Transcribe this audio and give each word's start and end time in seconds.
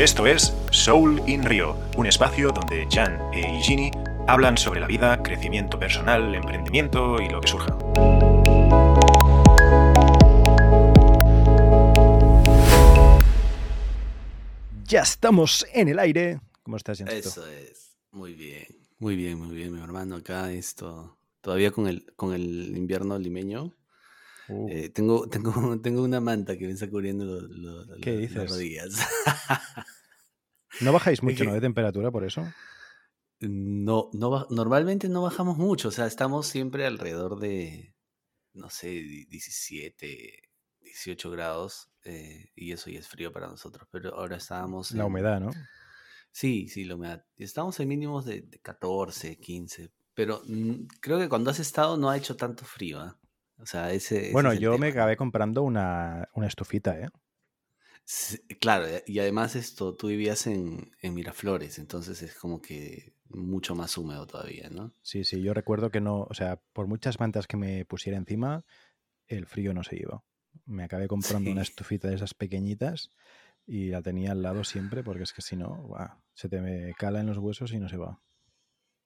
Esto 0.00 0.26
es 0.26 0.54
Soul 0.70 1.20
in 1.26 1.44
Rio, 1.44 1.76
un 1.98 2.06
espacio 2.06 2.48
donde 2.52 2.88
Jan 2.90 3.20
e 3.34 3.58
Igini 3.58 3.90
hablan 4.26 4.56
sobre 4.56 4.80
la 4.80 4.86
vida, 4.86 5.22
crecimiento 5.22 5.78
personal, 5.78 6.34
emprendimiento 6.34 7.20
y 7.20 7.28
lo 7.28 7.38
que 7.42 7.48
surja. 7.48 7.76
Ya 14.84 15.02
estamos 15.02 15.66
en 15.74 15.88
el 15.88 15.98
aire. 15.98 16.40
¿Cómo 16.62 16.78
estás, 16.78 16.96
Jancito? 16.96 17.28
Eso 17.28 17.46
es. 17.46 17.98
Muy 18.10 18.32
bien. 18.32 18.68
Muy 19.00 19.16
bien, 19.16 19.38
muy 19.38 19.54
bien, 19.54 19.70
mi 19.74 19.82
hermano. 19.82 20.16
Acá 20.16 20.50
esto. 20.50 21.18
Todavía 21.42 21.72
con 21.72 21.86
el, 21.86 22.10
con 22.16 22.32
el 22.32 22.74
invierno 22.74 23.18
limeño. 23.18 23.74
Uh, 24.50 24.68
Eh, 24.70 24.88
tengo, 24.90 25.28
tengo, 25.30 25.80
tengo 25.80 26.02
una 26.02 26.20
manta 26.20 26.56
que 26.58 26.66
me 26.66 26.72
está 26.72 26.88
cubriendo 26.90 27.24
lo- 27.24 27.84
lo- 27.84 27.96
¿Qué 28.00 28.12
lo- 28.12 28.18
dices? 28.18 28.36
las 28.36 28.50
rodillas. 28.50 28.90
¿No 30.80 30.92
bajáis 30.92 31.22
mucho 31.22 31.44
¿no, 31.44 31.54
de 31.54 31.60
temperatura 31.60 32.10
por 32.10 32.24
eso? 32.24 32.46
No, 33.40 34.10
no 34.12 34.46
normalmente 34.50 35.08
no 35.08 35.22
bajamos 35.22 35.56
mucho, 35.56 35.88
o 35.88 35.90
sea, 35.90 36.06
estamos 36.06 36.46
siempre 36.46 36.84
alrededor 36.86 37.38
de, 37.38 37.94
no 38.52 38.68
sé, 38.68 38.88
di- 38.88 39.24
17, 39.26 40.50
18 40.80 41.30
grados, 41.30 41.90
eh, 42.04 42.50
y 42.54 42.72
eso 42.72 42.90
ya 42.90 43.00
es 43.00 43.08
frío 43.08 43.32
para 43.32 43.46
nosotros, 43.48 43.88
pero 43.90 44.14
ahora 44.14 44.36
estábamos 44.36 44.90
La 44.92 45.02
en- 45.02 45.06
humedad, 45.06 45.40
¿no? 45.40 45.50
Sí, 46.32 46.68
sí, 46.68 46.84
la 46.84 46.94
humedad. 46.96 47.24
Estamos 47.36 47.80
en 47.80 47.88
mínimos 47.88 48.24
de, 48.26 48.42
de 48.42 48.58
14, 48.60 49.38
15, 49.38 49.90
pero 50.14 50.42
mm, 50.46 50.86
creo 51.00 51.18
que 51.18 51.28
cuando 51.28 51.50
has 51.50 51.60
estado 51.60 51.96
no 51.96 52.10
ha 52.10 52.16
hecho 52.18 52.36
tanto 52.36 52.64
frío, 52.66 53.00
¿ah? 53.00 53.18
O 53.60 53.66
sea, 53.66 53.92
ese, 53.92 54.32
ese 54.32 54.32
Bueno, 54.32 54.48
es 54.48 54.60
yo 54.60 54.78
me 54.78 54.88
acabé 54.88 55.16
comprando 55.16 55.62
una, 55.62 56.28
una 56.34 56.46
estufita, 56.46 56.98
¿eh? 56.98 57.08
Sí, 58.04 58.38
claro, 58.60 58.86
eh, 58.86 59.02
y 59.06 59.18
además 59.20 59.54
esto, 59.56 59.94
tú 59.94 60.08
vivías 60.08 60.46
en, 60.46 60.90
en 61.00 61.14
Miraflores, 61.14 61.78
entonces 61.78 62.20
es 62.22 62.34
como 62.34 62.60
que 62.60 63.14
mucho 63.28 63.74
más 63.74 63.96
húmedo 63.96 64.26
todavía, 64.26 64.68
¿no? 64.70 64.94
Sí, 65.02 65.24
sí, 65.24 65.42
yo 65.42 65.54
recuerdo 65.54 65.90
que 65.90 66.00
no, 66.00 66.26
o 66.28 66.34
sea, 66.34 66.60
por 66.72 66.86
muchas 66.86 67.20
mantas 67.20 67.46
que 67.46 67.56
me 67.56 67.84
pusiera 67.84 68.18
encima, 68.18 68.64
el 69.28 69.46
frío 69.46 69.74
no 69.74 69.82
se 69.82 69.96
iba. 69.96 70.24
Me 70.66 70.84
acabé 70.84 71.08
comprando 71.08 71.50
una 71.50 71.62
estufita 71.62 72.08
de 72.08 72.16
esas 72.16 72.34
pequeñitas 72.34 73.12
y 73.66 73.88
la 73.90 74.02
tenía 74.02 74.32
al 74.32 74.42
lado 74.42 74.64
siempre 74.64 75.04
porque 75.04 75.24
es 75.24 75.32
que 75.32 75.42
si 75.42 75.56
no, 75.56 75.76
guau, 75.86 76.10
se 76.34 76.48
te 76.48 76.60
me 76.60 76.94
cala 76.94 77.20
en 77.20 77.26
los 77.26 77.38
huesos 77.38 77.72
y 77.72 77.80
no 77.80 77.88
se 77.88 77.96
va. 77.96 78.20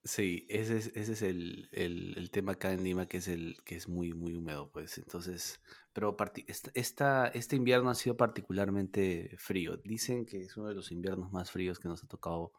Sí, 0.07 0.45
ese 0.49 0.77
es, 0.77 0.91
ese 0.95 1.13
es 1.13 1.21
el, 1.23 1.67
el- 1.71 2.13
el 2.15 2.29
tema 2.29 2.51
acá 2.53 2.71
en 2.71 2.83
Lima, 2.83 3.07
que 3.07 3.17
es 3.17 3.27
el 3.27 3.57
que 3.65 3.75
es 3.75 3.89
muy, 3.89 4.13
muy 4.13 4.35
húmedo, 4.35 4.69
pues. 4.71 4.99
Entonces, 4.99 5.59
pero 5.93 6.15
parti- 6.15 6.45
esta, 6.75 7.27
este 7.29 7.55
invierno 7.55 7.89
ha 7.89 7.95
sido 7.95 8.15
particularmente 8.15 9.35
frío. 9.39 9.77
Dicen 9.77 10.25
que 10.27 10.41
es 10.43 10.55
uno 10.57 10.67
de 10.67 10.75
los 10.75 10.91
inviernos 10.91 11.31
más 11.31 11.49
fríos 11.49 11.79
que 11.79 11.87
nos 11.87 12.03
ha 12.03 12.07
tocado 12.07 12.51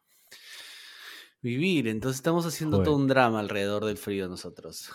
vivir. 1.41 1.87
Entonces 1.87 2.17
estamos 2.19 2.45
haciendo 2.47 2.79
todo 2.83 2.97
un 2.97 3.07
drama 3.07 3.39
alrededor 3.41 3.85
del 3.85 3.97
frío 3.97 4.29
nosotros. 4.29 4.91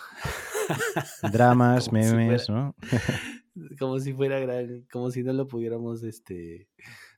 Dramas, 1.32 1.84
si 1.84 1.90
memes, 1.90 2.46
fuera- 2.46 2.60
¿no? 2.60 2.76
Como 3.78 3.98
si 3.98 4.12
fuera 4.14 4.38
gran, 4.40 4.86
como 4.90 5.10
si 5.10 5.22
no 5.22 5.32
lo 5.34 5.46
pudiéramos 5.46 6.02
este 6.04 6.68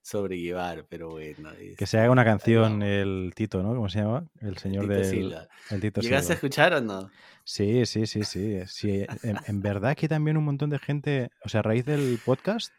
sobrellevar, 0.05 0.87
pero 0.89 1.11
bueno. 1.11 1.51
Que 1.77 1.85
es- 1.85 1.91
se 1.91 1.99
haga 1.99 2.11
una 2.11 2.23
ahí 2.23 2.27
canción 2.29 2.83
el 2.83 3.33
Tito, 3.35 3.63
¿no? 3.63 3.75
¿Cómo 3.75 3.89
se 3.89 4.01
llama? 4.01 4.29
El 4.41 4.59
señor. 4.59 4.85
Silva. 5.05 5.49
El 5.71 5.81
Tito 5.81 6.01
¿Llegaste 6.03 6.33
a 6.33 6.35
escuchar 6.35 6.75
o 6.75 6.81
no? 6.81 7.11
Sí, 7.43 7.85
sí, 7.87 8.07
sí, 8.07 8.25
sí. 8.25 8.61
sí 8.67 9.05
en, 9.23 9.37
en 9.47 9.63
verdad 9.63 9.97
que 9.97 10.07
también 10.09 10.37
un 10.37 10.45
montón 10.45 10.71
de 10.71 10.79
gente, 10.79 11.31
o 11.45 11.49
sea, 11.49 11.61
a 11.61 11.63
raíz 11.63 11.85
del 11.85 12.19
podcast 12.25 12.73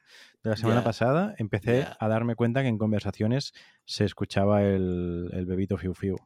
de 0.43 0.51
la 0.51 0.55
semana 0.57 0.83
pasada, 0.83 1.33
empecé 1.39 1.85
a 1.99 2.07
darme 2.07 2.35
cuenta 2.35 2.61
que 2.61 2.67
en 2.67 2.77
conversaciones 2.77 3.53
se 3.85 4.05
escuchaba 4.05 4.61
el, 4.63 5.29
el 5.33 5.45
bebito 5.47 5.77
fiu 5.77 5.93
fiu. 5.95 6.17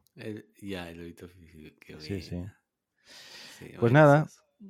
Ya, 0.60 0.90
el 0.90 0.98
lobito 0.98 1.28
fi- 1.28 1.74
qué 1.80 1.98
Sí, 1.98 2.20
sí. 2.20 2.42
Sí, 3.58 3.72
Pues 3.78 3.92
nada, 3.92 4.26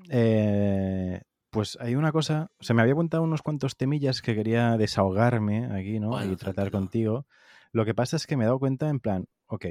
eh, 0.09 1.21
pues 1.51 1.77
hay 1.81 1.97
una 1.97 2.13
cosa, 2.13 2.51
o 2.59 2.65
sea, 2.65 2.75
me 2.75 2.83
había 2.83 2.95
apuntado 2.95 3.23
unos 3.23 3.43
cuantos 3.43 3.77
temillas 3.77 4.23
que 4.23 4.35
quería 4.35 4.77
desahogarme 4.77 5.67
aquí, 5.67 5.99
¿no? 5.99 6.11
Bueno, 6.11 6.33
y 6.33 6.37
tratar 6.37 6.71
contigo. 6.71 7.27
Lo 7.73 7.85
que 7.85 7.95
pasa 7.95 8.17
es 8.17 8.27
que 8.27 8.37
me 8.37 8.45
he 8.45 8.47
dado 8.47 8.59
cuenta 8.59 8.89
en 8.89 9.01
plan, 9.01 9.27
ok, 9.47 9.67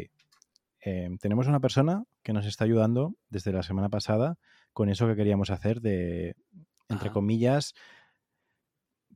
eh, 0.86 1.10
tenemos 1.20 1.48
una 1.48 1.60
persona 1.60 2.04
que 2.24 2.34
nos 2.34 2.46
está 2.46 2.66
ayudando 2.66 3.16
desde 3.30 3.52
la 3.52 3.64
semana 3.64 3.90
pasada 3.90 4.38
con 4.74 4.90
eso 4.90 5.08
que 5.08 5.16
queríamos 5.16 5.50
hacer 5.50 5.82
de, 5.82 6.36
entre 6.88 7.08
Ajá. 7.08 7.14
comillas, 7.14 7.74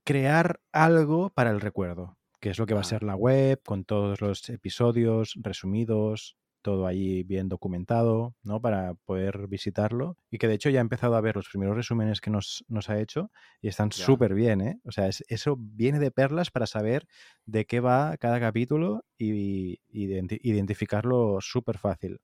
crear 0.04 0.60
algo 0.72 1.30
para 1.30 1.52
el 1.52 1.62
recuerdo, 1.62 2.18
que 2.40 2.50
es 2.50 2.60
lo 2.60 2.66
que 2.66 2.74
va 2.74 2.82
a 2.82 2.86
ser 2.86 3.04
la 3.04 3.16
web, 3.16 3.62
con 3.64 3.86
todos 3.86 4.20
los 4.22 4.50
episodios 4.50 5.34
resumidos, 5.36 6.38
todo 6.64 6.88
ahí 6.88 7.22
bien 7.22 7.48
documentado, 7.50 8.34
¿no? 8.42 8.60
Para 8.60 8.96
poder 9.06 9.48
visitarlo. 9.48 10.18
Y 10.32 10.40
que 10.40 10.48
de 10.48 10.56
hecho 10.56 10.72
ya 10.72 10.80
he 10.80 10.82
empezado 10.82 11.16
a 11.16 11.22
ver 11.22 11.36
los 11.36 11.48
primeros 11.50 11.76
resúmenes 11.76 12.20
que 12.22 12.32
nos, 12.32 12.66
nos 12.68 12.90
ha 12.90 13.00
hecho 13.00 13.30
y 13.62 13.68
están 13.68 13.90
súper 14.06 14.34
bien, 14.34 14.62
¿eh? 14.62 14.80
O 14.86 14.92
sea, 14.92 15.08
es- 15.08 15.24
eso 15.28 15.56
viene 15.60 16.00
de 16.00 16.10
perlas 16.10 16.50
para 16.50 16.66
saber 16.66 17.06
de 17.46 17.66
qué 17.66 17.80
va 17.80 18.18
cada 18.18 18.40
capítulo 18.40 19.04
y, 19.20 19.78
identi- 19.94 20.40
identificarlo 20.42 21.38
súper 21.42 21.78
fácil. 21.78 22.20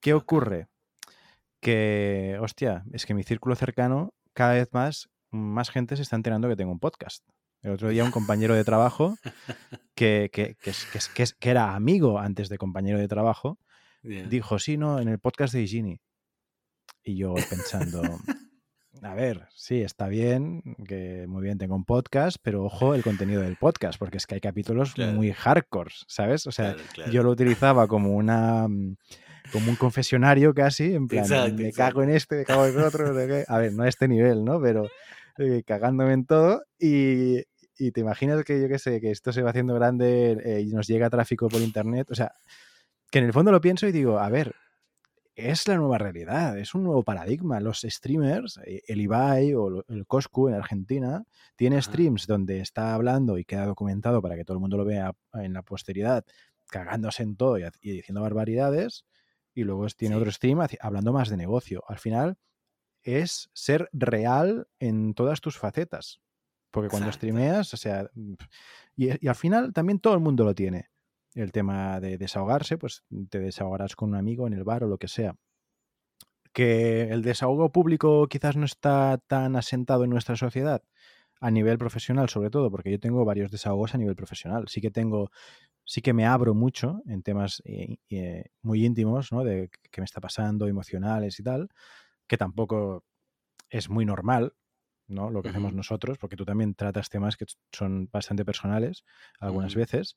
¿Qué 0.00 0.14
ocurre? 0.14 0.68
Que, 1.60 2.38
hostia, 2.40 2.84
es 2.92 3.06
que 3.06 3.14
mi 3.14 3.22
círculo 3.22 3.54
cercano, 3.54 4.14
cada 4.34 4.54
vez 4.54 4.68
más, 4.72 5.08
más 5.30 5.70
gente 5.70 5.96
se 5.96 6.02
está 6.02 6.16
enterando 6.16 6.48
que 6.48 6.56
tengo 6.56 6.72
un 6.72 6.80
podcast. 6.80 7.24
El 7.62 7.70
otro 7.70 7.88
día 7.90 8.04
un 8.04 8.10
compañero 8.10 8.54
de 8.54 8.64
trabajo 8.64 9.14
que, 10.32 10.56
que- 10.56 10.72
que 11.14 11.24
que 11.38 11.50
era 11.50 11.74
amigo 11.74 12.18
antes 12.18 12.48
de 12.48 12.58
compañero 12.58 12.98
de 12.98 13.08
trabajo, 13.08 13.58
dijo, 14.28 14.58
sí, 14.58 14.76
no, 14.76 14.98
en 15.00 15.08
el 15.08 15.18
podcast 15.18 15.54
de 15.54 15.62
Igini. 15.62 16.00
Y 17.04 17.16
yo 17.16 17.34
pensando, 17.50 18.02
a 19.02 19.14
ver, 19.14 19.48
sí, 19.54 19.80
está 19.82 20.08
bien, 20.08 20.62
que 20.86 21.26
muy 21.28 21.42
bien 21.42 21.58
tengo 21.58 21.74
un 21.74 21.84
podcast, 21.84 22.36
pero 22.42 22.64
ojo 22.64 22.94
el 22.94 23.02
contenido 23.02 23.42
del 23.42 23.56
podcast, 23.56 23.98
porque 23.98 24.18
es 24.18 24.26
que 24.26 24.34
hay 24.36 24.40
capítulos 24.40 24.94
Claro. 24.94 25.12
muy 25.12 25.32
hardcore, 25.32 25.90
¿sabes? 26.06 26.46
O 26.46 26.52
sea, 26.52 26.74
Claro, 26.74 26.88
claro. 26.94 27.12
yo 27.12 27.22
lo 27.22 27.30
utilizaba 27.30 27.86
como 27.88 28.16
una 28.16 28.66
mm, 28.68 28.96
como 29.52 29.70
un 29.70 29.76
confesionario 29.76 30.54
casi, 30.54 30.94
en 30.94 31.08
plan, 31.08 31.24
Exacto, 31.24 31.54
me 31.54 31.68
exacto. 31.68 31.76
cago 31.90 32.02
en 32.04 32.10
este, 32.10 32.36
me 32.36 32.44
cago 32.44 32.66
en 32.66 32.78
otro, 32.78 33.14
sé 33.14 33.26
qué. 33.28 33.44
a 33.46 33.58
ver, 33.58 33.72
no 33.72 33.82
a 33.82 33.88
este 33.88 34.08
nivel, 34.08 34.44
¿no? 34.44 34.60
Pero 34.60 34.88
eh, 35.38 35.62
cagándome 35.66 36.12
en 36.12 36.24
todo 36.26 36.62
y, 36.78 37.38
y 37.78 37.92
te 37.92 38.00
imaginas 38.00 38.44
que 38.44 38.60
yo 38.60 38.68
qué 38.68 38.78
sé, 38.78 39.00
que 39.00 39.10
esto 39.10 39.32
se 39.32 39.42
va 39.42 39.50
haciendo 39.50 39.74
grande 39.74 40.38
eh, 40.44 40.60
y 40.62 40.72
nos 40.72 40.86
llega 40.86 41.10
tráfico 41.10 41.48
por 41.48 41.60
internet, 41.60 42.08
o 42.10 42.14
sea, 42.14 42.32
que 43.10 43.18
en 43.20 43.26
el 43.26 43.32
fondo 43.32 43.52
lo 43.52 43.60
pienso 43.60 43.86
y 43.86 43.92
digo, 43.92 44.18
a 44.18 44.28
ver, 44.28 44.54
es 45.34 45.66
la 45.68 45.76
nueva 45.76 45.98
realidad, 45.98 46.58
es 46.58 46.74
un 46.74 46.84
nuevo 46.84 47.02
paradigma. 47.04 47.58
Los 47.60 47.80
streamers, 47.82 48.58
eh, 48.66 48.82
el 48.86 49.00
Ibai 49.00 49.54
o 49.54 49.84
el 49.88 50.06
Coscu 50.06 50.48
en 50.48 50.54
Argentina, 50.54 51.24
tiene 51.56 51.76
Ajá. 51.76 51.82
streams 51.84 52.26
donde 52.26 52.60
está 52.60 52.94
hablando 52.94 53.38
y 53.38 53.44
queda 53.44 53.66
documentado 53.66 54.20
para 54.20 54.36
que 54.36 54.44
todo 54.44 54.56
el 54.56 54.60
mundo 54.60 54.76
lo 54.76 54.84
vea 54.84 55.12
en 55.34 55.54
la 55.54 55.62
posteridad, 55.62 56.24
cagándose 56.68 57.22
en 57.22 57.36
todo 57.36 57.58
y, 57.58 57.64
diciendo 57.80 58.20
barbaridades, 58.22 59.06
y 59.54 59.64
luego 59.64 59.86
tiene 59.88 60.14
Sí. 60.16 60.20
otro 60.20 60.32
stream 60.32 60.60
hablando 60.80 61.12
más 61.12 61.28
de 61.30 61.36
negocio. 61.38 61.82
Al 61.88 61.98
final 61.98 62.36
es 63.02 63.50
ser 63.54 63.88
real 63.92 64.68
en 64.80 65.14
todas 65.14 65.40
tus 65.40 65.58
facetas. 65.58 66.20
Porque 66.72 66.88
cuando 66.88 67.08
Exacto. 67.08 67.18
streameas, 67.18 67.74
o 67.74 67.76
sea, 67.76 68.10
y, 68.96 69.24
y 69.24 69.28
al 69.28 69.34
final 69.36 69.72
también 69.72 70.00
todo 70.00 70.14
el 70.14 70.20
mundo 70.20 70.44
lo 70.44 70.54
tiene. 70.54 70.88
El 71.34 71.52
tema 71.52 72.00
de 72.00 72.18
desahogarse, 72.18 72.76
pues 72.78 73.04
te 73.30 73.38
desahogarás 73.38 73.94
con 73.94 74.10
un 74.10 74.16
amigo 74.16 74.46
en 74.46 74.54
el 74.54 74.64
bar 74.64 74.82
o 74.82 74.88
lo 74.88 74.98
que 74.98 75.08
sea. 75.08 75.36
Que 76.52 77.02
el 77.10 77.22
desahogo 77.22 77.72
público 77.72 78.26
quizás 78.26 78.56
no 78.56 78.64
está 78.64 79.18
tan 79.26 79.54
asentado 79.56 80.04
en 80.04 80.10
nuestra 80.10 80.36
sociedad, 80.36 80.82
a 81.40 81.50
nivel 81.50 81.78
profesional 81.78 82.28
sobre 82.28 82.50
todo, 82.50 82.70
porque 82.70 82.90
yo 82.90 83.00
tengo 83.00 83.24
varios 83.24 83.50
desahogos 83.50 83.94
a 83.94 83.98
nivel 83.98 84.16
profesional. 84.16 84.68
Sí 84.68 84.80
que 84.80 84.90
tengo, 84.90 85.30
sí 85.84 86.02
que 86.02 86.12
me 86.12 86.26
abro 86.26 86.54
mucho 86.54 87.02
en 87.06 87.22
temas 87.22 87.62
eh, 87.64 87.96
eh, 88.10 88.46
muy 88.62 88.84
íntimos, 88.84 89.32
¿no? 89.32 89.44
De 89.44 89.70
qué 89.90 90.00
me 90.00 90.04
está 90.04 90.20
pasando, 90.20 90.68
emocionales 90.68 91.38
y 91.40 91.42
tal, 91.42 91.68
que 92.26 92.36
tampoco 92.36 93.04
es 93.70 93.88
muy 93.88 94.04
normal, 94.04 94.54
¿no? 95.12 95.30
Lo 95.30 95.42
que 95.42 95.48
hacemos 95.50 95.72
nosotros, 95.74 96.18
porque 96.18 96.36
tú 96.36 96.44
también 96.44 96.74
tratas 96.74 97.08
temas 97.10 97.36
que 97.36 97.46
son 97.72 98.08
bastante 98.12 98.44
personales 98.44 99.04
algunas 99.40 99.74
veces. 99.80 100.16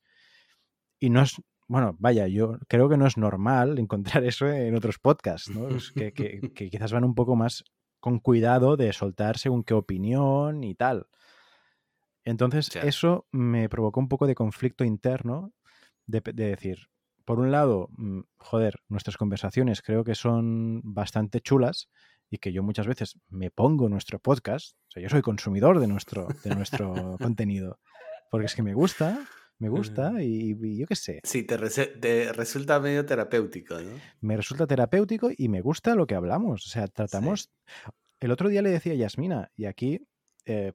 Y 1.00 1.09
no 1.09 1.21
es, 1.21 1.36
bueno, 1.68 1.95
vaya, 2.00 2.27
yo 2.27 2.57
creo 2.68 2.89
que 2.89 2.97
no 2.97 3.06
es 3.07 3.18
normal 3.18 3.77
encontrar 3.80 4.24
eso 4.25 4.47
en 4.50 4.75
otros 4.75 4.97
podcasts, 5.00 5.50
¿no? 5.50 5.68
Es 5.69 5.92
que, 5.92 6.13
que- 6.13 6.39
que 6.56 6.69
quizás 6.69 6.92
van 6.94 7.03
un 7.03 7.15
poco 7.15 7.36
más 7.36 7.63
con 8.00 8.19
cuidado 8.19 8.77
de 8.77 8.94
soltar 8.94 9.38
según 9.38 9.63
qué 9.63 9.74
opinión 9.74 10.63
y 10.63 10.75
tal. 10.75 11.07
Entonces, 12.24 12.69
eso 12.88 13.27
me 13.31 13.69
provocó 13.69 14.00
un 14.00 14.07
poco 14.07 14.27
de 14.27 14.36
conflicto 14.36 14.83
interno 14.83 15.53
de 16.07 16.21
decir, 16.33 16.88
por 17.24 17.39
un 17.39 17.51
lado, 17.51 17.89
mm, 17.97 18.21
joder, 18.38 18.75
nuestras 18.89 19.18
conversaciones 19.18 19.81
creo 19.81 20.03
que 20.03 20.15
son 20.15 20.81
bastante 20.83 21.42
chulas 21.42 21.89
y 22.30 22.38
que 22.38 22.51
yo 22.51 22.63
muchas 22.63 22.88
veces 22.88 23.19
me 23.30 23.51
pongo 23.51 23.89
nuestro 23.89 24.19
podcast, 24.19 24.75
o 24.88 24.92
sea, 24.92 25.04
yo 25.04 25.10
soy 25.10 25.22
consumidor 25.22 25.80
de 25.80 25.88
nuestro, 25.88 26.27
de 26.44 26.56
nuestro 26.56 27.18
contenido, 27.22 27.80
porque 28.30 28.48
es 28.48 28.56
que 28.56 28.63
me 28.63 28.74
gusta, 28.74 29.25
me 29.57 29.69
gusta 29.69 30.22
y, 30.22 30.77
yo 30.77 30.86
qué 30.86 30.95
sé. 30.95 31.22
Sí, 31.24 31.44
te, 31.44 31.57
resulta 32.33 32.80
medio 32.80 33.06
terapéutico, 33.06 33.80
¿no? 33.80 34.00
Me 34.22 34.36
resulta 34.36 34.68
terapéutico 34.68 35.30
y 35.36 35.48
me 35.48 35.62
gusta 35.62 35.95
lo 35.95 36.07
que 36.07 36.16
hablamos. 36.16 36.66
O 36.66 36.69
sea, 36.69 36.88
tratamos... 36.88 37.51
El 38.19 38.31
otro 38.31 38.50
día 38.50 38.62
le 38.62 38.69
decía 38.69 38.94
a 38.94 38.95
Yasmina, 38.95 39.51
y 39.56 39.66
aquí, 39.66 40.07
eh, 40.45 40.74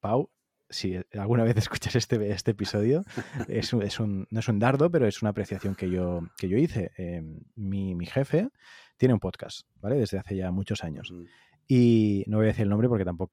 Pau, 0.00 0.30
si 0.68 1.00
alguna 1.12 1.44
vez 1.44 1.56
escuchas 1.56 1.96
este, 1.96 2.30
este 2.30 2.52
episodio, 2.52 3.04
es, 3.48 3.72
es 3.72 4.00
un, 4.00 4.26
no 4.30 4.40
es 4.40 4.48
un 4.48 4.58
dardo, 4.58 4.90
pero 4.90 5.06
es 5.06 5.22
una 5.22 5.30
apreciación 5.30 5.74
que 5.74 5.90
yo, 5.90 6.20
que 6.36 6.48
yo 6.48 6.56
hice. 6.56 6.92
Em, 6.96 7.40
mi, 7.56 7.94
mi, 7.94 8.06
jefe 8.06 8.48
tiene 9.00 9.14
un 9.14 9.20
podcast, 9.20 9.62
¿vale? 9.80 9.96
Desde 9.96 10.18
hace 10.18 10.36
ya 10.36 10.50
muchos 10.50 10.84
años. 10.84 11.14
Y 11.66 12.22
no 12.26 12.36
voy 12.36 12.44
a 12.44 12.48
decir 12.48 12.64
el 12.64 12.68
nombre 12.68 12.86
porque 12.86 13.06
tampoco, 13.06 13.32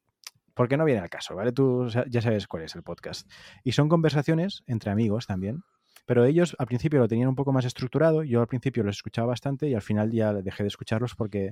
porque 0.54 0.78
no 0.78 0.86
viene 0.86 1.02
al 1.02 1.10
caso, 1.10 1.36
¿vale? 1.36 1.52
Tú 1.52 1.90
ya 2.08 2.22
sabes 2.22 2.48
cuál 2.48 2.64
es 2.64 2.74
el 2.76 2.84
podcast. 2.84 3.30
Y 3.66 3.74
son 3.74 3.90
conversaciones 3.90 4.64
entre 4.66 4.92
amigos 4.92 5.28
también, 5.28 5.64
pero 6.06 6.24
ellos 6.24 6.56
al 6.58 6.68
principio 6.68 7.00
lo 7.00 7.10
tenían 7.10 7.28
un 7.28 7.36
poco 7.36 7.52
más 7.52 7.66
estructurado, 7.66 8.24
yo 8.24 8.40
al 8.40 8.48
principio 8.48 8.82
los 8.82 8.96
escuchaba 8.96 9.28
bastante 9.28 9.68
y 9.68 9.74
al 9.74 9.82
final 9.82 10.10
ya 10.14 10.32
dejé 10.32 10.64
de 10.64 10.70
escucharlos 10.70 11.16
porque 11.16 11.52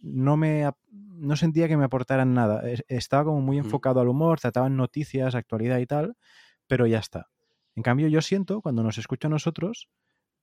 no 0.00 0.36
me 0.36 0.70
no 0.92 1.34
sentía 1.34 1.66
que 1.66 1.76
me 1.76 1.84
aportaran 1.84 2.34
nada. 2.34 2.62
Estaba 2.86 3.24
como 3.24 3.40
muy 3.40 3.58
enfocado 3.58 4.00
al 4.00 4.06
humor, 4.06 4.38
trataban 4.38 4.76
noticias, 4.76 5.34
actualidad 5.34 5.78
y 5.78 5.86
tal, 5.86 6.16
pero 6.68 6.86
ya 6.86 7.00
está. 7.00 7.26
En 7.74 7.82
cambio, 7.82 8.06
yo 8.06 8.22
siento 8.22 8.60
cuando 8.60 8.84
nos 8.84 8.98
escucha 8.98 9.26
a 9.26 9.32
nosotros 9.32 9.88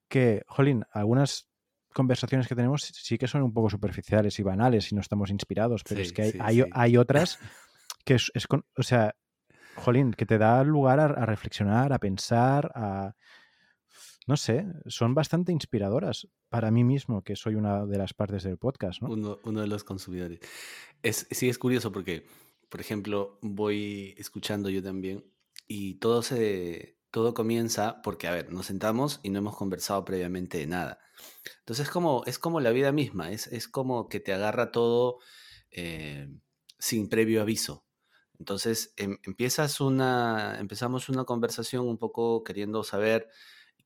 que, 0.08 0.42
jolín, 0.48 0.84
algunas 0.92 1.48
conversaciones 1.96 2.46
que 2.46 2.54
tenemos 2.54 2.82
sí 2.82 3.16
que 3.16 3.26
son 3.26 3.42
un 3.42 3.54
poco 3.54 3.70
superficiales 3.70 4.38
y 4.38 4.42
banales 4.42 4.92
y 4.92 4.94
no 4.94 5.00
estamos 5.00 5.30
inspirados, 5.30 5.82
pero 5.82 6.02
es 6.02 6.12
que 6.12 6.34
hay, 6.40 6.62
hay 6.70 6.96
otras 6.98 7.38
que 8.04 8.16
es, 8.16 8.30
o 8.76 8.82
sea, 8.82 9.16
jolín, 9.76 10.12
que 10.12 10.26
te 10.26 10.36
da 10.36 10.62
lugar 10.62 11.00
a, 11.00 11.08
reflexionar, 11.24 11.94
a 11.94 11.98
pensar, 11.98 12.70
a... 12.74 13.14
No 14.26 14.36
sé, 14.36 14.66
son 14.86 15.14
bastante 15.14 15.52
inspiradoras 15.52 16.28
para 16.50 16.70
mí 16.70 16.84
mismo, 16.84 17.22
que 17.22 17.34
soy 17.34 17.54
una 17.54 17.86
de 17.86 17.96
las 17.96 18.12
partes 18.12 18.42
del 18.42 18.58
podcast, 18.58 19.00
¿no? 19.00 19.38
Uno, 19.42 19.60
de 19.60 19.66
los 19.66 19.84
consumidores. 19.84 20.40
Es, 21.02 21.26
sí, 21.30 21.48
es 21.48 21.58
curioso 21.58 21.92
porque, 21.92 22.26
por 22.68 22.80
ejemplo, 22.80 23.38
voy 23.40 24.14
escuchando 24.18 24.68
yo 24.68 24.82
también 24.82 25.24
y 25.66 25.94
todo 25.94 26.22
se, 26.22 26.95
todo 27.16 27.32
comienza 27.32 28.02
porque, 28.02 28.28
a 28.28 28.30
ver, 28.32 28.52
nos 28.52 28.66
sentamos 28.66 29.20
y 29.22 29.30
no 29.30 29.38
hemos 29.38 29.56
conversado 29.56 30.04
previamente 30.04 30.58
de 30.58 30.66
nada. 30.66 30.98
Entonces 31.60 31.86
es 31.86 31.90
como, 31.90 32.22
es 32.26 32.38
como 32.38 32.60
la 32.60 32.72
vida 32.72 32.92
misma, 32.92 33.30
es, 33.30 33.46
es 33.46 33.68
como 33.68 34.10
que 34.10 34.20
te 34.20 34.34
agarra 34.34 34.70
todo 34.70 35.20
eh, 35.70 36.28
sin 36.78 37.08
previo 37.08 37.40
aviso. 37.40 37.86
Entonces 38.38 38.92
em, 38.98 39.16
empiezas 39.22 39.80
una, 39.80 40.58
empezamos 40.60 41.08
una 41.08 41.24
conversación 41.24 41.88
un 41.88 41.96
poco 41.96 42.44
queriendo 42.44 42.84
saber, 42.84 43.30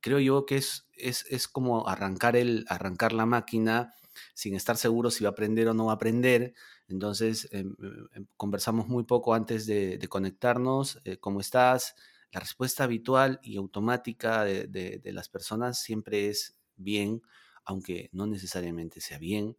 creo 0.01 0.19
yo 0.19 0.45
que 0.45 0.57
es, 0.57 0.89
es, 0.97 1.25
es 1.29 1.47
como 1.47 1.87
arrancar, 1.87 2.35
el, 2.35 2.65
arrancar 2.67 3.13
la 3.13 3.25
máquina 3.25 3.93
sin 4.33 4.55
estar 4.55 4.75
seguro 4.75 5.09
si 5.09 5.23
va 5.23 5.29
a 5.29 5.31
aprender 5.31 5.69
o 5.69 5.73
no 5.73 5.85
va 5.85 5.93
a 5.93 5.95
aprender. 5.95 6.53
Entonces 6.89 7.47
em, 7.53 7.77
em, 8.13 8.27
conversamos 8.35 8.89
muy 8.89 9.05
poco 9.05 9.33
antes 9.33 9.67
de, 9.67 10.05
conectarnos, 10.09 10.99
eh, 11.05 11.15
¿cómo 11.15 11.39
estás? 11.39 11.95
La 12.31 12.39
respuesta 12.39 12.83
habitual 12.83 13.39
y 13.43 13.57
automática 13.57 14.43
de, 14.43 14.67
de 14.67 15.11
las 15.13 15.29
personas 15.29 15.81
siempre 15.81 16.29
es 16.29 16.57
bien, 16.75 17.21
aunque 17.65 18.09
no 18.13 18.25
necesariamente 18.27 19.01
sea 19.01 19.17
bien. 19.17 19.57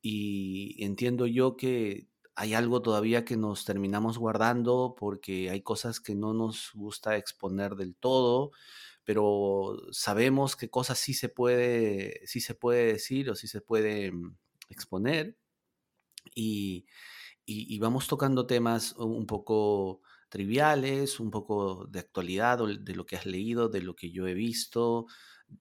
Y 0.00 0.82
entiendo 0.84 1.26
yo 1.26 1.56
que 1.56 2.08
hay 2.34 2.54
algo 2.54 2.82
todavía 2.82 3.24
que 3.24 3.36
nos 3.36 3.64
terminamos 3.64 4.16
guardando 4.16 4.94
porque 4.96 5.50
hay 5.50 5.60
cosas 5.62 5.98
que 5.98 6.14
no 6.14 6.34
nos 6.34 6.70
gusta 6.72 7.16
exponer 7.16 7.74
del 7.74 7.96
todo, 7.96 8.52
pero 9.02 9.76
sabemos 9.90 10.54
qué 10.54 10.70
cosas 10.70 10.98
sí 10.98 11.14
se 11.14 11.28
puede, 11.28 12.20
sí 12.26 12.40
se 12.40 12.54
puede 12.54 12.92
decir 12.92 13.28
o 13.30 13.34
sí 13.34 13.48
se 13.48 13.60
puede 13.60 14.12
mm, 14.12 14.36
exponer. 14.68 15.36
Y, 16.32 16.86
y, 17.44 17.78
vamos 17.80 18.06
tocando 18.06 18.46
temas 18.46 18.92
un 18.92 19.26
poco 19.26 20.02
triviales, 20.28 21.20
un 21.20 21.30
poco 21.30 21.86
de 21.86 22.00
actualidad, 22.00 22.58
de 22.80 22.94
lo 22.94 23.06
que 23.06 23.16
has 23.16 23.26
leído, 23.26 23.68
de 23.68 23.82
lo 23.82 23.94
que 23.96 24.10
yo 24.10 24.26
he 24.26 24.34
visto. 24.34 25.06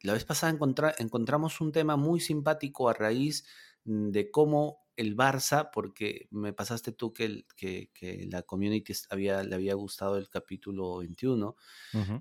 La 0.02 0.14
vez 0.14 0.26
pasada 0.26 0.58
encontramos 1.00 1.62
un 1.62 1.72
tema 1.72 1.96
muy 1.96 2.20
simpático 2.20 2.90
a 2.90 2.94
raíz 2.94 3.46
de 3.86 4.32
cómo 4.32 4.87
el 4.98 5.16
Barça, 5.16 5.70
porque 5.72 6.28
me 6.32 6.54
pasaste 6.54 6.92
tú 6.92 7.14
que, 7.14 7.46
que, 7.56 7.92
que, 7.94 8.28
la 8.30 8.42
community 8.42 8.94
había, 9.12 9.44
le 9.44 9.54
había 9.54 9.76
gustado 9.76 10.18
el 10.18 10.28
capítulo 10.28 10.98
21 10.98 11.56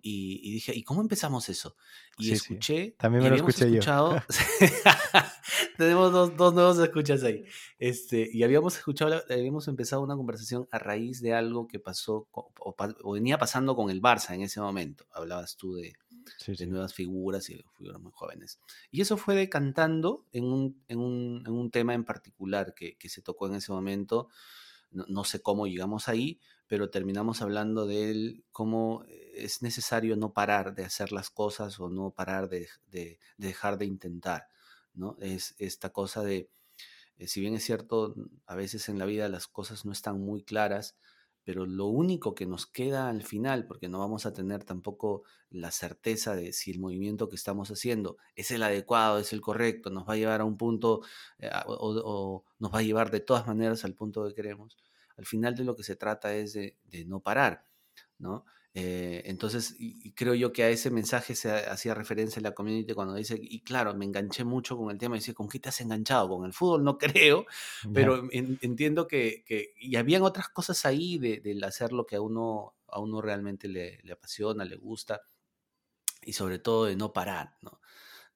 y, 0.02 0.52
dije, 0.52 0.73
¿y 0.75 0.82
cómo 0.82 1.00
empezamos 1.00 1.49
eso? 1.49 1.75
Y 2.19 2.32
escuché. 2.32 2.94
También 2.99 3.25
me 3.25 3.31
lo 3.31 3.37
escuché 3.37 3.67
escuchado, 3.67 4.23
tenemos 5.78 6.12
dos, 6.12 6.37
dos, 6.37 6.55
nuevos 6.55 6.78
escuchas 6.78 7.23
ahí. 7.25 7.44
Este, 7.78 8.28
y 8.31 8.43
habíamos 8.43 8.76
escuchado, 8.76 9.22
habíamos 9.29 9.69
empezado 9.69 10.02
una 10.02 10.14
conversación 10.14 10.69
a 10.70 10.79
raíz 10.79 11.22
de 11.22 11.32
algo 11.32 11.67
que 11.67 11.79
pasó 11.79 12.29
o 12.32 13.12
venía 13.12 13.38
pasando 13.38 13.75
con 13.75 13.90
el 13.90 14.02
Barça 14.02 14.34
en 14.34 14.43
ese 14.43 14.61
momento. 14.61 15.06
Hablabas 15.12 15.56
tú 15.56 15.75
de, 15.76 15.94
de 16.46 16.67
nuevas 16.67 16.94
figuras 16.94 17.49
y 17.50 17.64
figuras 17.76 18.00
muy 18.00 18.12
jóvenes. 18.14 18.61
Y 18.90 19.00
eso 19.00 19.17
fue 19.17 19.34
decantando 19.34 20.26
en 20.32 20.44
un, 20.44 20.82
en 20.88 20.99
un, 20.99 21.44
en 21.46 21.52
un 21.52 21.70
tema 21.70 21.94
en 21.94 22.05
particular 22.05 22.75
que, 22.75 22.96
que, 22.96 23.08
se 23.08 23.23
tocó 23.23 23.46
en 23.46 23.55
ese 23.56 23.73
momento. 23.73 24.28
No, 24.90 25.25
sé 25.25 25.40
cómo 25.40 25.67
llegamos 25.67 26.08
ahí, 26.08 26.40
pero 26.69 26.90
terminamos 26.90 27.43
hablando 27.43 27.87
de 27.87 28.11
él, 28.11 28.44
cómo 28.52 29.05
es 29.34 29.61
necesario 29.61 30.17
no 30.17 30.32
parar 30.32 30.75
de 30.75 30.84
hacer 30.84 31.12
las 31.12 31.28
cosas 31.28 31.78
o 31.81 31.90
no 31.90 32.12
parar 32.12 32.49
de, 32.49 32.69
de, 32.87 33.19
dejar 33.37 33.79
de 33.79 33.87
intentar. 33.87 34.49
¿no? 34.94 35.17
Es 35.20 35.55
esta 35.58 35.90
cosa 35.90 36.22
de, 36.22 36.49
eh, 37.19 37.29
si 37.29 37.40
bien 37.40 37.55
es 37.55 37.64
cierto, 37.64 38.14
a 38.46 38.55
veces 38.55 38.88
en 38.88 38.99
la 38.99 39.06
vida 39.06 39.29
las 39.29 39.49
cosas 39.49 39.84
no 39.84 39.93
están 39.93 40.20
muy 40.20 40.43
claras, 40.43 40.96
pero 41.46 41.64
lo 41.64 41.87
único 41.87 42.34
que 42.34 42.44
nos 42.44 42.66
queda 42.66 43.08
al 43.08 43.22
final, 43.22 43.69
porque 43.69 43.88
no 43.88 44.00
vamos 44.00 44.26
a 44.26 44.32
tener 44.32 44.64
tampoco 44.64 45.22
la 45.48 45.70
certeza 45.70 46.34
de 46.34 46.52
si 46.52 46.72
el 46.72 46.81
movimiento 46.81 47.28
que 47.28 47.37
estamos 47.37 47.70
haciendo 47.70 48.16
es 48.34 48.50
el 48.50 48.64
adecuado, 48.64 49.20
es 49.20 49.32
el 49.32 49.40
correcto, 49.40 49.90
nos 49.90 50.08
va 50.08 50.14
a 50.14 50.16
llevar 50.16 50.40
a 50.40 50.44
un 50.44 50.56
punto 50.56 51.02
eh, 51.38 51.48
o, 51.69 52.44
nos 52.58 52.75
va 52.75 52.81
a 52.81 52.82
llevar 52.82 53.12
de 53.12 53.20
todas 53.20 53.46
maneras 53.46 53.84
al 53.84 53.94
punto 53.94 54.26
que 54.26 54.34
queremos, 54.34 54.76
al 55.16 55.25
final 55.25 55.54
de 55.54 55.62
lo 55.62 55.76
que 55.76 55.84
se 55.84 55.94
trata 55.94 56.34
es 56.34 56.52
de, 56.52 56.76
de 56.82 57.04
no 57.04 57.20
parar, 57.20 57.64
¿no? 58.19 58.44
Eh, 58.78 59.22
entonces, 59.24 59.74
y, 59.78 60.12
creo 60.12 60.34
yo 60.34 60.52
que 60.52 60.62
a 60.62 60.68
ese 60.68 60.90
mensaje 60.90 61.34
se 61.34 61.50
hacía 61.50 61.94
referencia 61.94 62.38
en 62.38 62.42
la 62.42 62.52
community 62.52 62.92
cuando 62.92 63.14
dice, 63.14 63.38
y 63.40 63.60
claro, 63.60 63.94
me 63.94 64.04
enganché 64.04 64.44
mucho 64.44 64.76
con 64.76 64.90
el 64.90 64.98
tema, 64.98 65.16
y 65.16 65.20
decía, 65.20 65.32
¿con 65.32 65.48
qué 65.48 65.58
te 65.58 65.70
has 65.70 65.80
enganchado? 65.80 66.28
Con 66.28 66.44
el 66.44 66.52
fútbol 66.52 66.84
no 66.84 66.98
creo, 66.98 67.46
pero 67.94 68.28
entiendo 68.30 69.08
que, 69.08 69.44
que, 69.46 69.72
y 69.80 69.96
habían 69.96 70.24
otras 70.24 70.50
cosas 70.50 70.84
ahí 70.84 71.16
de, 71.18 71.58
hacer 71.64 71.94
lo 71.94 72.04
que 72.04 72.16
a 72.16 72.20
uno, 72.20 72.74
a 72.88 73.00
uno 73.00 73.22
realmente 73.22 73.66
le, 73.66 73.98
le, 74.02 74.12
apasiona, 74.12 74.66
le 74.66 74.76
gusta, 74.76 75.22
y 76.22 76.34
sobre 76.34 76.58
todo 76.58 76.84
de 76.84 76.96
no 76.96 77.14
parar, 77.14 77.56
¿no? 77.62 77.80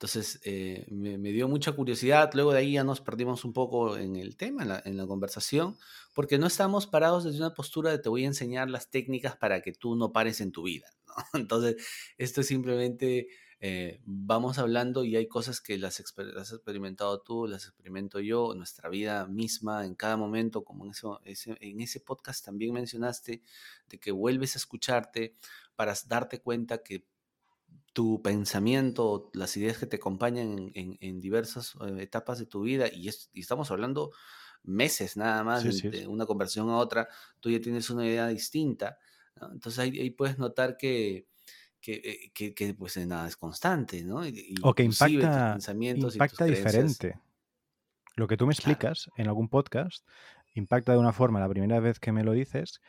Entonces 0.00 0.40
eh, 0.44 0.86
me, 0.88 1.18
dio 1.18 1.46
mucha 1.46 1.72
curiosidad. 1.72 2.30
Luego 2.32 2.52
de 2.52 2.60
ahí 2.60 2.72
ya 2.72 2.84
nos 2.84 3.02
perdimos 3.02 3.44
un 3.44 3.52
poco 3.52 3.98
en 3.98 4.16
el 4.16 4.34
tema, 4.34 4.80
en 4.86 4.96
la, 4.96 5.06
conversación, 5.06 5.76
porque 6.14 6.38
no 6.38 6.46
estamos 6.46 6.86
parados 6.86 7.24
desde 7.24 7.36
una 7.36 7.52
postura 7.52 7.90
de 7.90 7.98
te 7.98 8.08
voy 8.08 8.24
a 8.24 8.28
enseñar 8.28 8.70
las 8.70 8.88
técnicas 8.88 9.36
para 9.36 9.60
que 9.60 9.72
tú 9.72 9.96
no 9.96 10.10
pares 10.10 10.40
en 10.40 10.52
tu 10.52 10.62
vida. 10.62 10.86
Entonces, 11.34 11.76
esto 12.16 12.40
es 12.40 12.46
simplemente 12.46 13.28
eh, 13.60 14.00
vamos 14.06 14.56
hablando 14.56 15.04
y 15.04 15.16
hay 15.16 15.28
cosas 15.28 15.60
que 15.60 15.76
las, 15.76 16.00
has 16.00 16.52
experimentado 16.54 17.20
tú, 17.20 17.46
las 17.46 17.66
experimento 17.66 18.20
yo, 18.20 18.54
nuestra 18.54 18.88
vida 18.88 19.26
misma 19.26 19.84
en 19.84 19.94
cada 19.96 20.16
momento, 20.16 20.64
como 20.64 20.86
en, 20.86 20.92
eso, 20.92 21.20
en 21.24 21.82
ese 21.82 22.00
podcast 22.00 22.42
también 22.42 22.72
mencionaste, 22.72 23.42
de 23.90 23.98
que 23.98 24.12
vuelves 24.12 24.56
a 24.56 24.60
escucharte 24.60 25.36
para 25.76 25.94
darte 26.08 26.40
cuenta 26.40 26.82
que 26.82 27.04
tu 27.92 28.22
pensamiento, 28.22 29.30
las 29.34 29.56
ideas 29.56 29.78
que 29.78 29.86
te 29.86 29.96
acompañan 29.96 30.70
en, 30.74 31.20
diversas 31.20 31.74
eh, 31.86 32.02
etapas 32.02 32.38
de 32.38 32.46
tu 32.46 32.62
vida, 32.62 32.86
y, 32.92 33.08
estamos 33.08 33.70
hablando 33.70 34.12
meses 34.62 35.16
nada 35.16 35.42
más 35.42 35.64
de, 35.64 36.06
una 36.06 36.26
conversación 36.26 36.70
a 36.70 36.76
otra, 36.76 37.08
tú 37.40 37.50
ya 37.50 37.60
tienes 37.60 37.90
una 37.90 38.06
idea 38.06 38.28
distinta. 38.28 38.98
Entonces 39.40 39.78
ahí, 39.78 40.10
puedes 40.10 40.38
notar 40.38 40.76
que, 40.76 41.26
que, 41.80 42.32
eh, 42.38 42.74
pues 42.74 42.96
nada 43.06 43.26
es 43.26 43.36
constante, 43.36 44.04
¿no? 44.04 44.20
o 44.62 44.74
que 44.74 44.82
impacta, 44.82 45.58
impacta 45.94 46.44
diferente. 46.44 47.18
Lo 48.16 48.28
que 48.28 48.36
tú 48.36 48.46
me 48.46 48.52
explicas 48.52 49.08
en 49.16 49.28
algún 49.28 49.48
podcast 49.48 50.06
impacta 50.54 50.92
de 50.92 50.98
una 50.98 51.12
forma 51.12 51.40
la 51.40 51.48
primera 51.48 51.80
vez 51.80 52.00
que 52.00 52.12
me 52.12 52.24
lo 52.24 52.32
dices, 52.32 52.80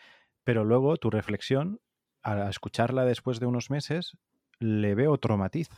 pero 0.44 0.66
luego 0.66 0.98
tu 0.98 1.10
reflexión, 1.10 1.80
al 2.22 2.50
escucharla 2.50 3.06
después 3.06 3.40
de 3.40 3.46
unos 3.46 3.70
meses, 3.70 4.18
le 4.62 4.96
veo 4.96 5.12
otro 5.14 5.38
matiz. 5.38 5.70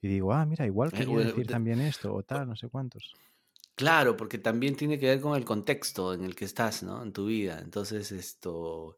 Y 0.00 0.08
digo, 0.08 0.32
ah, 0.32 0.46
mira, 0.46 0.66
igual 0.66 0.92
eh, 0.92 0.94
quería 0.94 1.18
decir 1.20 1.48
también 1.48 1.80
esto 1.80 2.14
o 2.14 2.22
tal, 2.22 2.48
no 2.48 2.56
sé 2.56 2.68
cuántos. 2.68 3.18
Claro, 3.74 4.16
porque 4.16 4.38
también 4.38 4.74
tiene 4.74 4.98
que 4.98 5.06
ver 5.06 5.20
con 5.20 5.36
el 5.36 5.44
contexto 5.44 6.14
en 6.14 6.24
el 6.24 6.34
que 6.34 6.46
estás, 6.46 6.82
¿no? 6.82 7.02
En 7.02 7.12
tu 7.12 7.26
vida. 7.26 7.60
Entonces, 7.62 8.10
esto, 8.10 8.96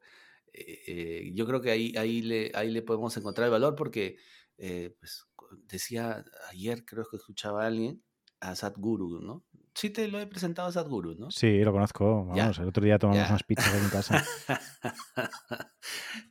eh, 0.52 0.82
eh, 0.86 1.30
yo 1.34 1.46
creo 1.46 1.60
que 1.60 1.72
ahí, 1.72 1.94
ahí, 1.96 2.22
le, 2.22 2.52
ahí 2.54 2.70
le 2.70 2.82
podemos 2.82 3.16
encontrar 3.16 3.46
el 3.46 3.50
valor 3.50 3.74
porque, 3.74 4.18
eh, 4.56 4.94
pues, 5.00 5.26
decía 5.64 6.24
ayer, 6.50 6.84
creo 6.84 7.04
que 7.10 7.16
escuchaba 7.16 7.64
a 7.64 7.66
alguien, 7.66 8.04
a 8.40 8.54
Sadhguru, 8.54 9.20
¿no? 9.20 9.44
Sí 9.74 9.90
te 9.90 10.08
lo 10.08 10.18
he 10.18 10.26
presentado 10.26 10.68
a 10.68 10.72
Sadhguru, 10.72 11.14
¿no? 11.14 11.30
Sí, 11.30 11.60
lo 11.60 11.72
conozco. 11.72 12.26
Vamos, 12.26 12.58
el 12.58 12.68
otro 12.68 12.84
día 12.84 12.98
tomamos 12.98 13.28
unas 13.28 13.42
pizzas 13.44 13.74
en 13.74 13.90
casa. 13.90 14.24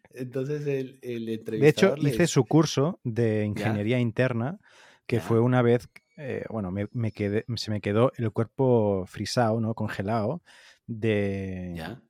Entonces 0.09 0.65
el, 0.67 0.99
el 1.01 1.25
De 1.59 1.69
hecho, 1.69 1.95
hice 1.97 2.27
su 2.27 2.45
curso 2.45 2.99
de 3.03 3.45
ingeniería 3.45 3.99
interna, 3.99 4.59
que 5.05 5.19
fue 5.19 5.39
una 5.39 5.61
vez, 5.61 5.89
bueno, 6.49 6.71
me, 6.71 6.87
me 6.91 7.11
quedé, 7.11 7.45
se 7.55 7.71
me 7.71 7.81
quedó 7.81 8.11
el 8.17 8.31
cuerpo 8.31 9.05
frisado, 9.05 9.61
¿no? 9.61 9.73
Congelado, 9.75 10.41
de... 10.87 11.73
¿Ya? 11.75 12.01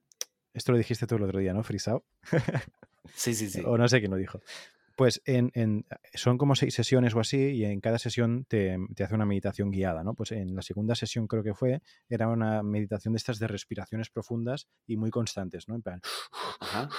Esto 0.53 0.71
lo 0.71 0.79
dijiste 0.79 1.05
tú 1.05 1.15
el 1.17 1.23
otro 1.23 1.39
día, 1.39 1.53
¿no? 1.53 1.61
Frisado. 1.63 2.03
Sí, 3.13 3.35
sí, 3.35 3.49
sí. 3.49 3.61
o 3.65 3.77
no 3.77 3.87
sé 3.87 3.99
quién 3.99 4.09
lo 4.09 4.17
dijo. 4.17 4.39
Pues 4.97 5.21
en, 5.25 5.51
en, 5.53 5.85
son 6.15 6.39
como 6.39 6.55
seis 6.55 6.73
sesiones 6.73 7.13
o 7.13 7.19
así 7.19 7.37
y 7.37 7.65
en 7.65 7.79
cada 7.81 7.99
sesión 7.99 8.45
te, 8.45 8.77
te, 8.95 9.03
hace 9.03 9.13
una 9.13 9.27
meditación 9.27 9.69
guiada, 9.69 10.03
¿no? 10.03 10.15
Pues 10.15 10.31
en 10.31 10.55
la 10.55 10.63
segunda 10.63 10.95
sesión 10.95 11.27
creo 11.27 11.43
que 11.43 11.53
fue, 11.53 11.83
era 12.09 12.27
una 12.27 12.63
meditación 12.63 13.13
de 13.13 13.17
estas 13.17 13.37
de 13.37 13.47
respiraciones 13.47 14.09
profundas 14.09 14.67
y 14.87 14.97
muy 14.97 15.11
constantes, 15.11 15.67
¿no? 15.67 15.75
En 15.75 15.83
plan... 15.83 16.01
Ajá. 16.59 16.89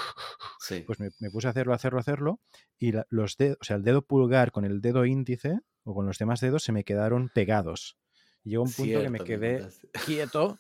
Sí. 0.61 0.85
Pues 0.87 1.01
me, 1.01 1.11
me, 1.19 1.29
puse 1.31 1.49
a 1.49 1.51
hacerlo, 1.51 1.75
hacerlo, 1.75 1.99
hacerlo 1.99 2.41
y 2.79 2.93
la, 2.93 3.05
los 3.11 3.37
dedos, 3.37 3.59
o 3.61 3.65
sea, 3.65 3.75
el 3.75 3.83
dedo 3.83 4.03
pulgar 4.03 4.53
con 4.53 4.65
el 4.65 4.81
dedo 4.81 5.05
índice 5.05 5.59
o 5.83 5.93
con 5.93 6.07
los 6.07 6.19
demás 6.19 6.41
dedos 6.41 6.63
se 6.63 6.71
me 6.71 6.85
quedaron 6.85 7.31
pegados. 7.35 7.99
Llegó 8.45 8.63
un 8.63 8.71
punto 8.73 8.85
Cierto, 8.85 9.05
que 9.05 9.11
me 9.11 9.21
quedé 9.21 9.69
quieto 10.07 10.57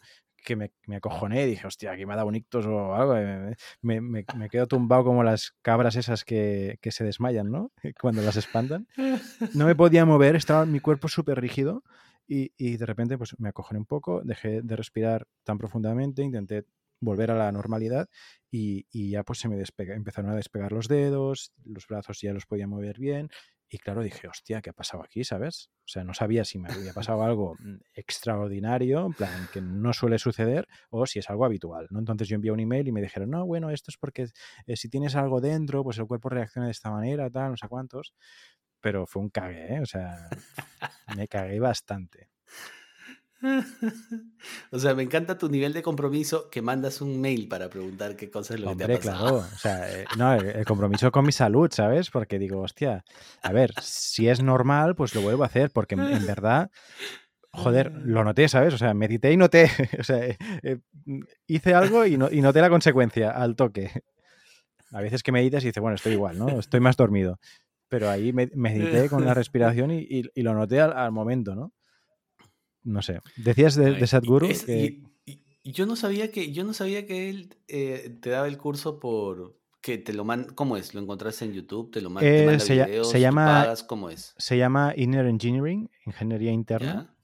que 0.48 0.56
me, 0.56 0.72
me, 0.86 0.96
acojoné 0.96 1.42
y 1.42 1.50
dije, 1.50 1.66
hostia, 1.66 1.92
aquí 1.92 2.06
me 2.06 2.14
ha 2.14 2.16
dado 2.16 2.28
un 2.28 2.34
ictus 2.34 2.64
o 2.64 2.94
algo. 2.94 3.12
Me, 3.82 4.00
me, 4.00 4.24
me 4.34 4.48
quedo 4.48 4.66
tumbado 4.66 5.04
como 5.04 5.22
las 5.22 5.52
cabras 5.60 5.94
esas 5.94 6.24
que, 6.24 6.78
que, 6.80 6.90
se 6.90 7.04
desmayan, 7.04 7.50
¿no? 7.50 7.70
Cuando 8.00 8.22
las 8.22 8.36
espantan. 8.36 8.88
No 9.52 9.66
me 9.66 9.74
podía 9.74 10.06
mover, 10.06 10.36
estaba 10.36 10.64
mi 10.64 10.80
cuerpo 10.80 11.08
súper 11.08 11.38
rígido 11.38 11.84
y, 12.26 12.52
y, 12.56 12.78
de 12.78 12.86
repente 12.86 13.18
pues 13.18 13.38
me 13.38 13.50
acojoné 13.50 13.78
un 13.78 13.84
poco, 13.84 14.22
dejé 14.24 14.62
de 14.62 14.74
respirar 14.74 15.26
tan 15.44 15.58
profundamente, 15.58 16.22
intenté 16.22 16.64
volver 16.98 17.30
a 17.30 17.34
la 17.34 17.52
normalidad 17.52 18.08
y, 18.50 18.86
y 18.90 19.10
ya 19.10 19.24
pues 19.24 19.40
se 19.40 19.48
me 19.48 19.62
empezaron 19.76 20.30
a 20.30 20.34
despegar 20.34 20.72
los 20.72 20.88
dedos, 20.88 21.52
los 21.66 21.86
brazos 21.86 22.22
ya 22.22 22.32
los 22.32 22.46
podía 22.46 22.66
mover 22.66 22.98
bien 22.98 23.28
y 23.70 23.78
claro, 23.78 24.02
dije, 24.02 24.28
hostia, 24.28 24.62
¿qué 24.62 24.70
ha 24.70 24.72
pasado 24.72 25.02
aquí? 25.02 25.24
¿Sabes? 25.24 25.70
O 25.80 25.88
sea, 25.88 26.02
no 26.02 26.14
sabía 26.14 26.44
si 26.44 26.58
me 26.58 26.72
había 26.72 26.94
pasado 26.94 27.22
algo 27.22 27.54
mm, 27.58 27.76
extraordinario, 27.94 29.06
en 29.06 29.12
plan, 29.12 29.48
que 29.52 29.60
no 29.60 29.92
suele 29.92 30.18
suceder, 30.18 30.66
o 30.90 31.06
si 31.06 31.18
es 31.18 31.28
algo 31.28 31.44
habitual, 31.44 31.86
¿no? 31.90 31.98
Entonces 31.98 32.28
yo 32.28 32.36
envié 32.36 32.50
un 32.50 32.60
email 32.60 32.88
y 32.88 32.92
me 32.92 33.02
dijeron, 33.02 33.30
no, 33.30 33.44
bueno, 33.44 33.70
esto 33.70 33.90
es 33.90 33.98
porque 33.98 34.28
eh, 34.66 34.76
si 34.76 34.88
tienes 34.88 35.16
algo 35.16 35.40
dentro, 35.40 35.84
pues 35.84 35.98
el 35.98 36.06
cuerpo 36.06 36.30
reacciona 36.30 36.66
de 36.66 36.72
esta 36.72 36.90
manera, 36.90 37.28
tal, 37.30 37.50
no 37.50 37.56
sé 37.56 37.68
cuántos. 37.68 38.14
Pero 38.80 39.06
fue 39.06 39.22
un 39.22 39.28
cague, 39.28 39.74
¿eh? 39.74 39.80
O 39.80 39.86
sea, 39.86 40.28
me 41.16 41.28
cagué 41.28 41.60
bastante. 41.60 42.30
o 44.72 44.78
sea, 44.78 44.94
me 44.94 45.04
encanta 45.04 45.38
tu 45.38 45.48
nivel 45.48 45.72
de 45.72 45.82
compromiso 45.82 46.50
que 46.50 46.60
mandas 46.60 47.00
un 47.00 47.20
mail 47.20 47.48
para 47.48 47.70
preguntar 47.70 48.16
qué 48.16 48.30
cosa 48.30 48.54
es 48.54 48.60
lo 48.60 48.70
Hombre, 48.70 48.86
que 48.86 48.92
te 48.94 49.08
ha 49.08 49.12
pasado. 49.12 49.28
claro. 49.28 49.54
O 49.54 49.58
sea, 49.58 50.00
eh, 50.00 50.04
no, 50.16 50.34
el, 50.34 50.46
el, 50.46 50.64
compromiso 50.64 51.12
con 51.12 51.24
mi 51.24 51.32
salud, 51.32 51.70
¿sabes? 51.72 52.10
Porque 52.10 52.38
digo, 52.38 52.60
hostia, 52.60 53.04
a 53.42 53.52
ver, 53.52 53.72
si 53.80 54.28
es 54.28 54.42
normal, 54.42 54.96
pues 54.96 55.14
lo 55.14 55.20
vuelvo 55.22 55.44
a 55.44 55.46
hacer, 55.46 55.70
porque 55.70 55.94
en, 55.94 56.00
en 56.00 56.26
verdad, 56.26 56.70
joder, 57.52 57.92
lo 57.92 58.24
noté, 58.24 58.48
¿sabes? 58.48 58.74
O 58.74 58.78
sea, 58.78 58.94
medité 58.94 59.32
y 59.32 59.36
noté. 59.36 59.68
O 60.00 60.02
sea, 60.02 60.24
eh, 60.24 60.36
eh, 60.62 60.78
hice 61.46 61.74
algo 61.74 62.06
y, 62.06 62.16
no, 62.16 62.28
y, 62.30 62.40
noté 62.40 62.60
la 62.60 62.70
consecuencia 62.70 63.30
al 63.30 63.56
toque. 63.56 63.90
A 64.92 65.00
veces 65.00 65.22
que 65.22 65.32
meditas 65.32 65.62
y 65.62 65.66
dices, 65.68 65.80
bueno, 65.80 65.96
estoy 65.96 66.12
igual, 66.14 66.38
¿no? 66.38 66.58
Estoy 66.58 66.80
más 66.80 66.96
dormido. 66.96 67.38
Pero 67.88 68.10
ahí 68.10 68.32
medité 68.32 69.08
con 69.08 69.24
la 69.24 69.32
respiración 69.32 69.90
y, 69.90 70.00
y, 70.00 70.22
y 70.34 70.42
lo 70.42 70.54
noté 70.54 70.80
al, 70.80 70.92
al 70.92 71.12
momento, 71.12 71.54
¿no? 71.54 71.72
No 72.82 73.02
sé. 73.02 73.20
Decías 73.36 73.74
de, 73.74 73.92
de 73.92 74.06
Sadhguru 74.06 74.46
es, 74.46 74.64
que... 74.64 75.02
y, 75.26 75.42
y, 75.62 75.72
yo 75.72 75.86
no 75.86 75.96
sabía 75.96 76.30
que 76.30 76.52
yo 76.52 76.64
no 76.64 76.72
sabía 76.72 77.06
que 77.06 77.28
él 77.28 77.56
eh, 77.68 78.16
te 78.20 78.30
daba 78.30 78.48
el 78.48 78.58
curso 78.58 78.98
por 78.98 79.58
que 79.80 79.98
te 79.98 80.12
lo 80.12 80.24
manda. 80.24 80.52
¿Cómo 80.54 80.76
es? 80.76 80.94
¿Lo 80.94 81.00
encontraste 81.00 81.44
en 81.44 81.52
YouTube? 81.52 81.90
¿Te 81.90 82.00
lo 82.00 82.10
eh, 82.20 82.40
te 82.40 82.46
manda 82.46 82.60
se, 82.60 82.74
videos? 82.74 83.10
Se 83.10 83.20
llama, 83.20 83.46
pagas? 83.46 83.84
¿Cómo 83.84 84.10
es? 84.10 84.34
Se 84.38 84.58
llama 84.58 84.92
Inner 84.96 85.26
Engineering, 85.26 85.90
Ingeniería 86.06 86.52
Interna. 86.52 87.08
¿Ya? 87.08 87.14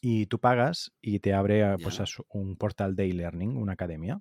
Y 0.00 0.26
tú 0.26 0.38
pagas 0.38 0.92
y 1.00 1.18
te 1.18 1.34
abre 1.34 1.64
a, 1.64 1.76
pues, 1.76 2.00
un 2.28 2.56
portal 2.56 2.94
de 2.94 3.10
e-learning, 3.10 3.56
una 3.56 3.72
academia. 3.72 4.20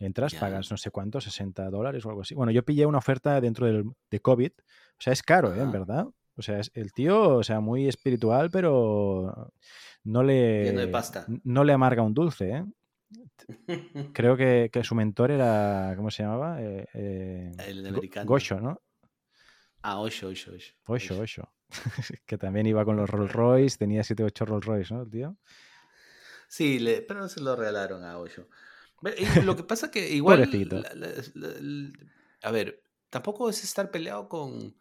Entras, 0.00 0.32
Ya. 0.32 0.40
pagas 0.40 0.70
no 0.70 0.76
sé 0.76 0.90
cuánto, 0.90 1.20
60 1.20 1.70
dólares 1.70 2.04
o 2.04 2.08
algo 2.08 2.22
así. 2.22 2.34
Bueno, 2.34 2.50
yo 2.50 2.64
pillé 2.64 2.84
una 2.84 2.98
oferta 2.98 3.40
dentro 3.40 3.66
del, 3.66 3.84
de 4.10 4.20
COVID. 4.20 4.50
O 4.50 5.00
sea, 5.00 5.12
es 5.12 5.22
caro, 5.22 5.54
¿eh? 5.54 5.60
En 5.60 5.70
verdad. 5.70 6.06
O 6.36 6.42
sea, 6.42 6.58
es 6.58 6.70
el 6.74 6.92
tío, 6.92 7.36
o 7.36 7.42
sea, 7.42 7.60
muy 7.60 7.86
espiritual, 7.86 8.50
pero 8.50 9.52
no 10.02 10.22
le, 10.22 10.72
de 10.72 10.88
pasta. 10.88 11.26
no 11.44 11.64
le 11.64 11.72
amarga 11.72 12.02
un 12.02 12.14
dulce, 12.14 12.50
¿eh? 12.50 12.64
Creo 14.12 14.36
que, 14.36 14.70
que, 14.72 14.84
su 14.84 14.94
mentor 14.94 15.30
era, 15.30 15.94
¿cómo 15.96 16.10
se 16.10 16.22
llamaba? 16.22 16.60
Eh, 16.62 16.86
eh, 16.94 17.52
el 17.66 17.86
americano. 17.86 18.26
Gosho, 18.26 18.60
¿no? 18.60 18.80
Ah, 19.82 20.00
Osho, 20.00 20.28
Osho, 20.28 20.52
Osho. 20.52 20.74
Osho, 20.86 21.20
Osho. 21.20 21.52
que 22.26 22.38
también 22.38 22.66
iba 22.66 22.84
con 22.84 22.96
los 22.96 23.08
Rolls 23.08 23.32
Royce, 23.32 23.78
tenía 23.78 24.02
7 24.02 24.24
8 24.24 24.44
Rolls 24.46 24.66
Royce, 24.66 24.94
¿no, 24.94 25.02
el 25.02 25.10
tío? 25.10 25.36
Sí, 26.48 26.78
le, 26.78 27.02
pero 27.02 27.28
se 27.28 27.40
lo 27.40 27.54
regalaron 27.54 28.04
a 28.04 28.18
Osho. 28.18 28.48
Lo 29.44 29.56
que 29.56 29.62
pasa 29.64 29.90
que 29.90 30.10
igual... 30.10 30.38
Pobrecito. 30.38 30.80
La, 30.80 30.94
la, 30.94 31.08
la, 31.34 31.92
a 32.42 32.50
ver, 32.50 32.82
tampoco 33.10 33.48
es 33.50 33.62
estar 33.64 33.90
peleado 33.90 34.28
con 34.28 34.76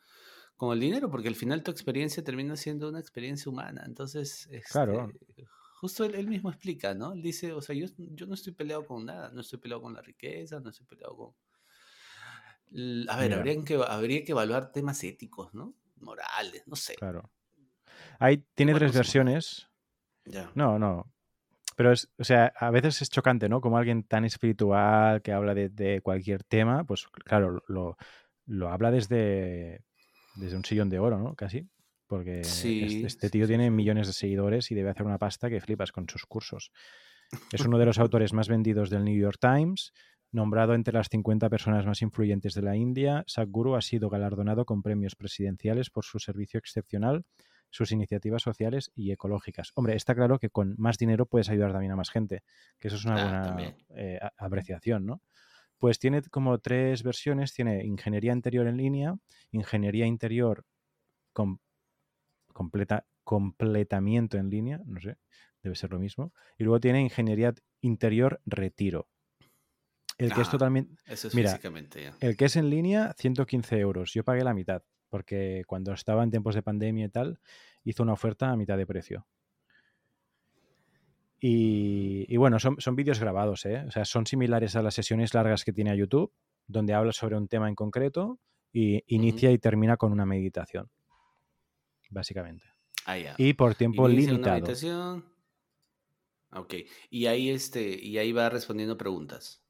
con 0.65 0.74
el 0.74 0.79
dinero, 0.79 1.10
porque 1.10 1.27
al 1.27 1.36
final 1.36 1.63
tu 1.63 1.72
experiencia 1.72 2.24
termina 2.24 2.55
siendo 2.55 2.89
una 2.89 3.00
experiencia 3.00 3.51
humana. 3.51 3.84
Entonces, 3.86 4.48
este, 4.51 4.72
claro. 4.72 5.12
justo 5.79 6.05
él, 6.05 6.15
él, 6.15 6.27
mismo 6.27 6.50
explica, 6.50 6.93
¿no? 6.93 7.13
Él 7.13 7.22
dice, 7.22 7.51
o 7.53 7.62
sea, 7.62 7.75
yo, 7.75 7.88
yo 7.98 8.25
no 8.25 8.34
estoy 8.34 8.53
peleado 8.53 8.86
con 8.86 9.05
nada, 9.05 9.29
no 9.32 9.41
estoy 9.41 9.60
peleado 9.60 9.82
con 9.82 9.93
la 9.93 10.01
riqueza, 10.01 10.60
no 10.60 10.70
estoy 10.70 10.86
peleado 10.86 11.15
con... 11.15 11.34
A 13.10 13.17
ver, 13.17 13.34
habría 13.34 13.63
que, 13.63 13.75
habría 13.88 14.24
que 14.24 14.32
evaluar 14.32 14.72
temas 14.72 15.03
éticos, 15.03 15.53
¿no? 15.53 15.75
Morales, 15.98 16.63
no 16.65 16.75
sé. 16.75 16.96
Claro. 16.96 17.29
Ahí 18.20 18.43
tiene 18.55 18.72
bueno, 18.72 18.86
tres 18.86 18.96
versiones. 18.96 19.70
Ya. 20.25 20.51
No, 20.55 20.79
no. 20.79 21.13
Pero 21.75 21.91
es, 21.91 22.10
o 22.17 22.24
sea, 22.24 22.53
a 22.58 22.72
veces 22.72 23.01
es 23.01 23.10
chocante, 23.10 23.48
¿no? 23.48 23.62
Como 23.62 23.77
alguien 23.77 24.03
tan 24.03 24.25
espiritual 24.25 25.22
que 25.22 25.32
habla 25.32 25.53
de, 25.53 25.70
de 25.70 26.01
cualquier 26.01 26.43
tema, 26.43 26.84
pues 26.84 27.08
claro, 27.25 27.63
lo, 27.67 27.98
lo 28.46 28.70
habla 28.70 28.91
desde 28.91 29.84
desde 30.36 30.58
un 30.58 30.66
sillón 30.66 30.90
de 30.90 31.00
oro, 31.00 31.20
¿no? 31.20 31.36
Casi. 31.36 31.68
Porque 32.08 32.44
sí, 32.44 33.04
este, 33.06 33.30
tío 33.30 33.48
tiene 33.48 33.72
millones 33.72 34.08
de 34.08 34.13
seguidores 34.13 34.70
y 34.72 34.75
debe 34.75 34.90
hacer 34.90 35.06
una 35.06 35.18
pasta 35.18 35.50
que 35.50 35.62
flipas 35.62 35.92
con 35.92 36.08
sus 36.08 36.25
cursos. 36.25 36.72
Es 37.52 37.62
uno 37.66 37.78
de 37.78 37.86
los 37.86 37.98
autores 37.98 38.34
más 38.34 38.48
vendidos 38.48 38.90
del 38.90 39.04
New 39.04 39.20
York 39.20 39.38
Times, 39.40 39.94
nombrado 40.32 40.75
entre 40.75 40.94
las 40.94 41.10
50 41.10 41.50
personas 41.50 41.86
más 41.86 42.02
influyentes 42.02 42.54
de 42.54 42.62
la 42.62 42.75
India. 42.75 43.24
Sadhguru 43.28 43.75
ha 43.75 43.82
sido 43.82 44.10
galardonado 44.10 44.66
con 44.66 44.84
premios 44.84 45.16
presidenciales 45.16 45.90
por 45.90 46.04
su 46.04 46.20
servicio 46.20 46.58
excepcional, 46.58 47.25
sus 47.70 47.92
iniciativas 47.92 48.44
sociales 48.44 48.92
y 48.94 49.12
ecológicas. 49.12 49.72
Hombre, 49.74 49.96
está 49.96 50.13
claro 50.13 50.38
que 50.38 50.50
con 50.50 50.75
más 50.78 50.98
dinero 50.98 51.25
puedes 51.25 51.50
ayudar 51.50 51.72
también 51.72 51.92
a 51.92 51.96
más 51.96 52.12
gente, 52.12 52.44
que 52.80 52.90
eso 52.90 52.98
es 52.98 53.06
una 53.06 53.16
ah, 53.16 53.54
buena 53.54 53.75
eh, 53.96 54.20
apreciación, 54.38 55.06
¿no? 55.06 55.22
Pues 55.84 56.00
tiene 56.00 56.22
como 56.22 56.60
tres 56.60 57.04
versiones. 57.04 57.54
Tiene 57.54 57.84
ingeniería 57.84 58.32
interior 58.32 58.68
en 58.68 58.78
línea, 58.78 59.18
ingeniería 59.52 60.06
interior 60.06 60.63
com 61.34 61.58
completa, 62.54 63.06
completamiento 63.25 64.38
en 64.38 64.50
línea, 64.50 64.80
no 64.86 65.02
sé, 65.02 65.18
debe 65.62 65.75
ser 65.75 65.92
lo 65.92 66.00
mismo. 66.00 66.32
Y 66.58 66.63
luego 66.63 66.80
tiene 66.80 67.02
ingeniería 67.02 67.54
interior 67.82 68.40
retiro. 68.46 69.10
El 70.18 70.32
que 70.32 70.40
ah, 70.40 70.44
es 70.44 70.50
totalmente... 70.50 70.96
Eso 71.06 71.28
es 71.28 71.36
mira, 71.36 71.60
ya. 71.60 72.16
El 72.22 72.38
que 72.38 72.46
es 72.46 72.56
en 72.56 72.70
línea, 72.70 73.13
115 73.18 73.78
euros. 73.78 74.13
Yo 74.13 74.24
pagué 74.24 74.46
la 74.46 74.54
mitad, 74.54 74.84
porque 75.10 75.63
cuando 75.68 75.92
estaba 75.92 76.24
en 76.24 76.32
tiempos 76.32 76.56
de 76.56 76.63
pandemia 76.63 77.08
y 77.08 77.10
tal, 77.10 77.42
hizo 77.84 78.04
una 78.04 78.13
oferta 78.13 78.50
a 78.50 78.56
mitad 78.56 78.78
de 78.78 78.88
precio. 78.88 79.28
Y, 81.45 82.25
y, 82.33 82.38
bueno, 82.38 82.57
son, 82.57 82.77
son 82.79 82.95
vídeos 82.95 83.19
grabados, 83.19 83.65
¿eh? 83.65 83.83
O 83.85 83.91
sea, 83.91 84.05
son 84.05 84.25
similares 84.25 84.77
a 84.77 84.81
las 84.81 84.93
sesiones 84.93 85.33
largas 85.33 85.65
que 85.65 85.73
tiene 85.73 85.91
a 85.91 85.95
YouTube, 85.95 86.31
donde 86.67 86.93
habla 86.93 87.12
sobre 87.12 87.35
un 87.35 87.50
tema 87.50 87.67
en 87.67 87.75
concreto 87.75 88.39
y 88.71 89.03
inicia 89.13 89.50
uh 89.50 89.51
-huh. 89.51 89.55
y 89.55 89.59
termina 89.59 89.97
con 89.97 90.13
una 90.13 90.25
meditación. 90.25 90.89
Básicamente. 92.09 92.65
Ah, 93.05 93.17
ya. 93.17 93.35
Y 93.38 93.55
por 93.55 93.75
tiempo 93.75 94.07
inicia 94.07 94.31
limitado. 94.31 94.55
Una 94.55 94.62
meditación. 94.62 95.25
Ok. 96.53 96.75
Y 97.09 97.25
ahí, 97.25 97.50
este, 97.50 98.01
y 98.01 98.17
ahí 98.19 98.31
va 98.31 98.47
respondiendo 98.47 98.97
preguntas. 98.97 99.62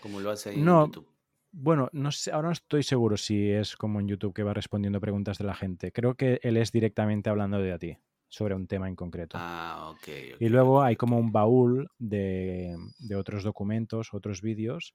Como 0.00 0.20
lo 0.20 0.30
hace 0.30 0.48
ahí 0.48 0.62
no, 0.62 0.84
en 0.84 0.92
YouTube. 0.92 1.10
Bueno, 1.52 1.90
no 1.92 2.10
sé, 2.10 2.32
ahora 2.32 2.48
no 2.48 2.52
estoy 2.52 2.82
seguro 2.82 3.18
si 3.18 3.50
es 3.50 3.76
como 3.76 4.00
en 4.00 4.08
YouTube 4.08 4.32
que 4.32 4.44
va 4.44 4.54
respondiendo 4.54 4.98
preguntas 4.98 5.36
de 5.36 5.44
la 5.44 5.54
gente. 5.54 5.92
Creo 5.92 6.14
que 6.14 6.40
él 6.42 6.56
es 6.56 6.72
directamente 6.72 7.28
hablando 7.28 7.58
de 7.58 7.72
a 7.72 7.78
ti 7.78 7.98
sobre 8.36 8.54
un 8.54 8.66
tema 8.66 8.86
en 8.86 8.94
concreto. 8.94 9.38
Ah, 9.40 9.88
ok. 9.88 9.96
okay 9.96 10.34
y 10.38 10.48
luego 10.50 10.82
hay 10.82 10.94
como 10.94 11.18
un 11.18 11.32
baúl 11.32 11.88
de, 11.98 12.76
de, 12.98 13.16
otros 13.16 13.42
documentos, 13.44 14.12
otros 14.12 14.42
vídeos 14.42 14.94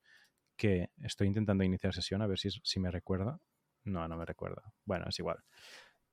que 0.56 0.90
estoy 1.02 1.28
intentando 1.28 1.64
iniciar 1.64 1.92
sesión 1.92 2.22
a 2.22 2.28
ver 2.28 2.38
si, 2.38 2.50
si 2.52 2.80
me 2.80 2.92
recuerda. 2.92 3.40
No, 3.84 4.08
no 4.08 4.16
me 4.16 4.26
recuerda. 4.26 4.62
Bueno, 4.86 5.06
es 5.10 5.18
igual. 5.18 5.40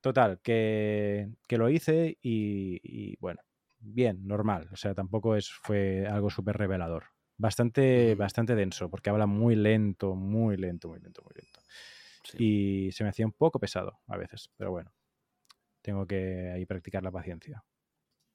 Total, 0.01 0.39
que, 0.41 1.29
que 1.47 1.59
lo 1.59 1.69
hice 1.69 2.17
y, 2.19 2.79
y, 2.81 3.15
bueno, 3.19 3.41
bien, 3.77 4.25
normal. 4.25 4.67
O 4.71 4.75
sea, 4.75 4.95
tampoco 4.95 5.35
es, 5.35 5.51
fue 5.51 6.07
algo 6.07 6.31
súper 6.31 6.57
revelador. 6.57 7.03
Bastante, 7.37 8.15
bastante 8.15 8.55
denso, 8.55 8.89
porque 8.89 9.11
habla 9.11 9.27
muy 9.27 9.55
lento, 9.55 10.15
muy 10.15 10.57
lento, 10.57 10.89
muy 10.89 10.99
lento, 10.99 11.21
muy 11.21 11.33
lento. 11.35 11.59
Sí. 12.23 12.37
Y 12.39 12.91
se 12.91 13.03
me 13.03 13.11
hacía 13.11 13.27
un 13.27 13.33
poco 13.33 13.59
pesado 13.59 13.99
a 14.07 14.17
veces, 14.17 14.49
pero 14.57 14.71
bueno, 14.71 14.91
tengo 15.89 16.05
que 16.05 16.51
ahí 16.53 16.67
practicar 16.67 17.01
la 17.01 17.09
paciencia. 17.09 17.63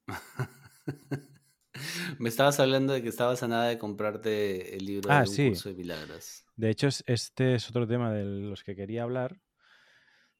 Me 2.19 2.27
estabas 2.27 2.59
hablando 2.59 2.91
de 2.91 3.01
que 3.01 3.07
estabas 3.07 3.43
a 3.43 3.47
nada 3.47 3.69
de 3.69 3.77
comprarte 3.77 4.75
el 4.75 4.85
libro 4.85 5.09
ah, 5.09 5.23
de 5.23 5.29
un 5.29 5.35
sí. 5.35 5.47
curso 5.49 5.69
de 5.69 5.75
milagros. 5.75 6.43
De 6.57 6.69
hecho, 6.69 6.89
este 7.05 7.55
es 7.55 7.69
otro 7.69 7.87
tema 7.87 8.11
de 8.11 8.25
los 8.25 8.63
que 8.63 8.75
quería 8.75 9.03
hablar. 9.03 9.39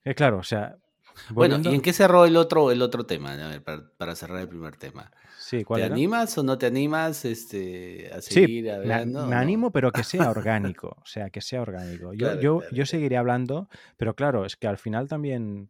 Que 0.03 0.13
claro, 0.13 0.39
o 0.39 0.43
sea. 0.43 0.77
Bueno, 1.29 1.61
¿y 1.63 1.73
en 1.73 1.81
qué 1.81 1.93
cerró 1.93 2.25
el 2.25 2.35
otro, 2.35 2.71
el 2.71 2.81
otro 2.81 3.05
tema? 3.05 3.33
A 3.33 3.47
ver, 3.47 3.63
para, 3.63 3.89
para 3.95 4.15
cerrar 4.15 4.41
el 4.41 4.49
primer 4.49 4.75
tema. 4.75 5.09
Sí, 5.37 5.63
¿cuál 5.63 5.79
¿Te 5.79 5.85
era? 5.85 5.95
animas 5.95 6.37
o 6.37 6.43
no 6.43 6.57
te 6.57 6.65
animas 6.65 7.23
este, 7.23 8.11
a 8.11 8.21
seguir 8.21 8.65
sí, 8.65 8.69
hablando? 8.69 9.21
Me, 9.21 9.27
me 9.27 9.35
no? 9.35 9.41
animo, 9.41 9.71
pero 9.71 9.93
que 9.93 10.03
sea 10.03 10.29
orgánico. 10.29 10.97
o 11.01 11.05
sea, 11.05 11.29
que 11.29 11.39
sea 11.39 11.61
orgánico. 11.61 12.11
Yo, 12.11 12.27
Claro, 12.27 12.41
yo, 12.41 12.59
claro, 12.59 12.75
yo 12.75 12.85
seguiré 12.85 13.15
hablando, 13.15 13.69
pero 13.95 14.13
claro, 14.15 14.45
es 14.45 14.57
que 14.57 14.67
al 14.67 14.77
final 14.77 15.07
también. 15.07 15.69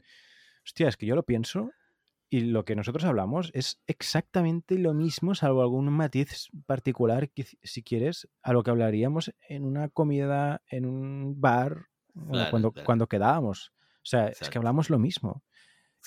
Hostia, 0.65 0.87
es 0.89 0.97
que 0.97 1.05
yo 1.05 1.15
lo 1.15 1.23
pienso 1.23 1.71
y 2.29 2.41
lo 2.41 2.65
que 2.65 2.75
nosotros 2.75 3.05
hablamos 3.05 3.51
es 3.53 3.79
exactamente 3.85 4.77
lo 4.79 4.93
mismo, 4.93 5.35
salvo 5.35 5.61
algún 5.61 5.91
matiz 5.93 6.49
particular, 6.65 7.29
que, 7.29 7.45
si 7.63 7.83
quieres, 7.83 8.27
a 8.41 8.51
lo 8.51 8.63
que 8.63 8.71
hablaríamos 8.71 9.31
en 9.47 9.63
una 9.63 9.89
comida, 9.89 10.61
en 10.67 10.85
un 10.85 11.39
bar, 11.39 11.85
Claro, 12.31 12.49
cuando, 12.49 12.71
claro. 12.71 12.85
cuando 12.85 13.07
quedábamos. 13.07 13.73
O 13.97 14.05
sea, 14.07 14.27
es 14.27 14.49
que 14.49 14.57
hablamos 14.57 14.89
lo 14.89 14.97
mismo. 14.99 15.43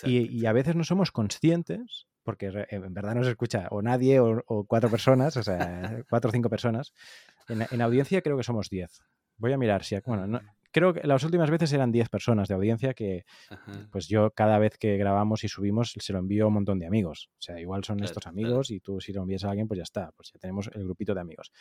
Y, 0.09 0.27
y 0.41 0.47
a 0.47 0.53
veces 0.53 0.75
no 0.75 0.83
somos 0.85 1.11
conscientes, 1.13 2.07
porque 2.23 2.47
en 2.71 2.95
verdad 2.95 3.15
no 3.15 3.25
se 3.25 3.31
escucha 3.31 3.69
o 3.71 3.83
nadie 3.83 4.19
o, 4.21 4.43
o 4.47 4.65
cuatro 4.65 4.91
personas, 4.91 5.37
o 5.37 5.43
sea, 5.43 6.03
cuatro 6.09 6.31
o 6.31 6.33
cinco 6.33 6.49
personas. 6.49 6.93
En, 7.49 7.67
en 7.71 7.83
audiencia 7.83 8.23
creo 8.23 8.37
que 8.37 8.43
somos 8.43 8.71
diez. 8.71 9.01
Voy 9.37 9.53
a 9.53 9.59
mirar 9.59 9.85
si. 9.85 9.97
Bueno, 10.07 10.27
no- 10.27 10.41
creo 10.79 10.95
que 10.95 11.07
las 11.07 11.23
últimas 11.25 11.51
veces 11.51 11.73
eran 11.73 11.93
diez 11.93 12.09
personas 12.09 12.49
de 12.49 12.55
audiencia 12.55 12.95
que, 12.95 13.25
Ajá. 13.51 13.89
pues 13.91 14.09
yo 14.09 14.31
cada 14.33 14.59
vez 14.59 14.79
que 14.79 14.97
grabamos 14.97 15.45
y 15.45 15.49
subimos 15.49 15.93
se 15.99 16.13
lo 16.13 16.19
envío 16.19 16.45
a 16.45 16.49
un 16.49 16.55
montón 16.55 16.79
de 16.79 16.87
amigos. 16.87 17.29
O 17.35 17.41
sea, 17.43 17.61
igual 17.61 17.85
son 17.85 17.97
Claro, 17.99 18.07
estos 18.11 18.23
claro. 18.23 18.35
amigos 18.35 18.71
y 18.71 18.81
tú 18.81 19.01
si 19.01 19.13
lo 19.13 19.23
envías 19.23 19.45
a 19.45 19.51
alguien, 19.51 19.69
pues 19.69 19.79
ya 19.79 19.83
está, 19.85 20.13
pues 20.17 20.31
ya 20.33 20.39
tenemos 20.39 20.71
el 20.75 20.85
grupito 20.85 21.15
de 21.15 21.21
amigos. 21.21 21.53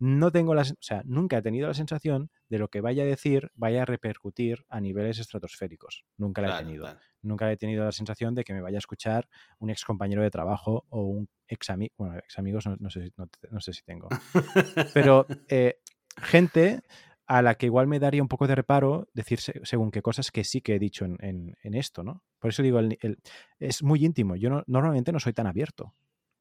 No 0.00 0.32
tengo 0.32 0.54
la, 0.56 0.62
o 0.62 0.76
sea, 0.80 1.02
nunca 1.04 1.38
he 1.38 1.42
tenido 1.42 1.68
la 1.68 1.74
sensación 1.74 2.28
de 2.48 2.58
lo 2.58 2.68
que 2.68 2.80
vaya 2.80 3.04
a 3.04 3.06
decir 3.06 3.50
vaya 3.54 3.82
a 3.82 3.84
repercutir 3.84 4.64
a 4.68 4.80
niveles 4.80 5.20
estratosféricos. 5.20 6.04
Nunca 6.16 6.42
la 6.42 6.48
he 6.48 6.50
Claro, 6.50 6.66
tenido. 6.66 6.82
claro. 6.84 6.98
Nunca 7.22 7.52
he 7.52 7.56
tenido 7.56 7.84
la 7.84 7.92
sensación 7.92 8.34
de 8.34 8.42
que 8.44 8.52
me 8.54 8.60
vaya 8.60 8.76
a 8.76 8.80
escuchar 8.80 9.28
un 9.60 9.70
ex 9.70 9.84
compañero 9.84 10.22
de 10.22 10.30
trabajo 10.30 10.84
o 10.90 11.02
un 11.04 11.28
ex 11.46 11.70
amigo. 11.70 11.94
Bueno, 11.96 12.18
ex 12.18 12.38
amigos 12.38 12.66
no, 12.66 12.76
no 12.80 12.90
sé, 12.90 13.12
no, 13.16 13.28
no 13.50 13.60
sé 13.60 13.72
si 13.72 13.82
tengo. 13.84 14.08
Pero 14.94 15.26
eh, 15.48 15.78
gente 16.22 16.82
a 17.26 17.42
la 17.42 17.54
que 17.54 17.66
igual 17.66 17.86
me 17.86 17.98
daría 17.98 18.22
un 18.22 18.28
poco 18.28 18.46
de 18.46 18.54
reparo 18.54 19.08
decir 19.14 19.40
se- 19.40 19.60
según 19.64 19.90
qué 19.90 20.02
cosas 20.02 20.30
que 20.30 20.44
sí 20.44 20.60
que 20.60 20.74
he 20.74 20.78
dicho 20.78 21.04
en, 21.04 21.16
en- 21.20 21.56
en 21.62 21.74
esto, 21.74 22.02
¿no? 22.04 22.22
Por 22.38 22.50
eso 22.50 22.62
digo, 22.62 22.78
el- 22.80 22.98
el- 23.00 23.18
es 23.58 23.82
muy 23.82 24.04
íntimo. 24.04 24.36
Yo 24.36 24.50
no- 24.50 24.62
normalmente 24.66 25.12
no 25.12 25.20
soy 25.20 25.32
tan 25.32 25.46
abierto 25.46 25.94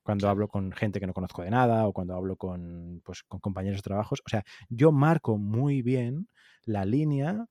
cuando 0.04 0.28
hablo 0.28 0.50
con 0.50 0.72
gente 0.74 1.00
que 1.00 1.08
no 1.08 1.14
conozco 1.14 1.42
de 1.44 1.50
nada 1.52 1.88
o 1.88 1.94
cuando 1.94 2.16
hablo 2.16 2.36
con, 2.36 3.02
pues, 3.06 3.24
con 3.24 3.40
compañeros 3.40 3.78
de 3.80 3.84
trabajos. 3.84 4.22
O 4.26 4.30
sea, 4.30 4.44
yo 4.70 4.92
marco 4.92 5.38
muy 5.38 5.82
bien 5.82 6.28
la 6.66 6.84
línea, 6.86 7.48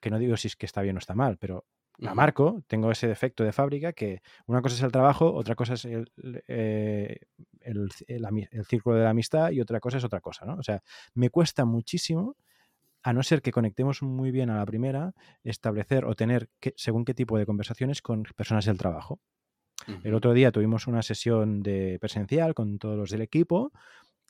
que 0.00 0.10
no 0.10 0.18
digo 0.18 0.36
si 0.36 0.48
es 0.48 0.56
que 0.56 0.66
está 0.66 0.82
bien 0.82 0.96
o 0.96 0.98
está 0.98 1.14
mal, 1.14 1.38
pero 1.38 1.64
la 1.98 2.14
marco, 2.14 2.62
tengo 2.66 2.90
ese 2.90 3.06
defecto 3.06 3.44
de 3.44 3.52
fábrica 3.52 3.92
que 3.92 4.22
una 4.46 4.62
cosa 4.62 4.74
es 4.76 4.82
el 4.82 4.90
trabajo, 4.92 5.32
otra 5.34 5.54
cosa 5.54 5.74
es 5.74 5.84
el, 5.84 6.10
eh, 6.48 7.18
el, 7.60 7.90
el 8.08 8.24
ami- 8.24 8.48
el 8.50 8.64
círculo 8.64 8.96
de 8.96 9.04
la 9.04 9.10
amistad 9.10 9.50
y 9.50 9.60
otra 9.60 9.78
cosa 9.80 9.98
es 9.98 10.04
otra 10.04 10.20
cosa, 10.20 10.44
¿no? 10.46 10.54
O 10.56 10.62
sea, 10.62 10.82
me 11.14 11.30
cuesta 11.30 11.64
muchísimo, 11.64 12.36
a 13.02 13.12
no 13.12 13.22
ser 13.22 13.42
que 13.42 13.52
conectemos 13.52 14.02
muy 14.02 14.30
bien 14.30 14.50
a 14.50 14.56
la 14.56 14.66
primera, 14.66 15.12
establecer 15.42 16.04
o 16.04 16.14
tener 16.14 16.48
que, 16.60 16.74
según 16.76 17.04
qué 17.04 17.14
tipo 17.14 17.38
de 17.38 17.46
conversaciones 17.46 18.02
con 18.02 18.24
personas 18.36 18.64
del 18.66 18.78
trabajo. 18.78 19.20
El 20.04 20.14
otro 20.14 20.32
día 20.32 20.52
tuvimos 20.52 20.86
una 20.86 21.02
sesión 21.02 21.60
de 21.60 21.98
presencial 22.00 22.54
con 22.54 22.78
todos 22.78 22.96
los 22.96 23.10
del 23.10 23.20
equipo 23.20 23.72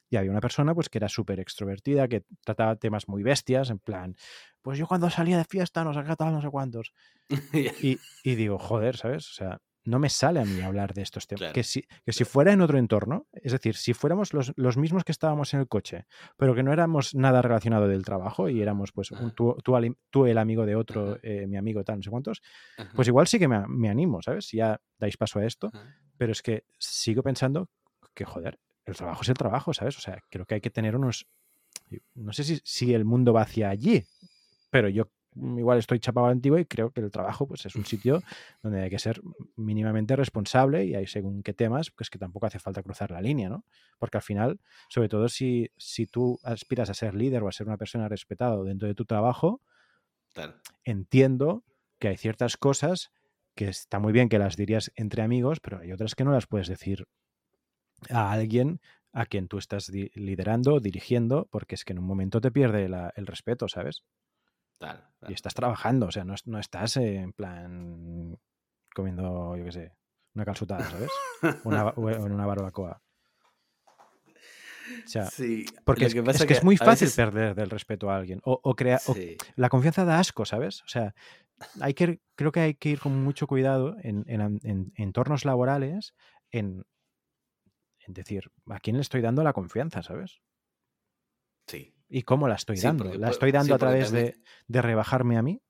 y 0.09 0.17
había 0.17 0.31
una 0.31 0.41
persona 0.41 0.75
pues 0.75 0.89
que 0.89 0.97
era 0.97 1.11
súper 1.11 1.41
extrovertida, 1.41 2.09
que 2.09 2.25
trataba 2.43 2.77
temas 2.77 3.07
muy 3.07 3.23
bestias, 3.23 3.69
en 3.69 3.79
plan, 3.79 4.17
pues 4.63 4.79
yo 4.79 4.87
cuando 4.87 5.11
salía 5.11 5.37
de 5.37 5.45
fiesta 5.45 5.85
no 5.85 5.93
sé 5.93 6.03
qué 6.05 6.17
tal, 6.17 6.33
no 6.33 6.41
sé 6.41 6.49
cuántos. 6.49 6.93
Y, 7.83 7.99
y 8.23 8.35
digo, 8.35 8.59
joder, 8.59 8.97
¿sabes? 8.97 9.29
O 9.29 9.33
sea, 9.33 9.61
no 9.85 9.99
me 9.99 10.09
sale 10.09 10.41
a 10.41 10.45
mí 10.45 10.61
hablar 10.61 10.95
de 10.95 11.03
estos 11.03 11.27
temas. 11.27 11.41
Claro, 11.41 11.55
Que, 11.55 11.63
si, 11.65 11.85
que 12.05 12.13
si 12.13 12.25
fuera 12.25 12.53
en 12.53 12.61
otro 12.61 12.79
entorno, 12.79 13.27
es 13.33 13.53
decir, 13.53 13.77
si 13.77 13.95
fuéramos 13.95 14.33
los, 14.33 14.53
los 14.57 14.77
mismos 14.77 15.05
que 15.05 15.13
estábamos 15.13 15.55
en 15.55 15.61
el 15.61 15.69
coche, 15.69 16.07
pero 16.37 16.55
que 16.55 16.63
no 16.63 16.73
éramos 16.73 17.15
nada 17.15 17.43
relacionado 17.43 17.89
del 17.89 18.05
trabajo 18.05 18.49
y 18.49 18.63
éramos 18.63 18.93
pues 18.93 19.11
un, 19.11 19.33
tú, 19.33 19.57
tú 20.11 20.27
el 20.27 20.39
amigo 20.39 20.67
de 20.67 20.77
otro, 20.77 21.19
eh, 21.23 21.47
mi 21.47 21.57
amigo 21.57 21.83
tal, 21.85 21.97
no 21.97 22.03
sé 22.03 22.11
cuántos, 22.11 22.43
Ajá. 22.79 22.93
pues 22.95 23.09
igual 23.09 23.27
sí 23.27 23.39
que 23.39 23.49
me, 23.49 23.67
me 23.67 23.89
animo, 23.89 24.23
¿sabes? 24.23 24.47
Si 24.47 24.59
ya 24.59 24.81
dais 24.99 25.17
paso 25.17 25.39
a 25.41 25.45
esto, 25.45 25.71
Ajá. 25.73 25.97
pero 26.17 26.33
es 26.33 26.43
que 26.43 26.65
sigo 26.79 27.23
pensando 27.23 27.69
que, 28.15 28.25
joder, 28.25 28.59
el 28.85 28.97
trabajo 28.97 29.23
es 29.23 29.29
el 29.29 29.37
trabajo, 29.37 29.73
¿sabes? 29.75 29.97
O 29.97 30.01
sea, 30.01 30.23
creo 30.29 30.47
que 30.47 30.55
hay 30.55 30.61
que 30.61 30.71
tener 30.71 30.97
unos... 30.97 31.27
No 32.15 32.33
sé 32.33 32.45
si, 32.45 32.61
si 32.65 32.95
el 32.95 33.05
mundo 33.05 33.33
va 33.33 33.43
hacia 33.43 33.69
allí, 33.69 34.05
pero 34.71 34.89
yo 34.89 35.11
igual 35.35 35.79
estoy 35.79 35.99
chapado 36.01 36.27
a 36.27 36.29
la 36.31 36.33
antigua 36.35 36.61
y 36.61 36.65
creo 36.67 36.91
que 36.91 37.01
el 37.01 37.11
trabajo 37.11 37.47
pues, 37.47 37.65
es 37.67 37.75
un 37.77 37.85
sitio 37.87 38.23
donde 38.63 38.83
hay 38.83 38.91
que 38.91 38.99
ser 38.99 39.21
mínimamente 39.57 40.17
responsable 40.17 40.85
y 40.85 40.95
hay 40.95 41.07
según 41.07 41.43
qué 41.43 41.55
temas, 41.55 41.91
pues 41.91 42.11
que 42.11 42.19
tampoco 42.19 42.47
hace 42.47 42.59
falta 42.59 42.83
cruzar 42.83 43.11
la 43.11 43.21
línea, 43.23 43.49
¿no? 43.49 43.65
Porque 43.99 44.19
al 44.19 44.23
final, 44.23 44.61
sobre 44.89 45.09
todo 45.09 45.29
si, 45.29 45.71
si 45.77 46.07
tú 46.07 46.39
aspiras 46.43 46.91
a 46.91 46.95
ser 46.95 47.15
líder 47.15 47.43
o 47.43 47.49
a 47.49 47.53
ser 47.53 47.67
una 47.67 47.79
persona 47.79 48.09
respetada 48.09 48.63
dentro 48.63 48.89
de 48.89 48.95
tu 48.95 49.05
trabajo, 49.05 49.61
entiendo 50.85 51.65
que 51.99 52.09
hay 52.09 52.17
ciertas 52.17 52.57
cosas 52.57 53.11
que 53.55 53.69
está 53.69 53.99
muy 53.99 54.13
bien 54.13 54.29
que 54.29 54.39
las 54.39 54.57
dirías 54.57 54.93
entre 54.97 55.23
amigos, 55.23 55.61
pero 55.61 55.79
hay 55.81 55.93
otras 55.93 56.15
que 56.15 56.25
no 56.25 56.33
las 56.33 56.47
puedes 56.47 56.69
decir 56.69 57.05
a 58.11 58.33
alguien 58.33 58.81
a 59.13 59.27
quien 59.27 59.49
tú 59.49 59.59
estás 59.59 59.89
liderando, 59.91 60.81
dirigiendo, 60.81 61.47
porque 61.51 61.75
es 61.75 61.85
que 61.85 61.93
en 61.93 61.99
un 61.99 62.07
momento 62.07 62.41
te 62.41 62.51
pierde 62.51 62.89
la- 62.89 63.13
el 63.17 63.27
respeto, 63.27 63.69
¿sabes? 63.69 64.05
Claro, 64.83 65.01
Y 65.29 65.35
estás 65.35 65.55
trabajando, 65.55 66.07
o 66.07 66.11
sea, 66.11 66.25
no, 66.25 66.35
no 66.47 66.59
estás 66.59 66.97
eh, 66.97 67.17
en 67.19 67.33
plan 67.33 68.37
comiendo, 68.95 69.57
yo 69.57 69.65
qué 69.65 69.73
sé, 69.73 69.93
una 70.35 70.45
calzutada, 70.45 70.91
¿sabes? 70.91 71.11
Una 71.65 71.85
o 71.87 72.11
en 72.11 72.33
una 72.33 72.47
barbacoa. 72.47 73.01
O 75.05 75.09
sea, 75.09 75.27
Sí, 75.27 75.65
porque 75.85 76.07
es, 76.07 76.13
que 76.15 76.21
es 76.21 76.27
pasa 76.27 76.47
que 76.47 76.55
es 76.55 76.65
muy 76.65 76.77
fácil 76.77 77.07
veces- 77.07 77.15
perder 77.17 77.55
del 77.55 77.71
respeto 77.71 78.11
a 78.11 78.17
alguien. 78.17 78.41
O, 78.45 78.59
o 78.63 78.75
crea- 78.75 79.01
o 79.07 79.15
Sí, 79.15 79.37
la 79.57 79.69
confianza 79.69 80.05
da 80.05 80.19
asco, 80.19 80.45
¿sabes? 80.45 80.83
O 80.83 80.89
sea, 80.89 81.15
hay 81.81 81.95
que, 81.95 82.21
creo 82.35 82.51
que 82.51 82.61
hay 82.61 82.75
que 82.75 82.89
ir 82.91 82.99
con 83.01 83.23
mucho 83.23 83.47
cuidado 83.47 83.97
en, 84.03 84.25
en 84.27 84.59
en 84.65 84.93
entornos 84.97 85.45
laborales, 85.45 86.15
en 86.51 86.85
decir, 88.09 88.51
¿a 88.69 88.81
quién 88.81 88.97
le 88.97 89.03
estoy 89.03 89.21
dando 89.21 89.45
la 89.45 89.53
confianza, 89.53 90.03
¿sabes? 90.03 90.41
sí. 91.69 91.95
¿Y 92.13 92.23
cómo 92.25 92.47
la 92.47 92.57
estoy 92.57 92.77
Sí, 92.77 92.83
dando? 92.87 93.05
porque 93.05 93.19
¿La 93.19 93.31
estoy 93.31 93.53
dando 93.53 93.69
sí, 93.69 93.73
a 93.73 93.79
través 93.79 94.07
también- 94.07 94.27
de, 94.27 94.43
de 94.69 94.83
rebajarme 94.83 95.39
a 95.39 95.43
mí? 95.43 95.63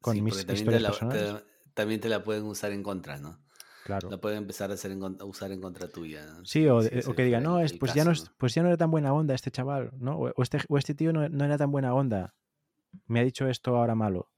Con 0.00 0.14
sí, 0.14 0.22
mis 0.22 0.36
también 0.38 0.56
historias 0.58 0.78
te 0.78 0.80
la, 0.82 0.88
personales. 0.90 1.42
te- 1.44 1.70
también 1.74 2.00
te 2.00 2.08
la 2.08 2.22
pueden 2.22 2.44
usar 2.44 2.70
en 2.72 2.82
contra, 2.82 3.18
¿no? 3.18 3.42
Claro. 3.84 4.10
La 4.10 4.18
pueden 4.20 4.38
empezar 4.38 4.70
a, 4.70 4.74
hacer 4.74 4.90
en 4.92 5.00
con- 5.00 5.16
a 5.20 5.24
usar 5.24 5.50
en 5.52 5.60
contra 5.60 5.88
tuya. 5.88 6.24
¿no? 6.26 6.44
Sí, 6.44 6.66
o, 6.68 6.76
o 6.78 6.80
que 6.82 7.24
diga, 7.24 7.38
fuera 7.38 7.40
no, 7.40 7.60
es, 7.60 7.72
pues, 7.72 7.94
ya 7.94 8.04
no 8.04 8.12
es, 8.12 8.30
pues 8.38 8.54
ya 8.54 8.62
no 8.62 8.68
era 8.68 8.76
tan 8.76 8.90
buena 8.90 9.12
onda 9.12 9.34
este 9.34 9.50
chaval, 9.50 9.90
¿no? 9.98 10.16
O, 10.18 10.32
o 10.36 10.42
este, 10.42 10.58
o 10.68 10.78
este 10.78 10.94
tío 10.94 11.12
no, 11.12 11.28
no 11.28 11.44
era 11.44 11.58
tan 11.58 11.70
buena 11.72 11.94
onda. 11.94 12.34
Me 13.06 13.20
ha 13.20 13.24
dicho 13.24 13.48
esto 13.48 13.76
ahora 13.76 13.94
malo. 13.94 14.30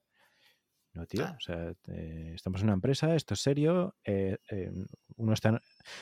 No, 0.94 1.06
tío. 1.06 1.24
O 1.24 1.40
sea, 1.40 1.72
eh, 1.88 2.32
estamos 2.34 2.60
en 2.60 2.66
una 2.68 2.74
empresa, 2.74 3.14
esto 3.14 3.34
es 3.34 3.40
serio. 3.40 3.94
eh, 4.04 4.38
eh, 4.50 4.70
uno 5.16 5.32
está. 5.32 5.60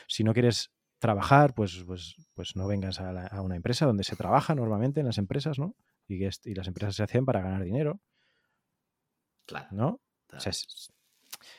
Si 0.08 0.24
no 0.24 0.32
quieres 0.32 0.70
trabajar, 0.98 1.54
pues, 1.54 1.82
pues, 1.86 2.16
pues 2.34 2.56
no 2.56 2.66
vengas 2.66 3.00
a, 3.00 3.12
la- 3.12 3.26
a 3.26 3.42
una 3.42 3.56
empresa 3.56 3.86
donde 3.86 4.04
se 4.04 4.16
trabaja 4.16 4.54
normalmente 4.54 5.00
en 5.00 5.06
las 5.06 5.18
empresas, 5.18 5.58
¿no? 5.58 5.76
Y, 6.08 6.24
y 6.24 6.54
las 6.54 6.68
empresas 6.68 6.96
se 6.96 7.02
hacen 7.02 7.24
para 7.26 7.42
ganar 7.42 7.64
dinero, 7.64 8.00
Claro, 9.46 9.70
¿no? 9.70 10.00
O 10.36 10.40
sea, 10.40 10.52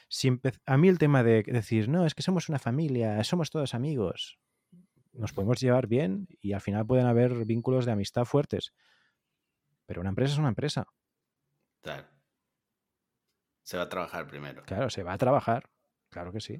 si 0.09 0.29
a 0.65 0.77
mí 0.77 0.87
el 0.87 0.97
tema 0.97 1.23
de 1.23 1.43
decir, 1.43 1.89
no, 1.89 2.05
es 2.05 2.15
que 2.15 2.21
somos 2.23 2.49
una 2.49 2.59
familia, 2.59 3.23
somos 3.23 3.49
todos 3.49 3.73
amigos, 3.73 4.39
nos 5.13 5.33
podemos 5.33 5.59
llevar 5.61 5.87
bien 5.87 6.27
y 6.41 6.53
al 6.53 6.61
final 6.61 6.85
pueden 6.87 7.07
haber 7.07 7.45
vínculos 7.45 7.85
de 7.85 7.93
amistad 7.93 8.25
fuertes. 8.25 8.73
Pero 9.87 10.01
una 10.01 10.09
empresa 10.11 10.33
es 10.33 10.39
una 10.39 10.49
empresa. 10.49 10.85
claro. 11.81 12.07
Se 13.61 13.77
va 13.77 13.83
a 13.83 13.89
trabajar 13.89 14.25
primero, 14.27 14.67
Claro, 14.67 14.89
se 14.91 15.01
va 15.03 15.13
a 15.13 15.17
trabajar. 15.17 15.71
Claro 16.11 16.31
que 16.31 16.41
sí. 16.41 16.59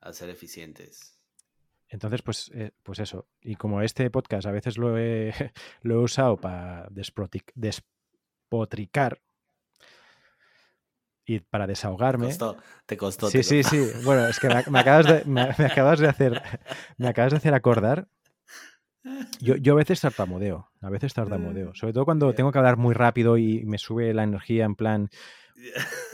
a 0.00 0.12
ser 0.12 0.28
eficientes. 0.30 1.17
Entonces, 1.88 2.22
pues, 2.22 2.50
eh, 2.54 2.72
pues 2.82 2.98
eso. 2.98 3.26
Y 3.40 3.56
como 3.56 3.82
este 3.82 4.10
podcast 4.10 4.46
a 4.46 4.52
veces 4.52 4.76
lo 4.76 4.98
he, 4.98 5.32
lo 5.82 5.94
he 5.94 5.98
usado 5.98 6.36
para 6.36 6.88
despotricar 6.90 9.20
y 11.24 11.40
para 11.40 11.66
desahogarme. 11.66 12.26
Te 12.26 12.30
costó, 12.30 12.56
te 12.86 12.96
costó. 12.96 13.30
Sí, 13.30 13.42
sí, 13.42 13.62
sí. 13.62 13.90
Bueno, 14.04 14.26
es 14.26 14.38
que 14.38 14.48
me, 14.48 14.78
acabas 14.78 15.06
de, 15.06 15.24
me, 15.24 15.42
acabas 15.42 15.98
de 15.98 16.08
hacer, 16.08 16.42
me 16.96 17.08
acabas 17.08 17.32
de 17.32 17.38
hacer 17.38 17.54
acordar. 17.54 18.08
Yo, 19.40 19.56
yo 19.56 19.74
a 19.74 19.76
veces 19.76 20.00
tartamudeo, 20.00 20.70
a 20.80 20.90
veces 20.90 21.14
tartamudeo. 21.14 21.74
Sobre 21.74 21.92
todo 21.92 22.04
cuando 22.04 22.32
tengo 22.34 22.52
que 22.52 22.58
hablar 22.58 22.76
muy 22.76 22.94
rápido 22.94 23.38
y 23.38 23.64
me 23.64 23.78
sube 23.78 24.12
la 24.12 24.24
energía 24.24 24.64
en 24.64 24.74
plan... 24.74 25.08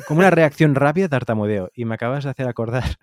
Como 0.07 0.21
una 0.21 0.31
reacción 0.31 0.75
rápida, 0.75 1.09
tartamudeo. 1.09 1.71
Y 1.75 1.85
me 1.85 1.97
acabas 1.97 2.25
de 2.25 2.31
hacer 2.31 2.49
acordar 2.49 2.97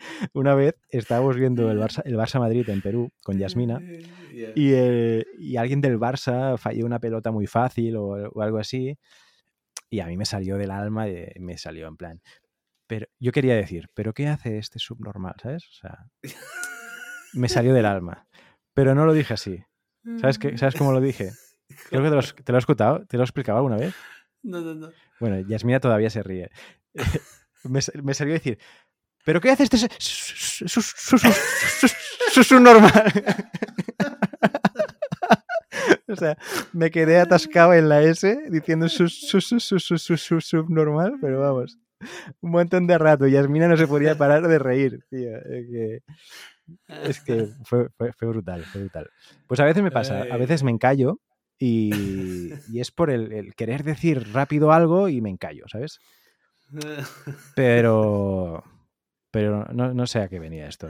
una 0.32 0.54
vez 0.54 0.74
estábamos 0.88 1.36
viendo 1.36 1.70
el 1.70 1.78
Barça, 1.78 2.02
el 2.04 2.16
Barça 2.16 2.38
Madrid 2.38 2.68
en 2.68 2.80
Perú 2.80 3.10
con 3.22 3.38
Yasmina 3.38 3.80
y, 4.54 4.72
eh, 4.72 5.24
y, 5.38 5.56
alguien 5.56 5.80
del 5.80 5.98
Barça 5.98 6.58
falló 6.58 6.86
una 6.86 6.98
pelota 6.98 7.30
muy 7.30 7.46
fácil 7.46 7.96
o, 7.96 8.30
o, 8.32 8.42
algo 8.42 8.58
así 8.58 8.98
y 9.90 10.00
a 10.00 10.06
mí 10.06 10.16
me 10.16 10.24
salió 10.24 10.56
del 10.56 10.70
alma 10.70 11.08
y 11.08 11.28
me 11.40 11.58
salió 11.58 11.88
en 11.88 11.96
plan. 11.96 12.22
Pero 12.86 13.06
yo 13.18 13.32
quería 13.32 13.54
decir, 13.54 13.88
¿pero 13.94 14.12
qué 14.12 14.28
hace 14.28 14.58
este 14.58 14.78
subnormal? 14.78 15.34
¿Sabes? 15.40 15.64
O 15.64 15.72
sea, 15.72 16.06
me 17.34 17.48
salió 17.48 17.74
del 17.74 17.86
alma. 17.86 18.26
Pero 18.74 18.94
no 18.94 19.04
lo 19.04 19.12
dije 19.12 19.34
así. 19.34 19.64
¿Sabes, 20.20 20.38
qué, 20.38 20.56
¿Sabes 20.56 20.74
cómo 20.74 20.92
lo 20.92 21.00
dije? 21.00 21.30
Creo 21.88 22.02
que 22.02 22.08
te 22.08 22.14
lo, 22.14 22.22
te 22.22 22.52
lo 22.52 22.58
he 22.58 22.60
escuchado. 22.60 23.06
¿Te 23.06 23.16
lo 23.16 23.22
he 23.22 23.26
explicado 23.26 23.58
alguna 23.58 23.76
vez? 23.76 23.94
No, 24.42 24.60
no, 24.60 24.74
no. 24.74 24.90
Bueno, 25.20 25.40
Yasmina 25.40 25.80
todavía 25.80 26.10
se 26.10 26.22
ríe. 26.22 26.50
me, 27.64 27.80
me 28.02 28.14
salió 28.14 28.34
decir, 28.34 28.58
¿Pero 29.24 29.40
qué 29.40 29.50
hace 29.50 29.64
este 29.64 29.78
subnormal? 32.42 33.12
O 36.08 36.16
sea, 36.16 36.36
me 36.72 36.90
quedé 36.90 37.18
atascado 37.18 37.74
en 37.74 37.88
la 37.88 38.02
S 38.02 38.38
diciendo 38.50 38.88
subnormal, 38.88 41.18
pero 41.20 41.40
vamos, 41.40 41.78
un 42.40 42.50
montón 42.50 42.86
de 42.86 42.98
rato. 42.98 43.26
Yasmina 43.26 43.68
no 43.68 43.76
se 43.76 43.86
podía 43.86 44.16
parar 44.16 44.48
de 44.48 44.58
reír, 44.58 45.04
tío. 45.08 45.30
Es 46.88 47.20
que, 47.20 47.48
fue, 47.64 47.88
fue, 47.96 48.28
brutal, 48.28 48.64
fue 48.64 48.82
brutal. 48.82 49.10
Pues 49.46 49.60
a 49.60 49.64
veces 49.64 49.82
me 49.82 49.90
pasa, 49.90 50.22
a 50.22 50.36
veces 50.36 50.62
me 50.62 50.70
encallo 50.70 51.20
y, 51.58 52.52
y 52.72 52.80
es 52.80 52.90
por 52.90 53.10
el, 53.10 53.32
el, 53.32 53.54
querer 53.54 53.84
decir 53.84 54.32
rápido 54.32 54.72
algo 54.72 55.08
y 55.08 55.20
me 55.20 55.30
encallo, 55.30 55.64
¿sabes? 55.68 55.98
Pero, 57.56 58.62
pero 59.30 59.64
no, 59.72 59.94
no, 59.94 60.06
sé 60.06 60.20
a 60.20 60.28
qué 60.28 60.38
venía 60.38 60.68
esto. 60.68 60.88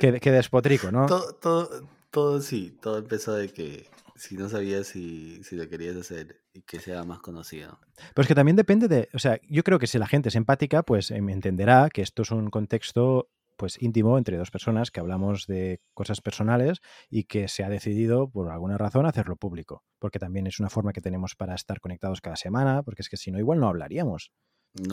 Que, 0.00 0.18
que 0.18 0.30
despotrico, 0.30 0.90
¿no? 0.90 1.06
Todo, 1.06 1.34
todo, 1.34 1.88
todo, 2.10 2.40
sí, 2.40 2.78
todo 2.80 2.98
empezó 2.98 3.34
de 3.34 3.48
que 3.50 3.86
si 4.16 4.36
no 4.36 4.48
sabías 4.48 4.86
si, 4.86 5.42
si 5.44 5.56
lo 5.56 5.68
querías 5.68 5.96
hacer 5.96 6.40
y 6.52 6.62
que 6.62 6.80
sea 6.80 7.04
más 7.04 7.18
conocido. 7.18 7.78
Pues 8.14 8.26
que 8.26 8.34
también 8.34 8.56
depende 8.56 8.88
de, 8.88 9.08
o 9.12 9.18
sea, 9.18 9.40
yo 9.48 9.62
creo 9.64 9.78
que 9.78 9.86
si 9.86 9.98
la 9.98 10.06
gente 10.06 10.28
es 10.28 10.36
empática, 10.36 10.82
pues 10.82 11.10
em, 11.10 11.28
entenderá 11.28 11.90
que 11.90 12.02
esto 12.02 12.22
es 12.22 12.30
un 12.30 12.50
contexto 12.50 13.28
pues 13.56 13.80
íntimo 13.80 14.18
entre 14.18 14.36
dos 14.36 14.50
personas 14.50 14.90
que 14.90 15.00
hablamos 15.00 15.46
de 15.46 15.80
cosas 15.94 16.20
personales 16.20 16.80
y 17.08 17.24
que 17.24 17.46
se 17.46 17.62
ha 17.62 17.68
decidido 17.68 18.28
por 18.28 18.50
alguna 18.50 18.78
razón 18.78 19.06
hacerlo 19.06 19.36
público, 19.36 19.84
porque 20.00 20.18
también 20.18 20.46
es 20.46 20.58
una 20.58 20.70
forma 20.70 20.92
que 20.92 21.00
tenemos 21.00 21.36
para 21.36 21.54
estar 21.54 21.80
conectados 21.80 22.20
cada 22.20 22.36
semana, 22.36 22.82
porque 22.82 23.02
es 23.02 23.08
que 23.08 23.16
si 23.16 23.30
no 23.30 23.38
igual 23.38 23.60
no 23.60 23.68
hablaríamos 23.68 24.32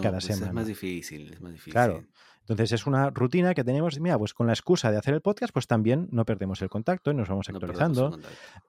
cada 0.01 0.19
pues 0.19 0.25
semana. 0.25 0.47
Es 0.47 0.53
más 0.53 0.67
difícil, 0.67 1.33
es 1.33 1.41
más 1.41 1.53
difícil. 1.53 1.73
Claro. 1.73 2.03
Entonces 2.41 2.71
es 2.73 2.87
una 2.87 3.09
rutina 3.11 3.53
que 3.53 3.63
tenemos, 3.63 3.99
mira, 3.99 4.17
pues 4.17 4.33
con 4.33 4.47
la 4.47 4.53
excusa 4.53 4.91
de 4.91 4.97
hacer 4.97 5.13
el 5.13 5.21
podcast, 5.21 5.53
pues 5.53 5.67
también 5.67 6.07
no 6.11 6.25
perdemos 6.25 6.61
el 6.61 6.69
contacto 6.69 7.11
y 7.11 7.13
nos 7.13 7.29
vamos 7.29 7.47
actualizando. 7.49 8.17
No 8.17 8.17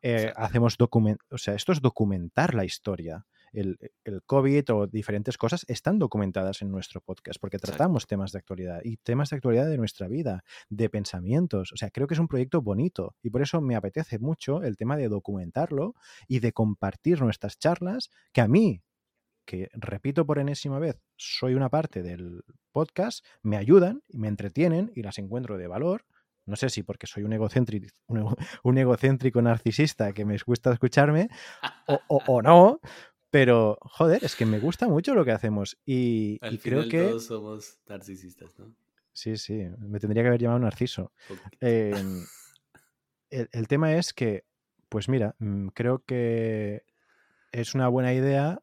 eh, 0.03 0.33
hacemos 0.37 0.77
document, 0.77 1.21
o 1.31 1.39
sea, 1.39 1.55
esto 1.55 1.73
es 1.73 1.81
documentar 1.81 2.55
la 2.55 2.65
historia. 2.65 3.27
El, 3.53 3.79
el, 4.05 4.23
COVID 4.23 4.73
o 4.73 4.87
diferentes 4.87 5.37
cosas 5.37 5.65
están 5.69 5.99
documentadas 5.99 6.63
en 6.63 6.71
nuestro 6.71 7.03
podcast 7.03 7.39
porque 7.39 7.59
tratamos 7.59 8.05
Exacto. 8.05 8.09
temas 8.09 8.33
de 8.33 8.39
actualidad 8.39 8.81
y 8.83 8.97
temas 8.99 9.31
de 9.31 9.37
actualidad 9.37 9.69
de 9.69 9.77
nuestra 9.77 10.09
vida, 10.09 10.43
de 10.71 10.89
pensamientos. 10.89 11.73
O 11.73 11.77
sea, 11.77 11.91
creo 11.91 12.07
que 12.07 12.15
es 12.15 12.21
un 12.21 12.29
proyecto 12.29 12.63
bonito 12.63 13.15
y 13.23 13.31
por 13.31 13.43
eso 13.43 13.61
me 13.61 13.77
apetece 13.77 14.19
mucho 14.19 14.63
el 14.63 14.77
tema 14.77 14.97
de 14.97 15.09
documentarlo 15.09 15.95
y 16.29 16.39
de 16.41 16.53
compartir 16.53 17.21
nuestras 17.21 17.59
charlas 17.59 18.11
que 18.33 18.41
a 18.41 18.49
mí 18.49 18.83
que 19.45 19.71
repito 19.73 20.27
por 20.27 20.39
enésima 20.39 20.79
vez, 20.79 21.01
soy 21.17 21.55
una 21.55 21.69
parte 21.69 22.03
del 22.03 22.45
podcast, 22.73 23.25
me 23.43 23.57
ayudan 23.57 24.03
y 24.09 24.19
me 24.19 24.29
entretienen 24.29 24.93
y 24.95 25.03
las 25.03 25.19
encuentro 25.19 25.59
de 25.59 25.67
valor. 25.67 26.05
No 26.45 26.57
sé 26.57 26.71
si 26.71 26.83
porque 26.83 27.07
soy 27.07 27.23
un 27.23 27.33
egocéntrico, 27.33 27.89
un, 28.07 28.35
un 28.65 28.79
egocéntrico 28.79 29.43
narcisista 29.43 30.13
que 30.13 30.25
me 30.25 30.37
gusta 30.45 30.73
escucharme 30.73 31.29
o, 31.87 32.01
o, 32.09 32.23
o, 32.27 32.43
no, 32.43 32.81
pero 33.31 33.79
joder, 33.81 34.25
es 34.25 34.37
que 34.37 34.47
me 34.47 34.59
gusta 34.59 34.89
mucho 34.89 35.15
lo 35.15 35.25
que 35.25 35.33
hacemos 35.33 35.79
y, 35.87 36.39
Al 36.43 36.55
y 36.55 36.59
creo 36.59 36.89
que... 36.89 37.09
todos 37.09 37.27
somos 37.27 37.81
narcisistas, 37.87 38.59
¿no? 38.59 38.75
Sí, 39.15 39.37
sí, 39.37 39.67
me 39.79 40.01
tendría 40.01 40.23
que 40.23 40.29
haber 40.29 40.41
llamado 40.41 40.61
Narciso. 40.61 41.13
Eh, 41.61 41.93
el, 43.31 43.49
el 43.53 43.69
tema 43.69 43.95
es 43.95 44.15
que, 44.15 44.45
pues 44.89 45.09
mira, 45.09 45.35
mm, 45.39 45.69
creo 45.69 46.03
que 46.05 46.85
es 47.53 47.75
una 47.75 47.89
buena 47.89 48.15
idea 48.15 48.63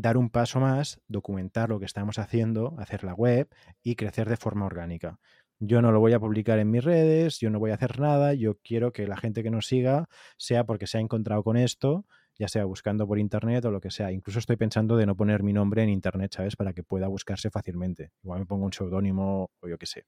dar 0.00 0.16
un 0.16 0.30
paso 0.30 0.60
más, 0.60 1.00
documentar 1.08 1.68
lo 1.68 1.78
que 1.78 1.84
estamos 1.84 2.18
haciendo, 2.18 2.74
hacer 2.78 3.04
la 3.04 3.14
web 3.14 3.48
y 3.82 3.96
crecer 3.96 4.28
de 4.28 4.36
forma 4.36 4.66
orgánica. 4.66 5.18
Yo 5.58 5.82
no 5.82 5.92
lo 5.92 6.00
voy 6.00 6.14
a 6.14 6.20
publicar 6.20 6.58
en 6.58 6.70
mis 6.70 6.82
redes, 6.82 7.38
yo 7.38 7.50
no 7.50 7.58
voy 7.58 7.70
a 7.70 7.74
hacer 7.74 8.00
nada, 8.00 8.32
yo 8.32 8.56
quiero 8.62 8.92
que 8.92 9.06
la 9.06 9.18
gente 9.18 9.42
que 9.42 9.50
nos 9.50 9.66
siga 9.66 10.08
sea 10.38 10.64
porque 10.64 10.86
se 10.86 10.96
ha 10.96 11.00
encontrado 11.02 11.42
con 11.42 11.58
esto, 11.58 12.06
ya 12.38 12.48
sea 12.48 12.64
buscando 12.64 13.06
por 13.06 13.18
internet 13.18 13.62
o 13.66 13.70
lo 13.70 13.82
que 13.82 13.90
sea. 13.90 14.10
Incluso 14.10 14.38
estoy 14.38 14.56
pensando 14.56 14.96
de 14.96 15.04
no 15.04 15.14
poner 15.16 15.42
mi 15.42 15.52
nombre 15.52 15.82
en 15.82 15.90
internet, 15.90 16.32
¿sabes? 16.34 16.56
Para 16.56 16.72
que 16.72 16.82
pueda 16.82 17.08
buscarse 17.08 17.50
fácilmente. 17.50 18.12
Igual 18.22 18.40
me 18.40 18.46
pongo 18.46 18.64
un 18.64 18.72
seudónimo 18.72 19.50
o 19.60 19.68
yo 19.68 19.76
qué 19.76 19.84
sé. 19.84 20.04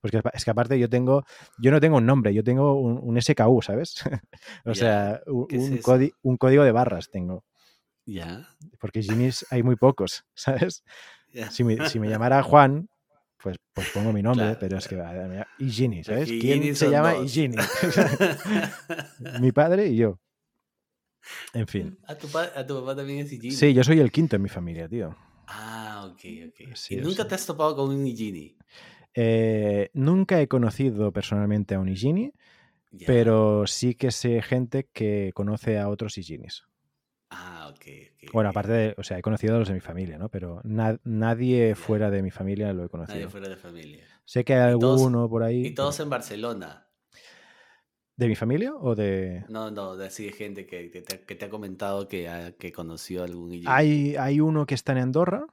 Pues 0.00 0.10
que, 0.10 0.20
es 0.34 0.44
que 0.44 0.50
aparte 0.50 0.76
yo 0.76 0.88
tengo, 0.88 1.22
yo 1.60 1.70
no 1.70 1.78
tengo 1.78 1.98
un 1.98 2.06
nombre, 2.06 2.34
yo 2.34 2.42
tengo 2.42 2.74
un, 2.74 2.98
un 3.00 3.22
SKU, 3.22 3.62
¿sabes? 3.62 4.02
o 4.64 4.72
yeah. 4.72 4.74
sea, 4.74 5.20
un, 5.28 5.46
un, 5.52 6.12
un 6.22 6.36
código 6.36 6.64
de 6.64 6.72
barras 6.72 7.10
tengo. 7.12 7.44
Ya. 8.06 8.48
Porque 8.78 9.02
Ginis 9.02 9.44
hay 9.50 9.62
muy 9.62 9.76
pocos, 9.76 10.24
¿sabes? 10.34 10.84
Yeah. 11.32 11.50
Si, 11.50 11.64
me, 11.64 11.88
si, 11.88 11.98
me, 11.98 12.08
llamara 12.10 12.42
Juan, 12.42 12.88
pues, 13.42 13.58
pues 13.74 13.90
pongo 13.90 14.12
mi 14.12 14.22
nombre, 14.22 14.46
claro. 14.46 14.58
pero 14.60 14.78
es 14.78 14.88
que 14.88 14.96
y 15.58 15.70
Gini, 15.70 16.02
¿sabes? 16.02 16.22
Aquí 16.22 16.40
¿Quién 16.40 16.74
se 16.74 16.90
llama 16.90 17.14
Gini? 17.26 17.56
mi 19.40 19.52
padre 19.52 19.88
y 19.88 19.96
yo. 19.96 20.18
En 21.52 21.66
fin. 21.66 21.98
¿A 22.06 22.14
tu, 22.14 22.28
¿A 22.38 22.66
tu, 22.66 22.80
papá 22.80 22.96
también 22.96 23.20
es 23.20 23.32
Igini? 23.32 23.54
Sí, 23.54 23.74
yo 23.74 23.82
soy 23.82 23.98
el 23.98 24.12
quinto 24.12 24.36
en 24.36 24.42
mi 24.42 24.48
familia, 24.48 24.88
tío. 24.88 25.16
Ah, 25.48 26.08
ok, 26.10 26.20
ok. 26.48 26.74
Sí, 26.74 26.94
¿Y 26.94 27.00
nunca 27.00 27.24
sí. 27.24 27.28
te 27.28 27.34
has 27.34 27.46
topado 27.46 27.76
con 27.76 27.90
un 27.90 28.06
Igini? 28.06 28.56
Eh, 29.14 29.90
nunca 29.94 30.40
he 30.40 30.46
conocido 30.46 31.12
personalmente 31.12 31.74
a 31.74 31.80
un 31.80 31.88
Igini, 31.88 32.32
yeah. 32.92 33.06
pero 33.06 33.66
sí 33.66 33.94
que 33.94 34.12
sé 34.12 34.40
gente 34.42 34.88
que 34.92 35.32
conoce 35.34 35.78
a 35.78 35.88
otros 35.88 36.16
Iginis. 36.18 36.64
Ah, 37.30 37.68
ok. 37.70 37.80
okay 37.80 38.28
bueno, 38.32 38.50
aparte 38.50 38.72
de, 38.72 38.94
o 38.96 39.02
sea, 39.02 39.18
he 39.18 39.22
conocido 39.22 39.56
a 39.56 39.58
los 39.58 39.68
de 39.68 39.74
mi 39.74 39.80
familia, 39.80 40.18
¿no? 40.18 40.28
Pero 40.28 40.60
na 40.64 40.98
nadie 41.04 41.74
fuera 41.74 42.10
de 42.10 42.22
mi 42.22 42.30
familia 42.30 42.72
lo 42.72 42.84
he 42.84 42.88
conocido. 42.88 43.16
Nadie 43.16 43.28
fuera 43.28 43.48
de 43.48 43.56
familia. 43.56 44.04
Sé 44.24 44.44
que 44.44 44.54
hay 44.54 44.70
alguno 44.72 45.28
por 45.28 45.42
ahí. 45.42 45.66
Y 45.66 45.74
todos 45.74 45.98
en 46.00 46.10
Barcelona. 46.10 46.86
¿De 48.16 48.28
mi 48.28 48.34
familia 48.34 48.74
o 48.74 48.94
de...? 48.94 49.44
No, 49.48 49.70
no, 49.70 49.96
de 49.96 50.06
así 50.06 50.24
de 50.24 50.32
gente 50.32 50.66
que, 50.66 50.90
que, 50.90 51.02
te, 51.02 51.20
que 51.20 51.34
te, 51.34 51.44
ha 51.44 51.50
comentado 51.50 52.08
que, 52.08 52.28
ha, 52.30 52.52
que 52.52 52.72
conoció 52.72 53.22
algún 53.22 53.62
Hay, 53.66 54.16
hay 54.16 54.40
uno 54.40 54.64
que 54.64 54.74
está 54.74 54.92
en 54.92 54.98
Andorra 54.98 55.46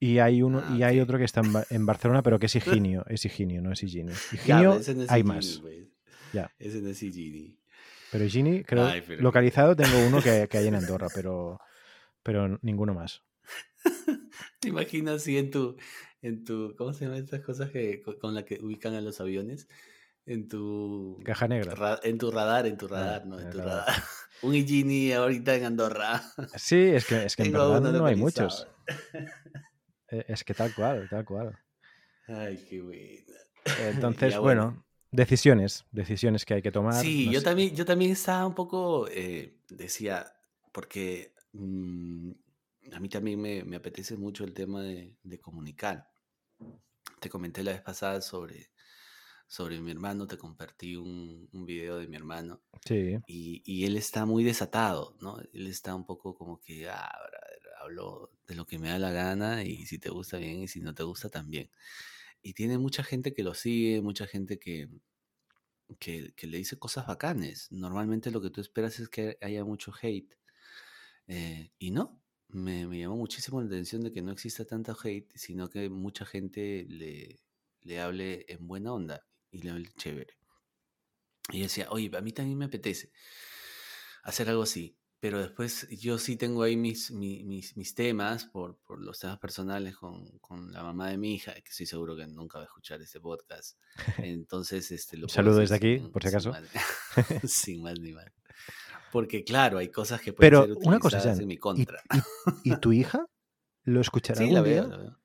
y 0.00 0.18
hay 0.18 0.42
uno 0.42 0.60
ah, 0.64 0.76
y 0.76 0.82
hay 0.82 0.98
otro 0.98 1.18
que 1.18 1.24
está 1.24 1.40
en, 1.40 1.52
en, 1.70 1.86
Barcelona, 1.86 2.22
pero 2.22 2.40
que 2.40 2.46
es 2.46 2.56
Higinio. 2.56 3.04
es 3.08 3.24
Higinio, 3.24 3.62
no 3.62 3.72
es 3.72 3.82
Higinio. 3.84 4.14
Higinio 4.32 4.80
ya, 4.80 4.94
no 4.94 5.02
es 5.02 5.10
hay 5.10 5.22
más. 5.22 5.60
Pues. 5.62 5.86
Ya. 6.32 6.50
Ese 6.58 6.80
no 6.80 6.88
es 6.88 7.00
Higini. 7.00 7.58
Pero 8.10 8.24
Higini, 8.24 8.64
creo, 8.64 8.86
Ay, 8.86 9.02
pero... 9.06 9.22
localizado 9.22 9.76
tengo 9.76 9.98
uno 10.06 10.22
que, 10.22 10.48
que 10.50 10.58
hay 10.58 10.66
en 10.66 10.74
Andorra, 10.74 11.08
pero, 11.14 11.60
pero 12.22 12.58
ninguno 12.62 12.94
más. 12.94 13.22
¿Te 14.60 14.68
imaginas 14.68 15.16
así 15.16 15.38
en 15.38 15.50
tu, 15.50 15.76
en 16.22 16.44
tu, 16.44 16.74
¿cómo 16.76 16.92
se 16.92 17.04
llaman 17.04 17.22
estas 17.22 17.40
cosas 17.40 17.70
que, 17.70 18.02
con 18.02 18.34
las 18.34 18.44
que 18.44 18.58
ubican 18.62 18.94
a 18.94 19.00
los 19.00 19.20
aviones? 19.20 19.68
en 20.28 20.46
tu 20.46 21.20
caja 21.24 21.48
negra. 21.48 21.98
en 22.02 22.18
tu 22.18 22.30
radar, 22.30 22.66
en 22.66 22.76
tu 22.76 22.86
radar, 22.86 23.26
no, 23.26 23.40
en 23.40 23.50
tu 23.50 23.58
radar. 23.58 23.86
Un 24.42 24.54
Igini 24.54 25.12
ahorita 25.12 25.54
en 25.56 25.64
Andorra. 25.64 26.22
Sí, 26.54 26.76
es 26.76 27.06
que, 27.06 27.24
es 27.24 27.34
que 27.34 27.44
en 27.44 27.52
verdad 27.52 27.80
no 27.80 28.06
hay 28.06 28.14
muchos. 28.14 28.68
Eh, 30.10 30.24
es 30.28 30.44
que 30.44 30.54
tal 30.54 30.74
cual, 30.74 31.08
tal 31.10 31.24
cual. 31.24 31.58
Ay, 32.28 32.64
qué 32.68 32.80
buena. 32.80 33.34
Entonces, 33.90 34.38
bueno, 34.38 34.64
bueno, 34.66 34.86
decisiones, 35.10 35.84
decisiones 35.90 36.44
que 36.44 36.54
hay 36.54 36.62
que 36.62 36.72
tomar. 36.72 36.94
Sí, 36.94 37.26
no 37.26 37.32
yo, 37.32 37.38
sé. 37.40 37.44
también, 37.44 37.74
yo 37.74 37.84
también 37.84 38.10
estaba 38.12 38.46
un 38.46 38.54
poco, 38.54 39.08
eh, 39.08 39.58
decía, 39.68 40.32
porque 40.72 41.34
mmm, 41.52 42.30
a 42.92 43.00
mí 43.00 43.08
también 43.08 43.40
me, 43.40 43.64
me, 43.64 43.76
apetece 43.76 44.16
mucho 44.16 44.44
el 44.44 44.54
tema 44.54 44.82
de, 44.82 45.16
de 45.22 45.40
comunicar. 45.40 46.10
Te 47.20 47.28
comenté 47.28 47.62
la 47.62 47.72
vez 47.72 47.82
pasada 47.82 48.20
sobre 48.20 48.70
sobre 49.48 49.80
mi 49.80 49.90
hermano, 49.90 50.26
te 50.26 50.36
compartí 50.36 50.94
un, 50.94 51.48
un 51.52 51.64
video 51.64 51.96
de 51.96 52.06
mi 52.06 52.16
hermano. 52.16 52.60
Sí. 52.84 53.16
Y, 53.26 53.62
y 53.64 53.86
él 53.86 53.96
está 53.96 54.26
muy 54.26 54.44
desatado, 54.44 55.16
¿no? 55.22 55.40
Él 55.54 55.66
está 55.66 55.94
un 55.94 56.04
poco 56.04 56.34
como 56.34 56.60
que, 56.60 56.86
ah, 56.88 57.10
brother, 57.18 57.60
hablo 57.80 58.30
de 58.46 58.54
lo 58.54 58.66
que 58.66 58.78
me 58.78 58.90
da 58.90 58.98
la 58.98 59.10
gana 59.10 59.64
y 59.64 59.86
si 59.86 59.98
te 59.98 60.10
gusta 60.10 60.36
bien 60.36 60.62
y 60.62 60.68
si 60.68 60.80
no 60.80 60.94
te 60.94 61.02
gusta 61.02 61.30
también. 61.30 61.70
Y 62.42 62.54
tiene 62.54 62.78
mucha 62.78 63.02
gente 63.04 63.34
que 63.34 63.42
lo 63.42 63.54
sigue, 63.54 64.00
mucha 64.00 64.26
gente 64.26 64.58
que, 64.58 64.88
que, 65.98 66.32
le 66.42 66.58
dice 66.58 66.78
cosas 66.78 67.06
bacanes. 67.06 67.68
Normalmente 67.70 68.30
lo 68.30 68.40
que 68.40 68.50
tú 68.50 68.60
esperas 68.60 69.00
es 69.00 69.08
que 69.08 69.38
haya 69.40 69.64
mucho 69.64 69.92
hate. 70.00 70.36
eh, 71.28 71.70
y 71.78 71.90
no, 71.90 72.20
me, 72.48 72.86
me 72.86 72.98
llamó 73.00 73.16
muchísimo 73.16 73.60
la 73.60 73.66
atención 73.66 74.02
de 74.02 74.12
que 74.12 74.22
no 74.22 74.32
exista 74.32 74.64
tanta 74.64 74.96
hate, 75.02 75.30
sino 75.36 75.68
que 75.70 75.90
mucha 75.90 76.24
gente 76.26 76.86
le, 76.88 77.40
le 77.82 78.00
hable 78.00 78.46
en 78.48 78.66
buena 78.66 78.92
onda 78.92 79.26
y 79.50 79.62
le 79.62 79.70
hable 79.70 79.90
chévere. 79.96 80.38
Y 81.50 81.58
yo 81.58 81.62
decía, 81.64 81.88
oye, 81.90 82.10
a 82.16 82.20
mí 82.20 82.32
también 82.32 82.58
me 82.58 82.66
apetece 82.66 83.10
hacer 84.22 84.48
algo 84.50 84.62
así. 84.62 84.96
Pero 85.20 85.40
después 85.40 85.88
yo 85.90 86.16
sí 86.18 86.36
tengo 86.36 86.62
ahí 86.62 86.76
mis, 86.76 87.10
mi- 87.10 87.42
mis, 87.42 87.76
mis 87.76 87.94
temas 87.94 88.44
por, 88.44 88.76
por 88.78 89.00
los 89.00 89.18
temas 89.18 89.38
personales 89.38 89.96
con, 89.96 90.38
con 90.38 90.72
la 90.72 90.82
mamá 90.84 91.08
de 91.10 91.18
mi 91.18 91.34
hija, 91.34 91.54
que 91.54 91.70
estoy 91.70 91.86
seguro 91.86 92.14
que 92.16 92.26
nunca 92.28 92.58
va 92.58 92.64
a 92.64 92.66
escuchar 92.66 93.00
este 93.02 93.20
podcast. 93.20 93.78
Entonces, 94.18 94.90
este, 94.92 95.16
lo 95.16 95.26
puedo 95.26 95.34
Saludo 95.34 95.58
desde 95.58 95.74
aquí, 95.74 95.98
sin- 95.98 96.12
por 96.12 96.22
si 96.22 96.28
sin 96.28 96.36
acaso. 96.36 96.50
mal- 96.52 96.68
sin 97.48 97.82
más 97.82 97.98
ni 97.98 98.12
mal. 98.12 98.32
Porque 99.10 99.42
claro, 99.42 99.78
hay 99.78 99.88
cosas 99.90 100.20
que 100.20 100.32
pueden 100.32 100.50
Pero 100.52 100.64
ser 100.66 100.72
una 100.86 100.98
cosa, 101.00 101.16
utilizadas 101.18 101.36
Jan, 101.38 101.42
en 101.42 101.48
mi 101.48 101.54
¿y, 101.54 101.58
contra. 101.58 102.02
y- 102.62 102.72
y 102.72 102.76
tu 102.76 102.92
hija 102.92 103.26
lo 103.84 104.00
escuchará 104.00 104.38
Sí, 104.38 104.44
algún 104.44 104.54
la 104.56 104.62
día? 104.62 104.80
veo, 104.82 104.88
la 104.90 104.96
veo. 104.98 105.18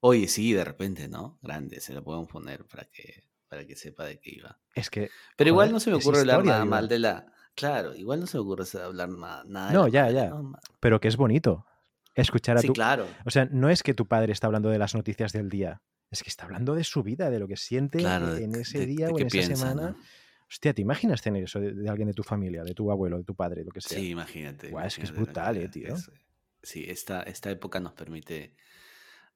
Oye, 0.00 0.28
sí, 0.28 0.52
de 0.52 0.64
repente, 0.64 1.08
¿no? 1.08 1.38
Grande, 1.42 1.80
se 1.80 1.94
la 1.94 2.02
podemos 2.02 2.28
poner 2.28 2.66
para 2.66 2.84
que, 2.86 3.28
para 3.48 3.66
que 3.66 3.76
sepa 3.76 4.04
de 4.04 4.18
qué 4.18 4.30
iba. 4.34 4.58
Es 4.74 4.90
que, 4.90 5.10
Pero 5.36 5.48
igual 5.48 5.72
no 5.72 5.78
se 5.80 5.90
me 5.90 5.96
ocurre 5.96 6.20
hablar 6.20 6.44
nada 6.44 6.64
mal 6.66 6.88
de 6.88 6.98
la. 6.98 7.32
Claro, 7.60 7.94
igual 7.94 8.20
no 8.20 8.26
se 8.26 8.36
me 8.38 8.42
ocurre 8.42 8.64
hablar 8.82 9.08
nada 9.10 9.68
de 9.68 9.74
No, 9.74 9.86
ya, 9.88 10.10
ya. 10.10 10.32
Pero 10.80 11.00
que 11.00 11.08
es 11.08 11.16
bonito 11.16 11.64
escuchar 12.14 12.56
a 12.56 12.60
Sí, 12.60 12.66
tu... 12.68 12.72
claro. 12.72 13.06
O 13.24 13.30
sea, 13.30 13.46
no 13.50 13.68
es 13.70 13.82
que 13.82 13.94
tu 13.94 14.06
padre 14.06 14.32
está 14.32 14.46
hablando 14.46 14.68
de 14.70 14.78
las 14.78 14.94
noticias 14.94 15.32
del 15.32 15.48
día, 15.48 15.80
es 16.10 16.22
que 16.22 16.28
está 16.28 16.44
hablando 16.44 16.74
de 16.74 16.84
su 16.84 17.02
vida, 17.02 17.30
de 17.30 17.38
lo 17.38 17.46
que 17.46 17.56
siente 17.56 17.98
Claro, 17.98 18.36
en 18.36 18.54
ese 18.54 18.80
de- 18.80 18.86
día 18.86 19.06
de 19.06 19.12
o 19.12 19.18
en 19.20 19.26
esa 19.26 19.36
piensa, 19.36 19.56
semana. 19.56 19.90
¿no? 19.90 19.96
Hostia, 20.48 20.74
¿te 20.74 20.82
imaginas 20.82 21.22
tener 21.22 21.44
eso 21.44 21.60
de, 21.60 21.72
de 21.72 21.88
alguien 21.88 22.08
de 22.08 22.14
tu 22.14 22.24
familia, 22.24 22.64
de 22.64 22.74
tu 22.74 22.90
abuelo, 22.90 23.18
de 23.18 23.24
tu 23.24 23.36
padre, 23.36 23.62
lo 23.64 23.70
que 23.70 23.80
sea? 23.80 23.98
Sí, 23.98 24.10
imagínate. 24.10 24.70
Guau, 24.70 24.84
es 24.86 24.96
que 24.96 25.04
es 25.04 25.12
brutal, 25.12 25.56
eh, 25.58 25.68
tío. 25.68 25.94
es- 25.94 26.10
sí, 26.62 26.84
esta, 26.88 27.22
esta 27.22 27.50
época 27.50 27.78
nos 27.78 27.92
permite 27.92 28.56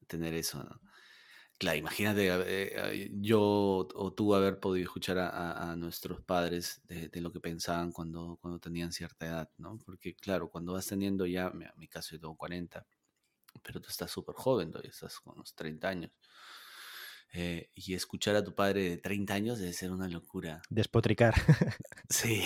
tener 0.08 0.34
eso, 0.34 0.62
¿no? 0.64 0.80
Claro, 1.58 1.78
imagínate 1.78 2.28
eh, 2.30 3.10
yo 3.20 3.40
o 3.94 4.12
tú 4.12 4.34
haber 4.34 4.58
podido 4.58 4.84
escuchar 4.84 5.18
a, 5.18 5.74
nuestros 5.76 6.20
padres 6.20 6.82
de, 6.88 7.08
de 7.08 7.20
lo 7.20 7.32
que 7.32 7.40
pensaban 7.40 7.92
cuando, 7.92 8.38
cuando 8.40 8.58
tenían 8.58 8.92
cierta 8.92 9.26
edad, 9.26 9.50
¿no? 9.58 9.78
Porque 9.78 10.14
claro, 10.16 10.50
cuando 10.50 10.72
vas 10.72 10.86
teniendo 10.86 11.26
ya, 11.26 11.46
en 11.46 11.70
mi 11.76 11.88
caso 11.88 12.10
yo 12.12 12.20
tengo 12.20 12.36
40, 12.36 12.84
pero 13.62 13.80
tú 13.80 13.88
estás 13.88 14.10
súper 14.10 14.34
joven, 14.34 14.70
todavía 14.70 14.90
estás 14.90 15.20
con 15.20 15.34
unos 15.34 15.54
30 15.54 15.88
años. 15.88 16.10
eh, 17.32 17.70
y 17.74 17.94
escuchar 17.94 18.36
a 18.36 18.44
tu 18.44 18.54
padre 18.54 18.90
de 18.90 18.98
30 18.98 19.34
años 19.34 19.58
debe 19.58 19.72
ser 19.72 19.90
una 19.90 20.08
locura. 20.08 20.62
Despotricar. 20.70 21.34
Sí. 22.10 22.44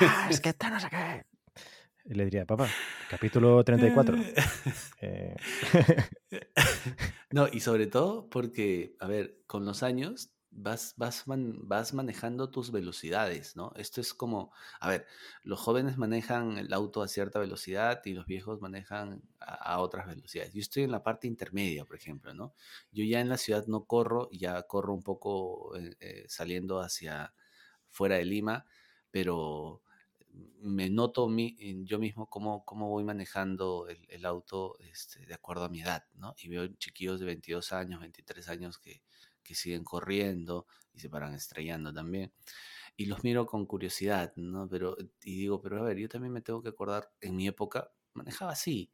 Ah, 0.00 0.28
es 0.30 0.40
que 0.42 0.50
sé 0.50 0.90
qué. 0.90 1.31
Y 2.04 2.14
le 2.14 2.24
diría, 2.24 2.44
papá, 2.46 2.68
capítulo 3.08 3.62
34. 3.64 4.16
Eh, 5.04 5.34
No, 7.30 7.48
y 7.50 7.60
sobre 7.60 7.86
todo 7.86 8.28
porque, 8.28 8.96
a 9.00 9.06
ver, 9.06 9.42
con 9.46 9.64
los 9.64 9.82
años 9.82 10.32
vas, 10.50 10.94
vas, 10.96 11.26
man- 11.26 11.58
vas 11.66 11.94
manejando 11.94 12.50
tus 12.50 12.70
velocidades, 12.72 13.56
¿no? 13.56 13.72
Esto 13.76 14.00
es 14.00 14.14
como, 14.14 14.52
a 14.80 14.88
ver, 14.90 15.06
los 15.42 15.58
jóvenes 15.60 15.96
manejan 15.98 16.58
el 16.58 16.72
auto 16.72 17.02
a 17.02 17.08
cierta 17.08 17.38
velocidad 17.38 18.00
y 18.04 18.12
los 18.14 18.26
viejos 18.26 18.60
manejan 18.60 19.22
a, 19.40 19.54
a 19.74 19.78
otras 19.80 20.06
velocidades. 20.06 20.52
Yo 20.52 20.60
estoy 20.60 20.82
en 20.84 20.90
la 20.92 21.02
parte 21.02 21.26
intermedia, 21.26 21.84
por 21.84 21.96
ejemplo, 21.96 22.34
¿no? 22.34 22.54
Yo 22.92 23.04
ya 23.04 23.20
en 23.20 23.28
la 23.30 23.38
ciudad 23.38 23.66
no 23.66 23.84
corro, 23.86 24.28
ya 24.30 24.62
corro 24.64 24.92
un 24.94 25.02
poco 25.02 25.74
eh, 25.76 25.96
eh, 26.00 26.24
saliendo 26.28 26.80
hacia 26.80 27.34
fuera 27.88 28.16
de 28.16 28.24
Lima, 28.24 28.66
pero 29.10 29.82
me 30.60 30.90
noto 30.90 31.28
mi- 31.28 31.56
yo 31.84 31.98
mismo 31.98 32.28
cómo, 32.28 32.64
cómo 32.64 32.88
voy 32.88 33.04
manejando 33.04 33.88
el, 33.88 34.06
el 34.08 34.24
auto 34.24 34.78
este, 34.80 35.26
de 35.26 35.34
acuerdo 35.34 35.64
a 35.64 35.68
mi 35.68 35.82
edad, 35.82 36.04
¿no? 36.14 36.34
Y 36.38 36.48
veo 36.48 36.66
chiquillos 36.78 37.20
de 37.20 37.26
22 37.26 37.72
años, 37.72 38.00
23 38.00 38.48
años 38.48 38.78
que, 38.78 39.02
que 39.42 39.54
siguen 39.54 39.84
corriendo 39.84 40.66
y 40.92 41.00
se 41.00 41.10
paran 41.10 41.34
estrellando 41.34 41.92
también. 41.92 42.32
Y 42.96 43.06
los 43.06 43.24
miro 43.24 43.46
con 43.46 43.66
curiosidad, 43.66 44.32
¿no? 44.36 44.68
Pero, 44.68 44.96
y 45.22 45.36
digo, 45.38 45.60
pero 45.60 45.80
a 45.80 45.82
ver, 45.84 45.98
yo 45.98 46.08
también 46.08 46.32
me 46.32 46.42
tengo 46.42 46.62
que 46.62 46.70
acordar, 46.70 47.10
en 47.20 47.36
mi 47.36 47.46
época 47.48 47.92
manejaba 48.14 48.52
así. 48.52 48.90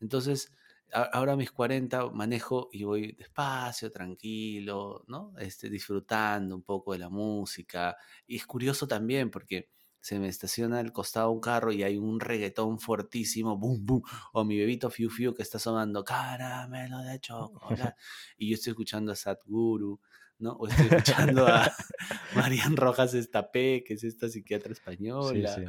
Entonces, 0.00 0.52
a- 0.92 1.02
ahora 1.04 1.32
a 1.32 1.36
mis 1.36 1.50
40 1.52 2.10
manejo 2.10 2.68
y 2.72 2.84
voy 2.84 3.12
despacio, 3.12 3.90
tranquilo, 3.92 5.04
¿no? 5.08 5.34
Este, 5.38 5.70
disfrutando 5.70 6.54
un 6.56 6.62
poco 6.62 6.92
de 6.92 6.98
la 6.98 7.08
música. 7.10 7.96
Y 8.26 8.36
es 8.36 8.46
curioso 8.46 8.86
también 8.88 9.30
porque 9.30 9.70
se 10.04 10.18
me 10.18 10.28
estaciona 10.28 10.80
al 10.80 10.92
costado 10.92 11.30
un 11.30 11.40
carro 11.40 11.72
y 11.72 11.82
hay 11.82 11.96
un 11.96 12.20
reggaetón 12.20 12.78
fuertísimo, 12.78 13.56
boom, 13.56 13.86
boom, 13.86 14.02
o 14.34 14.44
mi 14.44 14.58
bebito 14.58 14.90
Fiu 14.90 15.08
Fiu 15.08 15.32
que 15.34 15.42
está 15.42 15.58
sonando 15.58 16.04
caramelo 16.04 16.98
de 16.98 17.18
chocolate, 17.20 17.94
y 18.36 18.50
yo 18.50 18.54
estoy 18.56 18.72
escuchando 18.72 19.12
a 19.12 19.16
Sadhguru, 19.16 19.98
¿no? 20.40 20.52
O 20.52 20.68
estoy 20.68 20.88
escuchando 20.90 21.46
a 21.46 21.72
Marian 22.36 22.76
Rojas 22.76 23.14
Estapé, 23.14 23.82
que 23.82 23.94
es 23.94 24.04
esta 24.04 24.28
psiquiatra 24.28 24.74
sí, 24.74 24.78
española, 24.78 25.54
sí. 25.54 25.62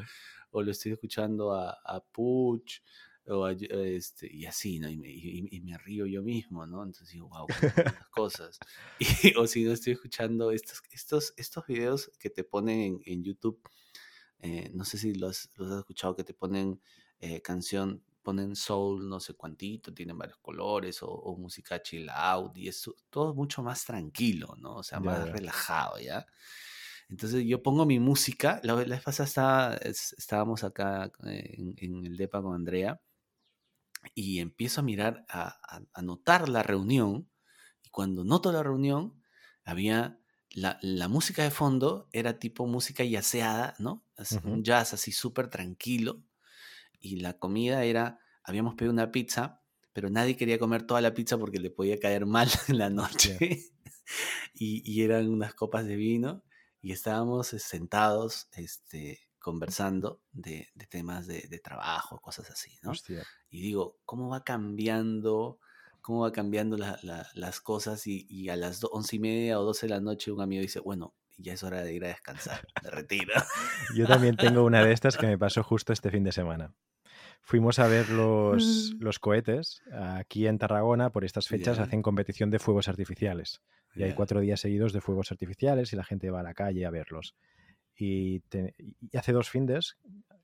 o 0.51 0.61
lo 0.61 0.71
estoy 0.71 0.91
escuchando 0.91 1.53
a, 1.53 1.69
a 1.85 2.01
Puch, 2.03 2.81
o 3.27 3.45
a, 3.45 3.53
este, 3.53 4.27
y 4.29 4.45
así, 4.47 4.79
¿no? 4.79 4.89
Y 4.89 4.97
me, 4.97 5.07
y- 5.09 5.47
y 5.49 5.61
me 5.61 5.77
río 5.77 6.05
yo 6.07 6.21
mismo, 6.23 6.65
¿no? 6.65 6.83
Entonces 6.83 7.09
digo, 7.13 7.29
wow, 7.29 7.47
cuántas 7.47 7.93
cosas. 8.09 8.59
Y, 8.99 9.33
o 9.37 9.47
si 9.47 9.63
no, 9.63 9.71
estoy 9.71 9.93
escuchando 9.93 10.51
estos, 10.51 10.81
estos, 10.91 11.33
estos 11.37 11.65
videos 11.67 12.11
que 12.19 12.29
te 12.29 12.43
ponen 12.43 12.79
en, 12.81 13.01
en 13.05 13.23
YouTube, 13.23 13.61
eh, 14.45 14.71
no 14.73 14.85
sé 14.85 14.97
si 14.97 15.13
los, 15.15 15.49
los 15.57 15.71
has 15.71 15.79
escuchado, 15.79 16.15
que 16.15 16.23
te 16.23 16.33
ponen 16.33 16.81
eh, 17.19 17.41
canción, 17.41 18.03
ponen 18.23 18.55
soul, 18.55 19.07
no 19.09 19.19
sé 19.19 19.33
cuantito, 19.35 19.93
tienen 19.93 20.17
varios 20.17 20.37
colores, 20.39 21.01
o, 21.03 21.09
o 21.09 21.37
música 21.37 21.81
chill 21.81 22.09
out, 22.09 22.57
y 22.57 22.67
es 22.67 22.89
todo 23.09 23.33
mucho 23.35 23.63
más 23.63 23.85
tranquilo, 23.85 24.55
¿no? 24.59 24.77
O 24.77 24.83
sea, 24.83 24.99
más 24.99 25.29
relajado, 25.31 25.99
¿ya? 25.99 26.25
Entonces 27.09 27.45
yo 27.45 27.61
pongo 27.63 27.85
mi 27.85 27.99
música. 27.99 28.59
La, 28.63 28.75
ve- 28.75 28.87
la 28.87 28.95
vez 28.95 29.03
pasada 29.05 29.27
estaba- 29.27 29.75
es- 29.77 30.13
estábamos 30.17 30.63
acá 30.63 31.11
eh, 31.25 31.55
en, 31.57 31.75
en 31.77 32.05
el 32.05 32.17
DEPA 32.17 32.41
con 32.41 32.55
Andrea 32.55 33.01
y 34.13 34.39
empiezo 34.39 34.81
a 34.81 34.83
mirar, 34.83 35.25
a, 35.29 35.47
a- 35.77 35.81
a 35.93 36.01
notar 36.01 36.49
la 36.49 36.63
reunión. 36.63 37.29
Y 37.83 37.89
cuando 37.89 38.23
noto 38.23 38.51
la 38.51 38.63
reunión, 38.63 39.21
había 39.63 40.19
la, 40.55 40.79
la 40.81 41.09
música 41.09 41.43
de 41.43 41.51
fondo, 41.51 42.07
era 42.13 42.39
tipo 42.39 42.65
música 42.65 43.03
yaceada, 43.03 43.75
¿no? 43.77 44.05
Así. 44.15 44.39
Un 44.45 44.63
jazz 44.63 44.93
así 44.93 45.11
súper 45.11 45.49
tranquilo. 45.49 46.23
Y 47.01 47.17
la 47.17 47.37
comida 47.37 47.83
era, 47.83 48.19
habíamos 48.41 48.75
pedido 48.75 48.93
una 48.93 49.11
pizza, 49.11 49.61
pero 49.91 50.09
nadie 50.09 50.37
quería 50.37 50.57
comer 50.57 50.83
toda 50.83 51.01
la 51.01 51.13
pizza 51.13 51.37
porque 51.37 51.59
le 51.59 51.71
podía 51.71 51.99
caer 51.99 52.25
mal 52.25 52.49
en 52.69 52.77
la 52.77 52.89
noche. 52.89 53.37
y, 54.53 54.81
y 54.89 55.03
eran 55.03 55.27
unas 55.29 55.53
copas 55.53 55.85
de 55.85 55.97
vino 55.97 56.43
y 56.81 56.93
estábamos 56.93 57.51
eh, 57.51 57.59
sentados 57.59 58.47
este, 58.53 59.19
conversando 59.39 60.21
de, 60.31 60.69
de 60.73 60.87
temas 60.87 61.27
de, 61.27 61.47
de 61.49 61.59
trabajo, 61.59 62.21
cosas 62.21 62.49
así, 62.49 62.77
¿no? 62.81 62.91
Hostia. 62.91 63.25
Y 63.49 63.61
digo, 63.61 63.99
¿cómo 64.05 64.29
va 64.29 64.45
cambiando? 64.45 65.59
¿Cómo 66.05 66.21
va 66.21 66.31
cambiando 66.31 66.77
la- 66.77 66.99
la- 67.01 67.27
las 67.33 67.61
cosas? 67.61 68.05
Y, 68.05 68.27
y 68.29 68.49
a 68.49 68.55
las 68.55 68.79
once 68.91 69.15
y 69.15 69.19
media 69.19 69.59
o 69.59 69.63
doce 69.63 69.87
de 69.87 69.93
la 69.95 69.99
noche 70.01 70.31
un 70.31 70.39
amigo 70.39 70.61
dice, 70.61 70.79
bueno, 70.79 71.15
ya 71.37 71.53
es 71.53 71.63
hora 71.63 71.81
de 71.81 71.93
ir 71.93 72.05
a 72.05 72.09
descansar, 72.09 72.67
me 72.83 72.91
retiro. 72.91 73.33
Yo 73.97 74.05
también 74.05 74.35
tengo 74.37 74.63
una 74.63 74.85
de 74.85 74.91
estas 74.91 75.17
que 75.17 75.25
me 75.25 75.37
pasó 75.39 75.63
justo 75.63 75.93
este 75.93 76.11
fin 76.11 76.23
de 76.23 76.31
semana. 76.31 76.75
Fuimos 77.41 77.79
a 77.79 77.87
ver 77.87 78.09
los, 78.09 78.93
Mm. 78.95 79.01
los 79.03 79.17
cohetes. 79.19 79.81
Aquí 79.91 80.45
en 80.45 80.59
Tarragona, 80.59 81.11
por 81.11 81.25
estas 81.25 81.47
fechas, 81.47 81.79
hacen 81.79 82.01
competición 82.03 82.51
de 82.51 82.59
fuegos 82.59 82.87
artificiales. 82.87 83.61
Y 83.95 84.03
hay 84.03 84.13
cuatro 84.13 84.41
días 84.41 84.59
seguidos 84.59 84.93
de 84.93 85.01
fuegos 85.01 85.31
artificiales 85.31 85.91
y 85.91 85.95
la 85.95 86.03
gente 86.03 86.29
va 86.29 86.41
a 86.41 86.43
la 86.43 86.53
calle 86.53 86.85
a 86.85 86.91
verlos. 86.91 87.35
Y, 87.97 88.41
te- 88.41 88.75
y 88.77 89.17
hace 89.17 89.31
dos 89.31 89.49
findes 89.49 89.97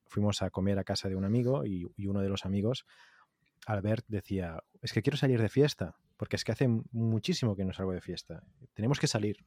fuimos 0.07 0.41
a 0.41 0.49
comer 0.49 0.79
a 0.79 0.83
casa 0.83 1.07
de 1.09 1.15
un 1.15 1.25
amigo 1.25 1.65
y, 1.65 1.85
y 1.97 2.07
uno 2.07 2.21
de 2.21 2.29
los 2.29 2.45
amigos, 2.45 2.85
Albert, 3.65 4.05
decía, 4.07 4.63
es 4.81 4.93
que 4.93 5.01
quiero 5.01 5.17
salir 5.17 5.41
de 5.41 5.49
fiesta, 5.49 5.95
porque 6.17 6.35
es 6.35 6.43
que 6.43 6.51
hace 6.51 6.67
muchísimo 6.91 7.55
que 7.55 7.65
no 7.65 7.73
salgo 7.73 7.93
de 7.93 8.01
fiesta. 8.01 8.43
Tenemos 8.73 8.99
que 8.99 9.07
salir. 9.07 9.45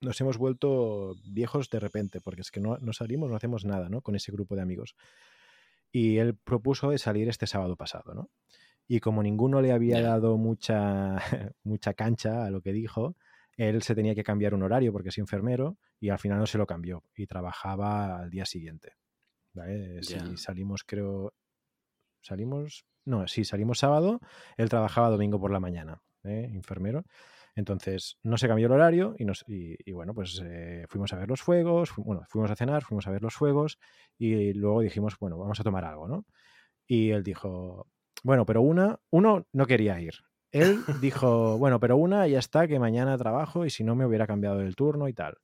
Nos 0.00 0.20
hemos 0.20 0.38
vuelto 0.38 1.14
viejos 1.24 1.68
de 1.70 1.80
repente, 1.80 2.20
porque 2.20 2.40
es 2.40 2.50
que 2.50 2.60
no, 2.60 2.78
no 2.78 2.92
salimos, 2.92 3.30
no 3.30 3.36
hacemos 3.36 3.64
nada 3.64 3.88
¿no? 3.88 4.00
con 4.00 4.14
ese 4.14 4.32
grupo 4.32 4.56
de 4.56 4.62
amigos. 4.62 4.94
Y 5.92 6.18
él 6.18 6.36
propuso 6.36 6.90
de 6.90 6.98
salir 6.98 7.28
este 7.28 7.46
sábado 7.46 7.76
pasado, 7.76 8.14
¿no? 8.14 8.30
Y 8.86 9.00
como 9.00 9.22
ninguno 9.22 9.60
le 9.60 9.72
había 9.72 10.00
dado 10.00 10.36
mucha, 10.36 11.16
mucha 11.62 11.94
cancha 11.94 12.44
a 12.44 12.50
lo 12.50 12.60
que 12.60 12.72
dijo, 12.72 13.16
él 13.56 13.82
se 13.82 13.94
tenía 13.94 14.14
que 14.14 14.24
cambiar 14.24 14.54
un 14.54 14.62
horario 14.62 14.92
porque 14.92 15.10
es 15.10 15.18
enfermero 15.18 15.78
y 16.00 16.08
al 16.08 16.18
final 16.18 16.38
no 16.38 16.46
se 16.46 16.58
lo 16.58 16.66
cambió 16.66 17.04
y 17.14 17.26
trabajaba 17.26 18.18
al 18.18 18.30
día 18.30 18.46
siguiente. 18.46 18.94
¿vale? 19.52 20.02
Si 20.02 20.36
salimos, 20.36 20.82
creo, 20.84 21.34
salimos, 22.22 22.84
no, 23.04 23.26
sí, 23.28 23.44
salimos 23.44 23.78
sábado, 23.78 24.20
él 24.56 24.68
trabajaba 24.68 25.10
domingo 25.10 25.40
por 25.40 25.50
la 25.50 25.60
mañana, 25.60 26.02
¿eh? 26.24 26.50
enfermero. 26.52 27.04
Entonces 27.56 28.16
no 28.22 28.38
se 28.38 28.46
cambió 28.48 28.66
el 28.66 28.72
horario 28.72 29.14
y, 29.18 29.24
nos, 29.24 29.44
y, 29.48 29.76
y 29.84 29.92
bueno, 29.92 30.14
pues 30.14 30.40
eh, 30.44 30.84
fuimos 30.88 31.12
a 31.12 31.18
ver 31.18 31.28
los 31.28 31.42
fuegos, 31.42 31.90
fu- 31.90 32.04
bueno, 32.04 32.22
fuimos 32.28 32.50
a 32.50 32.56
cenar, 32.56 32.84
fuimos 32.84 33.06
a 33.06 33.10
ver 33.10 33.22
los 33.22 33.34
fuegos 33.34 33.78
y 34.18 34.52
luego 34.54 34.80
dijimos, 34.82 35.16
bueno, 35.18 35.36
vamos 35.36 35.58
a 35.60 35.64
tomar 35.64 35.84
algo, 35.84 36.06
¿no? 36.08 36.24
Y 36.86 37.10
él 37.10 37.22
dijo, 37.22 37.86
bueno, 38.22 38.46
pero 38.46 38.62
una, 38.62 38.98
uno 39.10 39.46
no 39.52 39.66
quería 39.66 40.00
ir. 40.00 40.14
Él 40.52 40.84
dijo, 41.00 41.58
bueno, 41.58 41.80
pero 41.80 41.96
una 41.96 42.26
ya 42.28 42.38
está, 42.38 42.66
que 42.68 42.78
mañana 42.78 43.16
trabajo 43.18 43.64
y 43.66 43.70
si 43.70 43.84
no 43.84 43.94
me 43.96 44.06
hubiera 44.06 44.26
cambiado 44.26 44.60
el 44.60 44.76
turno 44.76 45.08
y 45.08 45.12
tal. 45.14 45.36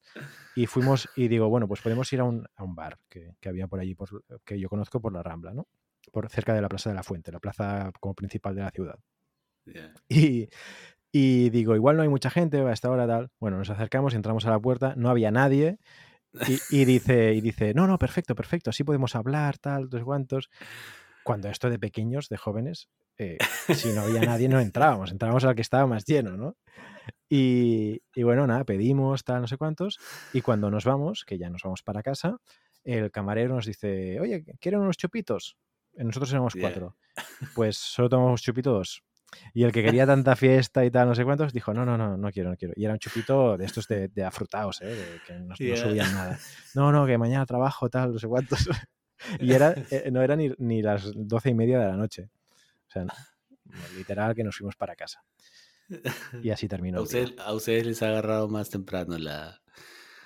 Y 0.54 0.66
fuimos 0.66 1.08
y 1.14 1.28
digo, 1.28 1.48
bueno, 1.48 1.68
pues 1.68 1.82
podemos 1.82 2.12
ir 2.12 2.20
a 2.20 2.24
un, 2.24 2.46
a 2.56 2.64
un 2.64 2.74
bar 2.74 2.98
que, 3.08 3.34
que 3.40 3.48
había 3.48 3.68
por 3.68 3.80
allí, 3.80 3.94
por, 3.94 4.24
que 4.44 4.58
yo 4.58 4.68
conozco 4.68 5.00
por 5.00 5.12
la 5.12 5.22
Rambla, 5.22 5.52
¿no? 5.54 5.66
Por 6.12 6.28
cerca 6.28 6.54
de 6.54 6.62
la 6.62 6.68
Plaza 6.68 6.90
de 6.90 6.96
la 6.96 7.02
Fuente, 7.02 7.32
la 7.32 7.40
plaza 7.40 7.90
como 8.00 8.14
principal 8.14 8.54
de 8.54 8.62
la 8.62 8.70
ciudad. 8.70 8.98
Ya. 9.66 9.92
Y, 10.08 10.48
y 11.12 11.50
digo, 11.50 11.74
igual 11.74 11.96
no 11.96 12.02
hay 12.02 12.08
mucha 12.08 12.30
gente 12.30 12.58
a 12.60 12.72
esta 12.72 12.90
hora 12.90 13.06
tal. 13.06 13.30
Bueno, 13.40 13.58
nos 13.58 13.70
acercamos, 13.70 14.14
entramos 14.14 14.46
a 14.46 14.50
la 14.50 14.60
puerta, 14.60 14.94
no 14.96 15.10
había 15.10 15.30
nadie. 15.30 15.78
Y, 16.48 16.80
y 16.80 16.84
dice, 16.84 17.32
y 17.34 17.40
dice, 17.40 17.72
no, 17.74 17.86
no, 17.86 17.98
perfecto, 17.98 18.34
perfecto, 18.34 18.70
así 18.70 18.84
podemos 18.84 19.14
hablar, 19.16 19.58
tal, 19.58 19.88
dos 19.88 20.04
cuantos. 20.04 20.50
Cuando 21.24 21.48
esto 21.48 21.70
de 21.70 21.78
pequeños, 21.78 22.28
de 22.28 22.36
jóvenes, 22.36 22.88
eh, 23.18 23.38
si 23.74 23.92
no 23.92 24.02
había 24.02 24.20
nadie, 24.20 24.48
no 24.48 24.60
entrábamos, 24.60 25.10
entrábamos 25.10 25.44
al 25.44 25.54
que 25.54 25.62
estaba 25.62 25.86
más 25.86 26.04
lleno, 26.04 26.36
¿no? 26.36 26.56
Y, 27.28 28.02
y 28.14 28.22
bueno, 28.22 28.46
nada, 28.46 28.64
pedimos, 28.64 29.24
tal, 29.24 29.40
no 29.40 29.48
sé 29.48 29.56
cuántos. 29.56 29.98
Y 30.32 30.42
cuando 30.42 30.70
nos 30.70 30.84
vamos, 30.84 31.24
que 31.24 31.38
ya 31.38 31.50
nos 31.50 31.62
vamos 31.64 31.82
para 31.82 32.02
casa, 32.02 32.36
el 32.84 33.10
camarero 33.10 33.54
nos 33.54 33.66
dice, 33.66 34.20
oye, 34.20 34.44
¿quieren 34.60 34.80
unos 34.80 34.96
chupitos? 34.96 35.56
Nosotros 35.96 36.30
éramos 36.32 36.54
cuatro. 36.60 36.96
Pues 37.54 37.76
solo 37.76 38.08
tomamos 38.08 38.42
chupito 38.42 38.72
dos. 38.72 39.02
Y 39.54 39.64
el 39.64 39.72
que 39.72 39.82
quería 40.02 40.06
tanta 40.06 40.36
fiesta 40.36 40.84
y 40.84 40.90
tal, 40.90 41.08
no 41.08 41.14
sé 41.14 41.24
cuántos, 41.24 41.52
dijo, 41.52 41.72
no, 41.74 41.84
no, 41.84 41.96
no, 41.98 42.16
no 42.16 42.30
quiero, 42.30 42.50
no 42.50 42.56
quiero. 42.56 42.74
Y 42.76 42.84
era 42.84 42.92
un 42.94 42.98
chupito 42.98 43.56
de 43.56 43.64
estos 43.64 43.88
de, 43.88 44.08
de 44.08 44.24
afrutados, 44.24 44.80
¿eh? 44.82 44.86
de 44.86 45.20
que 45.26 45.32
no, 45.38 45.46
no 45.48 45.54
Ya. 45.58 45.76
subían 45.76 46.12
nada. 46.14 46.38
No, 46.74 46.92
no, 46.92 47.06
que 47.06 47.16
mañana 47.18 47.44
trabajo, 47.46 47.88
tal, 47.90 48.12
no 48.12 48.18
sé 48.18 48.26
cuántos. 48.28 48.68
Y 49.40 49.52
era, 49.54 49.74
eh, 49.90 50.10
no 50.12 50.20
era 50.20 50.36
ni, 50.36 50.52
ni 50.58 50.82
las 50.82 51.10
doce 51.14 51.48
y 51.48 51.54
media 51.54 51.78
de 51.80 51.86
la 51.86 51.96
noche. 51.96 52.28
O 52.86 52.90
sea, 52.90 53.06
literal 53.96 54.34
que 54.34 54.44
nos 54.44 54.54
fuimos 54.56 54.76
para 54.76 54.94
casa. 54.94 55.24
Y 56.42 56.50
así 56.50 56.68
terminó. 56.68 56.98
A, 56.98 57.02
usted- 57.02 57.32
a 57.38 57.54
ustedes 57.54 57.86
les 57.86 58.02
ha 58.02 58.08
agarrado 58.08 58.46
más 58.48 58.68
temprano 58.68 59.16
la, 59.16 59.62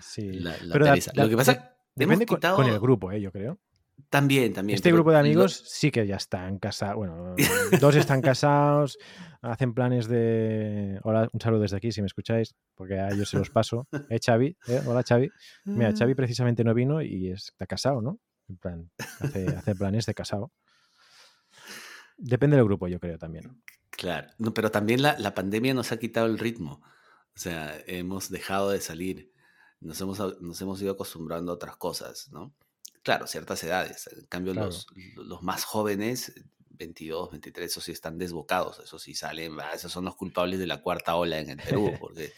Sí. 0.01 0.33
la, 0.33 0.57
la 0.63 0.73
Pero 0.73 0.87
da- 0.87 0.97
Lo 1.15 1.29
que 1.29 1.37
pasa, 1.37 1.77
depende 1.95 2.27
con, 2.27 2.39
quitado... 2.39 2.57
con 2.57 2.67
el 2.67 2.81
grupo, 2.81 3.13
¿eh? 3.13 3.21
yo 3.21 3.31
creo. 3.31 3.59
También, 4.09 4.53
también. 4.53 4.75
Este 4.77 4.93
grupo 4.93 5.11
de 5.11 5.17
lo- 5.17 5.21
amigos 5.21 5.63
sí 5.67 5.91
que 5.91 6.07
ya 6.07 6.17
están 6.17 6.59
casados. 6.59 6.97
Bueno, 6.97 7.35
dos 7.81 7.97
están 7.97 8.23
casados, 8.23 8.99
hacen 9.43 9.75
planes 9.75 10.09
de. 10.09 10.99
Hola, 11.03 11.29
un 11.33 11.41
saludo 11.41 11.63
desde 11.63 11.77
aquí 11.77 11.93
si 11.93 12.01
me 12.01 12.07
escucháis, 12.07 12.55
porque 12.75 12.99
a 12.99 13.11
ellos 13.11 13.29
se 13.29 13.39
los 13.39 13.51
paso. 13.51 13.87
¿Eh, 14.09 14.19
Xavi? 14.25 14.57
¿Eh? 14.69 14.83
Hola, 14.87 15.03
Xavi. 15.07 15.31
Mira, 15.65 15.93
Xavi 15.97 16.15
precisamente 16.15 16.65
no 16.65 16.73
vino 16.75 17.03
y 17.03 17.31
está 17.31 17.67
casado, 17.67 18.01
¿no? 18.01 18.19
En 18.49 18.57
plan, 18.57 18.91
hace, 19.21 19.47
hace 19.49 19.75
planes 19.75 20.07
de 20.07 20.15
casado. 20.15 20.51
Depende 22.17 22.57
del 22.57 22.65
grupo, 22.67 22.89
yo 22.89 23.01
creo 23.01 23.19
también. 23.19 23.63
Claro, 23.91 24.29
no, 24.39 24.53
pero 24.55 24.71
también 24.71 25.03
la, 25.03 25.19
la 25.19 25.35
pandemia 25.35 25.75
nos 25.75 25.93
ha 25.93 25.99
quitado 25.99 26.27
el 26.27 26.39
ritmo. 26.39 26.83
O 27.35 27.39
sea, 27.39 27.77
hemos 27.87 28.29
dejado 28.31 28.71
de 28.71 28.81
salir. 28.81 29.33
Nos 29.81 30.01
hemos, 30.01 30.19
nos 30.41 30.61
hemos 30.61 30.83
ido 30.83 30.93
acostumbrando 30.93 31.53
a 31.53 31.55
otras 31.55 31.77
cosas, 31.77 32.29
¿no? 32.33 32.55
Claro, 33.03 33.27
ciertas 33.27 33.63
edades. 33.65 34.09
En 34.17 34.27
cambio, 34.27 34.53
Claro. 34.53 34.55
los, 34.55 34.87
los 34.95 35.43
más 35.43 35.65
jóvenes, 35.65 36.35
22, 36.69 37.31
23, 37.31 37.71
esos 37.71 37.85
sí 37.85 37.93
están 37.93 38.19
desbocados. 38.19 38.79
Esos 38.81 39.03
sí 39.03 39.15
salen, 39.15 39.57
esos 39.75 39.91
son 39.93 40.05
los 40.05 40.17
culpables 40.17 40.59
de 40.59 40.67
la 40.67 40.83
cuarta 40.83 41.17
ola 41.17 41.39
en 41.39 41.49
el 41.51 41.61
Perú, 41.63 41.97
porque 41.99 42.35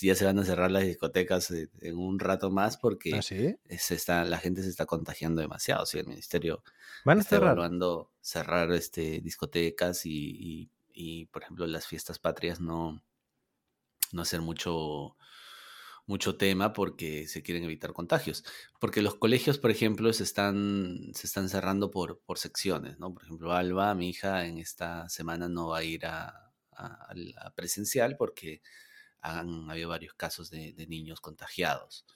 ya 0.00 0.14
se 0.16 0.24
van 0.24 0.38
a 0.38 0.44
cerrar 0.44 0.70
las 0.72 0.84
discotecas 0.84 1.50
en, 1.52 1.70
en 1.80 1.98
un 1.98 2.18
rato 2.18 2.50
más 2.50 2.76
porque 2.78 3.18
¿Ah, 3.18 3.22
sí? 3.22 3.56
se 3.68 3.94
está, 3.94 4.24
la 4.24 4.38
gente 4.38 4.62
se 4.62 4.70
está 4.70 4.86
contagiando 4.86 5.40
demasiado. 5.40 5.86
Sí, 5.86 5.98
el 5.98 6.06
ministerio 6.08 6.62
¿Van 7.04 7.20
a 7.20 7.22
está 7.22 7.36
cerrar? 7.36 7.58
evaluando 7.58 8.12
cerrar 8.20 8.72
este, 8.72 9.20
discotecas 9.20 10.06
y, 10.06 10.10
y- 10.12 10.70
y, 10.94 11.26
por 11.26 11.42
ejemplo, 11.42 11.66
las 11.66 11.86
fiestas 11.86 12.18
patrias 12.18 12.60
no, 12.60 13.02
no 14.12 14.22
hacer 14.22 14.40
mucho, 14.40 15.16
mucho 16.06 16.36
tema 16.36 16.72
porque 16.72 17.26
se 17.28 17.42
quieren 17.42 17.64
evitar 17.64 17.92
contagios. 17.92 18.44
Porque 18.80 19.02
los 19.02 19.14
colegios, 19.16 19.58
por 19.58 19.70
ejemplo, 19.70 20.12
se 20.12 20.24
están, 20.24 21.12
se 21.14 21.26
están 21.26 21.48
cerrando 21.48 21.90
por, 21.90 22.20
por 22.20 22.38
secciones, 22.38 22.98
¿no? 22.98 23.12
Por 23.14 23.22
ejemplo, 23.24 23.52
Alba, 23.52 23.94
mi 23.94 24.10
hija, 24.10 24.46
en 24.46 24.58
esta 24.58 25.08
semana 25.08 25.48
no 25.48 25.68
va 25.68 25.78
a 25.78 25.84
ir 25.84 26.06
a, 26.06 26.52
a- 26.72 27.14
presencial 27.54 28.16
porque 28.16 28.62
han 29.20 29.70
habido 29.70 29.88
varios 29.90 30.14
casos 30.14 30.50
de, 30.50 30.74
niños 30.88 31.20
contagiados. 31.20 32.06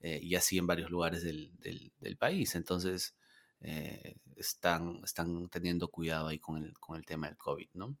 eh, 0.00 0.20
y 0.22 0.34
así 0.36 0.58
en 0.58 0.66
varios 0.66 0.90
lugares 0.90 1.22
del, 1.24 1.52
del- 1.58 1.92
del 2.00 2.16
país. 2.16 2.54
Entonces, 2.54 3.16
eh, 3.60 4.16
están, 4.36 5.00
están 5.04 5.48
teniendo 5.48 5.88
cuidado 5.88 6.28
ahí 6.28 6.38
con 6.38 6.62
el, 6.62 6.72
con 6.78 6.96
el 6.96 7.04
tema 7.06 7.28
del 7.28 7.36
COVID, 7.36 7.68
¿no? 7.74 7.96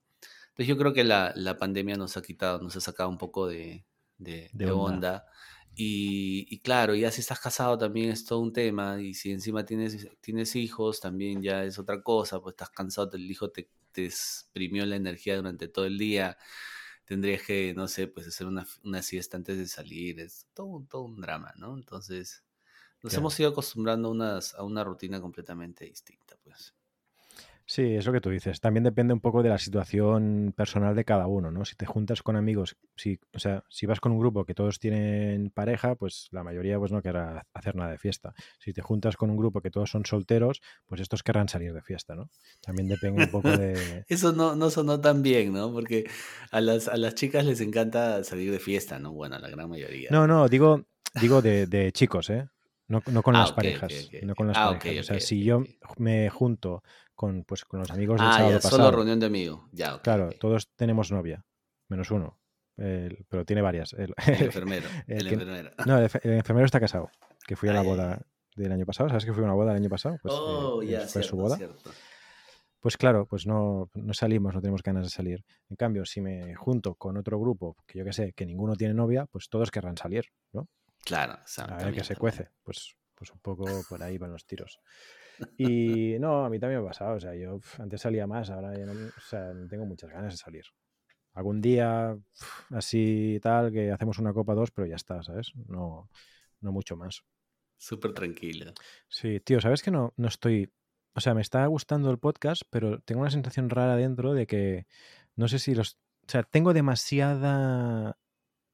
Entonces 0.50 0.66
yo 0.68 0.76
creo 0.78 0.92
que 0.94 1.04
la, 1.04 1.32
la 1.36 1.58
pandemia 1.58 1.96
nos 1.96 2.16
ha 2.16 2.22
quitado, 2.22 2.60
nos 2.60 2.76
ha 2.76 2.80
sacado 2.80 3.08
un 3.10 3.18
poco 3.18 3.46
de, 3.48 3.84
de- 4.18 4.50
De 4.52 4.66
de 4.66 4.70
onda. 4.70 4.96
onda. 4.96 5.26
Y, 5.74 6.46
y 6.50 6.60
claro, 6.60 6.94
ya 6.94 7.10
si 7.12 7.20
estás 7.20 7.40
casado 7.40 7.78
también 7.78 8.10
es 8.10 8.24
todo 8.24 8.40
un 8.40 8.52
tema. 8.52 9.00
Y 9.00 9.14
si 9.14 9.30
encima 9.32 9.64
tienes, 9.64 10.08
tienes 10.20 10.56
hijos, 10.56 11.00
también 11.00 11.42
ya 11.42 11.64
es 11.64 11.78
otra 11.78 12.02
cosa. 12.02 12.40
Pues 12.40 12.54
estás 12.54 12.70
cansado, 12.70 13.10
el 13.14 13.30
hijo 13.30 13.50
te, 13.50 13.70
te 13.92 14.06
exprimió 14.06 14.84
la 14.86 14.96
energía 14.96 15.36
durante 15.36 15.68
todo 15.68 15.86
el 15.86 15.98
día. 15.98 16.36
Tendrías 17.04 17.42
que, 17.42 17.74
no 17.74 17.88
sé, 17.88 18.08
pues 18.08 18.26
hacer 18.28 18.46
una, 18.46 18.66
una 18.84 19.02
siesta 19.02 19.36
antes 19.36 19.56
de 19.58 19.66
salir. 19.68 20.20
Es 20.20 20.48
todo, 20.54 20.66
un- 20.66 20.88
todo 20.88 21.02
un 21.02 21.20
drama, 21.20 21.52
¿no? 21.56 21.74
Entonces, 21.76 22.44
nos 23.02 23.12
Claro. 23.12 23.22
hemos 23.22 23.38
ido 23.40 23.50
acostumbrando 23.50 24.08
a, 24.08 24.12
unas, 24.12 24.54
a 24.54 24.64
una 24.64 24.84
rutina 24.84 25.20
completamente 25.20 25.84
distinta. 25.86 26.37
Sí, 27.70 27.82
es 27.96 28.06
lo 28.06 28.14
que 28.14 28.22
tú 28.22 28.30
dices. 28.30 28.60
También 28.62 28.82
depende 28.82 29.12
un 29.12 29.20
poco 29.20 29.42
de 29.42 29.50
la 29.50 29.58
situación 29.58 30.54
personal 30.56 30.96
de 30.96 31.04
cada 31.04 31.26
uno, 31.26 31.50
¿no? 31.50 31.66
Si 31.66 31.76
te 31.76 31.84
juntas 31.84 32.22
con 32.22 32.34
amigos, 32.34 32.78
si, 32.96 33.20
o 33.34 33.38
sea, 33.38 33.62
si 33.68 33.84
vas 33.84 34.00
con 34.00 34.10
un 34.10 34.18
grupo 34.18 34.46
que 34.46 34.54
todos 34.54 34.78
tienen 34.78 35.50
pareja, 35.50 35.94
pues 35.94 36.28
la 36.30 36.42
mayoría 36.42 36.78
pues 36.78 36.92
no 36.92 37.02
querrá 37.02 37.46
hacer 37.52 37.76
nada 37.76 37.90
de 37.90 37.98
fiesta. 37.98 38.32
Si 38.58 38.72
te 38.72 38.80
juntas 38.80 39.18
con 39.18 39.28
un 39.28 39.36
grupo 39.36 39.60
que 39.60 39.70
todos 39.70 39.90
son 39.90 40.06
solteros, 40.06 40.62
pues 40.86 41.02
estos 41.02 41.22
querrán 41.22 41.50
salir 41.50 41.74
de 41.74 41.82
fiesta, 41.82 42.14
¿no? 42.14 42.30
También 42.62 42.88
depende 42.88 43.22
un 43.22 43.30
poco 43.30 43.50
de... 43.54 44.02
Eso 44.08 44.32
no, 44.32 44.56
no 44.56 44.70
sonó 44.70 44.98
tan 45.02 45.22
bien, 45.22 45.52
¿no? 45.52 45.70
Porque 45.70 46.08
a 46.50 46.62
las, 46.62 46.88
a 46.88 46.96
las 46.96 47.16
chicas 47.16 47.44
les 47.44 47.60
encanta 47.60 48.24
salir 48.24 48.50
de 48.50 48.60
fiesta, 48.60 48.98
¿no? 48.98 49.12
Bueno, 49.12 49.36
a 49.36 49.40
la 49.40 49.50
gran 49.50 49.68
mayoría. 49.68 50.08
No, 50.10 50.26
no, 50.26 50.48
digo, 50.48 50.86
digo 51.20 51.42
de, 51.42 51.66
de 51.66 51.92
chicos, 51.92 52.30
¿eh? 52.30 52.48
No, 52.86 53.02
no 53.12 53.22
con 53.22 53.36
Ah, 53.36 53.44
parejas. 53.54 53.92
No 54.22 54.34
con 54.34 54.48
las 54.48 54.56
Ah, 54.56 54.78
parejas. 54.80 55.04
o 55.04 55.12
sea, 55.12 55.20
si 55.20 55.44
yo 55.44 55.62
me 55.98 56.30
junto 56.30 56.82
con, 57.18 57.42
pues, 57.42 57.64
con 57.64 57.80
los 57.80 57.90
amigos 57.90 58.20
del 58.20 58.28
Ah, 58.28 58.32
sábado 58.32 58.50
ya, 58.52 58.56
pasado. 58.58 58.76
solo 58.76 58.90
reunión 58.92 59.18
de 59.18 59.26
amigos. 59.26 59.60
Ya, 59.72 60.00
Claro, 60.02 60.30
todos 60.38 60.68
tenemos 60.76 61.10
novia, 61.10 61.44
menos 61.88 62.12
uno. 62.12 62.38
el- 62.76 63.26
pero 63.28 63.44
tiene 63.44 63.60
varias. 63.60 63.92
El- 63.94 64.14
El 64.16 64.16
enfermero. 64.54 64.86
el 65.08 65.16
el 65.18 65.28
que- 65.28 65.34
enfermero. 65.34 65.70
no, 65.84 65.98
el, 65.98 66.08
enfe- 66.08 66.20
el 66.22 66.32
enfermero 66.34 66.64
está 66.64 66.78
casado, 66.78 67.10
que 67.44 67.56
fui 67.56 67.68
a 67.68 67.72
la 67.72 67.80
Ay, 67.80 67.86
ay, 67.86 67.90
boda 67.92 68.22
del 68.54 68.70
año 68.70 68.86
pasado. 68.86 69.08
¿Sabes 69.08 69.24
que 69.24 69.32
fui 69.32 69.42
a 69.42 69.46
una 69.46 69.54
boda 69.54 69.72
el 69.72 69.78
año 69.78 69.88
pasado? 69.90 70.16
Pues, 70.22 70.32
eh, 70.32 70.38
oh, 70.40 70.80
eh, 70.82 70.86
ya, 70.86 71.00
fue 71.00 71.08
cierto, 71.08 71.28
su 71.28 71.36
boda. 71.36 71.56
cierto. 71.56 71.90
Pues 72.78 72.96
claro, 72.96 73.26
pues 73.26 73.44
no, 73.48 73.90
no 73.94 74.14
salimos, 74.14 74.54
no 74.54 74.60
tenemos 74.60 74.84
ganas 74.84 75.02
de 75.02 75.10
salir. 75.10 75.44
En 75.68 75.74
cambio, 75.74 76.04
si 76.04 76.20
me 76.20 76.54
junto 76.54 76.94
con 76.94 77.16
otro 77.16 77.40
grupo, 77.40 77.76
que 77.84 77.98
yo 77.98 78.04
que 78.04 78.12
sé, 78.12 78.32
que 78.32 78.46
ninguno 78.46 78.76
tiene 78.76 78.94
novia, 78.94 79.26
pues 79.26 79.48
todos 79.48 79.72
querrán 79.72 79.96
salir, 79.96 80.26
¿no? 80.52 80.68
Claro, 81.04 81.36
A 81.66 81.76
ver 81.84 81.92
qué 81.94 82.04
se 82.04 82.14
cuece. 82.14 82.50
Pues, 82.62 82.94
pues 83.16 83.32
un 83.32 83.40
poco 83.40 83.64
por 83.88 84.00
ahí 84.04 84.18
van 84.18 84.30
los 84.30 84.46
tiros. 84.46 84.78
Y 85.56 86.16
no, 86.18 86.44
a 86.44 86.50
mí 86.50 86.58
también 86.58 86.80
me 86.80 86.86
ha 86.86 86.90
pasado. 86.90 87.16
O 87.16 87.20
sea, 87.20 87.34
yo 87.34 87.60
antes 87.78 88.00
salía 88.00 88.26
más, 88.26 88.50
ahora 88.50 88.76
ya 88.76 88.86
no, 88.86 88.92
o 88.92 89.20
sea, 89.20 89.52
no 89.52 89.68
tengo 89.68 89.86
muchas 89.86 90.10
ganas 90.10 90.32
de 90.32 90.38
salir. 90.38 90.64
Algún 91.34 91.60
día 91.60 92.16
así 92.70 93.34
y 93.36 93.40
tal, 93.40 93.70
que 93.70 93.92
hacemos 93.92 94.18
una 94.18 94.32
copa 94.32 94.54
dos, 94.54 94.70
pero 94.70 94.86
ya 94.86 94.96
está, 94.96 95.22
¿sabes? 95.22 95.52
No, 95.68 96.08
no 96.60 96.72
mucho 96.72 96.96
más. 96.96 97.22
Súper 97.76 98.12
tranquilo. 98.12 98.72
Sí, 99.08 99.38
tío, 99.40 99.60
¿sabes 99.60 99.82
que 99.82 99.90
no, 99.90 100.12
no 100.16 100.28
estoy... 100.28 100.72
O 101.14 101.20
sea, 101.20 101.34
me 101.34 101.40
está 101.40 101.64
gustando 101.66 102.10
el 102.10 102.18
podcast, 102.18 102.62
pero 102.70 103.00
tengo 103.00 103.20
una 103.20 103.30
sensación 103.30 103.70
rara 103.70 103.96
dentro 103.96 104.34
de 104.34 104.46
que 104.46 104.86
no 105.36 105.48
sé 105.48 105.58
si 105.58 105.74
los... 105.74 105.94
O 106.26 106.30
sea, 106.30 106.42
tengo 106.42 106.72
demasiada... 106.72 108.18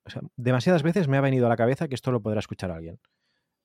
O 0.07 0.11
sea, 0.11 0.23
demasiadas 0.37 0.83
veces 0.83 1.09
me 1.09 1.17
ha 1.17 1.23
venido 1.23 1.47
a 1.47 1.49
la 1.49 1.57
cabeza 1.57 1.89
que 1.89 1.95
esto 1.95 2.13
lo 2.13 2.23
podrá 2.23 2.41
escuchar 2.41 2.71
alguien. 2.71 2.99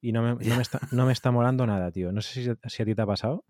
Y 0.02 0.12
no 0.12 0.22
me, 0.22 0.45
no 0.45 0.56
me, 0.56 0.62
está, 0.62 0.80
no 0.91 1.06
me 1.06 1.12
está 1.14 1.32
molando 1.32 1.66
nada, 1.66 1.91
tío. 1.91 2.12
No 2.12 2.22
sé 2.22 2.43
si, 2.43 2.70
si 2.70 2.82
a 2.82 2.86
ti 2.86 2.95
te 2.95 3.02
ha 3.02 3.06
pasado. 3.06 3.43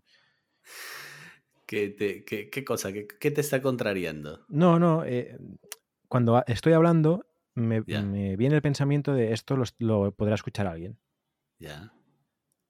¿Qué, 1.66 1.90
te, 1.90 2.24
qué, 2.24 2.50
qué 2.50 2.64
cosa? 2.64 2.92
¿Qué, 2.92 3.06
qué 3.06 3.30
te 3.30 3.40
está 3.40 3.62
contrariando? 3.62 4.44
No, 4.48 4.78
no. 4.80 5.04
eh, 5.04 5.38
cuando 6.08 6.42
estoy 6.48 6.72
hablando, 6.72 7.24
me, 7.54 7.80
viene 7.82 8.56
el 8.56 8.62
pensamiento 8.62 9.14
de 9.14 9.32
esto 9.32 9.56
lo, 9.56 9.64
lo 9.78 10.12
podrá 10.12 10.34
escuchar 10.34 10.66
alguien. 10.66 10.98
Ya. 11.58 11.92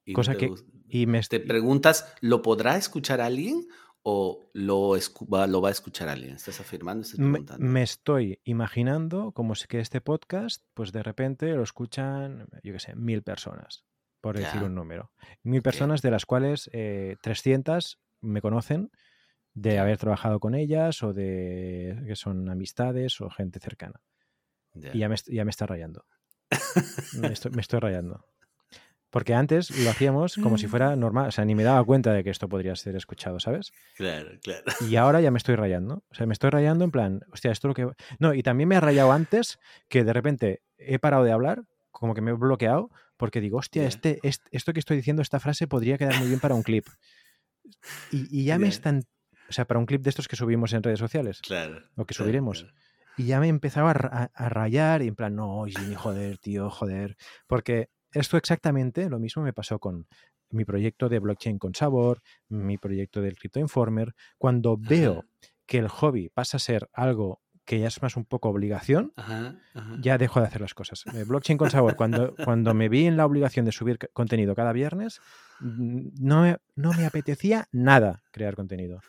Y 0.05 0.13
Cosa 0.13 0.33
te 0.33 0.37
que- 0.37 0.53
Y 0.87 1.07
me, 1.07 1.21
Te 1.21 1.39
preguntas, 1.39 2.13
¿lo 2.21 2.41
podrá 2.41 2.77
escuchar 2.77 3.21
alguien 3.21 3.67
o 4.03 4.49
lo, 4.53 4.91
va, 5.31 5.45
lo 5.47 5.61
va 5.61 5.69
a 5.69 5.71
escuchar 5.71 6.09
alguien? 6.09 6.35
¿Estás 6.35 6.59
afirmando? 6.59 7.03
¿Estás 7.03 7.19
preguntando? 7.31 7.65
me 7.65 7.83
estoy 7.83 8.39
imaginando 8.43 9.31
como 9.31 9.55
si 9.55 9.67
que 9.67 9.79
este 9.79 10.01
podcast, 10.01 10.63
pues 10.73 10.91
de 10.91 11.03
repente 11.03 11.47
lo 11.53 11.63
escuchan, 11.63 12.47
yo 12.63 12.73
qué 12.73 12.79
sé, 12.79 12.95
mil 12.95 13.21
personas, 13.23 13.85
por 14.21 14.37
decir 14.37 14.61
un 14.63 14.75
número. 14.75 15.11
Mil 15.43 15.61
personas 15.61 16.01
de 16.01 16.11
las 16.11 16.25
cuales 16.25 16.69
eh, 16.73 17.15
300 17.21 17.99
me 18.21 18.41
conocen 18.41 18.91
de 19.53 19.79
haber 19.79 19.97
trabajado 19.97 20.39
con 20.39 20.55
ellas 20.55 21.03
o 21.03 21.13
de 21.13 22.01
que 22.07 22.15
son 22.15 22.49
amistades 22.49 23.19
o 23.21 23.29
gente 23.29 23.59
cercana. 23.59 23.99
Ya. 24.73 24.91
Y 24.95 24.99
ya 24.99 25.09
me, 25.09 25.15
est- 25.15 25.29
ya 25.29 25.43
me 25.43 25.49
está 25.51 25.65
rayando. 25.65 26.05
Me 27.19 27.27
estoy, 27.33 27.51
me 27.51 27.61
estoy 27.61 27.79
rayando. 27.79 28.25
Porque 29.11 29.33
antes 29.35 29.69
lo 29.83 29.89
hacíamos 29.89 30.37
como 30.37 30.57
si 30.57 30.67
fuera 30.67 30.95
normal, 30.95 31.27
o 31.27 31.31
sea, 31.31 31.45
ni 31.45 31.53
me 31.53 31.63
daba 31.63 31.83
cuenta 31.83 32.13
de 32.13 32.23
que 32.23 32.29
esto 32.31 32.47
podría 32.49 32.75
ser 32.75 32.95
escuchado, 32.95 33.39
¿sabes? 33.39 33.71
Claro, 33.95 34.31
claro. 34.41 34.63
Y 34.89 34.95
ahora 34.95 35.21
ya 35.21 35.29
me 35.31 35.37
estoy 35.37 35.55
rayando. 35.55 36.03
O 36.09 36.15
sea, 36.15 36.25
me 36.25 36.33
estoy 36.33 36.49
rayando 36.49 36.85
en 36.85 36.91
plan, 36.91 37.21
hostia, 37.31 37.51
esto 37.51 37.67
es 37.67 37.77
lo 37.77 37.89
que... 37.93 37.95
No, 38.19 38.33
y 38.33 38.41
también 38.41 38.69
me 38.69 38.75
ha 38.77 38.79
rayado 38.79 39.11
antes 39.11 39.59
que 39.89 40.03
de 40.03 40.13
repente 40.13 40.61
he 40.77 40.97
parado 40.97 41.23
de 41.25 41.31
hablar, 41.31 41.63
como 41.91 42.13
que 42.15 42.21
me 42.21 42.31
he 42.31 42.33
bloqueado, 42.33 42.89
porque 43.17 43.41
digo, 43.41 43.57
hostia, 43.59 43.85
este, 43.85 44.19
est- 44.23 44.47
esto 44.51 44.73
que 44.73 44.79
estoy 44.79 44.97
diciendo, 44.97 45.21
esta 45.21 45.39
frase 45.39 45.67
podría 45.67 45.97
quedar 45.97 46.17
muy 46.17 46.27
bien 46.29 46.39
para 46.39 46.55
un 46.55 46.63
clip. 46.63 46.87
Y, 48.11 48.27
y 48.41 48.45
ya 48.45 48.57
me 48.57 48.67
están... 48.67 49.03
O 49.49 49.53
sea, 49.53 49.65
para 49.65 49.79
un 49.79 49.85
clip 49.85 50.01
de 50.01 50.09
estos 50.09 50.29
que 50.29 50.37
subimos 50.37 50.71
en 50.71 50.81
redes 50.81 50.99
sociales. 50.99 51.41
Claro. 51.41 51.81
Lo 51.97 52.05
que 52.05 52.13
subiremos. 52.13 52.61
claro. 52.61 52.75
Y 53.17 53.25
ya 53.25 53.41
me 53.41 53.49
empezaba 53.49 53.91
a, 53.91 54.29
a 54.33 54.49
rayar 54.49 55.01
y 55.01 55.09
en 55.09 55.15
plan, 55.15 55.35
no, 55.35 55.65
Jimmy, 55.67 55.95
joder, 55.95 56.37
tío, 56.37 56.69
joder. 56.69 57.17
Porque 57.47 57.89
esto 58.13 58.37
exactamente 58.37 59.09
lo 59.09 59.19
mismo 59.19 59.43
me 59.43 59.53
pasó 59.53 59.79
con 59.79 60.07
mi 60.49 60.65
proyecto 60.65 61.07
de 61.09 61.19
blockchain 61.19 61.57
con 61.59 61.73
sabor, 61.75 62.21
mi 62.49 62.77
proyecto 62.77 63.21
del 63.21 63.37
Crypto 63.37 63.59
Informer. 63.59 64.13
Cuando 64.37 64.77
veo 64.77 65.25
que 65.65 65.77
el 65.77 65.87
hobby 65.87 66.29
pasa 66.29 66.57
a 66.57 66.59
ser 66.59 66.89
algo 66.93 67.41
que 67.63 67.79
ya 67.79 67.87
es 67.87 68.01
más 68.01 68.17
un 68.17 68.25
poco 68.25 68.49
obligación, 68.49 69.13
Ajá, 69.15 69.55
ajá. 69.73 69.97
ya 70.01 70.17
dejo 70.17 70.41
de 70.41 70.47
hacer 70.47 70.61
las 70.61 70.73
cosas. 70.73 71.05
Eh, 71.13 71.23
blockchain 71.23 71.57
con 71.57 71.69
sabor, 71.69 71.95
cuando, 71.95 72.35
cuando 72.43 72.73
me 72.73 72.89
vi 72.89 73.05
en 73.05 73.15
la 73.15 73.25
obligación 73.25 73.65
de 73.65 73.71
subir 73.71 73.97
contenido 74.13 74.55
cada 74.55 74.73
viernes, 74.73 75.21
no 75.61 76.41
me, 76.41 76.57
no 76.75 76.91
me 76.93 77.05
apetecía 77.05 77.67
nada 77.71 78.23
crear 78.31 78.55
contenido. 78.55 78.99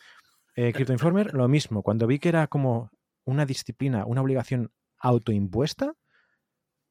Eh, 0.54 0.72
Crypto 0.72 0.92
Informer, 0.92 1.32
lo 1.34 1.48
mismo. 1.48 1.82
Cuando 1.82 2.06
vi 2.06 2.18
que 2.18 2.28
era 2.28 2.46
como 2.46 2.90
una 3.24 3.46
disciplina, 3.46 4.04
una 4.04 4.20
obligación 4.20 4.70
autoimpuesta, 4.98 5.94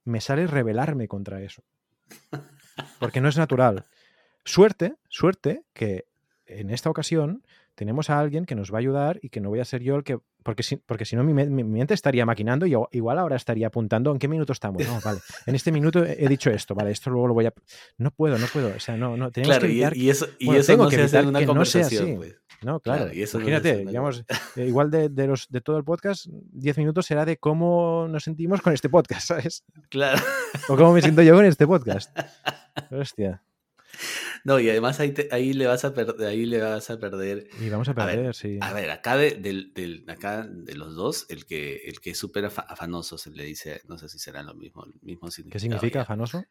me 0.04 0.20
sale 0.20 0.48
rebelarme 0.48 1.08
contra 1.08 1.42
eso. 1.42 1.64
Porque 3.00 3.22
no 3.22 3.30
es 3.30 3.38
natural. 3.38 3.86
Suerte, 4.44 4.96
suerte 5.10 5.64
que 5.74 6.06
en 6.46 6.70
esta 6.70 6.90
ocasión 6.90 7.44
tenemos 7.76 8.10
a 8.10 8.20
alguien 8.20 8.46
que 8.46 8.56
nos 8.56 8.72
va 8.72 8.78
a 8.78 8.80
ayudar 8.80 9.20
y 9.22 9.30
que 9.30 9.40
no 9.42 9.50
voy 9.50 9.60
a 9.60 9.66
ser 9.66 9.82
yo 9.82 9.96
el 9.96 10.04
que. 10.04 10.20
Porque 10.44 10.64
si, 10.64 10.76
porque 10.78 11.06
si 11.06 11.16
no, 11.16 11.24
mi, 11.24 11.34
me- 11.34 11.46
mi 11.46 11.64
mente 11.64 11.94
estaría 11.94 12.26
maquinando 12.26 12.66
y 12.66 12.74
igual 12.92 13.20
ahora 13.20 13.36
estaría 13.36 13.68
apuntando 13.68 14.12
en 14.12 14.18
qué 14.18 14.28
minuto 14.28 14.54
estamos. 14.54 14.86
No, 14.88 15.00
vale. 15.06 15.20
En 15.46 15.54
este 15.56 15.72
minuto 15.72 16.04
he 16.04 16.26
he 16.26 16.28
dicho 16.28 16.50
esto, 16.50 16.74
vale, 16.76 16.92
esto 16.92 17.10
luego 17.12 17.28
lo 17.28 17.34
voy 17.36 17.46
a. 17.46 17.54
No 17.98 18.10
puedo, 18.12 18.38
no 18.40 18.48
puedo. 18.48 18.70
O 18.76 18.80
sea, 18.80 18.98
no, 18.98 19.16
no. 19.18 19.32
Tenemos 19.32 19.56
Claro, 19.58 19.68
que 19.68 19.72
evitar. 19.74 19.96
y 19.98 20.10
eso, 20.10 20.28
y 20.40 20.46
bueno, 20.48 20.62
eso 20.62 20.72
tengo 20.74 20.84
no 20.86 20.90
que 20.90 20.96
se 20.96 21.02
hace 21.04 21.20
en 21.20 21.28
una 21.28 21.40
que 21.40 21.46
no 21.46 21.66
sea 21.66 21.82
conversación, 21.84 22.04
así. 22.04 22.16
pues. 22.18 22.36
No, 22.64 22.80
claro. 22.80 23.06
Claro, 23.06 23.18
y 23.18 23.24
eso 23.24 23.38
Imagínate, 23.40 23.86
digamos, 23.86 24.24
eh, 24.56 24.66
igual 24.68 24.92
de, 24.92 25.10
de 25.10 25.26
los, 25.28 25.48
de 25.50 25.62
todo 25.62 25.78
el 25.78 25.84
podcast, 25.84 26.28
10 26.30 26.78
minutos 26.78 27.08
será 27.08 27.26
de 27.26 27.38
cómo 27.38 28.08
nos 28.08 28.24
sentimos 28.24 28.62
con 28.62 28.74
este 28.74 28.88
podcast, 28.90 29.28
¿sabes? 29.28 29.64
Claro. 29.90 30.22
O 30.70 30.76
cómo 30.78 30.94
me 30.94 31.02
siento 31.02 31.22
yo 31.24 31.34
con 31.36 31.46
este 31.46 31.66
podcast. 31.66 32.16
Hostia. 32.92 33.44
No, 34.44 34.60
y 34.60 34.70
además 34.70 35.00
ahí, 35.00 35.12
te- 35.14 35.30
ahí 35.32 35.54
le 35.54 35.68
vas 35.68 35.86
a 35.86 35.94
perder, 35.94 36.28
ahí 36.28 36.46
le 36.46 36.60
vas 36.62 36.90
a 36.90 37.00
perder. 37.00 37.48
Y 37.54 37.70
vamos 37.70 37.88
a 37.90 37.94
A 37.96 38.06
ver, 38.06 38.18
perder, 38.18 38.36
sí. 38.36 38.58
A 38.62 38.74
ver, 38.74 38.90
acá 38.92 39.18
de, 39.18 39.32
del, 39.36 39.74
del- 39.74 40.10
acá 40.10 40.46
de 40.48 40.76
los 40.76 40.96
dos, 40.96 41.26
el 41.30 41.46
que, 41.46 41.78
el 41.86 42.00
que 42.00 42.12
es 42.12 42.18
súper 42.18 42.46
afa- 42.46 42.62
afanoso 42.68 43.18
se 43.18 43.32
le 43.32 43.44
dice, 43.46 43.82
no 43.88 43.98
sé 43.98 44.08
si 44.10 44.20
será 44.20 44.44
lo 44.44 44.54
mismo, 44.56 44.86
el 44.86 44.94
mismo 45.02 45.30
¿Qué 45.50 45.60
significado 45.60 45.60
significa 45.60 46.00
ya. 46.00 46.04
afanoso? 46.04 46.48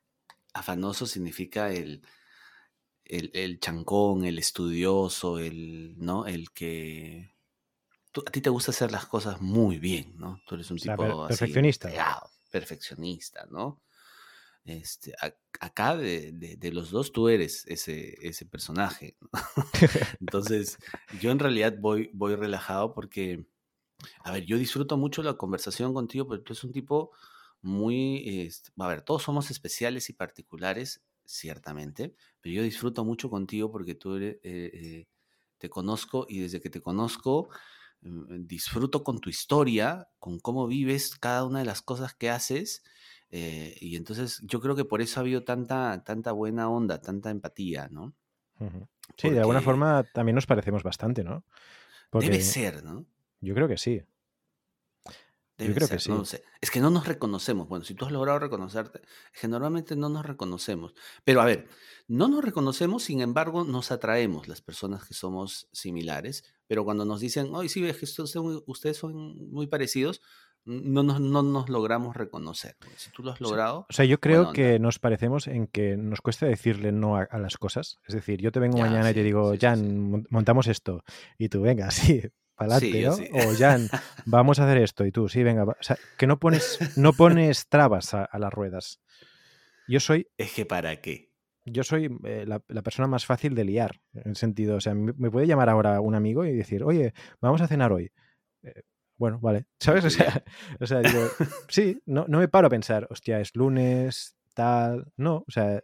Afanoso 0.55 1.07
significa 1.07 1.73
el, 1.73 2.03
el, 3.05 3.31
el 3.35 3.61
chancón, 3.61 4.25
el 4.25 4.39
estudioso, 4.39 5.39
el, 5.39 5.97
¿no? 5.99 6.27
El 6.27 6.51
que... 6.53 7.35
tú- 8.13 8.25
a 8.27 8.31
ti 8.31 8.41
te 8.43 8.51
gusta 8.51 8.73
hacer 8.73 8.93
las 8.93 9.07
cosas 9.07 9.41
muy 9.41 9.79
bien, 9.79 10.17
¿no? 10.19 10.41
Tú 10.47 10.57
eres 10.57 10.71
un 10.71 10.79
O 10.79 10.81
sea, 10.81 10.97
tipo 10.97 11.05
per- 11.05 11.27
así 11.27 11.29
perfeccionista. 11.29 11.89
perfeccionista, 12.51 13.47
¿no? 13.51 13.83
Este, 14.65 15.15
acá 15.61 15.97
de, 15.97 16.59
los 16.73 16.91
dos 16.91 17.13
tú 17.13 17.29
eres 17.29 17.65
ese, 17.67 18.47
personaje. 18.47 19.17
Entonces, 20.21 20.79
yo 21.21 21.31
en 21.31 21.39
realidad 21.39 21.75
voy, 21.79 22.11
voy 22.13 22.35
relajado 22.35 22.95
porque, 22.95 23.47
a 24.25 24.33
ver, 24.33 24.45
yo 24.45 24.59
disfruto 24.59 24.97
mucho 24.97 25.23
la 25.23 25.35
conversación 25.35 25.95
contigo, 25.95 26.29
pero 26.29 26.43
tú 26.43 26.53
eres 26.53 26.65
un 26.65 26.73
tipo 26.73 27.13
muy, 27.63 28.41
este, 28.41 28.71
a 28.79 28.89
ver, 28.89 29.03
todos 29.03 29.23
somos 29.23 29.51
especiales 29.51 30.09
y 30.11 30.13
particulares, 30.13 31.03
ciertamente, 31.25 32.15
pero 32.41 32.57
yo 32.57 32.63
disfruto 32.63 33.05
mucho 33.05 33.31
contigo 33.31 33.71
porque 33.71 33.95
tú 33.95 34.17
eh, 34.17 34.41
eh, 34.43 35.07
te 35.59 35.69
conozco 35.71 36.27
y 36.29 36.41
desde 36.41 36.61
que 36.61 36.71
te 36.71 36.81
conozco 36.81 37.49
mm, 38.01 38.47
disfruto 38.47 39.05
con 39.05 39.21
tu 39.21 39.31
historia, 39.31 40.09
con 40.19 40.41
cómo 40.41 40.67
vives 40.67 41.17
cada 41.17 41.45
una 41.45 41.61
de 41.61 41.67
las 41.67 41.83
cosas 41.83 42.15
que 42.15 42.31
haces. 42.31 42.83
Eh, 43.31 43.77
y 43.81 43.97
entonces 43.97 44.41
yo 44.43 44.61
creo 44.61 44.75
que 44.75 44.85
por 44.85 45.01
eso 45.01 45.21
ha 45.21 45.23
habido 45.23 45.45
tanta, 45.45 46.03
tanta 46.05 46.33
buena 46.33 46.69
onda, 46.69 47.01
tanta 47.01 47.31
empatía, 47.31 47.89
¿no? 47.91 48.15
Sí, 49.17 49.31
de 49.31 49.41
alguna 49.41 49.63
forma 49.63 50.05
también 50.13 50.35
nos 50.35 50.47
parecemos 50.47 50.83
bastante, 50.83 51.25
¿no? 51.25 51.45
Porque 52.11 52.29
Debe 52.29 52.43
ser, 52.43 52.85
¿no? 52.85 53.07
yo 53.41 53.55
creo 53.55 53.69
que 53.69 53.79
sí. 53.79 54.03
Debe 55.57 55.75
creo 55.75 55.87
ser, 55.89 55.99
que 55.99 56.03
sí. 56.03 56.13
sé. 56.25 56.45
Es 56.61 56.71
que 56.71 56.81
no 56.81 56.91
nos 56.91 57.07
reconocemos. 57.07 57.69
Bueno, 57.69 57.85
si 57.85 57.95
tú 57.95 58.05
has 58.07 58.13
logrado 58.13 58.39
reconocerte, 58.39 59.03
es 59.33 59.41
que 59.41 59.49
normalmente 59.49 59.95
no 59.95 60.09
nos 60.09 60.27
reconocemos. 60.27 60.95
Pero 61.25 61.41
a 61.41 61.45
ver, 61.45 61.69
no 62.09 62.29
nos 62.29 62.45
reconocemos, 62.45 63.05
sin 63.05 63.21
embargo, 63.21 63.65
nos 63.65 63.93
atraemos 63.93 64.49
las 64.49 64.63
personas 64.63 65.05
que 65.05 65.15
somos 65.15 65.69
similares. 65.73 66.45
Pero 66.67 66.85
cuando 66.85 67.05
nos 67.05 67.21
dicen, 67.21 67.51
ay, 67.55 67.69
sí, 67.69 67.85
es 67.87 67.97
que 67.99 68.07
ustedes 68.67 68.97
son 68.97 69.51
muy 69.51 69.67
parecidos, 69.67 70.23
no 70.65 71.03
nos, 71.03 71.21
no 71.21 71.43
nos 71.43 71.69
logramos 71.69 72.17
reconocer. 72.17 72.77
Si 72.97 73.11
tú 73.11 73.23
lo 73.23 73.33
has 73.33 73.41
logrado, 73.41 73.87
O 73.89 73.93
sea, 73.93 74.05
yo 74.05 74.21
creo 74.21 74.53
que 74.53 74.79
nos 74.79 74.99
parecemos 74.99 75.47
en 75.49 75.67
que 75.67 75.97
nos 75.97 76.21
cuesta 76.21 76.47
decirle 76.47 76.93
no 76.93 77.17
a, 77.17 77.23
a 77.23 77.39
las 77.39 77.57
cosas. 77.57 77.99
Es 78.07 78.15
decir, 78.15 78.41
yo 78.41 78.53
te 78.53 78.61
vengo 78.61 78.79
Ya, 78.79 78.85
mañana 78.85 79.11
y 79.11 79.15
te 79.15 79.23
digo, 79.23 79.53
sí, 79.53 79.59
Jan, 79.61 79.79
sí. 79.79 80.27
montamos 80.31 80.67
esto. 80.69 81.03
Y 81.39 81.49
tú, 81.49 81.63
venga, 81.63 81.91
sí, 81.91 82.23
para 82.55 82.75
adelante, 82.77 82.97
Sí, 82.99 83.03
yo 83.03 83.17
¿no? 83.43 83.51
O 83.51 83.55
Jan, 83.57 83.89
vamos 84.27 84.59
a 84.61 84.65
hacer 84.65 84.79
esto. 84.79 85.05
Y 85.07 85.13
tú, 85.13 85.29
sí, 85.29 85.43
venga. 85.43 85.65
va". 85.65 85.73
O 85.81 85.83
sea, 85.83 85.97
que 86.19 86.27
no 86.27 86.39
pones, 86.39 86.79
no 86.97 87.13
pones 87.15 87.69
trabas 87.69 88.13
a, 88.15 88.25
a 88.25 88.39
las 88.39 88.53
ruedas. 88.53 89.01
Yo 89.89 89.99
soy, 90.01 90.29
es 90.37 90.53
que 90.53 90.67
para 90.67 91.01
qué. 91.01 91.33
yo 91.65 91.83
soy 91.83 92.17
eh, 92.25 92.45
la, 92.47 92.63
la 92.69 92.83
persona 92.83 93.09
más 93.09 93.27
fácil 93.27 93.55
de 93.55 93.65
liar. 93.65 94.01
En 94.13 94.31
el 94.31 94.37
sentido, 94.37 94.77
o 94.77 94.81
sea, 94.81 94.95
me, 94.95 95.13
me 95.17 95.31
puede 95.31 95.47
llamar 95.47 95.69
ahora 95.69 96.01
un 96.01 96.15
amigo 96.15 96.45
y 96.45 96.55
decir, 96.55 96.85
oye, 96.85 97.13
vamos 97.41 97.61
a 97.61 97.67
cenar 97.67 97.93
hoy. 97.93 98.13
Eh, 98.63 98.83
bueno, 99.21 99.39
vale. 99.39 99.67
¿Sabes? 99.79 100.05
O 100.07 100.11
sea, 100.11 100.43
o 100.81 100.87
sea, 100.87 101.01
digo, 101.01 101.29
sí, 101.69 102.01
no, 102.07 102.25
no 102.27 102.39
me 102.39 102.49
paro 102.49 102.67
a 102.67 102.71
pensar, 102.71 103.07
hostia, 103.11 103.39
es 103.39 103.55
lunes, 103.55 104.35
tal. 104.55 105.13
No, 105.17 105.45
o 105.47 105.51
sea, 105.51 105.83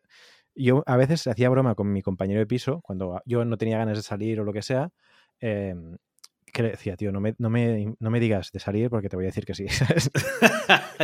yo 0.54 0.82
a 0.86 0.96
veces 0.96 1.26
hacía 1.26 1.50
broma 1.50 1.74
con 1.74 1.92
mi 1.92 2.00
compañero 2.00 2.40
de 2.40 2.46
piso, 2.46 2.80
cuando 2.80 3.20
yo 3.26 3.44
no 3.44 3.58
tenía 3.58 3.76
ganas 3.76 3.98
de 3.98 4.02
salir 4.02 4.40
o 4.40 4.44
lo 4.44 4.54
que 4.54 4.62
sea, 4.62 4.90
em, 5.38 5.98
que 6.50 6.62
le 6.62 6.70
decía, 6.70 6.96
tío, 6.96 7.12
no 7.12 7.20
me, 7.20 7.34
no, 7.36 7.50
me, 7.50 7.94
no 8.00 8.10
me 8.10 8.20
digas 8.20 8.50
de 8.52 8.58
salir 8.58 8.88
porque 8.88 9.10
te 9.10 9.16
voy 9.16 9.26
a 9.26 9.28
decir 9.28 9.44
que 9.44 9.54
sí. 9.54 9.68
¿sabes? 9.68 10.10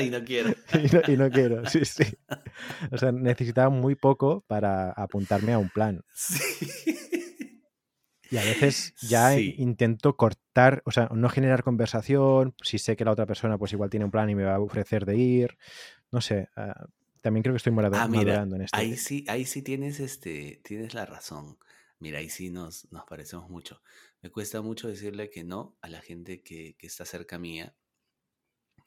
y 0.02 0.08
no 0.08 0.24
quiero. 0.24 0.54
y, 0.72 0.94
no, 0.94 1.12
y 1.12 1.16
no 1.18 1.30
quiero, 1.30 1.66
sí, 1.66 1.84
sí. 1.84 2.04
O 2.90 2.96
sea, 2.96 3.12
necesitaba 3.12 3.68
muy 3.68 3.94
poco 3.94 4.42
para 4.46 4.90
apuntarme 4.92 5.52
a 5.52 5.58
un 5.58 5.68
plan. 5.68 6.00
Sí. 6.14 6.96
Y 8.32 8.38
a 8.38 8.42
veces 8.44 8.94
ya 9.02 9.32
Sí. 9.34 9.54
intento 9.58 10.16
cortar, 10.16 10.82
o 10.86 10.90
sea, 10.90 11.08
no 11.14 11.28
generar 11.28 11.62
conversación, 11.62 12.54
si 12.62 12.78
sé 12.78 12.96
que 12.96 13.04
la 13.04 13.12
otra 13.12 13.26
persona 13.26 13.58
pues 13.58 13.72
igual 13.74 13.90
tiene 13.90 14.06
un 14.06 14.10
plan 14.10 14.28
y 14.30 14.34
me 14.34 14.44
va 14.44 14.54
a 14.54 14.60
ofrecer 14.60 15.04
de 15.04 15.16
ir, 15.18 15.58
no 16.10 16.20
sé, 16.22 16.48
ah, 16.56 16.86
también 17.20 17.42
creo 17.42 17.52
que 17.52 17.58
estoy 17.58 17.72
morado- 17.72 17.96
Ah, 17.96 18.08
mira, 18.08 18.42
en 18.42 18.62
este. 18.62 18.76
ahí 18.76 18.96
sí, 18.96 19.24
ahí 19.28 19.44
sí 19.44 19.60
tienes 19.62 20.00
este, 20.00 20.60
tienes 20.64 20.94
la 20.94 21.04
razón. 21.06 21.58
Mira, 21.98 22.18
ahí 22.20 22.28
sí 22.30 22.50
nos, 22.50 22.90
nos 22.90 23.04
parecemos 23.04 23.48
mucho. 23.50 23.80
Me 24.22 24.30
cuesta 24.30 24.60
mucho 24.62 24.88
decirle 24.88 25.28
que 25.30 25.44
no 25.44 25.76
a 25.82 25.88
la 25.88 26.00
gente 26.00 26.42
que, 26.42 26.74
que 26.78 26.86
está 26.86 27.04
cerca 27.04 27.38
mía. 27.38 27.74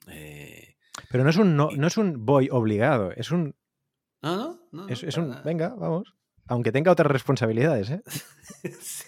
Eh, 0.07 0.75
Pero 1.09 1.23
no 1.23 1.29
es 1.29 1.37
un 1.37 1.55
no, 1.55 1.69
y- 1.71 1.77
no 1.77 1.87
es 1.87 1.97
un 1.97 2.25
voy 2.25 2.49
obligado, 2.51 3.11
es 3.11 3.31
un, 3.31 3.55
no, 4.21 4.35
no, 4.37 4.59
no. 4.71 4.87
es, 4.89 5.01
no, 5.03 5.09
es 5.09 5.15
para 5.15 5.23
un 5.25 5.29
nada. 5.31 5.41
venga, 5.43 5.69
vamos. 5.75 6.13
Aunque 6.47 6.71
tenga 6.71 6.91
otras 6.91 7.11
responsabilidades, 7.11 7.89
¿eh? 7.91 8.01
Sí. 8.81 9.03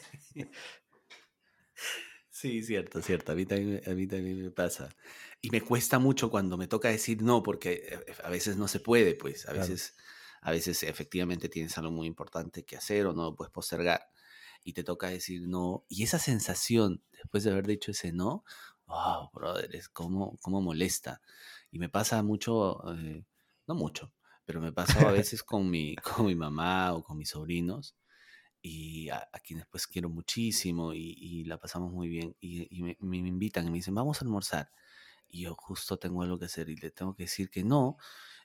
Sí, 2.30 2.62
cierto, 2.62 3.02
cierto. 3.02 3.32
A 3.32 3.36
mí, 3.36 3.48
también, 3.48 3.82
a 3.88 3.96
mí 3.96 4.06
también 4.06 4.40
me 4.40 4.52
pasa. 4.52 4.90
Y 5.42 5.50
me 5.50 5.62
cuesta 5.62 5.98
mucho 5.98 6.30
cuando 6.30 6.56
me 6.56 6.68
toca 6.68 6.88
decir 6.90 7.24
no, 7.24 7.42
porque 7.42 7.88
eh, 7.90 8.16
a 8.24 8.30
veces 8.30 8.58
no 8.58 8.68
se 8.68 8.80
puede, 8.80 9.16
pues. 9.16 9.48
A 9.48 9.54
veces, 9.54 9.96
a 10.42 10.52
veces 10.52 10.84
efectivamente 10.84 11.50
tienes 11.50 11.76
algo 11.80 11.90
muy 11.90 12.06
importante 12.06 12.64
que 12.64 12.78
hacer 12.78 13.08
o 13.08 13.14
no 13.14 13.24
lo 13.24 13.36
puedes 13.36 13.52
postergar. 13.52 14.12
Y 14.64 14.74
te 14.74 14.84
toca 14.84 15.10
decir 15.10 15.48
no. 15.48 15.86
Y 15.90 16.04
esa 16.04 16.20
sensación, 16.20 17.02
después 17.12 17.44
de 17.44 17.50
haber 17.52 17.66
dicho 17.66 17.90
ese 17.90 18.12
no, 18.12 18.44
wow, 18.86 19.32
brother, 19.34 19.76
es 19.76 19.90
como, 19.90 20.38
como 20.38 20.62
molesta. 20.62 21.22
Y 21.72 21.80
me 21.80 21.90
pasa 21.90 22.22
mucho, 22.22 22.84
eh, 22.94 23.26
no 23.66 23.74
mucho, 23.74 24.14
pero 24.46 24.62
me 24.62 24.72
pasa 25.06 25.10
a 25.10 25.12
veces 25.12 25.42
con 25.42 25.72
mi, 25.72 25.96
con 25.96 26.28
mi 26.28 26.36
mamá 26.36 26.94
o 26.94 27.02
con 27.04 27.18
mis 27.18 27.30
sobrinos 27.30 27.96
y 28.62 29.10
a, 29.10 29.28
quienes 29.44 29.66
pues 29.68 29.88
quiero 29.88 30.10
muchísimo 30.10 30.94
y, 30.94 31.44
la 31.46 31.58
pasamos 31.58 31.92
muy 31.92 32.08
bien 32.10 32.36
y, 32.40 32.82
me, 32.82 33.18
invitan 33.18 33.68
y 33.68 33.70
me 33.72 33.78
dicen, 33.78 33.96
vamos 33.96 34.22
a 34.22 34.26
almorzar. 34.26 34.72
Y 35.30 35.42
yo 35.44 35.56
justo 35.56 35.98
tengo 35.98 36.22
algo 36.24 36.40
que 36.40 36.46
hacer 36.46 36.70
y 36.70 36.76
le 36.76 36.92
tengo 36.92 37.16
que 37.16 37.24
decir 37.24 37.50
que 37.50 37.64
no. 37.64 37.98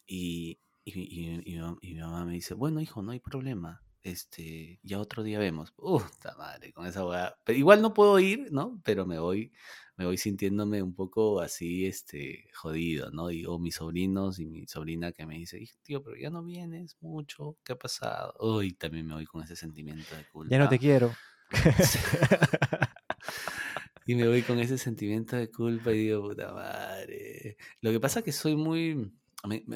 Y, 0.07 0.61
mi 0.85 1.95
mamá 1.95 2.25
me 2.25 2.33
dice, 2.35 2.55
bueno, 2.55 2.81
hijo, 2.81 3.03
no 3.03 3.13
hay 3.13 3.21
problema. 3.21 3.83
Este, 4.03 4.81
ya 4.83 5.01
otro 5.01 5.23
día 5.23 5.39
vemos. 5.39 5.73
Puta 5.73 6.35
madre, 6.37 6.73
con 6.73 6.87
esa 6.87 7.07
hueá. 7.07 7.37
Pero 7.45 7.59
igual 7.59 7.83
no 7.83 7.95
puedo 7.95 8.19
ir, 8.19 8.53
¿no? 8.53 8.81
Pero 8.85 9.07
me 9.07 9.19
voy 9.19 9.53
me 9.97 10.07
voy 10.07 10.17
sintiéndome 10.17 10.83
un 10.83 10.95
poco 10.95 11.41
así, 11.41 11.87
este, 11.87 12.49
jodido, 12.55 13.11
¿no? 13.11 13.31
Y, 13.31 13.45
o 13.45 13.59
mis 13.59 13.77
sobrinos 13.77 14.39
y 14.39 14.47
mi 14.47 14.67
sobrina 14.67 15.13
que 15.13 15.27
me 15.27 15.37
dice, 15.37 15.63
tío, 15.83 16.03
pero 16.03 16.17
ya 16.17 16.31
no 16.31 16.43
vienes 16.43 16.97
mucho, 17.01 17.59
¿qué 17.65 17.75
ha 17.75 17.79
pasado? 17.79 18.35
Uy, 18.41 18.73
también 18.73 19.07
me 19.07 19.15
voy 19.15 19.27
con 19.27 19.43
ese 19.43 19.55
sentimiento 19.55 20.17
de 20.17 20.25
culpa. 20.25 20.51
Ya 20.51 20.59
no 20.59 20.69
te 20.69 20.79
quiero. 20.79 21.15
y 24.07 24.15
me 24.15 24.27
voy 24.27 24.43
con 24.43 24.59
ese 24.59 24.79
sentimiento 24.79 25.37
de 25.37 25.51
culpa 25.51 25.93
y 25.93 25.99
digo, 25.99 26.23
puta 26.23 26.53
madre. 26.53 27.57
Lo 27.81 27.91
que 27.91 28.01
pasa 28.01 28.21
es 28.21 28.25
que 28.25 28.33
soy 28.33 28.57
muy, 28.57 29.13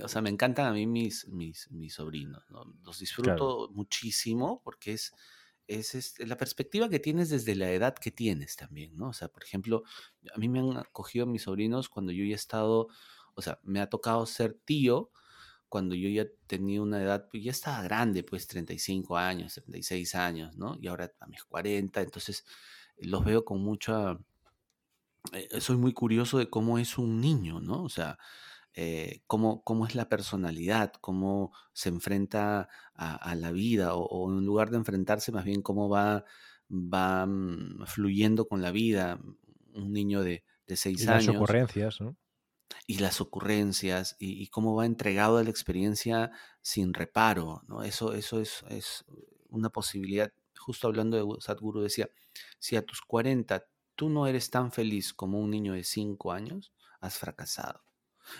o 0.03 0.09
sea, 0.09 0.23
me 0.23 0.31
encantan 0.31 0.67
a 0.67 0.73
mí 0.73 0.87
mis, 0.87 1.27
mis, 1.29 1.71
mis 1.71 1.95
sobrinos, 1.95 2.45
¿no? 2.51 2.64
Los 2.85 3.01
disfruto 3.01 3.71
muchísimo 3.73 4.61
porque 4.64 4.93
es 4.93 5.12
es, 5.67 5.95
este, 5.95 6.27
la 6.27 6.37
perspectiva 6.37 6.89
que 6.89 7.01
tienes 7.01 7.29
desde 7.31 7.55
la 7.55 7.71
edad 7.71 7.95
que 7.95 8.11
tienes 8.11 8.57
también, 8.57 8.97
¿no? 8.97 9.09
O 9.09 9.12
sea, 9.12 9.29
por 9.29 9.43
ejemplo, 9.43 9.83
a 10.35 10.39
mí 10.39 10.49
me 10.49 10.61
han 10.61 10.77
acogido 10.77 11.27
mis 11.27 11.43
sobrinos 11.43 11.89
cuando 11.89 12.12
yo 12.12 12.25
ya 12.25 12.33
he 12.33 12.35
estado, 12.35 12.89
o 13.35 13.43
sea, 13.43 13.59
me 13.62 13.81
ha 13.81 13.89
tocado 13.89 14.25
ser 14.27 14.55
tío 14.64 15.11
cuando 15.69 15.95
yo 15.95 16.09
ya 16.09 16.27
tenía 16.47 16.81
una 16.81 17.03
edad, 17.03 17.29
pues 17.31 17.43
ya 17.43 17.51
estaba 17.51 17.83
grande, 17.83 18.23
pues 18.23 18.47
35 18.47 19.17
años, 19.17 19.55
36 19.55 20.14
años, 20.14 20.57
¿no? 20.57 20.79
Y 20.81 20.87
ahora 20.87 21.12
a 21.21 21.27
mis 21.27 21.43
40, 21.45 22.03
entonces 22.03 22.45
los 22.99 23.25
veo 23.25 23.45
con 23.45 23.61
mucha... 23.61 24.19
Eh, 25.33 25.61
soy 25.61 25.77
muy 25.77 25.93
curioso 25.93 26.39
de 26.39 26.49
cómo 26.49 26.79
es 26.79 26.99
un 26.99 27.21
niño, 27.21 27.61
¿no? 27.61 27.83
O 27.83 27.89
sea, 27.89 28.17
eh, 28.79 29.22
cómo, 29.27 29.62
cómo, 29.64 29.87
es 29.87 29.95
la 29.95 30.11
personalidad, 30.11 30.93
cómo 31.01 31.51
se 31.72 31.89
enfrenta 31.89 32.68
a, 32.95 33.35
la 33.35 33.51
vida, 33.51 33.95
o, 33.95 34.31
en 34.31 34.45
lugar 34.45 34.70
de 34.70 34.77
enfrentarse, 34.77 35.33
más 35.33 35.47
bien 35.47 35.62
cómo 35.62 35.89
va, 35.89 36.27
va 36.70 37.24
mm, 37.24 37.87
fluyendo 37.87 38.47
con 38.47 38.61
la 38.61 38.70
vida. 38.70 39.18
Un 39.72 39.93
niño 39.93 40.22
de, 40.22 40.45
de 40.66 40.77
seis 40.77 41.05
y 41.05 41.09
años. 41.09 41.27
Las 41.27 41.37
ocurrencias, 41.37 42.01
¿no? 42.03 42.16
Y 42.87 42.99
las 42.99 43.22
ocurrencias, 43.22 44.14
y, 44.18 44.47
cómo 44.49 44.74
va 44.74 44.85
entregado 44.85 45.39
a 45.39 45.43
la 45.43 45.51
experiencia 45.51 46.31
sin 46.61 46.93
reparo, 46.93 47.62
¿no? 47.68 47.83
Eso, 47.83 48.12
eso 48.12 48.41
es, 48.41 48.62
es 48.68 49.07
una 49.49 49.70
posibilidad. 49.70 50.31
Justo 50.59 50.87
hablando 50.87 51.16
de 51.16 51.41
Sadhguru 51.41 51.81
decía, 51.81 52.11
si 52.59 52.77
a 52.77 52.85
tus 52.85 53.01
40 53.01 53.64
tú 53.95 54.11
no 54.11 54.27
eres 54.27 54.51
tan 54.51 54.70
feliz 54.70 55.14
como 55.14 55.41
un 55.41 55.51
niño 55.51 55.72
de 55.72 55.85
5 55.85 56.33
años, 56.33 56.72
has 57.01 57.16
fracasado. 57.16 57.87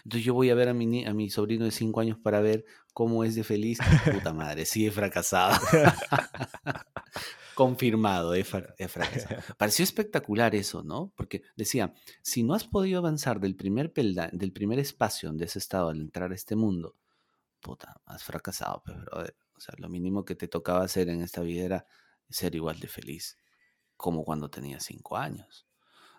Entonces 0.05 0.25
yo 0.25 0.35
voy 0.35 0.51
a 0.51 0.55
ver 0.55 0.69
a 0.69 0.75
mi, 0.75 1.05
a 1.05 1.15
mi 1.15 1.31
sobrino 1.31 1.65
de 1.65 1.71
5 1.71 2.01
años 2.01 2.19
para 2.19 2.41
ver 2.41 2.65
cómo 2.93 3.25
es 3.25 3.35
de 3.35 3.45
feliz. 3.45 3.79
Puta 4.13 4.33
madre, 4.33 4.65
sí 4.65 4.87
he 4.87 4.91
fracasado. 4.91 5.57
Confirmado, 7.55 8.35
he, 8.35 8.45
fracasado. 8.45 9.43
Pareció 9.57 9.83
espectacular 9.83 10.55
eso, 10.55 10.83
¿no? 10.83 11.13
Porque 11.17 11.43
decía, 11.57 11.95
si 12.23 12.43
no 12.43 12.55
has 12.55 12.65
podido 12.65 12.99
avanzar 12.99 13.41
del 13.41 13.57
primer 13.57 13.93
del 13.93 14.53
primer 14.53 14.79
espacio 14.79 15.31
donde 15.31 15.47
has 15.47 15.57
estado 15.57 15.89
al 15.89 16.01
entrar 16.01 16.33
a 16.33 16.35
este 16.35 16.55
mundo, 16.55 16.97
puta, 17.61 18.01
has 18.05 18.23
fracasado, 18.23 18.83
pero 18.85 19.05
pues, 19.11 19.33
O 19.57 19.61
sea, 19.61 19.75
lo 19.79 19.89
mínimo 19.89 20.25
que 20.25 20.35
te 20.35 20.49
tocaba 20.49 20.83
hacer 20.83 21.09
en 21.09 21.23
esta 21.23 21.41
vida 21.41 21.65
era 21.65 21.87
ser 22.29 22.55
igual 22.55 22.79
de 22.79 22.89
feliz, 22.89 23.39
como 23.97 24.25
cuando 24.25 24.51
tenías 24.51 24.85
5 24.85 25.17
años, 25.17 25.67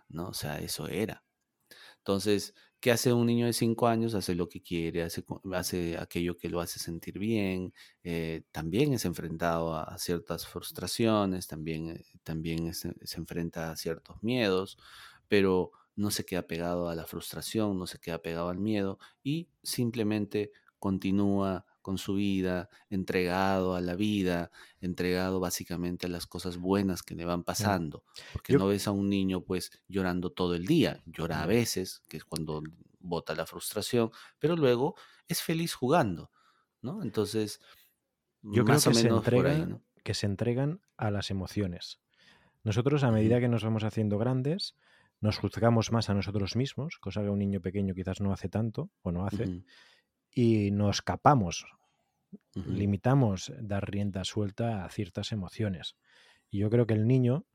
¿no? 0.09 0.30
O 0.30 0.34
sea, 0.34 0.59
eso 0.59 0.88
era. 0.88 1.24
Entonces, 2.08 2.53
¿Qué 2.80 2.91
hace 2.91 3.12
un 3.12 3.26
niño 3.26 3.47
de 3.47 3.53
5 3.53 3.88
años? 3.88 4.14
Hace 4.14 4.36
lo 4.36 4.47
que 4.47 4.62
quiere, 4.62 5.01
hace, 5.01 5.26
hace 5.53 5.97
aquello 5.97 6.38
que 6.38 6.47
lo 6.47 6.62
hace 6.62 6.78
sentir 6.80 7.18
bien, 7.18 7.74
eh, 8.03 8.43
también 8.51 8.93
es 8.93 9.03
enfrentado 9.05 9.76
a, 9.76 9.97
ciertas 9.97 10.45
frustraciones, 10.45 11.47
también, 11.47 11.89
eh, 11.89 12.05
también 12.24 12.74
se 12.76 12.93
enfrenta 13.18 13.72
a 13.72 13.76
ciertos 13.76 14.22
miedos, 14.22 14.78
pero 15.28 15.72
no 15.95 16.12
se 16.12 16.24
queda 16.24 16.43
pegado 16.43 16.88
a 16.88 16.95
la 16.95 17.08
frustración, 17.08 17.80
no 17.80 17.88
se 17.88 17.99
queda 17.99 18.22
pegado 18.22 18.49
al 18.49 18.60
miedo 18.60 18.99
y 19.24 19.49
simplemente 19.64 20.51
continúa 20.78 21.66
con 21.88 21.98
su 21.98 22.16
vida, 22.16 22.68
entregado 22.90 23.74
a 23.74 23.80
la 23.80 23.96
vida, 23.96 24.52
entregado 24.82 25.40
básicamente 25.40 26.08
a 26.08 26.10
las 26.10 26.28
cosas 26.28 26.58
buenas 26.58 27.02
que 27.02 27.16
le 27.16 27.24
van 27.24 27.46
pasando. 27.46 28.04
Porque 28.34 28.58
no 28.58 28.68
ves 28.68 28.90
a 28.90 28.92
un 28.92 29.10
niño 29.10 29.46
pues 29.46 29.72
llorando 29.88 30.34
todo 30.34 30.56
el 30.56 30.66
día, 30.66 31.02
llora 31.06 31.42
a 31.42 31.46
veces, 31.46 32.02
que 32.10 32.18
es 32.18 32.26
cuando 32.26 32.62
bota 33.00 33.36
la 33.36 33.46
frustración, 33.46 34.12
pero 34.38 34.58
luego 34.58 34.96
es 35.30 35.42
feliz 35.42 35.76
jugando, 35.76 36.30
¿no? 36.82 37.02
Entonces, 37.04 37.62
yo 38.42 38.66
creo 38.66 38.82
que, 38.82 38.94
se 38.94 39.08
entregan, 39.08 39.82
que 40.04 40.14
se 40.14 40.26
entregan 40.26 40.82
a 40.98 41.10
las 41.10 41.32
emociones. 41.32 42.02
Nosotros, 42.66 43.06
a 43.06 43.12
medida 43.12 43.40
que 43.40 43.48
nos 43.48 43.64
vamos 43.64 43.86
haciendo 43.86 44.18
grandes, 44.18 44.76
nos 45.22 45.38
juzgamos 45.38 45.94
más 45.94 46.10
a 46.10 46.14
nosotros 46.14 46.58
mismos, 46.58 46.98
cosa 47.00 47.22
que 47.22 47.30
un 47.30 47.40
niño 47.40 47.62
pequeño 47.62 47.96
quizás 47.96 48.20
no 48.20 48.34
hace 48.34 48.50
tanto 48.50 48.90
o 49.04 49.14
no 49.14 49.26
hace, 49.26 49.64
y 50.30 50.72
nos 50.72 51.02
limitamos 52.53 53.53
dar 53.59 53.89
rienda 53.89 54.23
suelta 54.23 54.86
a 54.86 54.89
ciertas 54.89 55.32
emociones. 55.32 55.95
Y 56.49 56.59
yo 56.59 56.69
creo 56.69 56.86
que 56.86 56.93
el 56.93 57.07
niño 57.07 57.45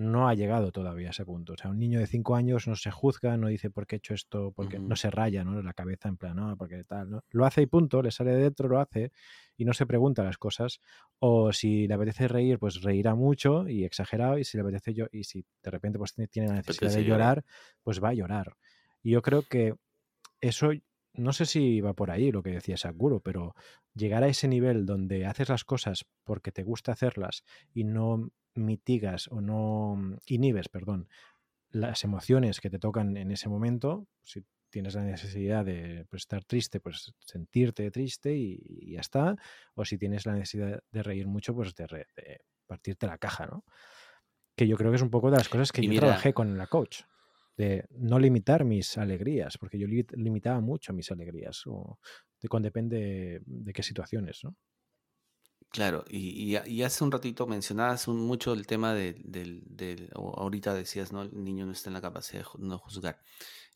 no 0.00 0.28
ha 0.28 0.34
llegado 0.34 0.72
todavía 0.72 1.08
a 1.08 1.10
ese 1.10 1.26
punto. 1.26 1.52
O 1.52 1.56
sea, 1.56 1.70
un 1.70 1.78
niño 1.78 2.00
de 2.00 2.06
cinco 2.06 2.34
años 2.34 2.66
no 2.66 2.74
se 2.74 2.90
juzga, 2.90 3.36
no 3.36 3.48
dice 3.48 3.70
por 3.70 3.86
qué 3.86 3.96
he 3.96 3.98
hecho 3.98 4.14
esto, 4.14 4.50
porque 4.52 4.78
no 4.78 4.96
se 4.96 5.10
raya, 5.10 5.44
¿no? 5.44 5.60
La 5.62 5.74
cabeza 5.74 6.08
en 6.08 6.16
plan, 6.16 6.36
no, 6.36 6.56
porque 6.56 6.82
tal, 6.84 7.10
¿no? 7.10 7.24
Lo 7.30 7.44
hace 7.44 7.62
y 7.62 7.66
punto, 7.66 8.00
le 8.00 8.10
sale 8.10 8.32
de 8.32 8.44
dentro, 8.44 8.66
lo 8.66 8.80
hace 8.80 9.12
y 9.58 9.66
no 9.66 9.74
se 9.74 9.84
pregunta 9.84 10.24
las 10.24 10.38
cosas. 10.38 10.80
O 11.18 11.52
si 11.52 11.86
le 11.86 11.94
apetece 11.94 12.28
reír, 12.28 12.58
pues 12.58 12.80
reirá 12.82 13.14
mucho 13.14 13.68
y 13.68 13.84
exagerado. 13.84 14.38
Y 14.38 14.44
si 14.44 14.56
le 14.56 14.62
apetece 14.62 14.94
yo, 14.94 15.06
y 15.12 15.24
si 15.24 15.44
de 15.62 15.70
repente 15.70 15.98
pues 15.98 16.14
tiene 16.30 16.48
la 16.48 16.54
necesidad 16.54 16.92
de 16.92 17.04
llorar, 17.04 17.44
pues 17.82 18.02
va 18.02 18.08
a 18.08 18.14
llorar. 18.14 18.56
Y 19.02 19.10
yo 19.10 19.20
creo 19.20 19.42
que 19.42 19.74
eso 20.40 20.70
no 21.12 21.32
sé 21.32 21.46
si 21.46 21.80
va 21.80 21.94
por 21.94 22.10
ahí 22.10 22.30
lo 22.30 22.42
que 22.42 22.50
decía 22.50 22.76
Sakuro, 22.76 23.20
pero 23.20 23.54
llegar 23.94 24.22
a 24.22 24.28
ese 24.28 24.48
nivel 24.48 24.86
donde 24.86 25.26
haces 25.26 25.48
las 25.48 25.64
cosas 25.64 26.06
porque 26.24 26.52
te 26.52 26.62
gusta 26.62 26.92
hacerlas 26.92 27.44
y 27.72 27.84
no 27.84 28.30
mitigas 28.54 29.28
o 29.28 29.40
no 29.40 29.96
mm, 29.96 30.16
inhibes, 30.26 30.68
perdón, 30.68 31.08
las 31.70 32.04
emociones 32.04 32.60
que 32.60 32.70
te 32.70 32.78
tocan 32.78 33.16
en 33.16 33.30
ese 33.30 33.48
momento, 33.48 34.06
si 34.22 34.44
tienes 34.70 34.94
la 34.94 35.02
necesidad 35.02 35.64
de 35.64 36.06
pues, 36.10 36.22
estar 36.22 36.44
triste, 36.44 36.80
pues 36.80 37.12
sentirte 37.20 37.90
triste 37.90 38.36
y, 38.36 38.92
ya 38.92 39.00
está, 39.00 39.36
o 39.74 39.84
si 39.84 39.98
tienes 39.98 40.26
la 40.26 40.34
necesidad 40.34 40.82
de 40.90 41.02
reír 41.02 41.26
mucho, 41.26 41.54
pues 41.54 41.74
de, 41.74 42.06
partirte 42.66 43.06
la 43.06 43.18
caja, 43.18 43.46
¿no? 43.46 43.64
Que 44.56 44.68
yo 44.68 44.76
creo 44.76 44.90
que 44.90 44.96
es 44.96 45.02
un 45.02 45.10
poco 45.10 45.30
de 45.30 45.38
las 45.38 45.48
cosas 45.48 45.72
que 45.72 45.82
yo 45.82 45.98
trabajé 45.98 46.32
con 46.32 46.56
la 46.56 46.66
coach 46.66 47.02
de 47.56 47.86
no 47.90 48.18
limitar 48.18 48.64
mis 48.64 48.96
alegrías, 48.98 49.58
porque 49.58 49.78
yo 49.78 49.86
limitaba 49.86 50.60
mucho 50.60 50.92
mis 50.92 51.10
alegrías, 51.10 51.62
o 51.66 51.98
de, 52.40 52.48
depende 52.60 53.42
de 53.44 53.72
qué 53.72 53.82
situaciones, 53.82 54.40
¿no? 54.44 54.56
Claro, 55.70 56.04
y, 56.08 56.56
hace 56.82 57.04
un 57.04 57.12
ratito 57.12 57.46
mencionabas 57.46 58.08
mucho 58.08 58.52
el 58.54 58.66
tema 58.66 58.92
del, 58.92 60.10
ahorita 60.14 60.74
decías, 60.74 61.12
¿no? 61.12 61.22
El 61.22 61.44
niño 61.44 61.64
no 61.64 61.72
está 61.72 61.90
en 61.90 61.94
la 61.94 62.00
capacidad 62.00 62.42
de 62.42 62.66
no 62.66 62.78
juzgar, 62.78 63.20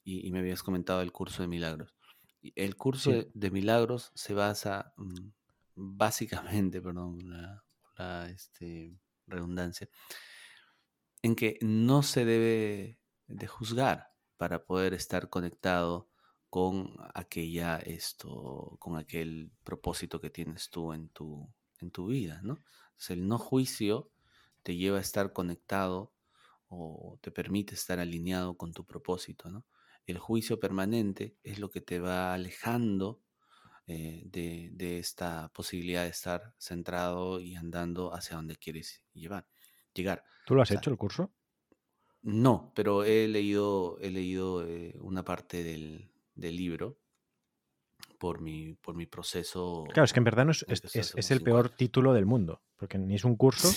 y, 0.03 0.31
me 0.33 0.41
habías 0.41 0.62
comentado 0.62 1.03
el 1.03 1.12
curso 1.12 1.43
de 1.43 1.49
milagros. 1.49 1.95
El 2.57 2.77
curso 2.77 3.12
de, 3.33 3.51
milagros 3.51 4.11
se 4.14 4.35
basa 4.35 4.93
mm, 4.97 5.29
básicamente, 5.77 6.83
perdón, 6.83 7.18
la, 7.97 8.29
este, 8.29 8.99
redundancia, 9.29 9.89
en 11.22 11.37
que 11.37 11.59
no 11.62 12.03
se 12.03 12.25
debe 12.25 12.99
de 13.27 13.47
juzgar 13.47 14.12
para 14.37 14.64
poder 14.64 14.95
estar 14.95 15.29
conectado 15.29 16.09
con 16.51 16.95
aquella 17.14 17.79
esto, 17.79 18.77
con 18.79 18.97
aquel 18.97 19.51
propósito 19.64 20.20
que 20.20 20.31
tienes 20.31 20.70
tú 20.70 20.93
en 20.93 21.09
tu, 21.09 21.53
en 21.81 21.91
tu 21.91 22.07
vida, 22.07 22.41
¿no? 22.43 22.62
el 23.09 23.27
no 23.29 23.39
juicio 23.39 24.11
te 24.62 24.77
lleva 24.77 24.99
a 24.99 25.01
estar 25.01 25.33
conectado 25.33 26.14
o 26.68 27.18
te 27.20 27.31
permite 27.31 27.75
estar 27.75 27.99
alineado 27.99 28.57
con 28.57 28.72
tu 28.72 28.87
propósito, 28.87 29.51
¿no? 29.51 29.66
El 30.07 30.18
juicio 30.18 30.61
permanente 30.61 31.37
es 31.43 31.59
lo 31.59 31.70
que 31.70 31.81
te 31.81 31.99
va 31.99 32.35
alejando 32.35 33.20
eh, 33.87 34.22
de, 34.25 34.99
esta 34.99 35.51
posibilidad 35.53 36.05
de 36.05 36.11
estar 36.11 36.55
centrado 36.59 37.41
y 37.41 37.55
andando 37.55 38.14
hacia 38.14 38.37
donde 38.37 38.57
quieres 38.57 39.03
llevar, 39.12 39.47
llegar. 39.93 40.25
¿Tú 40.47 40.55
lo 40.55 40.62
has 40.62 40.70
hecho 40.70 40.91
el 40.91 40.97
curso? 40.97 41.33
No, 42.25 42.72
pero 42.75 43.05
he 43.05 43.29
leído, 43.29 43.99
he 44.01 44.11
leído 44.11 44.66
eh, 44.66 44.97
una 45.01 45.22
parte 45.22 45.62
del, 45.62 46.11
libro 46.35 46.99
por 48.18 48.41
mi, 48.41 48.72
por 48.72 48.95
mi 48.95 49.05
proceso. 49.05 49.85
Claro, 49.93 50.05
es 50.07 50.14
que 50.14 50.20
en 50.20 50.25
verdad 50.25 50.47
no 50.47 50.53
es, 50.53 50.64
es, 50.66 51.31
el 51.31 51.43
peor 51.43 51.68
título 51.68 52.14
del 52.14 52.25
mundo, 52.25 52.62
porque 52.77 52.97
ni 52.97 53.14
es 53.14 53.25
un 53.25 53.37
curso. 53.37 53.68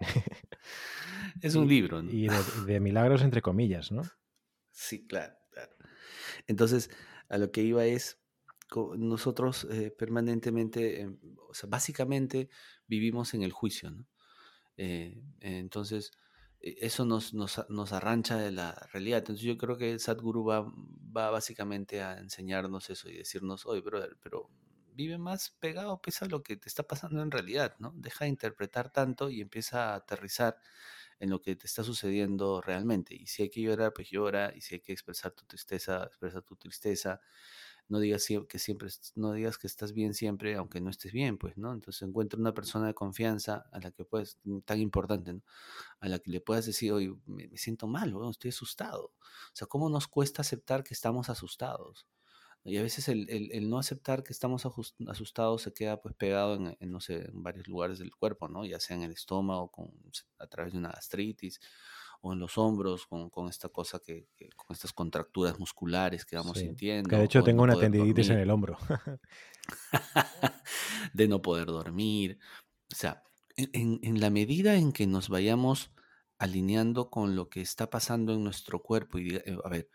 es 1.40 1.54
un 1.54 1.68
libro. 1.68 2.02
Y 2.02 2.26
de, 2.66 2.80
milagros 2.80 3.22
entre 3.22 3.42
comillas, 3.42 3.92
¿no? 3.92 4.02
Sí, 4.72 5.06
claro, 5.06 5.36
claro. 5.52 5.76
Entonces, 6.48 6.90
a 7.28 7.38
lo 7.38 7.52
que 7.52 7.62
iba 7.62 7.84
es, 7.84 8.18
nosotros 8.96 9.68
eh, 9.70 9.92
permanentemente, 9.96 11.02
em, 11.02 11.16
o 11.48 11.54
sea, 11.54 11.68
básicamente 11.70 12.48
vivimos 12.88 13.34
en 13.34 13.42
el 13.44 13.52
juicio, 13.52 13.92
¿no? 13.92 14.08
Eh, 14.76 15.22
entonces, 15.38 16.10
eso 16.60 17.04
nos, 17.04 17.34
nos, 17.34 17.64
nos, 17.68 17.92
arrancha 17.92 18.36
de 18.36 18.52
la 18.52 18.72
realidad. 18.92 19.18
Entonces 19.18 19.44
yo 19.44 19.56
creo 19.56 19.76
que 19.76 19.98
Sadhguru 19.98 20.44
va, 20.44 20.72
va 21.16 21.30
básicamente 21.30 22.02
a 22.02 22.18
enseñarnos 22.18 22.90
eso 22.90 23.08
y 23.08 23.16
decirnos, 23.16 23.66
oye, 23.66 23.80
brother, 23.80 24.16
pero 24.22 24.50
vive 24.94 25.18
más 25.18 25.50
pegado 25.60 26.00
pues, 26.02 26.22
a 26.22 26.26
lo 26.26 26.42
que 26.42 26.56
te 26.56 26.68
está 26.68 26.82
pasando 26.82 27.22
en 27.22 27.30
realidad, 27.30 27.76
¿no? 27.78 27.92
Deja 27.96 28.24
de 28.24 28.30
interpretar 28.30 28.92
tanto 28.92 29.30
y 29.30 29.40
empieza 29.40 29.92
a 29.92 29.96
aterrizar 29.96 30.58
en 31.20 31.30
lo 31.30 31.40
que 31.42 31.54
te 31.54 31.66
está 31.66 31.84
sucediendo 31.84 32.60
realmente. 32.60 33.14
Y 33.14 33.26
si 33.26 33.42
hay 33.42 33.50
que 33.50 33.60
llorar, 33.62 33.92
pues 33.92 34.10
llora. 34.10 34.52
Y 34.56 34.62
si 34.62 34.76
hay 34.76 34.80
que 34.80 34.92
expresar 34.92 35.32
tu 35.32 35.44
tristeza, 35.44 36.04
expresa 36.04 36.40
tu 36.40 36.56
tristeza. 36.56 37.20
No 37.90 37.98
digas 37.98 38.26
que 38.48 38.58
siempre, 38.58 38.88
no 39.16 39.32
digas 39.32 39.58
que 39.58 39.66
estás 39.66 39.92
bien 39.92 40.14
siempre, 40.14 40.54
aunque 40.56 40.80
no 40.80 40.90
estés 40.90 41.12
bien, 41.12 41.38
pues, 41.38 41.58
¿no? 41.58 41.72
Entonces 41.72 42.02
encuentra 42.02 42.38
una 42.40 42.54
persona 42.54 42.86
de 42.86 42.94
confianza 42.94 43.66
a 43.72 43.80
la 43.80 43.90
que 43.90 44.04
puedes, 44.04 44.38
mm, 44.44 44.60
tan 44.60 44.80
importante, 44.80 45.34
¿no? 45.34 45.42
A 46.00 46.08
la 46.08 46.18
que 46.20 46.30
le 46.30 46.40
puedas 46.40 46.66
decir, 46.66 46.92
oye, 46.92 47.12
me, 47.26 47.48
siento 47.56 47.86
mal, 47.88 48.14
estoy 48.30 48.50
asustado. 48.50 49.06
O 49.06 49.54
sea, 49.54 49.66
¿cómo 49.66 49.90
nos 49.90 50.08
cuesta 50.08 50.42
aceptar 50.42 50.84
que 50.84 50.94
estamos 50.94 51.28
asustados? 51.30 52.06
Y 52.64 52.76
a 52.76 52.82
veces 52.82 53.08
el, 53.08 53.28
el, 53.30 53.70
no 53.70 53.78
aceptar 53.78 54.22
que 54.22 54.32
estamos 54.32 54.66
asustados 55.08 55.62
se 55.62 55.72
queda 55.72 56.00
pues 56.00 56.14
pegado 56.14 56.54
en, 56.54 56.92
no 56.92 57.00
sé, 57.00 57.24
en 57.26 57.42
varios 57.42 57.66
lugares 57.68 57.98
del 57.98 58.14
cuerpo, 58.14 58.48
¿no? 58.48 58.66
Ya 58.66 58.78
sea 58.78 58.96
en 58.96 59.02
el 59.02 59.12
estómago, 59.12 59.70
con, 59.70 59.90
a 60.38 60.46
través 60.46 60.74
de 60.74 60.78
una 60.78 60.90
gastritis, 60.90 61.60
o 62.20 62.32
en 62.32 62.38
los 62.38 62.58
hombros, 62.58 63.06
con, 63.06 63.30
con 63.30 63.48
esta 63.48 63.68
cosa 63.68 63.98
que, 63.98 64.28
con 64.56 64.74
estas 64.74 64.92
contracturas 64.92 65.58
musculares 65.58 66.24
que 66.24 66.36
vamos 66.36 66.58
sintiendo. 66.58 67.08
Que 67.08 67.16
de 67.16 67.24
hecho 67.24 67.42
tengo 67.42 67.62
una 67.62 67.76
tendinitis 67.76 68.30
en 68.30 68.38
el 68.38 68.50
hombro. 68.50 68.76
de 71.14 71.28
no 71.28 71.42
poder 71.42 71.66
dormir. 71.66 72.38
O 72.92 72.96
sea, 72.96 73.22
en, 73.56 74.00
en 74.02 74.20
la 74.20 74.30
medida 74.30 74.76
en 74.76 74.92
que 74.92 75.06
nos 75.06 75.28
vayamos 75.28 75.92
alineando 76.38 77.10
con 77.10 77.36
lo 77.36 77.48
que 77.48 77.60
está 77.60 77.90
pasando 77.90 78.34
en 78.34 78.44
nuestro 78.44 78.82
cuerpo 78.82 79.18
y 79.18 79.36
eh, 79.36 79.58
a 79.64 79.68
ver, 79.68 79.90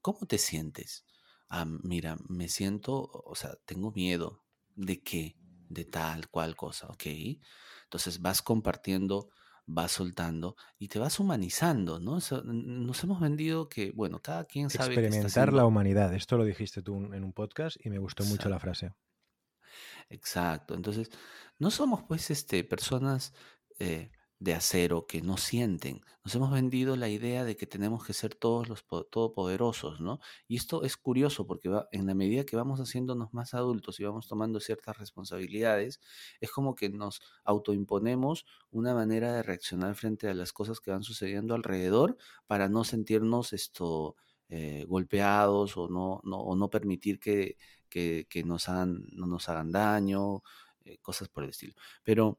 ¿cómo 0.00 0.26
te 0.26 0.38
sientes? 0.38 1.04
ah, 1.50 1.66
mira, 1.66 2.16
me 2.28 2.48
siento, 2.48 3.10
o 3.12 3.34
sea, 3.34 3.56
tengo 3.66 3.92
miedo. 3.92 4.44
¿De 4.76 5.02
qué? 5.02 5.36
De 5.68 5.84
tal 5.84 6.30
cual 6.30 6.56
cosa, 6.56 6.86
¿ok? 6.88 7.06
Entonces 7.84 8.22
vas 8.22 8.40
compartiendo, 8.40 9.30
vas 9.72 9.92
soltando 9.92 10.56
y 10.78 10.88
te 10.88 10.98
vas 10.98 11.18
humanizando, 11.20 12.00
¿no? 12.00 12.18
nos 12.44 13.04
hemos 13.04 13.20
vendido 13.20 13.68
que, 13.68 13.92
bueno, 13.92 14.20
cada 14.20 14.44
quien 14.44 14.70
sabe. 14.70 14.94
Experimentar 14.94 15.52
la 15.52 15.64
humanidad, 15.64 16.12
esto 16.14 16.36
lo 16.36 16.44
dijiste 16.44 16.82
tú 16.82 16.96
en 17.12 17.24
un 17.24 17.32
podcast 17.32 17.76
y 17.84 17.90
me 17.90 17.98
gustó 17.98 18.24
mucho 18.24 18.48
la 18.48 18.58
frase. 18.58 18.92
Exacto, 20.08 20.74
entonces 20.74 21.10
no 21.58 21.70
somos 21.70 22.02
pues 22.02 22.30
este, 22.30 22.64
personas 22.64 23.32
eh, 23.78 24.10
de 24.40 24.54
acero 24.54 25.06
que 25.06 25.20
no 25.20 25.36
sienten. 25.36 26.00
Nos 26.24 26.34
hemos 26.34 26.50
vendido 26.50 26.96
la 26.96 27.10
idea 27.10 27.44
de 27.44 27.56
que 27.56 27.66
tenemos 27.66 28.04
que 28.06 28.14
ser 28.14 28.34
todos 28.34 28.68
los 28.68 28.84
todopoderosos, 29.10 30.00
¿no? 30.00 30.18
Y 30.48 30.56
esto 30.56 30.82
es 30.82 30.96
curioso 30.96 31.46
porque 31.46 31.68
va, 31.68 31.88
en 31.92 32.06
la 32.06 32.14
medida 32.14 32.44
que 32.44 32.56
vamos 32.56 32.80
haciéndonos 32.80 33.34
más 33.34 33.52
adultos 33.54 34.00
y 34.00 34.04
vamos 34.04 34.28
tomando 34.28 34.58
ciertas 34.58 34.98
responsabilidades, 34.98 36.00
es 36.40 36.50
como 36.50 36.74
que 36.74 36.88
nos 36.88 37.20
autoimponemos 37.44 38.46
una 38.70 38.94
manera 38.94 39.34
de 39.34 39.42
reaccionar 39.42 39.94
frente 39.94 40.28
a 40.28 40.34
las 40.34 40.52
cosas 40.52 40.80
que 40.80 40.90
van 40.90 41.02
sucediendo 41.02 41.54
alrededor 41.54 42.16
para 42.46 42.68
no 42.68 42.84
sentirnos 42.84 43.52
esto 43.52 44.16
eh, 44.48 44.84
golpeados 44.88 45.76
o 45.76 45.88
no, 45.88 46.20
no, 46.24 46.38
o 46.40 46.56
no 46.56 46.70
permitir 46.70 47.20
que, 47.20 47.56
que, 47.90 48.26
nos 48.44 48.68
hagan, 48.70 49.04
no 49.12 49.26
nos 49.26 49.48
hagan 49.50 49.70
daño, 49.70 50.42
eh, 50.84 50.98
cosas 51.02 51.28
por 51.28 51.44
el 51.44 51.50
estilo. 51.50 51.74
Pero 52.02 52.38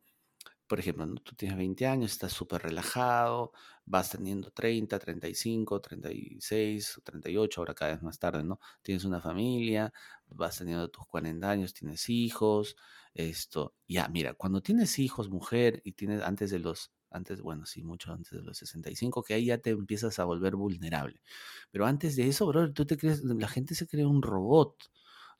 por 0.71 0.79
ejemplo, 0.79 1.05
tú 1.21 1.35
tienes 1.35 1.57
20 1.57 1.85
años, 1.85 2.13
estás 2.13 2.31
súper 2.31 2.61
relajado, 2.61 3.51
vas 3.85 4.09
teniendo 4.09 4.51
30, 4.51 4.99
35, 4.99 5.81
36, 5.81 7.01
38, 7.03 7.59
ahora 7.59 7.73
cada 7.75 7.91
vez 7.91 8.01
más 8.01 8.17
tarde, 8.19 8.41
¿no? 8.45 8.57
Tienes 8.81 9.03
una 9.03 9.19
familia, 9.19 9.91
vas 10.29 10.59
teniendo 10.59 10.87
tus 10.89 11.05
40 11.07 11.49
años, 11.51 11.73
tienes 11.73 12.07
hijos, 12.07 12.77
esto, 13.13 13.75
ya, 13.85 14.07
mira, 14.07 14.33
cuando 14.33 14.61
tienes 14.61 14.97
hijos, 14.97 15.29
mujer, 15.29 15.81
y 15.83 15.91
tienes 15.91 16.21
antes 16.21 16.51
de 16.51 16.59
los, 16.59 16.93
antes, 17.09 17.41
bueno, 17.41 17.65
sí, 17.65 17.83
mucho 17.83 18.13
antes 18.13 18.31
de 18.31 18.41
los 18.41 18.57
65, 18.57 19.23
que 19.23 19.33
ahí 19.33 19.47
ya 19.47 19.57
te 19.57 19.71
empiezas 19.71 20.19
a 20.19 20.23
volver 20.23 20.55
vulnerable. 20.55 21.21
Pero 21.69 21.85
antes 21.85 22.15
de 22.15 22.29
eso, 22.29 22.47
bro, 22.47 22.71
tú 22.71 22.85
te 22.85 22.95
crees, 22.97 23.25
la 23.25 23.49
gente 23.49 23.75
se 23.75 23.87
cree 23.87 24.05
un 24.05 24.21
robot. 24.21 24.89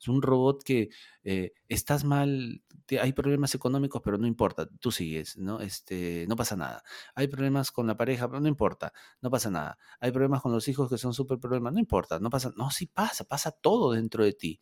Es 0.02 0.08
un 0.08 0.20
robot 0.20 0.64
que 0.64 0.88
eh, 1.22 1.52
estás 1.68 2.02
mal, 2.02 2.64
hay 3.00 3.12
problemas 3.12 3.54
económicos, 3.54 4.02
pero 4.04 4.18
no 4.18 4.26
importa, 4.26 4.66
tú 4.80 4.90
sigues, 4.90 5.38
¿no? 5.38 5.60
Este, 5.60 6.26
no 6.28 6.34
pasa 6.34 6.56
nada. 6.56 6.82
Hay 7.14 7.28
problemas 7.28 7.70
con 7.70 7.86
la 7.86 7.96
pareja, 7.96 8.28
pero 8.28 8.40
no 8.40 8.48
importa, 8.48 8.92
no 9.20 9.30
pasa 9.30 9.48
nada. 9.48 9.78
Hay 10.00 10.10
problemas 10.10 10.42
con 10.42 10.50
los 10.50 10.66
hijos 10.66 10.90
que 10.90 10.98
son 10.98 11.14
súper 11.14 11.38
problemas, 11.38 11.72
no 11.72 11.78
importa, 11.78 12.18
no 12.18 12.30
pasa, 12.30 12.52
no, 12.56 12.70
sí 12.72 12.86
pasa, 12.86 13.22
pasa 13.22 13.52
todo 13.52 13.92
dentro 13.92 14.24
de 14.24 14.32
ti, 14.32 14.60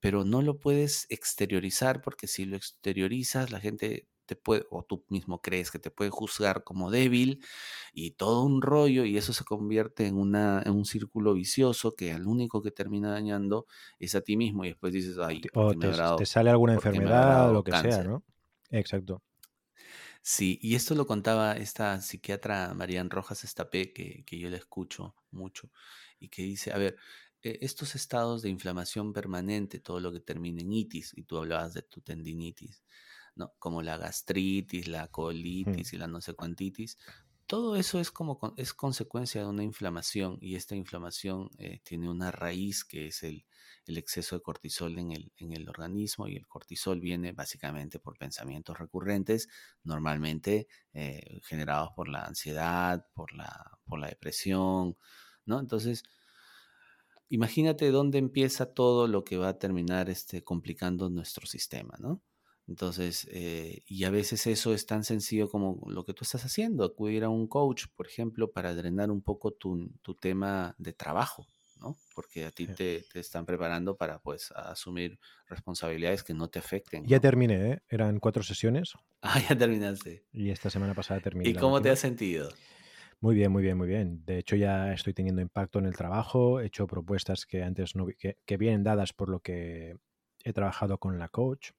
pero 0.00 0.24
no 0.24 0.40
lo 0.40 0.58
puedes 0.58 1.06
exteriorizar 1.10 2.00
porque 2.00 2.26
si 2.26 2.46
lo 2.46 2.56
exteriorizas, 2.56 3.50
la 3.50 3.60
gente 3.60 4.08
te 4.28 4.36
puede, 4.36 4.66
o 4.70 4.84
tú 4.84 5.04
mismo 5.08 5.40
crees 5.40 5.70
que 5.70 5.78
te 5.78 5.90
puede 5.90 6.10
juzgar 6.10 6.62
como 6.62 6.90
débil 6.90 7.42
y 7.94 8.12
todo 8.12 8.44
un 8.44 8.60
rollo 8.60 9.04
y 9.06 9.16
eso 9.16 9.32
se 9.32 9.42
convierte 9.42 10.06
en, 10.06 10.16
una, 10.16 10.62
en 10.64 10.72
un 10.72 10.84
círculo 10.84 11.32
vicioso 11.32 11.96
que 11.96 12.12
al 12.12 12.26
único 12.26 12.62
que 12.62 12.70
termina 12.70 13.10
dañando 13.10 13.66
es 13.98 14.14
a 14.14 14.20
ti 14.20 14.36
mismo 14.36 14.64
y 14.64 14.68
después 14.68 14.92
dices, 14.92 15.16
ay, 15.18 15.40
o 15.54 15.74
te, 15.74 16.26
sale 16.26 16.50
alguna 16.50 16.74
enfermedad 16.74 17.48
o 17.48 17.54
lo 17.54 17.64
que 17.64 17.72
sea, 17.72 18.04
¿no? 18.04 18.22
Exacto. 18.70 19.22
Sí, 20.20 20.58
y 20.60 20.74
esto 20.74 20.94
lo 20.94 21.06
contaba 21.06 21.54
esta 21.54 22.00
psiquiatra 22.02 22.74
Marian 22.74 23.08
Rojas 23.08 23.44
Estapé, 23.44 23.94
que, 23.94 24.24
que 24.26 24.38
yo 24.38 24.50
le 24.50 24.58
escucho 24.58 25.14
mucho, 25.30 25.70
y 26.20 26.28
que 26.28 26.42
dice, 26.42 26.70
a 26.72 26.76
ver, 26.76 26.96
e, 27.42 27.58
estos 27.62 27.94
estados 27.94 28.42
de 28.42 28.50
inflamación 28.50 29.12
permanente, 29.12 29.80
todo 29.80 30.00
lo 30.00 30.12
que 30.12 30.20
termina 30.20 30.60
en 30.60 30.72
itis, 30.72 31.12
y 31.16 31.22
tú 31.22 31.38
hablabas 31.38 31.74
de 31.74 31.82
tu 31.82 32.00
tendinitis, 32.00 32.82
como 33.58 33.82
la 33.82 33.96
gastritis, 33.96 34.88
la 34.88 35.08
colitis 35.08 35.92
y 35.92 35.98
la 35.98 36.06
no 36.06 36.20
sé 36.20 36.34
cuantitis. 36.34 36.98
Todo 37.48 37.76
eso 37.76 37.98
es 37.98 38.10
como 38.10 38.38
es 38.58 38.74
consecuencia 38.74 39.40
de 39.40 39.46
una 39.46 39.62
inflamación 39.62 40.36
y 40.38 40.56
esta 40.56 40.76
inflamación 40.76 41.48
eh, 41.58 41.80
tiene 41.82 42.10
una 42.10 42.30
raíz 42.30 42.84
que 42.84 43.06
es 43.06 43.22
el, 43.22 43.46
exceso 43.86 44.36
de 44.36 44.42
cortisol 44.42 44.98
en 44.98 45.12
el, 45.12 45.32
en 45.38 45.54
el 45.54 45.66
organismo 45.66 46.28
y 46.28 46.36
el 46.36 46.46
cortisol 46.46 47.00
viene 47.00 47.32
básicamente 47.32 47.98
por 47.98 48.18
pensamientos 48.18 48.78
recurrentes, 48.78 49.48
normalmente 49.82 50.68
eh, 50.92 51.40
generados 51.42 51.92
por 51.96 52.08
la 52.08 52.24
ansiedad, 52.24 53.06
por 53.14 53.32
la, 53.32 53.78
por 53.86 53.98
la 53.98 54.08
depresión, 54.08 54.98
¿no? 55.46 55.58
Entonces, 55.58 56.04
imagínate 57.30 57.90
dónde 57.90 58.18
empieza 58.18 58.74
todo 58.74 59.06
lo 59.06 59.24
que 59.24 59.38
va 59.38 59.48
a 59.48 59.58
terminar 59.58 60.10
este, 60.10 60.44
complicando 60.44 61.08
nuestro 61.08 61.46
sistema, 61.46 61.96
¿no? 61.98 62.22
Entonces, 62.68 63.26
eh, 63.32 63.82
y 63.86 64.04
a 64.04 64.10
veces 64.10 64.46
eso 64.46 64.74
es 64.74 64.84
tan 64.84 65.02
sencillo 65.02 65.48
como 65.48 65.80
lo 65.88 66.04
que 66.04 66.12
tú 66.12 66.24
estás 66.24 66.44
haciendo, 66.44 66.84
acudir 66.84 67.24
a 67.24 67.30
un 67.30 67.46
coach, 67.46 67.86
por 67.96 68.06
ejemplo, 68.06 68.52
para 68.52 68.74
drenar 68.74 69.10
un 69.10 69.22
poco 69.22 69.52
tu, 69.52 69.90
tema 70.20 70.74
de 70.76 70.92
trabajo, 70.92 71.46
¿no? 71.80 71.96
Porque 72.14 72.44
a 72.44 72.50
ti 72.50 72.66
te, 72.66 73.06
están 73.14 73.46
preparando 73.46 73.96
para, 73.96 74.18
pues, 74.18 74.52
asumir 74.52 75.18
responsabilidades 75.48 76.22
que 76.22 76.34
no 76.34 76.48
te 76.48 76.58
afecten. 76.58 77.06
Ya 77.06 77.20
terminé, 77.20 77.72
¿eh? 77.72 77.82
Eran 77.88 78.20
cuatro 78.20 78.42
sesiones. 78.42 78.92
Ah, 79.20 79.42
ya 79.48 79.58
terminaste. 79.58 80.26
Y 80.32 80.50
esta 80.50 80.70
semana 80.70 80.94
pasada 80.94 81.18
terminé. 81.18 81.50
¿Y 81.50 81.54
cómo 81.54 81.82
te 81.82 81.90
has 81.90 81.98
sentido? 81.98 82.50
Muy 83.18 83.34
bien, 83.34 83.50
muy 83.50 83.64
bien, 83.64 83.76
muy 83.76 83.88
bien. 83.88 84.24
De 84.24 84.38
hecho, 84.38 84.54
ya 84.54 84.92
estoy 84.92 85.12
teniendo 85.12 85.42
impacto 85.42 85.80
en 85.80 85.86
el 85.86 85.96
trabajo. 85.96 86.60
He 86.60 86.66
hecho 86.66 86.86
propuestas 86.86 87.44
que 87.44 87.64
antes 87.64 87.96
no 87.96 88.06
que, 88.06 88.36
que 88.46 88.56
vienen 88.56 88.84
dadas 88.84 89.12
por 89.12 89.28
lo 89.28 89.40
que 89.40 89.96
he 90.44 90.52
trabajado 90.52 90.98
con 90.98 91.18
la 91.18 91.28
coach 91.28 91.72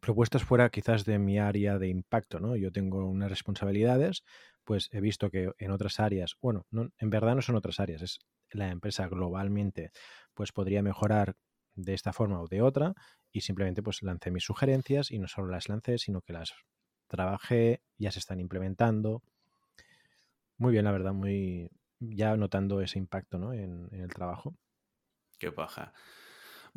propuestas 0.00 0.44
fuera 0.44 0.70
quizás 0.70 1.04
de 1.04 1.18
mi 1.18 1.38
área 1.38 1.78
de 1.78 1.88
impacto, 1.88 2.40
¿no? 2.40 2.56
Yo 2.56 2.72
tengo 2.72 3.04
unas 3.06 3.30
responsabilidades, 3.30 4.22
pues 4.64 4.88
he 4.92 5.00
visto 5.00 5.30
que 5.30 5.50
en 5.58 5.70
otras 5.70 6.00
áreas, 6.00 6.36
bueno, 6.40 6.66
no, 6.70 6.90
en 6.98 7.10
verdad 7.10 7.34
no 7.34 7.42
son 7.42 7.56
otras 7.56 7.80
áreas, 7.80 8.02
es 8.02 8.18
la 8.50 8.70
empresa 8.70 9.08
globalmente, 9.08 9.90
pues 10.34 10.52
podría 10.52 10.82
mejorar 10.82 11.34
de 11.74 11.94
esta 11.94 12.12
forma 12.12 12.40
o 12.40 12.48
de 12.48 12.62
otra 12.62 12.94
y 13.32 13.42
simplemente 13.42 13.82
pues 13.82 14.02
lancé 14.02 14.30
mis 14.30 14.44
sugerencias 14.44 15.10
y 15.10 15.18
no 15.18 15.28
solo 15.28 15.48
las 15.48 15.68
lancé, 15.68 15.98
sino 15.98 16.22
que 16.22 16.32
las 16.32 16.54
trabajé, 17.08 17.82
ya 17.98 18.10
se 18.12 18.18
están 18.18 18.40
implementando. 18.40 19.22
Muy 20.58 20.72
bien, 20.72 20.84
la 20.84 20.92
verdad, 20.92 21.12
muy 21.12 21.70
ya 21.98 22.36
notando 22.36 22.80
ese 22.82 22.98
impacto 22.98 23.38
¿no? 23.38 23.52
en, 23.52 23.88
en 23.92 24.00
el 24.00 24.12
trabajo. 24.12 24.54
Qué 25.38 25.52
paja. 25.52 25.92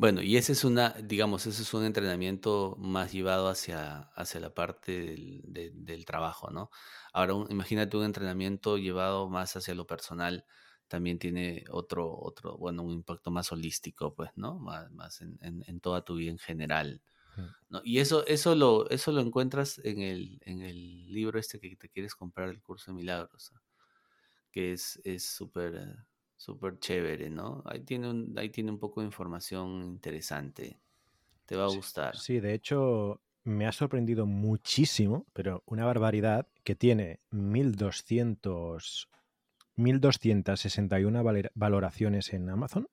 Bueno, 0.00 0.22
y 0.22 0.38
ese 0.38 0.52
es 0.52 0.64
una, 0.64 0.94
digamos, 1.04 1.44
ese 1.44 1.60
es 1.60 1.74
un 1.74 1.84
entrenamiento 1.84 2.74
más 2.78 3.12
llevado 3.12 3.50
hacia, 3.50 3.98
hacia 4.14 4.40
la 4.40 4.54
parte 4.54 4.98
del, 4.98 5.42
del 5.74 6.06
trabajo, 6.06 6.50
¿no? 6.50 6.70
Ahora, 7.12 7.34
imagínate 7.50 7.98
un 7.98 8.04
entrenamiento 8.04 8.78
llevado 8.78 9.28
más 9.28 9.56
hacia 9.56 9.74
lo 9.74 9.86
personal, 9.86 10.46
también 10.88 11.18
tiene 11.18 11.64
otro, 11.68 12.18
otro, 12.18 12.56
bueno, 12.56 12.82
un 12.82 12.92
impacto 12.92 13.30
más 13.30 13.52
holístico, 13.52 14.14
pues, 14.14 14.30
¿no? 14.36 14.58
Más, 14.58 14.90
más 14.90 15.20
en, 15.20 15.38
en, 15.42 15.80
toda 15.80 16.02
tu 16.02 16.14
vida 16.14 16.30
en 16.30 16.38
general. 16.38 17.02
Mm. 17.36 17.42
¿no? 17.68 17.80
Y 17.84 17.98
eso, 17.98 18.26
eso, 18.26 18.54
lo, 18.54 18.88
eso 18.88 19.12
lo 19.12 19.20
encuentras 19.20 19.82
en 19.84 20.00
el, 20.00 20.40
en 20.46 20.62
el 20.62 21.12
libro 21.12 21.38
este 21.38 21.60
que 21.60 21.76
te 21.76 21.90
quieres 21.90 22.14
comprar, 22.14 22.48
el 22.48 22.62
curso 22.62 22.90
de 22.90 22.96
milagros, 22.96 23.52
que 24.50 24.72
es. 24.72 24.98
Es 25.04 25.26
súper 25.26 26.06
chévere, 26.78 27.30
¿no? 27.30 27.62
Ahí 27.66 27.80
tiene, 27.80 28.08
un, 28.08 28.34
ahí 28.38 28.50
tiene 28.50 28.70
un 28.70 28.78
poco 28.78 29.00
de 29.00 29.06
información 29.06 29.82
interesante. 29.82 30.78
Te 31.46 31.56
va 31.56 31.64
a 31.64 31.68
gustar. 31.68 32.16
Sí, 32.16 32.40
de 32.40 32.54
hecho, 32.54 33.20
me 33.44 33.66
ha 33.66 33.72
sorprendido 33.72 34.26
muchísimo, 34.26 35.26
pero 35.32 35.62
una 35.66 35.84
barbaridad, 35.84 36.46
que 36.64 36.74
tiene 36.74 37.20
1200, 37.30 39.08
1261 39.76 41.24
valoraciones 41.54 42.32
en 42.32 42.48
Amazon 42.48 42.88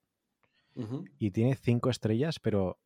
y 1.18 1.32
tiene 1.32 1.56
5 1.56 1.90
estrellas, 1.90 2.40
pero 2.40 2.78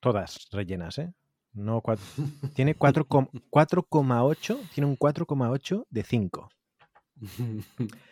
todas 0.00 0.48
rellenas, 0.50 0.98
¿eh? 0.98 1.12
No, 1.54 1.82
tiene 2.54 2.76
4,8, 2.76 4.70
tiene 4.74 4.86
un 4.86 4.98
4,8 4.98 5.86
de 5.90 6.02
5. 6.02 6.50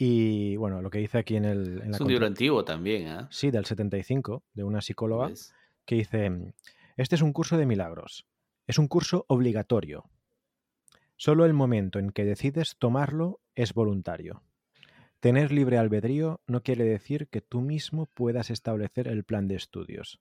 Y 0.00 0.54
bueno, 0.56 0.80
lo 0.80 0.90
que 0.90 0.98
dice 0.98 1.18
aquí 1.18 1.34
en 1.34 1.44
el... 1.44 1.82
es 1.92 2.00
un 2.00 2.06
libro 2.06 2.24
antiguo 2.24 2.64
también, 2.64 3.08
¿eh? 3.08 3.26
Sí, 3.30 3.50
del 3.50 3.66
75, 3.66 4.44
de 4.54 4.62
una 4.62 4.80
psicóloga, 4.80 5.32
que 5.84 5.96
dice, 5.96 6.54
este 6.96 7.16
es 7.16 7.22
un 7.22 7.32
curso 7.32 7.58
de 7.58 7.66
milagros. 7.66 8.24
Es 8.68 8.78
un 8.78 8.86
curso 8.86 9.24
obligatorio. 9.26 10.08
Solo 11.16 11.44
el 11.44 11.52
momento 11.52 11.98
en 11.98 12.10
que 12.10 12.24
decides 12.24 12.76
tomarlo 12.78 13.40
es 13.56 13.74
voluntario. 13.74 14.44
Tener 15.18 15.50
libre 15.50 15.78
albedrío 15.78 16.40
no 16.46 16.62
quiere 16.62 16.84
decir 16.84 17.26
que 17.26 17.40
tú 17.40 17.60
mismo 17.60 18.06
puedas 18.06 18.50
establecer 18.50 19.08
el 19.08 19.24
plan 19.24 19.48
de 19.48 19.56
estudios. 19.56 20.20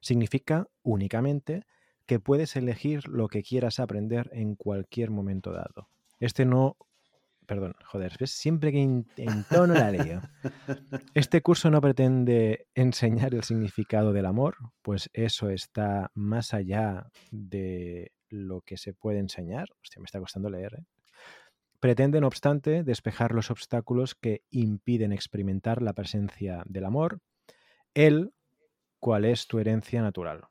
Significa 0.00 0.68
únicamente 0.82 1.66
que 2.06 2.20
puedes 2.20 2.56
elegir 2.56 3.06
lo 3.06 3.28
que 3.28 3.42
quieras 3.42 3.80
aprender 3.80 4.30
en 4.32 4.54
cualquier 4.54 5.10
momento 5.10 5.52
dado. 5.52 5.88
Este 6.20 6.46
no 6.46 6.78
perdón, 7.50 7.74
joder, 7.84 8.16
¿ves? 8.20 8.30
siempre 8.30 8.70
que 8.70 9.04
tono 9.50 9.74
la 9.74 9.90
leo. 9.90 10.20
Este 11.14 11.42
curso 11.42 11.68
no 11.68 11.80
pretende 11.80 12.68
enseñar 12.76 13.34
el 13.34 13.42
significado 13.42 14.12
del 14.12 14.26
amor, 14.26 14.54
pues 14.82 15.10
eso 15.14 15.50
está 15.50 16.12
más 16.14 16.54
allá 16.54 17.10
de 17.32 18.12
lo 18.28 18.60
que 18.60 18.76
se 18.76 18.94
puede 18.94 19.18
enseñar. 19.18 19.66
Hostia, 19.82 19.98
me 19.98 20.04
está 20.04 20.20
costando 20.20 20.48
leer. 20.48 20.74
¿eh? 20.74 20.84
Pretende, 21.80 22.20
no 22.20 22.28
obstante, 22.28 22.84
despejar 22.84 23.32
los 23.32 23.50
obstáculos 23.50 24.14
que 24.14 24.44
impiden 24.50 25.12
experimentar 25.12 25.82
la 25.82 25.92
presencia 25.92 26.62
del 26.66 26.84
amor. 26.84 27.18
Él, 27.94 28.32
cuál 29.00 29.24
es 29.24 29.48
tu 29.48 29.58
herencia 29.58 30.02
natural. 30.02 30.44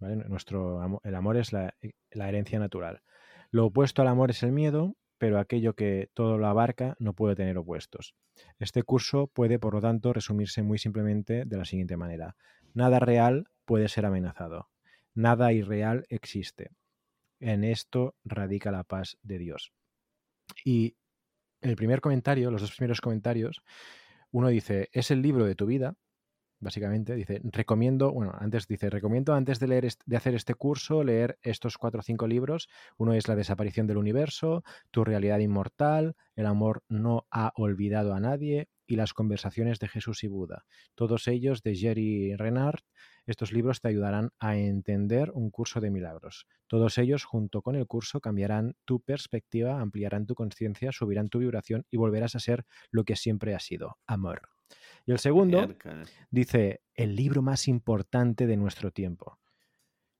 Nuestro, 0.00 0.98
el 1.04 1.14
amor 1.14 1.36
es 1.36 1.52
la 1.52 1.74
herencia 2.10 2.58
natural. 2.58 3.02
Lo 3.50 3.66
opuesto 3.66 4.00
al 4.00 4.08
amor 4.08 4.30
es 4.30 4.42
el 4.42 4.52
miedo 4.52 4.96
pero 5.18 5.38
aquello 5.38 5.74
que 5.74 6.10
todo 6.14 6.38
lo 6.38 6.46
abarca 6.46 6.96
no 6.98 7.12
puede 7.14 7.36
tener 7.36 7.56
opuestos. 7.58 8.14
Este 8.58 8.82
curso 8.82 9.28
puede, 9.28 9.58
por 9.58 9.74
lo 9.74 9.80
tanto, 9.80 10.12
resumirse 10.12 10.62
muy 10.62 10.78
simplemente 10.78 11.44
de 11.44 11.56
la 11.56 11.64
siguiente 11.64 11.96
manera. 11.96 12.36
Nada 12.74 12.98
real 12.98 13.48
puede 13.64 13.88
ser 13.88 14.06
amenazado. 14.06 14.68
Nada 15.14 15.52
irreal 15.52 16.04
existe. 16.08 16.70
En 17.40 17.64
esto 17.64 18.14
radica 18.24 18.70
la 18.70 18.84
paz 18.84 19.18
de 19.22 19.38
Dios. 19.38 19.72
Y 20.64 20.96
el 21.60 21.76
primer 21.76 22.00
comentario, 22.00 22.50
los 22.50 22.60
dos 22.60 22.74
primeros 22.74 23.00
comentarios, 23.00 23.62
uno 24.30 24.48
dice, 24.48 24.88
es 24.92 25.10
el 25.10 25.22
libro 25.22 25.44
de 25.44 25.54
tu 25.54 25.66
vida, 25.66 25.96
básicamente. 26.60 27.14
Dice, 27.14 27.40
recomiendo, 27.44 28.12
bueno, 28.12 28.32
antes 28.38 28.66
dice, 28.66 28.90
recomiendo 28.90 29.34
antes 29.34 29.58
de 29.58 29.68
leer 29.68 29.88
de 30.04 30.16
hacer 30.16 30.34
este 30.34 30.54
curso, 30.54 31.04
leer 31.04 31.38
estos 31.42 31.78
cuatro 31.78 32.00
o 32.00 32.02
cinco 32.02 32.26
libros. 32.26 32.68
Uno 32.96 33.12
es 33.14 33.28
La 33.28 33.36
desaparición 33.36 33.86
del 33.86 33.98
universo, 33.98 34.64
Tu 34.90 35.04
realidad 35.04 35.38
inmortal, 35.38 36.16
El 36.34 36.46
amor 36.46 36.82
no 36.88 37.26
ha 37.30 37.52
olvidado 37.56 38.14
a 38.14 38.20
nadie 38.20 38.68
y 38.86 38.96
Las 38.96 39.12
conversaciones 39.12 39.78
de 39.78 39.88
Jesús 39.88 40.24
y 40.24 40.28
Buda. 40.28 40.64
Todos 40.94 41.28
ellos 41.28 41.62
de 41.62 41.74
Jerry 41.74 42.36
Renard. 42.36 42.80
Estos 43.26 43.52
libros 43.52 43.80
te 43.80 43.88
ayudarán 43.88 44.30
a 44.38 44.56
entender 44.56 45.32
un 45.32 45.50
curso 45.50 45.80
de 45.80 45.90
milagros. 45.90 46.46
Todos 46.68 46.96
ellos, 46.98 47.24
junto 47.24 47.60
con 47.62 47.74
el 47.74 47.86
curso, 47.86 48.20
cambiarán 48.20 48.76
tu 48.84 49.00
perspectiva, 49.00 49.80
ampliarán 49.80 50.26
tu 50.26 50.36
conciencia, 50.36 50.92
subirán 50.92 51.28
tu 51.28 51.40
vibración 51.40 51.84
y 51.90 51.96
volverás 51.96 52.36
a 52.36 52.40
ser 52.40 52.64
lo 52.90 53.04
que 53.04 53.16
siempre 53.16 53.54
has 53.54 53.64
sido, 53.64 53.98
amor. 54.06 54.55
Y 55.06 55.12
el 55.12 55.20
segundo 55.20 55.68
dice, 56.30 56.80
el 56.94 57.14
libro 57.14 57.40
más 57.40 57.68
importante 57.68 58.46
de 58.46 58.56
nuestro 58.56 58.90
tiempo. 58.90 59.38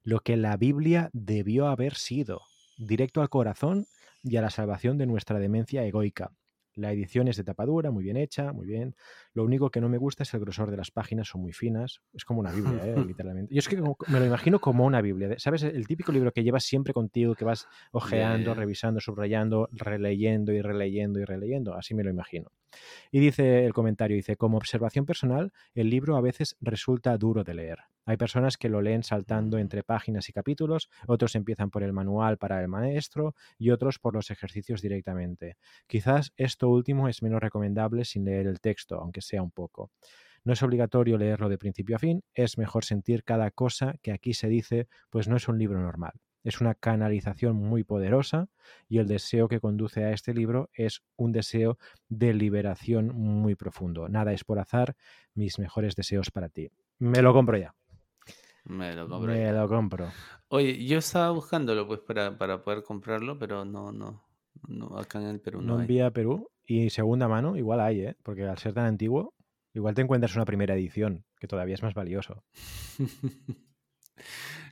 Lo 0.05 0.21
que 0.21 0.37
la 0.37 0.57
Biblia 0.57 1.11
debió 1.13 1.67
haber 1.67 1.95
sido, 1.97 2.43
directo 2.79 3.21
al 3.21 3.29
corazón 3.29 3.87
y 4.23 4.37
a 4.37 4.43
la 4.43 4.51
salvación 4.51 4.97
de 4.97 5.07
nuestra 5.07 5.41
demencia 5.41 5.85
egoica. 5.85 6.31
La 6.77 6.93
edición 6.93 7.27
es 7.27 7.39
de 7.39 7.43
tapadura, 7.43 7.91
muy 7.91 8.05
bien 8.05 8.19
hecha, 8.19 8.53
muy 8.53 8.67
bien. 8.67 8.95
Lo 9.33 9.45
único 9.45 9.71
que 9.71 9.81
no 9.81 9.89
me 9.89 9.97
gusta 9.97 10.25
es 10.25 10.35
el 10.35 10.41
grosor 10.41 10.71
de 10.71 10.77
las 10.77 10.91
páginas, 10.91 11.29
son 11.29 11.41
muy 11.41 11.53
finas. 11.53 12.03
Es 12.13 12.27
como 12.27 12.39
una 12.39 12.53
Biblia, 12.53 12.87
¿eh? 12.87 12.95
literalmente. 13.07 13.53
Yo 13.53 13.59
es 13.59 13.69
que 13.69 13.77
me 13.77 14.21
lo 14.21 14.27
imagino 14.27 14.61
como 14.61 14.85
una 14.85 15.01
Biblia. 15.01 15.35
¿Sabes? 15.39 15.63
El 15.63 15.87
típico 15.87 16.13
libro 16.13 16.33
que 16.33 16.45
llevas 16.45 16.65
siempre 16.65 16.93
contigo, 16.93 17.35
que 17.35 17.47
vas 17.47 17.67
ojeando, 17.93 18.55
revisando, 18.55 19.01
subrayando, 19.01 19.71
releyendo 19.73 20.53
y 20.53 20.61
releyendo 20.61 21.19
y 21.19 21.25
releyendo. 21.25 21.75
Así 21.75 21.95
me 21.95 22.05
lo 22.05 22.11
imagino. 22.11 22.53
Y 23.11 23.21
dice 23.21 23.65
el 23.65 23.73
comentario, 23.73 24.17
dice, 24.17 24.37
como 24.37 24.57
observación 24.57 25.07
personal, 25.07 25.53
el 25.75 25.91
libro 25.91 26.17
a 26.17 26.21
veces 26.21 26.57
resulta 26.61 27.17
duro 27.17 27.45
de 27.45 27.55
leer. 27.55 27.79
Hay 28.05 28.17
personas 28.17 28.57
que 28.57 28.69
lo 28.69 28.83
leen 28.83 29.03
saltando 29.03 29.59
entre 29.59 29.83
páginas 29.83 30.29
y 30.29 30.33
capítulos, 30.33 30.89
otros 31.09 31.35
empiezan 31.35 31.71
por 31.71 31.83
el 31.83 31.93
manual 31.93 32.39
para 32.39 32.61
el 32.61 32.69
maestro 32.69 33.35
y 33.59 33.71
otros 33.71 33.99
por 33.99 34.15
los 34.15 34.31
ejercicios 34.31 34.81
directamente. 34.81 35.57
Quizás 35.89 36.33
esto 36.37 36.69
último 36.69 37.09
es 37.09 37.23
menos 37.23 37.41
recomendable 37.41 38.05
sin 38.05 38.25
leer 38.25 38.47
el 38.47 38.61
texto, 38.61 39.01
aunque 39.01 39.23
sea 39.23 39.43
un 39.43 39.51
poco. 39.51 39.91
No 40.45 40.53
es 40.53 40.63
obligatorio 40.63 41.19
leerlo 41.19 41.49
de 41.49 41.59
principio 41.59 41.97
a 41.97 41.99
fin, 41.99 42.23
es 42.33 42.59
mejor 42.59 42.85
sentir 42.85 43.25
cada 43.25 43.51
cosa 43.51 43.97
que 44.01 44.13
aquí 44.13 44.33
se 44.33 44.47
dice, 44.47 44.87
pues 45.11 45.27
no 45.27 45.37
es 45.37 45.49
un 45.49 45.59
libro 45.59 45.81
normal. 45.81 46.13
Es 46.47 46.61
una 46.61 46.77
canalización 46.77 47.57
muy 47.57 47.83
poderosa 47.83 48.49
y 48.89 48.99
el 48.99 49.09
deseo 49.09 49.49
que 49.49 49.59
conduce 49.59 50.05
a 50.05 50.13
este 50.13 50.33
libro 50.33 50.71
es 50.75 51.03
un 51.17 51.33
deseo 51.33 51.77
de 52.09 52.33
liberación 52.35 53.09
muy 53.09 53.57
profundo. 53.57 54.09
Nada 54.09 54.33
es 54.33 54.45
por 54.45 54.61
azar, 54.61 54.95
mis 55.35 55.59
mejores 55.59 55.97
deseos 55.97 56.31
para 56.31 56.49
ti. 56.49 56.71
Me 57.01 57.21
lo 57.21 57.33
compro 57.33 57.59
ya. 57.59 57.75
Me 58.63 58.95
lo 58.95 59.09
compro. 59.09 59.33
Me 59.33 59.53
lo 59.53 59.69
compro. 59.69 60.09
Oye, 60.47 60.87
yo 60.87 60.99
estaba 60.99 61.31
buscándolo 61.31 61.85
pues 61.89 61.99
para, 61.99 62.39
para 62.39 62.63
poder 62.63 62.85
comprarlo, 62.85 63.41
pero 63.41 63.65
no, 63.65 63.91
no, 63.91 64.23
no, 64.69 64.97
acá 64.99 65.21
en 65.21 65.27
el 65.27 65.41
Perú 65.41 65.61
no, 65.61 65.75
no 65.75 65.81
envía 65.81 66.07
a 66.07 66.11
Perú 66.13 66.49
y 66.65 66.91
segunda 66.91 67.27
mano 67.27 67.57
igual 67.57 67.81
hay, 67.81 68.03
¿eh? 68.03 68.17
Porque 68.23 68.45
al 68.45 68.59
ser 68.59 68.73
tan 68.73 68.85
antiguo, 68.87 69.35
igual 69.75 69.97
te 69.97 70.03
encuentras 70.03 70.37
una 70.37 70.45
primera 70.45 70.75
edición, 70.75 71.25
que 71.41 71.49
todavía 71.49 71.75
es 71.75 71.83
más 71.83 71.95
valioso. 71.95 72.45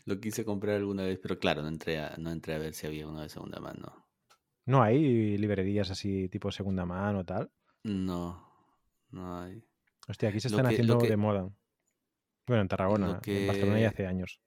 Lo 0.07 0.20
quise 0.20 0.44
comprar 0.44 0.76
alguna 0.76 1.05
vez, 1.05 1.18
pero 1.22 1.38
claro, 1.38 1.62
no 1.62 1.68
entré 1.68 1.98
a, 1.98 2.14
no 2.18 2.30
entré 2.30 2.55
a 2.55 2.59
ver 2.59 2.74
si 2.74 2.86
había 2.86 3.07
uno 3.07 3.22
de 3.22 3.28
segunda 3.28 3.59
mano. 3.61 4.07
¿No 4.66 4.82
hay 4.82 5.36
librerías 5.36 5.90
así 5.90 6.28
tipo 6.28 6.50
segunda 6.50 6.84
mano 6.84 7.20
o 7.20 7.24
tal? 7.24 7.50
No, 7.82 8.50
no 9.11 9.40
hay. 9.40 9.62
Hostia, 10.09 10.28
aquí 10.28 10.40
se 10.40 10.48
están 10.48 10.66
haciendo 10.66 10.98
de 10.98 11.16
moda. 11.16 11.50
Bueno, 12.46 12.62
en 12.62 12.68
Tarragona, 12.68 13.20
en 13.24 13.46
Barcelona 13.46 13.80
ya 13.80 13.88
hace 13.88 14.07
años. 14.07 14.40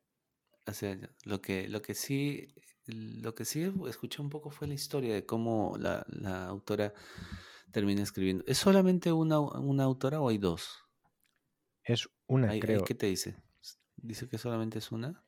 Hace 0.65 0.89
años. 0.89 1.11
Lo 1.23 1.41
que, 1.41 1.67
lo 1.67 1.81
que 1.81 1.95
sí, 1.95 2.53
lo 2.85 3.33
que 3.33 3.45
sí 3.45 3.71
escuché 3.87 4.21
un 4.21 4.29
poco 4.29 4.51
fue 4.51 4.67
la 4.67 4.75
historia 4.75 5.13
de 5.13 5.25
cómo 5.25 5.75
la, 5.79 6.05
autora 6.45 6.93
termina 7.71 8.03
escribiendo. 8.03 8.43
¿Es 8.47 8.59
solamente 8.59 9.11
una, 9.11 9.39
una, 9.39 9.83
autora 9.83 10.21
o 10.21 10.29
hay 10.29 10.37
dos? 10.37 10.77
Es 11.83 12.07
una, 12.27 12.57
creo. 12.59 12.83
¿Qué 12.83 12.95
te 12.95 13.07
dice? 13.07 13.35
¿Dice 13.95 14.27
que 14.29 14.37
solamente 14.37 14.77
es 14.77 14.91
una? 14.91 15.26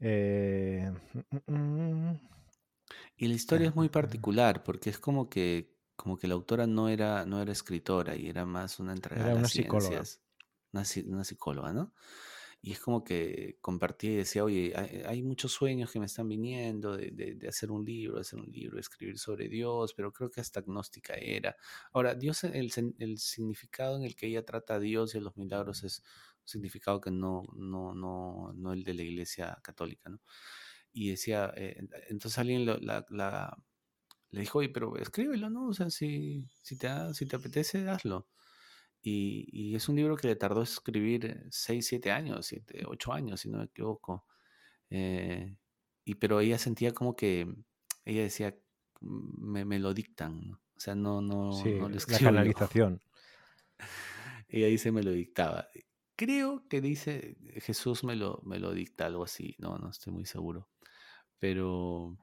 Eh, 0.00 0.90
mm, 1.14 1.52
mm, 1.52 2.10
mm, 2.10 2.20
Y 3.16 3.28
la 3.28 3.34
historia 3.34 3.68
es 3.68 3.74
muy 3.76 3.88
particular 3.88 4.62
porque 4.64 4.90
es 4.90 4.98
como 4.98 5.28
que, 5.28 5.76
como 5.96 6.18
que 6.18 6.28
la 6.28 6.34
autora 6.34 6.66
no 6.66 6.88
era, 6.88 7.24
no 7.26 7.40
era 7.42 7.52
escritora 7.52 8.16
y 8.16 8.28
era 8.28 8.44
más 8.46 8.78
una 8.80 8.92
entregada 8.92 9.30
Era 9.30 9.36
a 9.36 9.36
una 9.36 9.42
las 9.42 9.52
psicóloga. 9.52 10.08
ciencias, 10.08 10.20
una, 10.72 10.84
una 11.06 11.24
psicóloga, 11.24 11.72
¿no? 11.72 11.92
Y 12.62 12.72
es 12.72 12.80
como 12.80 13.04
que 13.04 13.58
compartía 13.62 14.12
y 14.12 14.16
decía, 14.16 14.44
oye, 14.44 14.72
hay, 14.76 15.02
hay 15.06 15.22
muchos 15.22 15.52
sueños 15.52 15.92
que 15.92 16.00
me 16.00 16.06
están 16.06 16.28
viniendo 16.28 16.96
de, 16.96 17.10
de- 17.12 17.34
de 17.36 17.48
hacer 17.48 17.70
un 17.70 17.84
libro, 17.84 18.20
hacer 18.20 18.38
un 18.40 18.50
libro, 18.52 18.78
escribir 18.80 19.18
sobre 19.18 19.48
Dios, 19.48 19.94
pero 19.94 20.12
creo 20.12 20.30
que 20.30 20.40
hasta 20.42 20.60
agnóstica 20.60 21.14
era. 21.14 21.56
Ahora, 21.92 22.14
Dios, 22.14 22.44
el, 22.44 22.70
el 22.98 23.18
significado 23.18 23.96
en 23.96 24.04
el 24.04 24.16
que 24.16 24.26
ella 24.28 24.44
trata 24.44 24.74
a 24.76 24.80
Dios 24.80 25.14
y 25.14 25.18
a 25.18 25.22
los 25.22 25.36
milagros 25.36 25.84
es 25.84 26.02
significado 26.50 27.00
que 27.00 27.10
no, 27.12 27.44
no, 27.56 27.94
no, 27.94 28.52
no 28.54 28.72
el 28.74 28.84
de 28.84 28.94
la 28.94 29.02
iglesia 29.04 29.58
católica, 29.62 30.10
¿no? 30.10 30.20
Y 30.92 31.10
decía, 31.10 31.52
eh, 31.56 31.76
en- 31.78 31.90
entonces 32.10 32.38
alguien 32.38 32.66
lo- 32.66 32.78
la, 32.78 33.06
la- 33.10 33.56
le 34.30 34.40
dijo, 34.42 34.58
oye, 34.60 34.68
pero 34.70 34.96
escríbelo, 34.98 35.50
¿no? 35.50 35.68
O 35.68 35.74
sea, 35.74 35.90
si, 35.90 36.46
si 36.62 36.76
te, 36.78 36.88
ha- 36.88 37.14
si 37.14 37.26
te 37.26 37.36
apetece, 37.36 37.88
hazlo. 37.88 38.28
Y, 39.02 39.48
y 39.52 39.76
es 39.76 39.88
un 39.88 39.96
libro 39.96 40.16
que 40.16 40.28
le 40.28 40.36
tardó 40.36 40.62
escribir 40.62 41.46
6 41.50 41.86
7 41.88 42.10
años, 42.12 42.46
7 42.46 42.84
8 42.86 43.12
años, 43.12 43.40
si 43.40 43.48
no 43.50 43.58
me 43.58 43.64
equivoco. 43.64 44.26
Eh, 44.90 45.56
y 46.04 46.16
pero 46.16 46.40
ella 46.40 46.58
sentía 46.58 46.92
como 46.94 47.16
que, 47.16 47.48
ella 48.04 48.22
decía, 48.22 48.56
"Mm, 49.00 49.52
me, 49.52 49.64
me 49.66 49.78
lo 49.80 49.94
dictan, 49.94 50.48
¿no? 50.50 50.62
O 50.76 50.80
sea, 50.80 50.94
no, 50.96 51.20
no, 51.22 51.70
Sí, 51.70 51.74
no 51.76 51.88
la 52.06 52.20
escribo 52.20 52.36
yo. 52.36 52.52
canalización. 52.60 53.02
Ella 54.48 54.66
dice, 54.66 54.92
me 54.92 55.02
lo 55.02 55.12
dictaba. 55.12 55.68
Creo 56.22 56.50
que 56.68 56.80
dice, 56.82 57.36
Jesús 57.66 58.04
me 58.04 58.14
lo, 58.14 58.40
me 58.44 58.58
lo 58.58 58.72
dicta, 58.72 59.06
algo 59.06 59.24
así, 59.24 59.56
no, 59.58 59.78
no 59.78 59.88
estoy 59.88 60.12
muy 60.12 60.26
seguro. 60.26 60.68
Pero 61.38 62.16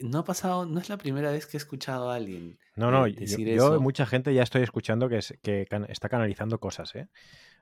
no 0.00 0.18
ha 0.18 0.24
pasado, 0.24 0.66
no 0.66 0.80
es 0.80 0.88
la 0.88 0.98
primera 0.98 1.30
vez 1.30 1.46
que 1.46 1.56
he 1.56 1.62
escuchado 1.64 2.10
a 2.10 2.16
alguien 2.16 2.58
No, 2.74 2.90
no, 2.90 3.06
eh, 3.06 3.12
yo, 3.14 3.20
decir 3.20 3.46
yo 3.48 3.56
eso. 3.66 3.80
mucha 3.80 4.06
gente 4.06 4.34
ya 4.34 4.42
estoy 4.42 4.62
escuchando 4.62 5.08
que, 5.08 5.18
es- 5.18 5.34
que 5.42 5.66
can- 5.70 5.86
está 5.88 6.08
canalizando 6.08 6.58
cosas, 6.58 6.94
¿eh? 6.96 7.06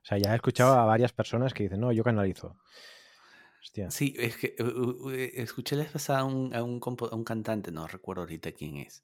O 0.02 0.06
sea, 0.08 0.18
ya 0.18 0.32
he 0.32 0.36
escuchado 0.36 0.78
a 0.78 0.84
varias 0.86 1.12
personas 1.12 1.52
que 1.52 1.64
dicen, 1.64 1.80
no, 1.80 1.92
yo 1.92 2.04
canalizo. 2.04 2.56
Hostia. 3.62 3.90
Sí, 3.90 4.14
es 4.16 4.36
que 4.36 4.54
uh, 4.60 5.06
uh, 5.08 5.10
escuché 5.10 5.76
la 5.76 5.82
vez 5.82 5.92
pasada 5.92 6.20
a 6.20 6.24
un, 6.24 6.54
a 6.54 6.62
un, 6.62 6.80
a 7.10 7.14
un 7.16 7.24
cantante, 7.24 7.72
no 7.72 7.86
recuerdo 7.88 8.22
ahorita 8.22 8.52
quién 8.52 8.76
es, 8.76 9.02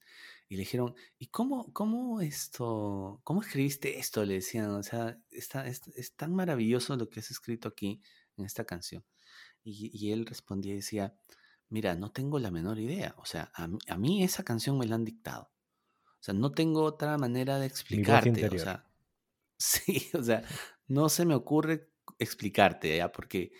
y 0.52 0.56
le 0.56 0.60
dijeron, 0.60 0.94
¿y 1.18 1.28
cómo, 1.28 1.72
cómo 1.72 2.20
esto, 2.20 3.20
cómo 3.24 3.42
escribiste 3.42 3.98
esto? 3.98 4.24
Le 4.24 4.34
decían, 4.34 4.70
o 4.70 4.82
sea, 4.82 5.18
está, 5.30 5.66
es, 5.66 5.82
es 5.96 6.14
tan 6.16 6.34
maravilloso 6.34 6.96
lo 6.96 7.08
que 7.10 7.20
has 7.20 7.30
escrito 7.30 7.68
aquí 7.68 8.02
en 8.36 8.44
esta 8.46 8.64
canción. 8.64 9.04
Y, 9.64 9.90
y 9.94 10.12
él 10.12 10.26
respondía 10.26 10.72
y 10.74 10.76
decía, 10.76 11.16
mira, 11.70 11.94
no 11.96 12.12
tengo 12.12 12.38
la 12.38 12.50
menor 12.50 12.78
idea, 12.80 13.14
o 13.18 13.26
sea, 13.26 13.52
a, 13.54 13.68
mí- 13.68 13.78
a 13.88 13.96
mí 13.98 14.24
esa 14.24 14.44
canción 14.44 14.78
me 14.78 14.86
la 14.86 14.96
han 14.96 15.04
dictado. 15.04 15.52
O 16.20 16.22
sea, 16.24 16.34
no 16.34 16.52
tengo 16.52 16.84
otra 16.84 17.18
manera 17.18 17.58
de 17.58 17.66
explicarte, 17.66 18.48
o 18.48 18.58
interior. 18.58 18.58
sea, 18.58 18.88
Sí, 19.58 20.10
o 20.14 20.22
sea, 20.22 20.44
no 20.88 21.08
se 21.08 21.24
me 21.26 21.34
ocurre 21.34 21.92
explicarte, 22.18 22.96
¿ya? 22.96 23.12
Porque 23.12 23.52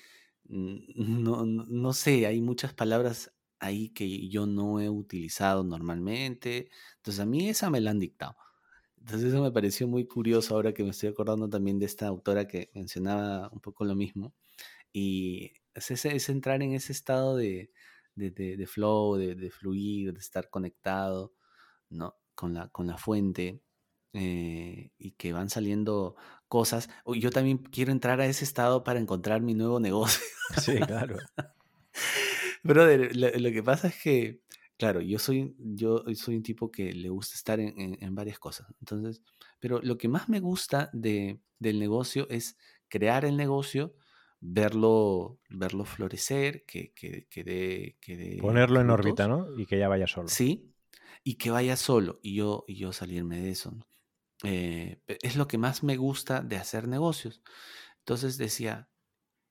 mm, 0.44 1.22
no, 1.24 1.46
no, 1.46 1.64
no 1.66 1.92
sé, 1.92 2.26
hay 2.26 2.42
muchas 2.42 2.74
palabras 2.74 3.32
ahí 3.62 3.90
que 3.90 4.28
yo 4.28 4.46
no 4.46 4.80
he 4.80 4.90
utilizado 4.90 5.64
normalmente. 5.64 6.70
Entonces 6.98 7.20
a 7.20 7.26
mí 7.26 7.48
esa 7.48 7.70
me 7.70 7.80
la 7.80 7.92
han 7.92 8.00
dictado. 8.00 8.36
Entonces 8.98 9.30
eso 9.32 9.42
me 9.42 9.50
pareció 9.52 9.88
muy 9.88 10.06
curioso 10.06 10.54
ahora 10.54 10.72
que 10.74 10.84
me 10.84 10.90
estoy 10.90 11.08
acordando 11.10 11.48
también 11.48 11.78
de 11.78 11.86
esta 11.86 12.06
autora 12.08 12.46
que 12.48 12.70
mencionaba 12.74 13.50
un 13.52 13.60
poco 13.60 13.84
lo 13.84 13.94
mismo. 13.96 14.34
Y 14.92 15.52
es, 15.74 15.90
ese- 15.90 16.16
es 16.16 16.28
entrar 16.28 16.62
en 16.62 16.72
ese 16.74 16.92
estado 16.92 17.36
de, 17.36 17.72
de, 18.14 18.30
de- 18.30 18.56
de 18.56 18.66
flow, 18.66 19.16
de, 19.16 19.34
de 19.36 19.50
fluir, 19.50 20.12
de 20.14 20.20
estar 20.20 20.50
conectado, 20.50 21.34
¿no? 21.90 22.16
Con 22.34 22.54
la, 22.54 22.68
con 22.70 22.86
la 22.86 22.98
fuente 22.98 23.62
eh, 24.14 24.92
y 24.98 25.12
que 25.12 25.32
van 25.32 25.50
saliendo 25.50 26.16
cosas. 26.48 26.88
Yo 27.06 27.30
también 27.30 27.58
quiero 27.58 27.92
entrar 27.92 28.20
a 28.20 28.26
ese 28.26 28.44
estado 28.44 28.84
para 28.84 29.00
encontrar 29.00 29.42
mi 29.42 29.54
nuevo 29.54 29.80
negocio. 29.80 30.22
Sí, 30.56 30.84
claro. 30.86 31.16
Brother, 32.62 33.14
lo, 33.16 33.28
lo 33.30 33.50
que 33.50 33.62
pasa 33.62 33.88
es 33.88 34.00
que, 34.02 34.42
claro, 34.78 35.00
yo 35.00 35.18
soy, 35.18 35.54
yo 35.58 36.04
soy 36.14 36.36
un 36.36 36.42
tipo 36.42 36.70
que 36.70 36.92
le 36.92 37.08
gusta 37.08 37.34
estar 37.34 37.60
en, 37.60 37.78
en- 37.80 37.98
en 38.02 38.14
varias 38.14 38.38
cosas. 38.38 38.68
Entonces, 38.80 39.22
pero 39.60 39.80
lo 39.82 39.98
que 39.98 40.08
más 40.08 40.28
me 40.28 40.40
gusta 40.40 40.90
de, 40.92 41.40
del 41.58 41.78
negocio 41.78 42.26
es 42.30 42.56
crear 42.88 43.24
el 43.24 43.36
negocio, 43.36 43.94
verlo, 44.40 45.40
verlo 45.50 45.84
florecer, 45.84 46.64
que, 46.66 46.92
que, 46.94 47.26
que 47.28 47.44
dé, 47.44 47.96
que 48.00 48.16
dé 48.16 48.36
Ponerlo 48.40 48.80
en 48.80 48.90
órbita, 48.90 49.28
¿no? 49.28 49.46
Y 49.58 49.66
que 49.66 49.78
ya 49.78 49.88
vaya 49.88 50.06
solo. 50.06 50.28
Sí, 50.28 50.72
y 51.24 51.36
que 51.36 51.50
vaya 51.50 51.76
solo 51.76 52.18
y 52.22 52.34
yo, 52.36 52.64
y 52.66 52.76
yo 52.76 52.92
salirme 52.92 53.40
de 53.40 53.50
eso. 53.50 53.72
¿no? 53.72 53.86
Eh, 54.44 55.02
es 55.22 55.36
lo 55.36 55.48
que 55.48 55.58
más 55.58 55.82
me 55.82 55.96
gusta 55.96 56.42
de 56.42 56.56
hacer 56.56 56.88
negocios. 56.88 57.42
Entonces 58.00 58.38
decía, 58.38 58.90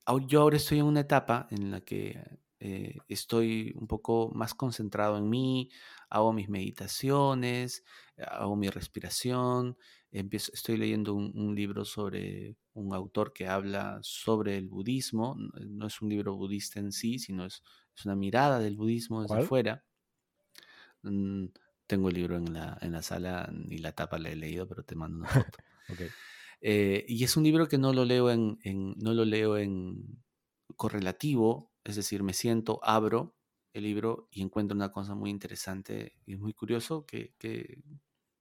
"Au- 0.06 0.26
yo 0.28 0.42
ahora 0.42 0.58
estoy 0.58 0.80
en 0.80 0.86
una 0.86 1.02
etapa 1.02 1.48
en 1.52 1.72
la 1.72 1.82
que 1.82 2.22
eh, 2.62 3.04
estoy 3.10 3.74
un 3.76 3.88
poco 3.88 4.32
más 4.34 4.54
concentrado 4.54 5.18
en 5.18 5.30
mí, 5.30 5.70
hago 6.10 6.34
mis 6.34 6.50
meditaciones, 6.50 7.84
hago 8.18 8.56
mi 8.56 8.70
respiración, 8.70 9.78
empiezo, 10.12 10.52
estoy 10.54 10.78
leyendo 10.78 11.14
un, 11.16 11.32
un 11.36 11.56
libro 11.56 11.86
sobre 11.86 12.58
un 12.74 12.94
autor 12.94 13.34
que 13.34 13.48
habla 13.48 14.00
sobre 14.04 14.58
el 14.58 14.70
budismo, 14.70 15.36
n- 15.40 15.50
no 15.70 15.88
es 15.88 16.02
un 16.02 16.10
libro 16.10 16.36
budista 16.36 16.80
en 16.80 16.92
sí, 16.92 17.20
sino 17.20 17.46
es, 17.46 17.64
es 17.98 18.06
una 18.06 18.16
mirada 18.16 18.60
del 18.60 18.78
budismo 18.78 19.24
desde 19.24 19.40
¿Cuál? 19.40 19.42
fuera. 19.42 19.86
Mm, 21.04 21.46
tengo 21.88 22.10
el 22.10 22.16
libro 22.16 22.38
en 22.38 22.54
la, 22.54 22.78
en 22.82 22.92
la 22.94 23.02
sala, 23.02 23.50
ni 23.54 23.78
la 23.78 23.92
tapa 23.94 24.18
la 24.20 24.30
he 24.30 24.36
leído, 24.36 24.68
pero 24.68 24.84
te 24.84 24.96
mando 24.96 25.18
una 25.18 25.30
foto. 25.30 25.60
Ok. 25.88 26.02
Eh, 26.62 27.06
y 27.08 27.24
es 27.24 27.38
un 27.38 27.44
libro 27.44 27.68
que 27.68 27.78
no 27.78 27.94
lo 27.94 28.06
leo 28.06 28.30
en, 28.32 28.60
en- 28.64 28.94
no 28.98 29.14
lo 29.14 29.26
leo 29.26 29.58
en 29.58 30.24
correlativo, 30.76 31.71
es 31.84 31.96
decir, 31.96 32.24
me 32.24 32.34
siento, 32.34 32.80
abro 32.84 33.38
el 33.74 33.84
libro 33.84 34.28
y 34.32 34.42
encuentro 34.42 34.76
una 34.76 34.92
cosa 34.92 35.16
muy 35.16 35.30
interesante 35.30 36.14
y 36.26 36.36
muy 36.36 36.54
curioso 36.54 37.06
que, 37.06 37.36
que- 37.40 37.82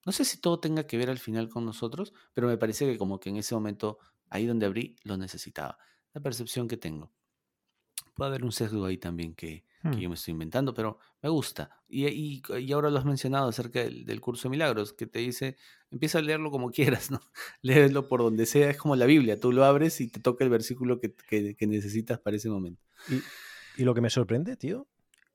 no 0.06 0.12
sé 0.12 0.24
si 0.24 0.40
todo 0.40 0.60
tenga 0.60 0.86
que 0.86 0.96
ver 0.98 1.10
al 1.10 1.18
final 1.18 1.48
con 1.48 1.64
nosotros, 1.66 2.12
pero 2.34 2.48
me 2.48 2.58
parece 2.58 2.86
que 2.86 2.98
como 2.98 3.20
que 3.20 3.30
en 3.30 3.36
ese 3.36 3.54
momento, 3.54 3.98
ahí 4.28 4.46
donde 4.46 4.66
abrí, 4.66 4.96
lo 5.04 5.16
necesitaba. 5.16 5.78
La 6.14 6.20
percepción 6.22 6.68
que 6.68 6.76
tengo. 6.78 7.12
Puede 8.14 8.28
haber 8.30 8.44
un 8.44 8.52
sesgo 8.52 8.84
ahí 8.84 8.98
también 8.98 9.34
que, 9.34 9.64
que 9.90 10.00
Hmm. 10.00 10.02
yo 10.02 10.08
me 10.08 10.14
estoy 10.14 10.32
inventando, 10.32 10.74
pero 10.74 10.98
me 11.22 11.28
gusta. 11.28 11.82
Y, 11.88 12.06
y- 12.08 12.42
y 12.60 12.72
ahora 12.72 12.90
lo 12.90 12.98
has 12.98 13.04
mencionado 13.04 13.48
acerca 13.48 13.80
del, 13.80 14.04
del 14.04 14.20
curso 14.20 14.44
de 14.44 14.50
milagros, 14.50 14.92
que 14.92 15.06
te 15.06 15.20
dice, 15.20 15.56
empieza 15.90 16.18
a 16.18 16.22
leerlo 16.22 16.50
como 16.50 16.70
quieras, 17.06 17.10
¿no? 17.10 17.20
Léelo 17.62 18.08
por 18.08 18.20
donde 18.20 18.46
sea, 18.46 18.70
es 18.70 18.76
como 18.76 18.96
la 18.96 19.06
Biblia, 19.06 19.38
tú 19.40 19.52
lo 19.52 19.64
abres 19.64 20.00
y 20.00 20.08
te 20.10 20.20
toca 20.20 20.44
el 20.44 20.50
versículo 20.50 21.00
que 21.00 21.14
necesitas 21.66 22.18
para 22.20 22.36
ese 22.36 22.50
momento. 22.50 22.82
Y, 23.08 23.22
y 23.80 23.84
lo 23.84 23.94
que 23.94 24.00
me 24.00 24.10
sorprende, 24.10 24.56
tío, 24.56 24.86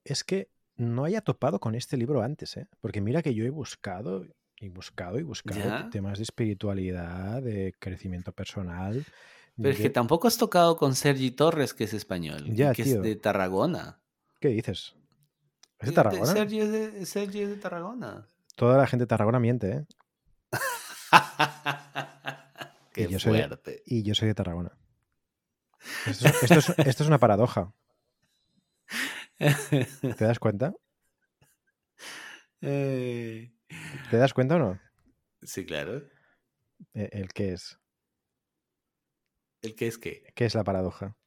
es 0.04 0.24
que 0.24 0.50
no 0.78 1.06
haya 1.06 1.22
topado 1.22 1.60
con 1.60 1.76
este 1.76 1.98
libro 1.98 2.22
antes, 2.22 2.58
¿eh? 2.58 2.68
Porque 2.82 3.02
mira 3.02 3.22
que 3.22 3.34
yo 3.34 3.46
he 3.46 3.50
buscado 3.50 4.26
y 4.60 4.70
buscado 4.70 5.20
y 5.20 5.24
buscado 5.24 5.60
¿Ya? 5.62 5.90
temas 5.90 6.18
de 6.20 6.24
espiritualidad, 6.24 7.42
de 7.42 7.74
crecimiento 7.80 8.32
personal. 8.34 9.06
Pero 9.58 9.70
es 9.70 9.80
que 9.80 9.90
tampoco 9.90 10.28
has 10.28 10.38
tocado 10.38 10.76
con 10.78 10.96
Sergi 10.96 11.32
Torres, 11.32 11.74
que 11.74 11.86
es 11.86 11.94
español, 11.94 12.44
Ya, 12.54 12.74
que 12.74 12.84
tío. 12.84 12.98
es 12.98 13.02
de 13.04 13.16
Tarragona. 13.16 14.02
¿Qué 14.42 14.50
dices? 14.50 14.96
¿Es 15.80 15.90
de 15.90 15.96
Tarragona? 15.96 16.34
Sergi 16.34 16.60
es 16.60 16.72
de, 16.72 17.06
Sergi 17.06 17.42
es 17.42 17.50
de 17.50 17.56
Tarragona. 17.58 18.28
Toda 18.56 18.78
la 18.78 18.88
gente 18.88 19.04
de 19.04 19.08
Tarragona 19.08 19.40
miente, 19.40 19.72
¿eh? 19.72 19.86
Qué 22.94 23.08
yo 23.10 23.20
soy 23.20 23.34
de- 23.38 23.48
fuerte. 23.48 23.84
Y 23.86 24.04
yo 24.04 24.16
soy 24.16 24.28
de 24.30 24.36
Tarragona. 24.36 24.72
Esto 26.06 26.26
es, 26.28 26.44
esto 26.44 26.60
es- 26.60 26.70
esto 26.88 27.04
es 27.04 27.08
una 27.10 27.20
paradoja. 27.20 27.74
¿Te 30.18 30.26
das 30.26 30.40
cuenta? 30.40 30.74
Eh, 32.62 33.52
¿Te 34.10 34.18
das 34.18 34.34
cuenta 34.34 34.56
o 34.56 34.60
no? 34.60 34.80
sí, 35.44 35.66
claro. 35.66 36.02
Eh, 36.94 37.10
El 37.12 37.32
qué 37.34 37.54
es. 37.54 37.80
¿El 39.62 39.76
qué 39.76 39.88
es 39.88 39.98
qué? 39.98 40.24
¿Qué 40.34 40.46
es 40.46 40.56
la 40.56 40.64
paradoja? 40.64 41.18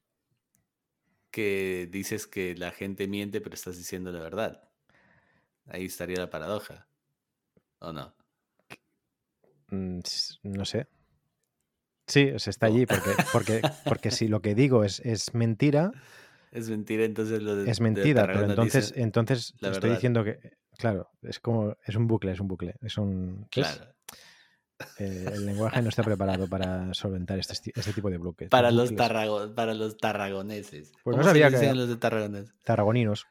que 1.31 1.87
dices 1.91 2.27
que 2.27 2.55
la 2.55 2.71
gente 2.71 3.07
miente, 3.07 3.41
pero 3.41 3.53
estás 3.55 3.77
diciendo 3.77 4.11
la 4.11 4.19
verdad. 4.19 4.69
Ahí 5.67 5.85
estaría 5.85 6.17
la 6.19 6.29
paradoja. 6.29 6.87
¿O 7.79 7.93
no? 7.93 8.15
Mm, 9.71 10.01
No 10.43 10.65
sé. 10.65 10.87
Sí, 12.09 12.31
o 12.31 12.39
sea, 12.39 12.51
está 12.51 12.65
allí 12.65 12.85
porque, 12.85 13.11
porque, 13.31 13.61
porque 13.85 14.11
si 14.11 14.27
lo 14.27 14.41
que 14.41 14.53
digo 14.55 14.83
es, 14.83 14.99
es 15.05 15.33
mentira, 15.33 15.91
Es 16.51 16.69
mentira, 16.69 17.05
entonces 17.05 17.41
lo 17.41 17.55
de 17.55 17.69
es 17.71 17.77
de 17.77 17.83
mentira, 17.83 18.25
pero 18.25 18.43
entonces, 18.45 18.91
entonces 18.97 19.53
estoy 19.53 19.69
verdad. 19.71 19.89
diciendo 19.93 20.23
que, 20.25 20.39
claro, 20.77 21.09
es 21.21 21.39
como, 21.39 21.77
es 21.85 21.95
un 21.95 22.07
bucle, 22.07 22.31
es 22.33 22.39
un 22.41 22.47
bucle. 22.47 22.75
Es 22.81 22.97
un. 22.97 23.47
Claro. 23.51 23.85
Eh, 24.97 25.25
el 25.33 25.45
lenguaje 25.45 25.81
no 25.81 25.89
está 25.89 26.03
preparado 26.03 26.47
para 26.47 26.93
solventar 26.93 27.37
este, 27.37 27.71
este 27.75 27.93
tipo 27.93 28.09
de 28.09 28.17
bloques. 28.17 28.49
Para 28.49 28.71
los, 28.71 28.91
tarrago- 28.93 29.53
para 29.53 29.73
los 29.73 29.97
tarragoneses. 29.97 30.91
Pues 31.03 31.15
no 31.17 31.21
¿Cómo 31.21 31.23
se 31.23 31.29
sabía 31.41 31.59
que- 31.59 31.73
los 31.75 31.89
de 31.89 31.97
tarragones? 31.97 32.51
Tarragoninos. 32.63 33.27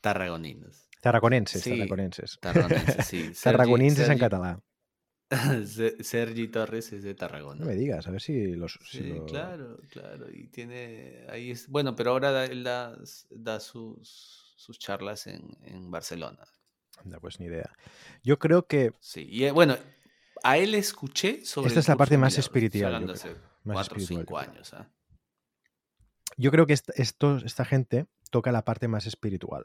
Tarragoninos. 0.00 0.88
Tarraconenses, 1.00 1.62
Sí, 1.62 1.70
tarraconenses. 1.76 2.38
Tarraconenses, 2.40 3.06
sí. 3.06 3.32
Tarraconenses 3.42 4.08
en 4.08 4.18
catalán. 4.18 4.62
Se- 5.66 6.02
Sergi 6.02 6.48
Torres 6.48 6.92
es 6.92 7.02
de 7.02 7.14
Tarragona. 7.14 7.60
No 7.60 7.66
me 7.66 7.74
digas, 7.74 8.06
a 8.06 8.10
ver 8.10 8.20
si 8.22 8.54
los... 8.54 8.78
si 8.90 8.98
Sí, 8.98 9.04
lo- 9.08 9.26
claro, 9.26 9.78
claro. 9.90 10.26
Y 10.32 10.48
tiene. 10.48 11.26
Ahí 11.28 11.50
es. 11.50 11.68
Bueno, 11.68 11.94
pero 11.94 12.12
ahora 12.12 12.30
da- 12.32 12.44
él 12.46 12.64
da, 12.64 12.96
da 13.30 13.60
sus, 13.60 14.54
sus 14.56 14.78
charlas 14.78 15.26
en, 15.26 15.56
en 15.64 15.90
Barcelona. 15.90 16.44
Anda, 17.04 17.20
pues 17.20 17.38
ni 17.40 17.46
idea. 17.46 17.70
Yo 18.22 18.38
creo 18.38 18.66
que 18.66 18.92
Sí. 19.00 19.26
Y 19.30 19.44
eh, 19.44 19.50
bueno, 19.52 19.76
a 20.42 20.56
él 20.58 20.74
escuché 20.74 21.44
sobre. 21.44 21.68
Esta 21.68 21.80
es 21.80 21.88
la 21.88 21.96
parte 21.96 22.16
más 22.18 22.38
espiritual, 22.38 23.06
yo 23.06 23.12
hace 23.12 23.28
Más 23.64 23.74
cuatro 23.74 23.96
o 23.96 23.98
espiritual, 23.98 24.24
cinco 24.24 24.38
años. 24.38 24.72
¿ah? 24.74 24.90
Yo 26.36 26.50
creo 26.50 26.66
que 26.66 26.72
esta, 26.72 26.92
esto- 26.96 27.36
esta 27.44 27.64
gente 27.64 28.06
toca 28.30 28.50
la 28.52 28.64
parte 28.64 28.88
más 28.88 29.06
espiritual. 29.06 29.64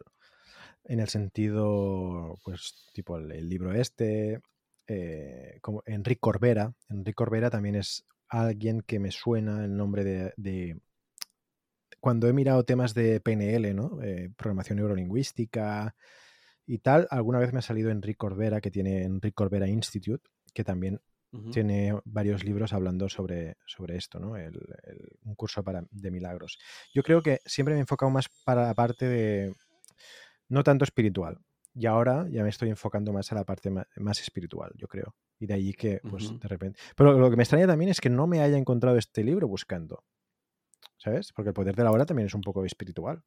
En 0.86 1.00
el 1.00 1.08
sentido, 1.08 2.38
pues, 2.44 2.90
tipo 2.94 3.18
el, 3.18 3.32
el 3.32 3.48
libro 3.48 3.74
este, 3.74 4.42
eh, 4.88 5.58
como 5.62 5.82
Enrique 5.86 6.20
Corbera. 6.20 6.74
Enrique 6.90 7.14
Corbera 7.16 7.50
también 7.50 7.76
es 7.76 8.06
alguien 8.28 8.82
que 8.82 9.00
me 9.00 9.12
suena 9.12 9.64
el 9.66 9.76
nombre 9.76 10.04
de. 10.04 10.34
de- 10.38 10.80
cuando 12.00 12.28
he 12.28 12.34
mirado 12.34 12.66
temas 12.66 12.94
de 12.94 13.22
PNL, 13.22 13.74
¿no? 13.74 14.02
Eh, 14.04 14.30
programación 14.36 14.78
neurolingüística 14.78 15.96
y 16.66 16.80
tal, 16.80 17.08
alguna 17.12 17.40
vez 17.40 17.54
me 17.54 17.60
ha 17.60 17.62
salido 17.62 17.92
Enrique 17.92 18.18
Corbera, 18.18 18.60
que 18.62 18.72
tiene 18.72 19.04
Enrique 19.04 19.34
Corbera 19.34 19.68
Institute, 19.68 20.24
que 20.54 20.64
también 20.64 21.00
tiene 21.52 22.00
varios 22.06 22.44
libros 22.44 22.74
hablando 22.74 23.10
sobre, 23.10 23.58
sobre 23.66 23.96
esto, 23.98 24.20
¿no? 24.20 24.36
El, 24.38 24.54
el- 24.84 25.10
un 25.24 25.36
curso 25.36 25.64
para, 25.64 25.84
de 25.90 26.12
milagros. 26.12 26.60
Yo 26.94 27.02
creo 27.04 27.22
que 27.24 27.40
siempre 27.46 27.74
me 27.74 27.80
he 27.80 27.82
enfocado 27.82 28.12
más 28.12 28.28
para 28.46 28.64
la 28.68 28.74
parte 28.76 29.08
de, 29.08 29.56
no 30.50 30.64
tanto 30.64 30.84
espiritual. 30.84 31.40
Y 31.76 31.88
ahora 31.88 32.28
ya 32.30 32.44
me 32.44 32.50
estoy 32.50 32.70
enfocando 32.70 33.12
más 33.14 33.32
a 33.32 33.36
la 33.36 33.44
parte 33.44 33.70
más, 33.70 34.20
espiritual, 34.22 34.72
yo 34.76 34.88
creo. 34.88 35.16
Y 35.40 35.48
de 35.48 35.56
allí 35.56 35.74
que, 35.74 36.00
pues, 36.08 36.40
de 36.40 36.48
repente... 36.48 36.80
Pero 36.96 37.18
lo 37.18 37.30
que 37.30 37.36
me 37.36 37.44
extraña 37.44 37.66
también 37.66 37.90
es 37.90 38.00
que 38.00 38.10
no 38.10 38.28
me 38.28 38.42
haya 38.42 38.58
encontrado 38.58 38.98
este 38.98 39.24
libro 39.24 39.48
buscando. 39.48 40.04
¿Sabes? 40.98 41.34
Porque 41.34 41.50
el 41.50 41.54
poder 41.54 41.76
de 41.76 41.84
la 41.84 41.92
hora 41.92 42.06
también 42.06 42.28
es 42.28 42.34
un 42.34 42.42
poco 42.42 42.64
espiritual. 42.64 43.24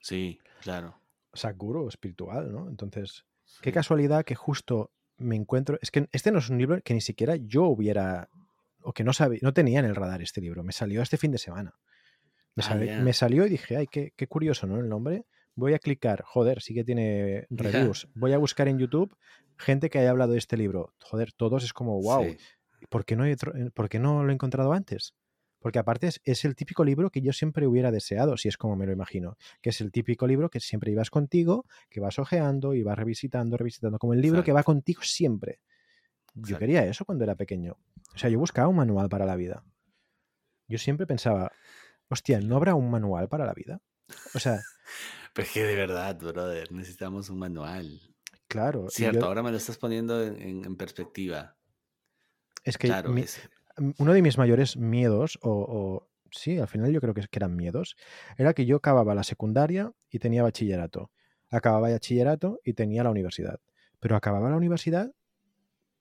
Sí, 0.00 0.38
claro. 0.60 1.00
O 1.32 1.36
sea, 1.36 1.52
guru 1.52 1.88
espiritual, 1.88 2.52
¿no? 2.52 2.68
Entonces, 2.68 3.24
qué 3.62 3.72
casualidad 3.72 4.24
que 4.24 4.34
justo 4.34 4.92
me 5.16 5.36
encuentro. 5.36 5.78
Es 5.82 5.90
que 5.90 6.08
este 6.12 6.30
no 6.30 6.38
es 6.38 6.48
un 6.48 6.58
libro 6.58 6.80
que 6.82 6.94
ni 6.94 7.00
siquiera 7.00 7.36
yo 7.36 7.64
hubiera. 7.64 8.28
O 8.82 8.92
que 8.92 9.04
no 9.04 9.12
sabía, 9.12 9.40
no 9.42 9.52
tenía 9.52 9.80
en 9.80 9.86
el 9.86 9.96
radar 9.96 10.22
este 10.22 10.40
libro. 10.40 10.62
Me 10.62 10.72
salió 10.72 11.02
este 11.02 11.16
fin 11.16 11.32
de 11.32 11.38
semana. 11.38 11.74
Me, 12.54 12.64
Ah, 12.64 12.74
me 12.74 13.12
salió 13.12 13.46
y 13.46 13.50
dije, 13.50 13.76
ay, 13.76 13.86
qué, 13.86 14.12
qué 14.16 14.26
curioso, 14.26 14.66
¿no? 14.66 14.78
El 14.78 14.88
nombre. 14.88 15.26
Voy 15.58 15.74
a 15.74 15.80
clicar, 15.80 16.22
joder, 16.22 16.62
sí 16.62 16.72
que 16.72 16.84
tiene 16.84 17.46
reviews. 17.50 18.08
Voy 18.14 18.32
a 18.32 18.38
buscar 18.38 18.68
en 18.68 18.78
YouTube 18.78 19.16
gente 19.56 19.90
que 19.90 19.98
haya 19.98 20.10
hablado 20.10 20.32
de 20.32 20.38
este 20.38 20.56
libro. 20.56 20.94
Joder, 21.02 21.32
todos 21.32 21.64
es 21.64 21.72
como, 21.72 22.00
wow, 22.00 22.24
Sí. 22.24 22.36
¿por 22.88 23.04
qué 23.04 23.16
no, 23.16 23.24
he 23.26 23.32
eh, 23.32 23.36
¿por 23.74 23.88
qué 23.88 23.98
no 23.98 24.22
lo 24.22 24.30
he 24.30 24.34
encontrado 24.34 24.72
antes? 24.72 25.14
Porque 25.58 25.80
aparte 25.80 26.06
es, 26.06 26.20
es 26.22 26.44
el 26.44 26.54
típico 26.54 26.84
libro 26.84 27.10
que 27.10 27.22
yo 27.22 27.32
siempre 27.32 27.66
hubiera 27.66 27.90
deseado, 27.90 28.36
si 28.36 28.46
es 28.46 28.56
como 28.56 28.76
me 28.76 28.86
lo 28.86 28.92
imagino, 28.92 29.36
que 29.60 29.70
es 29.70 29.80
el 29.80 29.90
típico 29.90 30.28
libro 30.28 30.48
que 30.48 30.60
siempre 30.60 30.92
ibas 30.92 31.10
contigo, 31.10 31.66
que 31.90 31.98
vas 31.98 32.20
ojeando 32.20 32.74
y 32.74 32.84
vas 32.84 32.96
revisitando, 32.96 33.56
revisitando, 33.56 33.98
como 33.98 34.14
el 34.14 34.20
libro 34.20 34.44
que 34.44 34.52
va 34.52 34.62
contigo 34.62 35.02
siempre. 35.02 35.60
Yo 36.34 36.42
Exacto. 36.42 36.58
quería 36.60 36.84
eso 36.84 37.04
cuando 37.04 37.24
era 37.24 37.34
pequeño. 37.34 37.76
O 38.14 38.18
sea, 38.18 38.30
yo 38.30 38.38
buscaba 38.38 38.68
un 38.68 38.76
manual 38.76 39.08
para 39.08 39.26
la 39.26 39.34
vida. 39.34 39.64
Yo 40.68 40.78
siempre 40.78 41.04
pensaba, 41.08 41.50
hostia, 42.08 42.40
¿no 42.40 42.54
habrá 42.54 42.76
un 42.76 42.88
manual 42.92 43.28
para 43.28 43.44
la 43.44 43.54
vida? 43.54 43.80
O 44.34 44.38
sea, 44.38 44.60
Pero 45.38 45.48
que 45.52 45.62
de 45.64 45.76
verdad, 45.76 46.16
brother, 46.18 46.72
necesitamos 46.72 47.30
un 47.30 47.38
manual. 47.38 48.00
claro, 48.48 48.88
Cierto, 48.90 49.20
yo- 49.20 49.26
ahora 49.26 49.42
me 49.42 49.50
lo 49.50 49.56
estás 49.56 49.78
poniendo 49.78 50.22
en, 50.22 50.40
en- 50.40 50.64
en 50.64 50.76
perspectiva. 50.76 51.56
es 52.64 52.76
que 52.78 52.88
Claro, 52.88 53.10
mi- 53.10 53.22
es- 53.22 53.48
uno 53.98 54.12
de 54.12 54.22
mis 54.22 54.36
mayores 54.38 54.76
miedos, 54.76 55.38
o, 55.42 55.50
o- 55.50 56.08
sí, 56.30 56.58
al 56.58 56.66
final 56.68 56.90
yo 56.92 57.00
creo 57.00 57.14
que, 57.14 57.22
que 57.22 57.38
eran 57.38 57.54
miedos, 57.56 57.94
era 58.36 58.52
que 58.52 58.66
yo 58.66 58.76
acababa 58.76 59.14
la 59.14 59.22
secundaria 59.22 59.92
y 60.10 60.18
tenía 60.18 60.42
bachillerato. 60.42 61.10
Acababa 61.50 61.88
bachillerato 61.90 62.58
y 62.64 62.74
tenía 62.74 63.04
la 63.04 63.10
universidad. 63.10 63.60
Pero 64.00 64.16
acababa 64.16 64.50
la 64.50 64.56
universidad 64.56 65.12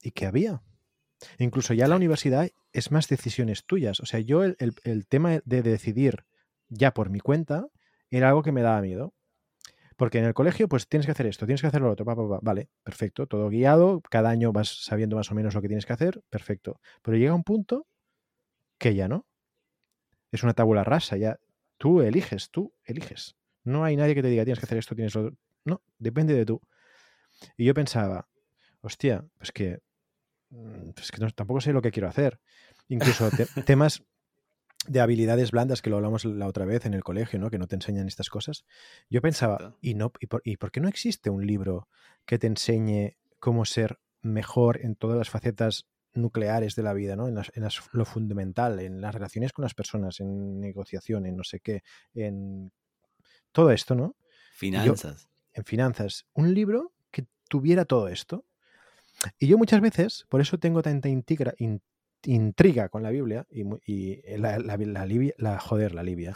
y 0.01 0.11
¿qué 0.11 0.25
había? 0.25 0.61
Incluso 1.39 1.73
ya 1.73 1.87
la 1.87 1.95
universidad 1.95 2.49
es 2.73 2.91
más 2.91 3.07
decisiones 3.07 3.65
tuyas. 3.65 3.99
O 3.99 4.05
sea, 4.05 4.19
yo 4.19 4.43
el, 4.43 4.55
el- 4.59 4.75
el 4.83 5.07
tema 5.07 5.39
de 5.45 5.61
decidir 5.63 6.25
ya 6.69 6.93
por 6.93 7.09
mi 7.09 7.19
cuenta 7.19 7.67
era 8.09 8.29
algo 8.29 8.43
que 8.43 8.51
me 8.51 8.61
daba 8.61 8.81
miedo. 8.81 9.13
Porque 9.97 10.19
en 10.19 10.25
el 10.25 10.33
colegio, 10.33 10.69
pues 10.69 10.87
tienes 10.87 11.05
que 11.05 11.11
hacer 11.11 11.25
esto, 11.25 11.45
tienes 11.45 11.59
que 11.59 11.67
hacer 11.67 11.81
lo 11.81 11.91
otro, 11.91 12.05
pa, 12.05 12.15
pa, 12.15 12.29
pa. 12.29 12.39
vale, 12.41 12.69
perfecto, 12.83 13.27
todo 13.27 13.49
guiado, 13.49 13.99
cada 14.09 14.29
año 14.29 14.53
vas 14.53 14.69
sabiendo 14.85 15.15
más 15.17 15.29
o 15.31 15.35
menos 15.35 15.53
lo 15.55 15.61
que 15.61 15.67
tienes 15.67 15.85
que 15.85 15.93
hacer, 15.93 16.21
perfecto. 16.29 16.79
Pero 17.01 17.17
llega 17.17 17.33
un 17.33 17.43
punto 17.43 17.87
que 18.77 18.93
ya 18.95 19.07
no. 19.07 19.25
Es 20.31 20.43
una 20.43 20.53
tabula 20.53 20.83
rasa, 20.83 21.17
ya 21.17 21.39
tú 21.77 22.01
eliges, 22.01 22.49
tú 22.51 22.73
eliges. 22.83 23.35
No 23.63 23.83
hay 23.83 23.95
nadie 23.95 24.13
que 24.15 24.21
te 24.21 24.27
diga 24.29 24.43
tienes 24.43 24.59
que 24.59 24.65
hacer 24.65 24.77
esto, 24.77 24.95
tienes 24.95 25.15
lo 25.15 25.21
otro. 25.25 25.37
No, 25.65 25.81
depende 25.97 26.33
de 26.33 26.45
tú. 26.45 26.61
Y 27.57 27.65
yo 27.65 27.73
pensaba, 27.73 28.27
hostia, 28.81 29.25
pues 29.37 29.51
que, 29.51 29.79
pues 30.95 31.11
que 31.11 31.19
no- 31.19 31.31
tampoco 31.31 31.59
sé 31.61 31.73
lo 31.73 31.81
que 31.81 31.91
quiero 31.91 32.07
hacer. 32.07 32.39
Incluso 32.87 33.29
te- 33.31 33.47
temas 33.63 34.03
de 34.87 34.99
habilidades 34.99 35.51
blandas 35.51 35.81
que 35.81 35.89
lo 35.89 35.97
hablamos 35.97 36.25
la 36.25 36.47
otra 36.47 36.65
vez 36.65 36.85
en 36.85 36.93
el 36.93 37.03
colegio, 37.03 37.39
¿no? 37.39 37.49
Que 37.49 37.57
no 37.59 37.67
te 37.67 37.75
enseñan 37.75 38.07
estas 38.07 38.29
cosas. 38.29 38.65
Yo 39.09 39.21
pensaba. 39.21 39.75
¿y, 39.81 39.93
no, 39.95 40.11
y, 40.19 40.27
por, 40.27 40.41
¿y 40.45 40.57
por 40.57 40.71
qué 40.71 40.79
no 40.79 40.87
existe 40.87 41.29
un 41.29 41.45
libro 41.45 41.87
que 42.25 42.39
te 42.39 42.47
enseñe 42.47 43.17
cómo 43.39 43.65
ser 43.65 43.99
mejor 44.21 44.79
en 44.81 44.95
todas 44.95 45.17
las 45.17 45.29
facetas 45.29 45.85
nucleares 46.13 46.75
de 46.75 46.83
la 46.83 46.93
vida, 46.93 47.15
¿no? 47.15 47.27
En, 47.27 47.35
las- 47.35 47.51
en 47.55 47.63
las- 47.63 47.81
lo 47.91 48.05
fundamental, 48.05 48.79
en 48.79 49.01
las 49.01 49.13
relaciones 49.13 49.53
con 49.53 49.63
las 49.63 49.73
personas, 49.75 50.19
en 50.19 50.59
negociación, 50.59 51.25
en 51.27 51.35
no 51.37 51.43
sé 51.43 51.59
qué, 51.59 51.83
en 52.15 52.71
todo 53.51 53.71
esto, 53.71 53.93
¿no? 53.95 54.15
finanzas. 54.53 55.29
en 55.53 55.63
finanzas, 55.65 56.25
un 56.33 56.53
libro 56.53 56.93
que 57.11 57.25
tuviera 57.49 57.85
todo 57.85 58.07
esto. 58.07 58.45
Y 59.39 59.47
yo 59.47 59.57
muchas 59.57 59.81
veces, 59.81 60.25
por 60.29 60.41
eso 60.41 60.57
tengo 60.57 60.81
tanta 60.81 61.09
intriga, 61.09 61.53
in- 61.57 61.81
intriga 62.25 62.89
con 62.89 63.03
la 63.03 63.09
Biblia 63.09 63.45
y, 63.51 63.63
y 63.85 64.21
la, 64.37 64.59
la, 64.59 64.77
la 64.77 65.05
Libia- 65.05 65.33
la- 65.37 65.59
joder, 65.59 65.93
la 65.95 66.03
Libia. 66.03 66.33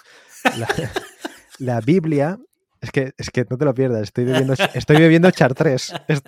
La, 0.58 0.68
la 1.60 1.82
Biblia, 1.82 2.40
es 2.82 2.92
que, 2.92 3.14
es 3.18 3.30
que 3.30 3.46
no 3.50 3.58
te 3.58 3.66
lo 3.66 3.74
pierdas, 3.76 4.02
estoy 4.02 4.26
bebiendo, 4.26 4.54
estoy 4.74 4.98
bebiendo 4.98 5.30
Chartres. 5.32 5.94
Es- 6.08 6.24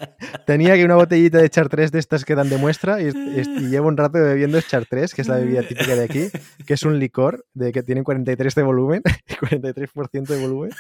tenía 0.45 0.74
aquí 0.74 0.84
una 0.84 0.95
botellita 0.95 1.39
de 1.39 1.49
Chartres 1.49 1.91
de 1.91 1.99
estas 1.99 2.26
que 2.26 2.36
dan 2.36 2.49
de 2.49 2.58
muestra 2.58 3.01
y, 3.01 3.08
y- 3.08 3.70
llevo 3.70 3.88
un 3.88 3.97
rato 3.97 4.20
bebiendo 4.20 4.60
Chartres, 4.62 5.14
que 5.14 5.22
es 5.24 5.28
la 5.28 5.38
bebida 5.38 5.62
típica 5.68 5.95
de 5.95 6.04
aquí, 6.04 6.28
que 6.68 6.74
es 6.76 6.84
un 6.84 6.99
licor 6.99 7.45
de 7.54 7.72
que 7.72 7.82
tiene 7.84 8.04
43 8.04 8.54
de 8.56 8.64
volumen, 8.64 9.01
43% 9.41 10.28
de 10.28 10.41
volumen. 10.41 10.72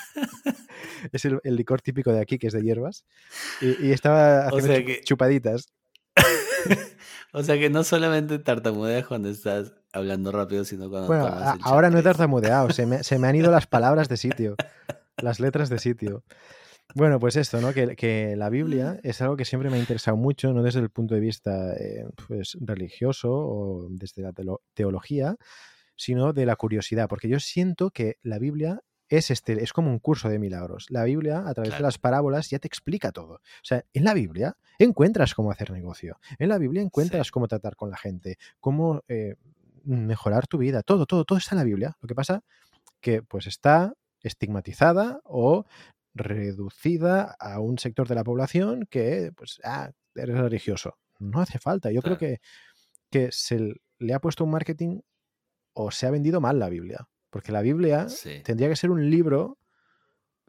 Es 1.11 1.25
el, 1.25 1.39
el 1.43 1.55
licor 1.55 1.81
típico 1.81 2.11
de 2.13 2.21
aquí, 2.21 2.37
que 2.37 2.47
es 2.47 2.53
de 2.53 2.61
hierbas. 2.61 3.03
Y, 3.61 3.87
y 3.87 3.91
estaba 3.91 4.45
O 4.51 4.57
haciendo 4.57 4.75
sea 4.75 4.85
que- 4.85 5.01
chupaditas. 5.03 5.67
O 7.35 7.41
sea 7.41 7.57
que 7.57 7.69
no 7.69 7.83
solamente 7.83 8.37
tartamudeas 8.37 9.07
cuando 9.07 9.29
estás 9.29 9.73
hablando 9.91 10.31
rápido, 10.31 10.63
sino 10.65 10.87
cuando 10.89 11.07
Bueno, 11.07 11.25
a- 11.25 11.53
el 11.55 11.59
ahora 11.63 11.89
no 11.89 11.97
he 11.97 12.03
tartamudeado, 12.03 12.69
se 12.69 12.85
me, 12.85 13.03
se 13.03 13.17
me 13.17 13.27
han 13.27 13.35
ido 13.35 13.49
las 13.51 13.65
palabras 13.67 14.07
de 14.07 14.17
sitio, 14.17 14.55
las 15.17 15.39
letras 15.39 15.69
de 15.69 15.79
siteo. 15.79 16.23
Bueno, 16.93 17.19
pues 17.19 17.35
esto, 17.35 17.59
¿no? 17.59 17.73
Que, 17.73 17.95
que 17.95 18.35
la 18.35 18.49
Biblia 18.49 18.99
es 19.01 19.19
algo 19.21 19.35
que 19.35 19.45
siempre 19.45 19.71
me 19.71 19.77
ha 19.77 19.79
interesado 19.79 20.15
mucho, 20.15 20.53
no 20.53 20.61
desde 20.61 20.79
el 20.81 20.91
punto 20.91 21.15
de 21.15 21.21
vista 21.21 21.73
eh, 21.73 22.05
pues, 22.27 22.55
religioso 22.61 23.31
o 23.31 23.87
desde 23.89 24.21
la 24.21 24.31
teología, 24.75 25.35
sino 25.95 26.33
de 26.33 26.45
la 26.45 26.55
curiosidad, 26.55 27.07
porque 27.09 27.29
yo 27.29 27.39
siento 27.39 27.89
que 27.89 28.17
la 28.21 28.37
Biblia 28.37 28.81
es, 29.17 29.31
este, 29.31 29.61
es 29.63 29.73
como 29.73 29.89
un 29.89 29.99
curso 29.99 30.29
de 30.29 30.39
milagros. 30.39 30.87
La 30.89 31.03
Biblia, 31.03 31.47
a 31.47 31.53
través 31.53 31.73
de 31.73 31.81
las 31.81 31.97
parábolas, 31.97 32.49
ya 32.49 32.59
te 32.59 32.67
explica 32.67 33.11
todo. 33.11 33.33
O 33.35 33.39
sea, 33.63 33.83
en 33.93 34.03
la 34.03 34.13
Biblia 34.13 34.57
encuentras 34.79 35.33
cómo 35.35 35.51
hacer 35.51 35.71
negocio, 35.71 36.19
en 36.39 36.49
la 36.49 36.57
Biblia 36.57 36.81
encuentras 36.81 37.27
Sí. 37.27 37.31
cómo 37.31 37.47
tratar 37.47 37.75
con 37.75 37.89
la 37.89 37.97
gente, 37.97 38.37
cómo 38.59 39.03
eh, 39.07 39.35
mejorar 39.83 40.47
tu 40.47 40.57
vida, 40.57 40.81
todo, 40.83 41.05
todo, 41.05 41.25
todo 41.25 41.37
está 41.37 41.55
en 41.55 41.59
la 41.59 41.63
Biblia. 41.65 41.97
Lo 42.01 42.07
que 42.07 42.15
pasa 42.15 42.43
que 43.01 43.21
pues 43.21 43.47
está 43.47 43.93
estigmatizada 44.21 45.19
o 45.25 45.65
reducida 46.13 47.35
a 47.39 47.59
un 47.59 47.77
sector 47.77 48.07
de 48.07 48.15
la 48.15 48.23
población 48.23 48.87
que, 48.89 49.31
pues, 49.35 49.59
ah, 49.63 49.91
eres 50.15 50.37
religioso. 50.37 50.97
No 51.19 51.41
hace 51.41 51.59
falta. 51.59 51.91
Yo 51.91 52.01
creo 52.01 52.17
que, 52.17 52.39
que 53.09 53.29
se 53.31 53.73
le 53.99 54.13
ha 54.13 54.19
puesto 54.19 54.43
un 54.43 54.51
marketing 54.51 55.01
o 55.73 55.91
se 55.91 56.05
ha 56.07 56.11
vendido 56.11 56.39
mal 56.41 56.59
la 56.59 56.69
Biblia. 56.69 57.07
Porque 57.33 57.51
la 57.51 57.61
Biblia 57.61 58.07
Sí. 58.09 58.41
tendría 58.43 58.69
que 58.69 58.75
ser 58.75 58.91
un 58.91 59.09
libro, 59.09 59.57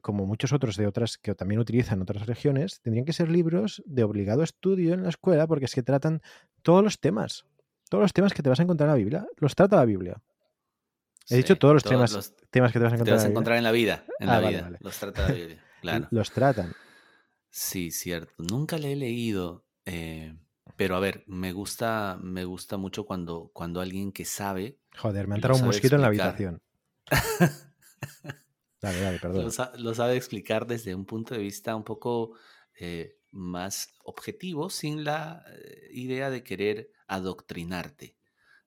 como 0.03 0.27
muchos 0.27 0.53
otros 0.53 0.77
de 0.77 0.87
otras 0.87 1.17
que 1.17 1.35
también 1.35 1.59
utilizan 1.61 2.03
otras 2.03 2.27
regiones, 2.27 2.81
tendrían 2.83 3.07
que 3.07 3.15
ser 3.15 3.31
libros 3.31 3.83
de 3.87 4.05
obligado 4.05 4.43
estudio 4.43 4.93
en 4.93 5.03
la 5.03 5.09
escuela 5.09 5.47
porque 5.47 5.65
es 5.65 5.75
que 5.75 5.83
tratan 5.83 6.21
todos 6.63 6.85
los 6.85 7.01
temas. 7.01 7.47
Todos 7.89 8.03
los 8.03 8.13
temas 8.13 8.35
que 8.35 8.43
te 8.43 8.51
vas 8.51 8.61
a 8.61 8.65
encontrar 8.65 8.89
en 8.89 8.93
la 8.93 8.97
Biblia, 8.99 9.27
los 9.39 9.55
trata 9.55 9.77
la 9.77 9.87
Biblia. 9.87 10.21
He 11.31 11.37
dicho 11.37 11.57
todos 11.57 11.73
los 11.73 11.83
temas, 11.85 12.13
los 12.13 12.35
temas 12.51 12.71
que 12.71 12.79
te 12.79 12.85
vas 12.85 12.93
a 12.93 12.97
que 12.97 13.03
te 13.05 13.11
encontrar 13.11 13.17
vas 13.17 13.25
a 13.25 13.27
en 13.29 13.33
la 13.33 13.35
encontrar 13.35 13.57
en 13.57 13.65
la 13.65 13.73
vida. 13.73 14.05
En 14.21 14.29
Ah, 14.29 14.33
la 14.33 14.41
vale, 14.41 14.49
vida. 14.51 14.63
vale. 14.63 14.79
Los 14.83 14.99
trata 14.99 15.23
la 15.29 15.35
Biblia. 15.35 15.61
Claro. 15.81 16.09
Los 16.11 16.31
tratan. 16.33 16.73
Sí, 17.51 17.91
cierto. 17.91 18.33
Nunca 18.39 18.77
le 18.79 18.93
he 18.93 18.97
leído. 18.97 19.65
eh, 19.87 20.35
pero 20.77 20.97
a 20.97 21.01
ver, 21.01 21.25
me 21.27 21.53
gusta, 21.53 22.19
me 22.23 22.45
gusta 22.45 22.77
mucho 22.79 23.05
cuando, 23.05 23.51
cuando 23.53 23.81
alguien 23.83 24.13
que 24.13 24.25
sabe 24.25 24.79
Joder, 24.97 25.29
me 25.29 25.35
ha 25.35 25.37
entrado 25.37 25.59
un 25.61 25.67
mosquito 25.67 25.95
en 25.97 26.01
la 26.03 26.09
habitación. 26.09 26.59
Dale, 28.81 29.01
dale, 29.01 29.19
perdón. 29.19 29.47
lo, 29.47 29.77
lo 29.79 29.95
sabe 29.95 30.17
explicar 30.17 30.67
desde 30.67 30.95
un 30.95 31.05
punto 31.07 31.35
de 31.35 31.41
vista 31.41 31.77
un 31.77 31.85
poco 31.85 32.37
eh, 32.79 33.19
más 33.31 33.95
objetivo, 34.05 34.71
sin 34.71 35.05
la 35.05 35.45
eh, 35.49 35.89
idea 35.93 36.31
de 36.31 36.43
querer 36.45 36.91
adoctrinarte. 37.07 38.17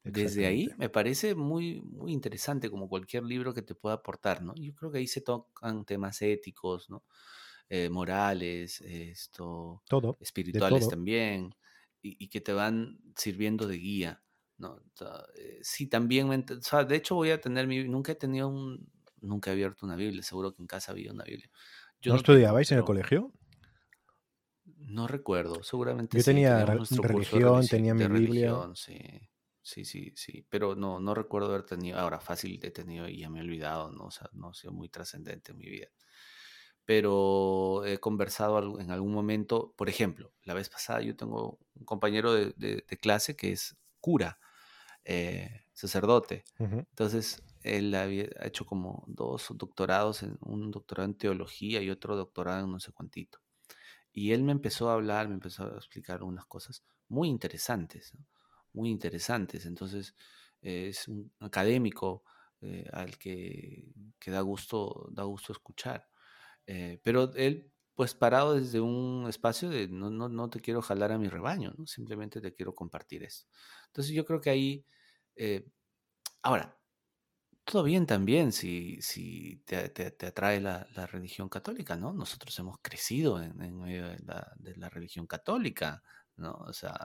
Desde 0.03 0.47
ahí 0.47 0.73
me 0.77 0.89
parece 0.89 1.35
muy, 1.35 1.81
muy 1.81 2.13
interesante, 2.13 2.69
como 2.71 2.89
cualquier 2.89 3.23
libro 3.23 3.53
que 3.53 3.61
te 3.61 3.75
pueda 3.75 3.95
aportar, 3.97 4.41
¿no? 4.43 4.55
Yo 4.55 4.73
creo 4.75 4.91
que 4.91 4.99
ahí 4.99 5.07
se 5.07 5.21
tocan 5.21 5.85
temas 5.85 6.21
éticos, 6.21 6.89
¿no? 6.89 7.05
Eh, 7.69 7.89
morales, 7.89 8.81
esto, 8.81 9.83
Todo, 9.89 10.19
espirituales 10.19 10.65
todo. 10.65 10.89
también, 10.89 11.55
y, 12.01 12.23
y 12.23 12.29
que 12.29 12.41
te 12.41 12.53
van 12.53 12.99
sirviendo 13.17 13.67
de 13.67 13.77
guía, 13.77 14.23
¿no? 14.57 14.81
Ta- 14.95 15.27
eh, 15.35 15.59
Sí, 15.63 15.87
también, 15.87 16.27
me 16.29 16.37
o 16.37 16.61
sea, 16.61 16.83
de 16.85 16.95
hecho 16.95 17.15
voy 17.15 17.31
a 17.31 17.41
tener 17.41 17.67
mi, 17.67 17.83
nunca 17.85 18.11
he 18.13 18.15
tenido 18.15 18.47
un, 18.49 18.91
nunca 19.21 19.49
he 19.51 19.53
abierto 19.53 19.85
una 19.85 19.95
Biblia, 19.95 20.23
seguro 20.23 20.53
que 20.55 20.61
en 20.61 20.67
casa 20.67 20.91
había 20.91 21.11
una 21.11 21.23
Biblia. 21.25 21.49
Yo 22.01 22.11
¿No 22.11 22.15
no 22.15 22.25
tengo, 22.25 22.41
estudiabais 22.41 22.71
en 22.71 22.79
el 22.79 22.83
colegio? 22.85 23.31
no 24.65 25.07
recuerdo, 25.07 25.63
seguramente 25.63 26.17
Yo 26.17 26.21
sí, 26.21 26.45
tenía 26.45 26.65
de, 26.65 26.65
religión, 26.65 26.89
religi- 27.39 27.69
tenía 27.69 27.93
mi 27.93 28.03
de 28.03 28.07
Biblia. 28.07 28.59
religión, 28.59 28.75
sí, 28.75 28.99
sí, 29.61 29.85
sí, 29.85 30.11
sí, 30.15 30.45
pero 30.49 30.75
no, 30.75 30.99
no 30.99 31.13
recuerdo 31.13 31.49
haber 31.49 31.63
tenido, 31.65 31.97
ahora 31.99 32.19
fácil 32.19 32.59
he 32.63 32.71
tenido 32.71 33.07
y 33.07 33.19
ya 33.19 33.29
me 33.29 33.39
he 33.39 33.43
olvidado, 33.43 33.91
¿no? 33.91 34.05
O 34.05 34.11
sea, 34.11 34.29
no 34.33 34.49
ha 34.49 34.53
sido 34.53 34.73
muy 34.73 34.89
trascendente 34.89 35.51
en 35.51 35.57
mi 35.57 35.69
vida. 35.69 35.87
Pero 36.85 37.85
he 37.85 37.99
conversado 37.99 38.79
en 38.79 38.91
algún 38.91 39.13
momento, 39.13 39.73
por 39.77 39.89
ejemplo, 39.89 40.33
la 40.43 40.53
vez 40.53 40.69
pasada 40.69 41.01
yo 41.01 41.15
tengo 41.17 41.59
un 41.75 41.85
compañero 41.85 42.33
de 42.33 42.83
clase 43.01 43.35
que 43.35 43.51
es 43.53 43.77
cura, 43.99 44.39
eh, 45.07 45.63
sacerdote. 45.71 46.43
Entonces, 46.59 47.41
él 47.63 47.95
había 47.95 48.27
ha 48.39 48.45
hecho 48.45 48.65
como 48.65 49.05
dos 49.07 49.47
doctorados, 49.55 50.21
en, 50.23 50.37
un 50.41 50.69
doctorado 50.69 51.07
en 51.07 51.17
teología 51.17 51.81
y 51.81 51.89
otro 51.89 52.15
doctorado 52.17 52.65
en 52.65 52.71
no 52.71 52.79
sé 52.79 52.91
cuántito. 52.91 53.39
Y 54.11 54.33
él 54.33 54.43
me 54.43 54.51
empezó 54.51 54.89
a 54.89 54.95
hablar, 54.95 55.29
me 55.29 55.35
empezó 55.35 55.63
a 55.63 55.77
explicar 55.77 56.23
unas 56.23 56.45
cosas 56.45 56.83
muy 57.07 57.29
interesantes, 57.29 58.13
¿no? 58.15 58.25
muy 58.73 58.89
interesantes. 58.89 59.65
Entonces, 59.65 60.13
eh, 60.61 60.89
es 60.89 61.07
un 61.07 61.31
académico 61.39 62.23
eh, 62.61 62.85
al 62.91 63.17
que, 63.17 63.85
que 64.19 64.31
da 64.31 64.41
gusto, 64.41 65.07
da 65.11 65.23
gusto 65.23 65.53
escuchar. 65.53 66.07
Eh, 66.65 66.99
pero 67.01 67.33
él, 67.35 67.71
pues 67.97 68.15
parado 68.15 68.55
desde 68.55 68.81
un 68.81 69.27
espacio 69.29 69.69
de 69.71 69.89
no, 69.89 70.11
no, 70.11 70.29
no 70.29 70.51
te 70.51 70.61
quiero 70.61 70.83
jalar 70.83 71.11
a 71.13 71.19
mi 71.19 71.29
rebaño, 71.29 71.73
¿no? 71.77 71.87
simplemente 71.87 72.41
te 72.41 72.53
quiero 72.55 72.75
compartir 72.75 73.23
esto. 73.25 73.47
Entonces 73.87 74.13
yo 74.15 74.25
creo 74.25 74.41
que 74.41 74.51
ahí, 74.51 74.85
eh, 75.35 75.67
ahora, 76.43 76.79
todo 77.65 77.83
bien 77.83 78.05
también 78.05 78.51
si, 78.53 79.01
si 79.01 79.57
te, 79.65 79.89
te- 79.89 80.11
te 80.11 80.27
atrae 80.27 80.61
la, 80.61 80.87
la 80.95 81.07
religión 81.07 81.49
católica, 81.49 81.95
¿no? 81.97 82.13
Nosotros 82.13 82.57
hemos 82.59 82.77
crecido 82.81 83.41
en, 83.43 83.61
en 83.61 83.77
medio 83.79 84.07
de 84.09 84.19
la, 84.19 84.53
de 84.57 84.75
la 84.77 84.89
religión 84.89 85.27
católica, 85.27 86.03
¿no? 86.37 86.53
O 86.53 86.73
sea, 86.73 86.97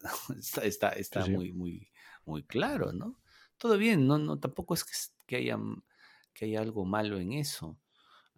está, 0.38 0.62
está, 0.64 0.88
está 0.90 1.26
sí. 1.26 1.36
muy, 1.36 1.52
muy, 1.52 1.90
muy 2.26 2.44
claro, 2.44 2.92
¿no? 2.92 3.18
Todo 3.58 3.78
bien, 3.78 4.06
no, 4.06 4.18
no, 4.18 4.38
tampoco 4.40 4.74
es 4.74 4.84
que, 4.84 4.92
que 5.26 5.36
haya, 5.36 5.58
que 6.34 6.46
haya 6.46 6.60
algo 6.60 6.84
malo 6.84 7.18
en 7.18 7.32
eso. 7.32 7.78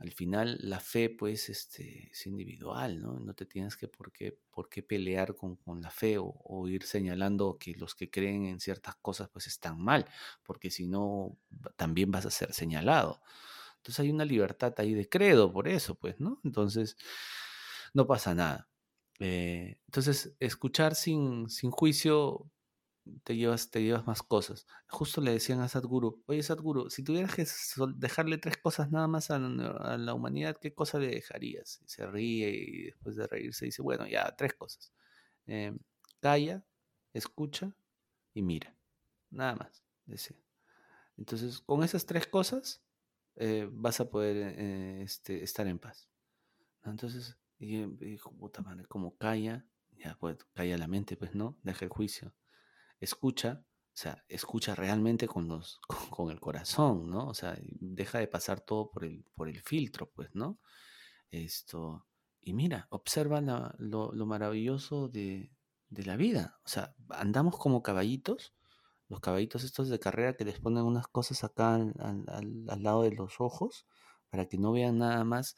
Al 0.03 0.11
final 0.11 0.59
la 0.63 0.81
fe, 0.81 1.11
pues, 1.11 1.49
este, 1.49 2.11
es 2.11 2.27
individual, 2.27 3.01
¿no? 3.01 3.21
No 3.21 3.35
te 3.35 3.47
tienes 3.47 3.77
que 3.77 3.87
por 3.87 4.11
qué, 4.11 4.37
por 4.51 4.69
qué 4.69 4.83
pelear 4.83 5.37
con, 5.37 5.55
con 5.57 5.81
la 5.81 5.91
fe 5.91 6.17
o, 6.19 6.69
ir 6.69 6.83
señalando 6.83 7.57
que 7.59 7.75
los 7.75 7.95
que 7.95 8.11
creen 8.11 8.47
en 8.47 8.59
ciertas 8.59 8.97
cosas, 8.97 9.29
pues, 9.29 9.47
están 9.47 9.81
mal, 9.81 10.05
porque 10.43 10.71
si 10.71 10.89
no, 10.89 11.39
también 11.77 12.11
vas 12.11 12.27
a 12.27 12.31
ser 12.31 12.53
señalado. 12.53 13.23
Entonces 13.77 14.01
hay 14.01 14.11
una 14.11 14.25
libertad 14.25 14.75
ahí 14.79 14.93
de 14.93 15.09
credo 15.09 15.53
por 15.53 15.69
eso, 15.69 15.95
pues, 15.95 16.19
¿no? 16.21 16.41
Entonces, 16.45 16.97
no 17.95 18.07
pasa 18.07 18.35
nada. 18.35 18.69
Eh, 19.21 19.79
entonces, 19.87 20.35
escuchar 20.41 20.97
sin, 20.97 21.49
sin 21.49 21.71
juicio 21.71 22.51
te 23.25 23.37
llevas, 23.37 23.71
te 23.71 23.83
llevas 23.83 24.07
más 24.07 24.23
cosas. 24.23 24.67
Justo 24.89 25.21
le 25.21 25.33
decían 25.33 25.61
a 25.61 25.69
Sadhguru, 25.69 26.23
oye 26.27 26.43
Sadhguru, 26.43 26.91
si 26.91 27.03
tuvieras 27.03 27.35
que 27.35 27.47
dejarle 27.97 28.39
tres 28.39 28.57
cosas 28.59 28.91
nada 28.91 29.09
más 29.09 29.31
a 29.31 29.39
la, 29.39 30.15
humanidad, 30.15 30.57
¿qué 30.61 30.75
cosa 30.75 30.99
le 30.99 31.09
dejarías? 31.09 31.81
Y 31.83 31.89
se 31.89 32.07
ríe 32.07 32.51
y 32.51 32.83
después 32.85 33.17
de 33.17 33.27
reírse 33.27 33.67
dice, 33.67 33.83
bueno, 33.83 34.07
ya, 34.07 34.35
tres 34.37 34.55
cosas. 34.55 34.93
Eh, 35.47 35.77
calla, 36.21 36.65
escucha 37.13 37.75
y 38.35 38.43
mira. 38.43 38.77
Nada 39.31 39.57
más, 39.57 39.83
decía. 40.07 40.37
Entonces, 41.17 41.61
con 41.61 41.83
esas 41.83 42.07
tres 42.07 42.27
cosas 42.27 42.83
eh, 43.37 43.69
vas 43.71 44.01
a 44.01 44.11
poder 44.11 44.37
eh, 44.59 45.03
este, 45.03 45.43
estar 45.43 45.67
en 45.67 45.79
paz. 45.79 46.09
Entonces, 46.85 47.37
y, 47.59 47.77
y 47.79 47.87
dijo, 47.87 48.33
puta 48.33 48.63
madre, 48.63 48.85
como 48.87 49.17
calla, 49.17 49.67
ya 49.93 50.17
pues 50.19 50.37
calla 50.55 50.79
la 50.79 50.89
mente, 50.89 51.17
pues 51.17 51.35
no, 51.35 51.59
deja 51.63 51.85
el 51.85 51.91
juicio 51.91 52.35
escucha, 53.03 53.65
o 53.65 53.97
sea, 53.97 54.25
escucha 54.29 54.75
realmente 54.75 55.27
con, 55.29 55.49
los, 55.49 55.81
con, 56.11 56.31
el 56.31 56.41
corazón, 56.41 57.11
¿no? 57.11 57.29
O 57.29 57.35
sea, 57.35 57.59
deja 57.61 58.19
de 58.19 58.29
pasar 58.29 58.61
todo 58.61 58.91
por 58.91 59.05
el, 59.05 59.25
por 59.35 59.49
el 59.49 59.61
filtro, 59.63 60.11
pues, 60.11 60.31
¿no? 60.35 60.61
Esto, 61.31 62.07
y 62.41 62.55
mira, 62.55 62.87
observa 62.91 63.41
lo, 63.79 64.13
lo 64.13 64.27
maravilloso 64.27 65.09
de, 65.09 65.53
de 65.91 66.05
la 66.05 66.17
vida. 66.17 66.61
O 66.65 66.69
sea, 66.69 66.95
andamos 67.11 67.57
como 67.59 67.83
caballitos, 67.83 68.55
los 69.09 69.21
caballitos 69.21 69.65
estos 69.65 69.89
de 69.89 69.99
carrera 70.01 70.37
que 70.37 70.45
les 70.45 70.59
ponen 70.61 70.85
unas 70.85 71.07
cosas 71.09 71.45
acá 71.45 71.75
al- 71.77 72.25
al 72.69 72.83
lado 72.83 73.03
de 73.03 73.13
los 73.13 73.41
ojos 73.41 73.87
para 74.31 74.47
que 74.49 74.59
no 74.59 74.73
vean 74.73 74.99
nada 74.99 75.25
más 75.25 75.57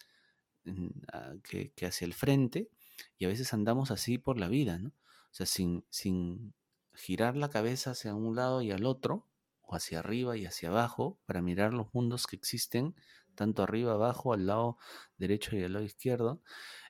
mm, 0.65 0.89
ah, 1.13 1.35
que, 1.43 1.73
que 1.73 1.87
hacia 1.87 2.07
el 2.07 2.15
frente, 2.15 2.71
y 3.19 3.25
a 3.25 3.29
veces 3.29 3.53
andamos 3.55 3.91
así 3.91 4.19
por 4.19 4.39
la 4.39 4.49
vida, 4.49 4.79
¿no? 4.79 4.91
O 4.91 5.35
sea, 5.37 5.47
sin, 5.47 5.85
sin 5.91 6.55
girar 6.95 7.37
la 7.37 7.51
cabeza 7.51 7.93
hacia 7.93 8.15
un 8.15 8.37
lado 8.37 8.63
y 8.63 8.71
al 8.71 8.85
otro, 8.85 9.29
o 9.63 9.75
hacia 9.75 10.01
arriba 10.01 10.37
y 10.37 10.47
hacia 10.47 10.69
abajo, 10.69 11.21
para 11.27 11.43
mirar 11.43 11.73
los 11.73 11.93
mundos 11.95 12.27
que 12.27 12.37
existen, 12.37 12.95
tanto 13.35 13.63
arriba, 13.63 13.93
abajo, 13.93 14.33
al 14.33 14.47
lado 14.47 14.79
derecho 15.17 15.57
y 15.57 15.65
al 15.65 15.73
lado 15.73 15.85
izquierdo, 15.85 16.43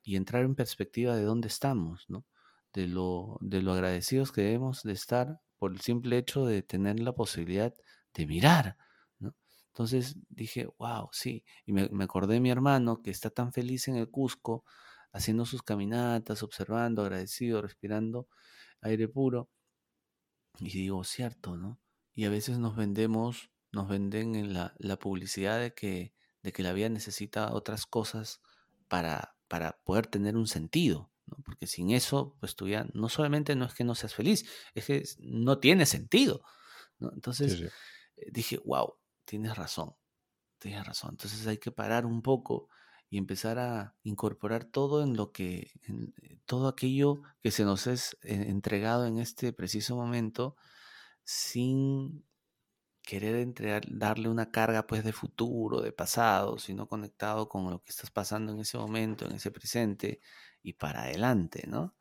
y 0.03 0.17
entrar 0.17 0.45
en 0.45 0.55
perspectiva 0.55 1.17
de 1.17 1.23
dónde 1.25 1.49
estamos, 1.49 2.05
¿no? 2.09 2.27
De 2.73 2.87
lo, 2.89 3.39
de 3.41 3.63
lo 3.63 3.73
agradecidos 3.73 4.33
que 4.33 4.43
debemos 4.43 4.83
de 4.83 4.93
estar 4.93 5.41
por 5.59 5.73
el 5.73 5.81
simple 5.81 6.19
hecho 6.19 6.45
de 6.45 6.63
tener 6.63 7.01
la 7.01 7.15
posibilidad 7.15 7.73
de 8.15 8.27
mirar. 8.27 8.77
Entonces 9.69 10.17
dije, 10.29 10.69
wow, 10.79 11.09
sí. 11.13 11.45
Y 11.67 11.73
me, 11.73 11.89
me 11.91 12.05
acordé 12.05 12.35
de 12.35 12.41
mi 12.41 12.51
hermano 12.51 13.03
que 13.03 13.11
está 13.11 13.31
tan 13.31 13.53
feliz 13.53 13.89
en 13.89 13.97
el 13.97 14.09
Cusco, 14.11 14.65
haciendo 15.13 15.47
sus 15.47 15.63
caminatas, 15.63 16.43
observando, 16.43 17.03
agradecido, 17.03 17.63
respirando 17.63 18.29
aire 18.83 19.09
puro. 19.09 19.51
Y 20.59 20.71
digo, 20.71 21.05
cierto, 21.05 21.57
¿no? 21.57 21.81
Y 22.15 22.25
a 22.25 22.31
veces 22.31 22.59
nos 22.59 22.77
vendemos, 22.77 23.51
nos 23.73 23.89
venden 23.89 24.35
en 24.35 24.55
la, 24.55 24.75
la 24.79 24.99
publicidad 24.99 25.59
de 25.61 25.75
que, 25.75 26.15
de 26.43 26.53
que 26.53 26.63
la 26.63 26.73
vida 26.73 26.89
necesita 26.89 27.53
otras 27.53 27.87
cosas 27.87 28.41
para, 28.89 29.37
para 29.49 29.81
poder 29.85 30.07
tener 30.07 30.37
un 30.37 30.47
sentido, 30.47 31.13
¿no? 31.27 31.39
Porque 31.45 31.67
sin 31.67 31.91
eso, 31.91 32.37
pues 32.41 32.55
tú 32.57 32.69
ya, 32.69 32.87
no 32.95 33.09
solamente 33.09 33.57
no 33.57 33.65
es 33.65 33.75
que 33.75 33.85
no 33.85 33.95
seas 33.95 34.15
feliz, 34.15 34.49
es 34.75 34.87
que 34.87 35.03
no 35.19 35.59
tiene 35.59 35.87
sentido, 35.87 36.43
¿no? 36.99 37.13
Entonces 37.13 37.59
sí. 37.59 37.69
eh, 38.17 38.31
dije, 38.33 38.61
wow, 38.65 38.95
tienes 39.25 39.57
razón, 39.57 39.97
tienes 40.59 40.87
razón. 40.87 41.11
Entonces 41.13 41.47
hay 41.47 41.59
que 41.59 41.73
parar 41.73 42.07
un 42.07 42.23
poco 42.23 42.69
y 43.11 43.19
empezar 43.19 43.59
a 43.59 43.95
incorporar 44.03 44.65
todo 44.65 45.03
en 45.03 45.17
lo 45.17 45.33
que, 45.33 45.73
en, 45.85 46.15
eh, 46.23 46.39
todo 46.47 46.69
aquello 46.69 47.23
que 47.43 47.51
se 47.51 47.65
nos 47.65 47.87
es 47.87 48.17
eh, 48.23 48.47
entregado 48.49 49.07
en 49.07 49.19
este 49.19 49.53
preciso 49.53 49.97
momento, 49.97 50.57
sin 51.25 52.25
querer 53.03 53.37
entregar, 53.37 53.83
darle 53.89 54.29
una 54.29 54.51
carga 54.51 54.87
pues 54.87 55.05
de 55.05 55.13
futuro, 55.13 55.81
de 55.83 55.93
pasado, 55.93 56.59
sino 56.59 56.89
conectado 56.89 57.49
con 57.49 57.71
lo 57.71 57.83
que 57.83 57.91
estás 57.91 58.11
pasando 58.11 58.53
en 58.53 58.61
ese 58.61 58.79
momento, 58.79 59.27
en 59.27 59.33
ese 59.35 59.51
presente 59.51 60.21
y 60.63 60.75
para 60.75 61.03
adelante, 61.05 61.65
¿no? 61.69 61.95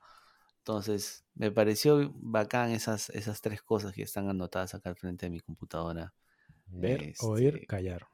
Entonces, 0.59 1.25
me 1.35 1.51
pareció 1.51 2.11
bacán 2.15 2.71
esas, 2.71 3.09
esas 3.11 3.41
tres 3.41 3.61
cosas 3.61 3.93
que 3.93 4.03
están 4.03 4.29
anotadas 4.29 4.73
acá 4.75 4.89
al 4.89 4.95
frente 4.97 5.25
de 5.25 5.31
mi 5.31 5.41
computadora. 5.41 6.13
Ver, 6.67 7.11
oír, 7.17 7.55
Este, 7.55 7.67
callar. 7.67 8.07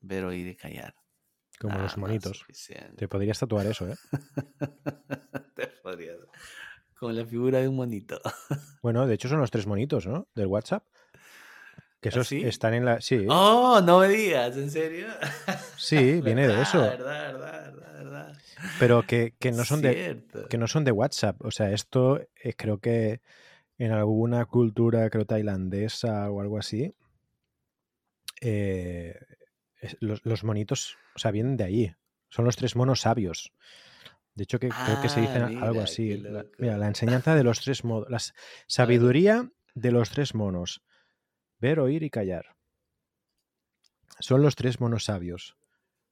ver, 0.00 0.24
oír 0.24 0.46
y 0.46 0.56
callar. 0.56 0.94
Como 1.60 1.74
Nada 1.74 1.84
los 1.84 1.96
monitos. 1.96 2.44
Te 2.96 3.08
podrías 3.08 3.38
tatuar 3.38 3.66
eso, 3.66 3.88
¿eh? 3.88 3.96
Te 5.54 5.66
podrías- 5.82 6.18
Con 6.98 7.16
la 7.16 7.24
figura 7.24 7.60
de 7.60 7.68
un 7.68 7.76
monito. 7.76 8.20
Bueno, 8.82 9.06
de 9.06 9.14
hecho 9.14 9.28
son 9.30 9.40
los 9.40 9.50
tres 9.50 9.66
monitos, 9.66 10.06
¿no? 10.06 10.28
Del 10.34 10.46
WhatsApp. 10.46 10.84
Que 12.02 12.10
¿Ah, 12.10 12.12
esos 12.12 12.28
sí? 12.28 12.42
están 12.44 12.74
en 12.74 12.84
la. 12.84 13.00
Sí, 13.00 13.24
Oh, 13.30 13.80
no 13.82 14.00
me 14.00 14.08
digas, 14.08 14.54
¿en 14.58 14.70
serio? 14.70 15.06
Sí, 15.78 16.20
viene 16.22 16.46
de 16.46 16.60
eso. 16.60 16.80
Verdad, 16.82 17.32
verdad, 17.32 17.72
verdad, 17.72 17.92
verdad. 17.94 18.38
Pero 18.78 19.06
que, 19.06 19.32
que 19.38 19.52
no 19.52 19.64
son 19.64 19.80
de, 19.80 20.22
que 20.50 20.58
no 20.58 20.66
son 20.66 20.84
de 20.84 20.92
WhatsApp. 20.92 21.42
O 21.42 21.50
sea, 21.50 21.70
esto 21.72 22.20
eh, 22.42 22.52
creo 22.54 22.76
que 22.78 23.22
en 23.78 23.92
alguna 23.92 24.44
cultura, 24.44 25.08
creo, 25.08 25.24
tailandesa 25.24 26.30
o 26.30 26.42
algo 26.42 26.58
así, 26.58 26.94
eh, 28.42 29.14
los, 30.00 30.24
los 30.24 30.44
monitos, 30.44 30.96
o 31.14 31.18
sea, 31.18 31.30
vienen 31.30 31.56
de 31.56 31.64
ahí. 31.64 31.94
Son 32.30 32.44
los 32.44 32.56
tres 32.56 32.76
monos 32.76 33.00
sabios. 33.02 33.52
De 34.34 34.42
hecho, 34.44 34.58
que 34.58 34.68
creo 34.68 35.00
que 35.00 35.08
se 35.08 35.20
Ah, 35.20 35.22
dicen 35.22 35.42
a- 35.42 35.52
algo 35.60 35.80
así. 35.80 36.16
La, 36.16 36.44
mira, 36.58 36.76
la 36.76 36.88
enseñanza 36.88 37.34
de 37.36 37.44
los 37.44 37.60
tres 37.60 37.84
modos. 37.84 38.08
La 38.10 38.18
sabiduría 38.66 39.50
de 39.74 39.92
los 39.92 40.10
tres 40.10 40.34
monos. 40.34 40.82
Ver, 41.60 41.78
oír 41.80 42.02
y 42.02 42.10
callar. 42.10 42.56
Son 44.20 44.42
los 44.42 44.54
tres 44.56 44.80
monos 44.80 45.04
sabios. 45.04 45.56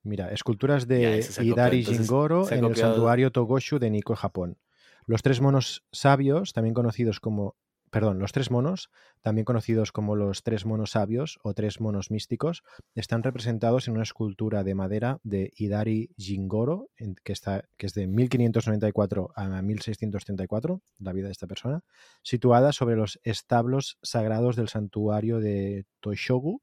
Mira, 0.02 0.32
esculturas 0.32 0.88
de 0.88 1.24
Hidari 1.40 1.84
Jingoro 1.84 2.50
en 2.50 2.64
el 2.64 2.76
santuario 2.76 3.30
Togoshu 3.30 3.78
de 3.78 3.90
Nikko, 3.90 4.16
Japón. 4.16 4.58
Los 5.06 5.22
tres 5.22 5.40
monos 5.40 5.84
sabios, 5.92 6.52
también 6.52 6.74
conocidos 6.74 7.20
como. 7.20 7.56
Perdón, 7.92 8.20
los 8.20 8.32
tres 8.32 8.50
monos, 8.50 8.88
también 9.20 9.44
conocidos 9.44 9.92
como 9.92 10.16
los 10.16 10.42
tres 10.42 10.64
monos 10.64 10.92
sabios 10.92 11.38
o 11.42 11.52
tres 11.52 11.78
monos 11.78 12.10
místicos, 12.10 12.62
están 12.94 13.22
representados 13.22 13.86
en 13.86 13.92
una 13.92 14.02
escultura 14.02 14.64
de 14.64 14.74
madera 14.74 15.18
de 15.24 15.52
Hidari 15.54 16.08
Jingoro, 16.16 16.88
que, 17.22 17.34
está, 17.34 17.68
que 17.76 17.84
es 17.84 17.92
de 17.92 18.06
1594 18.06 19.32
a 19.36 19.60
1634, 19.60 20.80
la 21.00 21.12
vida 21.12 21.26
de 21.26 21.32
esta 21.32 21.46
persona, 21.46 21.84
situada 22.22 22.72
sobre 22.72 22.96
los 22.96 23.20
establos 23.24 23.98
sagrados 24.00 24.56
del 24.56 24.70
santuario 24.70 25.38
de 25.38 25.84
Toshogu, 26.00 26.62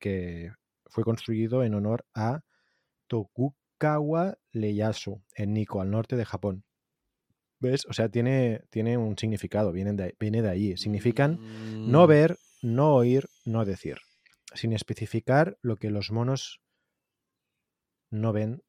que 0.00 0.50
fue 0.86 1.04
construido 1.04 1.62
en 1.62 1.74
honor 1.74 2.04
a 2.14 2.40
Tokugawa 3.06 4.38
Ieyasu, 4.50 5.22
en 5.36 5.52
Nikko, 5.52 5.80
al 5.80 5.92
norte 5.92 6.16
de 6.16 6.24
Japón. 6.24 6.64
¿Ves? 7.60 7.86
O 7.86 7.92
sea, 7.92 8.08
tiene, 8.08 8.62
tiene 8.70 8.96
un 8.96 9.18
significado, 9.18 9.72
vienen 9.72 9.96
de, 9.96 10.14
viene 10.20 10.42
de 10.42 10.50
allí. 10.50 10.76
Significan 10.76 11.38
no 11.90 12.04
Mm, 12.04 12.08
ver, 12.08 12.38
no 12.62 12.94
oír, 12.94 13.28
no 13.44 13.64
decir. 13.64 13.98
Sin 14.54 14.72
especificar 14.72 15.58
lo 15.60 15.76
que 15.76 15.90
los 15.90 16.10
monos 16.10 16.60
no 18.10 18.32
ven, 18.32 18.62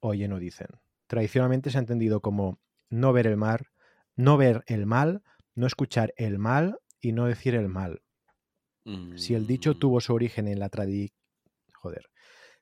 oyen 0.00 0.32
o 0.32 0.38
dicen. 0.38 0.68
Tradicionalmente 1.06 1.70
se 1.70 1.78
ha 1.78 1.80
entendido 1.80 2.20
como 2.20 2.58
no 2.88 3.12
ver 3.12 3.26
el 3.26 3.36
mar, 3.36 3.66
no 4.16 4.36
ver 4.36 4.64
el 4.66 4.86
mal, 4.86 5.22
no 5.54 5.66
escuchar 5.66 6.12
el 6.16 6.38
mal 6.38 6.78
y 7.00 7.12
no 7.12 7.26
decir 7.26 7.54
el 7.54 7.68
mal. 7.68 8.02
Si 9.16 9.34
el 9.34 9.46
dicho 9.46 9.74
mm, 9.74 9.78
tuvo 9.78 10.00
su 10.00 10.12
origen 10.12 10.48
en 10.48 10.58
la 10.58 10.68
tradi... 10.68 11.12
Joder. 11.74 12.06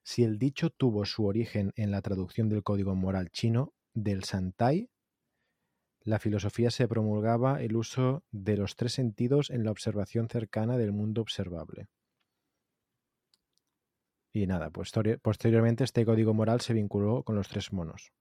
Si 0.02 0.22
el 0.22 0.38
dicho 0.38 0.70
tuvo 0.70 1.06
su 1.06 1.24
origen 1.24 1.72
en 1.76 1.90
la 1.90 2.02
traducción 2.02 2.48
del 2.48 2.62
código 2.62 2.94
moral 2.94 3.30
chino 3.30 3.72
del 3.94 4.24
Santai, 4.24 4.89
la 6.02 6.18
filosofía 6.18 6.70
se 6.70 6.88
promulgaba 6.88 7.62
el 7.62 7.76
uso 7.76 8.24
de 8.30 8.56
los 8.56 8.76
tres 8.76 8.92
sentidos 8.94 9.50
en 9.50 9.64
la 9.64 9.70
observación 9.70 10.28
cercana 10.28 10.76
del 10.78 10.92
mundo 10.92 11.20
observable. 11.22 11.88
Y 14.32 14.46
nada, 14.46 14.70
pues 14.70 14.92
posteriormente 15.22 15.84
este 15.84 16.04
código 16.04 16.34
moral 16.34 16.60
se 16.60 16.72
vinculó 16.74 17.22
con 17.24 17.36
los 17.36 17.48
tres 17.48 17.72
monos. 17.72 18.12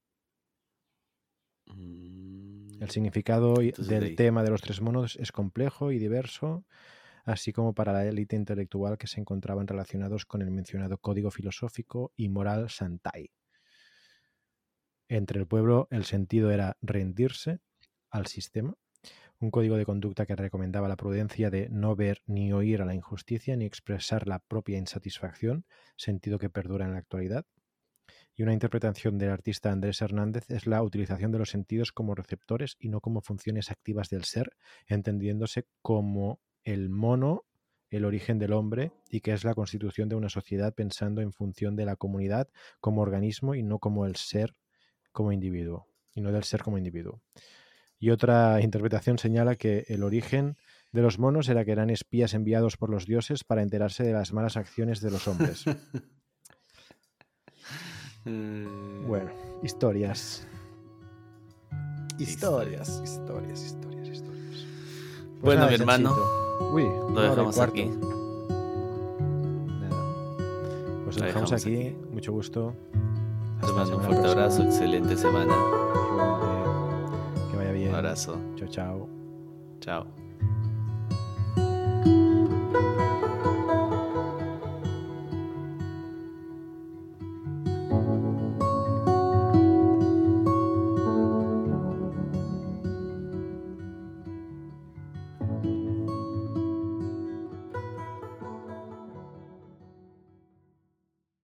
mm, 1.68 2.82
El 2.82 2.90
significado 2.90 3.62
Entonces, 3.62 3.88
de 3.88 4.00
del 4.00 4.04
ahí. 4.04 4.16
tema 4.16 4.44
de 4.44 4.50
los 4.50 4.62
tres 4.62 4.82
monos 4.82 5.16
es 5.18 5.32
complejo 5.32 5.92
y 5.92 6.00
diverso, 6.00 6.66
así 7.26 7.54
como 7.54 7.74
para 7.74 7.94
la 7.94 8.06
élite 8.08 8.36
intelectual 8.36 8.98
que 8.98 9.08
se 9.08 9.20
encontraban 9.20 9.68
relacionados 9.68 10.26
con 10.26 10.42
el 10.42 10.52
mencionado 10.52 10.98
código 10.98 11.32
filosófico 11.32 12.12
y 12.16 12.30
moral 12.30 12.70
Santai. 12.70 13.32
Entre 15.10 15.40
el 15.40 15.48
pueblo 15.48 15.88
el 15.92 16.06
sentido 16.06 16.52
era 16.52 16.78
rendirse 16.82 17.60
al 18.10 18.28
sistema, 18.28 18.76
un 19.40 19.52
código 19.52 19.78
de 19.78 19.86
conducta 19.86 20.26
que 20.26 20.36
recomendaba 20.36 20.90
la 20.90 20.98
prudencia 20.98 21.50
de 21.50 21.70
no 21.70 21.96
ver 21.96 22.22
ni 22.26 22.52
oír 22.52 22.82
a 22.82 22.86
la 22.86 22.94
injusticia 22.94 23.56
ni 23.56 23.66
expresar 23.66 24.28
la 24.28 24.40
propia 24.40 24.78
insatisfacción, 24.78 25.66
sentido 25.96 26.40
que 26.40 26.50
perdura 26.50 26.86
en 26.86 26.92
la 26.92 27.00
actualidad. 27.00 27.46
Y 28.36 28.44
una 28.44 28.54
interpretación 28.54 29.18
del 29.18 29.30
artista 29.30 29.72
Andrés 29.72 30.02
Hernández 30.02 30.50
es 30.50 30.68
la 30.68 30.82
utilización 30.84 31.32
de 31.32 31.40
los 31.40 31.50
sentidos 31.50 31.92
como 31.92 32.16
receptores 32.16 32.76
y 32.80 32.90
no 32.90 33.02
como 33.02 33.22
funciones 33.22 33.72
activas 33.72 34.10
del 34.10 34.26
ser, 34.26 34.52
entendiéndose 34.88 35.68
como 35.82 36.42
el 36.64 36.90
mono, 36.90 37.46
el 37.90 38.06
origen 38.06 38.40
del 38.40 38.54
hombre, 38.54 38.92
y 39.10 39.22
que 39.22 39.34
es 39.34 39.44
la 39.44 39.56
constitución 39.56 40.10
de 40.10 40.16
una 40.16 40.30
sociedad 40.30 40.74
pensando 40.74 41.22
en 41.22 41.34
función 41.34 41.76
de 41.76 41.86
la 41.86 41.96
comunidad 41.96 42.50
como 42.80 43.02
organismo 43.02 43.56
y 43.56 43.64
no 43.64 43.80
como 43.80 44.06
el 44.06 44.16
ser 44.16 44.54
como 45.12 45.32
individuo, 45.32 45.88
y 46.14 46.22
no 46.22 46.32
del 46.32 46.44
ser 46.44 46.62
como 46.62 46.78
individuo. 46.78 47.22
Y 48.00 48.12
otra 48.12 48.62
interpretación 48.62 49.18
señala 49.18 49.56
que 49.56 49.84
el 49.90 50.04
origen 50.04 50.56
de 50.92 51.02
los 51.02 51.20
monos 51.20 51.50
era 51.50 51.66
que 51.66 51.72
eran 51.74 51.90
espías 51.90 52.34
enviados 52.34 52.78
por 52.78 52.90
los 52.90 53.06
dioses 53.06 53.44
para 53.44 53.62
enterarse 53.62 54.04
de 54.04 54.14
las 54.14 54.32
malas 54.34 54.56
acciones 54.58 55.02
de 55.02 55.12
los 55.12 55.28
hombres. 55.28 55.66
mm, 58.26 59.06
Bueno, 59.08 59.32
historias. 59.64 60.48
Historias. 62.18 63.02
historias, 63.04 63.62
historias, 63.64 64.08
historias. 64.10 64.68
Pues 65.42 65.42
Bueno, 65.42 65.62
nada, 65.62 65.70
mi 65.70 65.76
hermano, 65.76 66.10
Chanchito. 66.10 66.70
Uy, 66.74 66.84
una 66.84 67.14
Lo 67.14 67.26
y 67.26 67.30
dejamos 67.30 67.60
aquí. 67.60 67.86
Nada. 69.68 70.04
Pues 71.06 71.16
lo 71.18 71.22
Lo 71.22 71.28
dejamos 71.28 71.52
dejamos 71.52 71.54
aquí. 71.54 71.76
aquí. 71.88 71.96
Mucho 72.12 72.32
gusto. 72.34 72.76
Te 73.62 73.72
mando 73.74 73.98
un 73.98 74.04
fuerte 74.04 74.22
próxima. 74.22 74.32
abrazo, 74.32 74.64
excelente 74.64 75.16
semana. 75.18 75.54
Abrazo. 78.00 78.54
Chao, 78.56 78.68
chao. 78.68 79.10
Chao. 79.80 80.29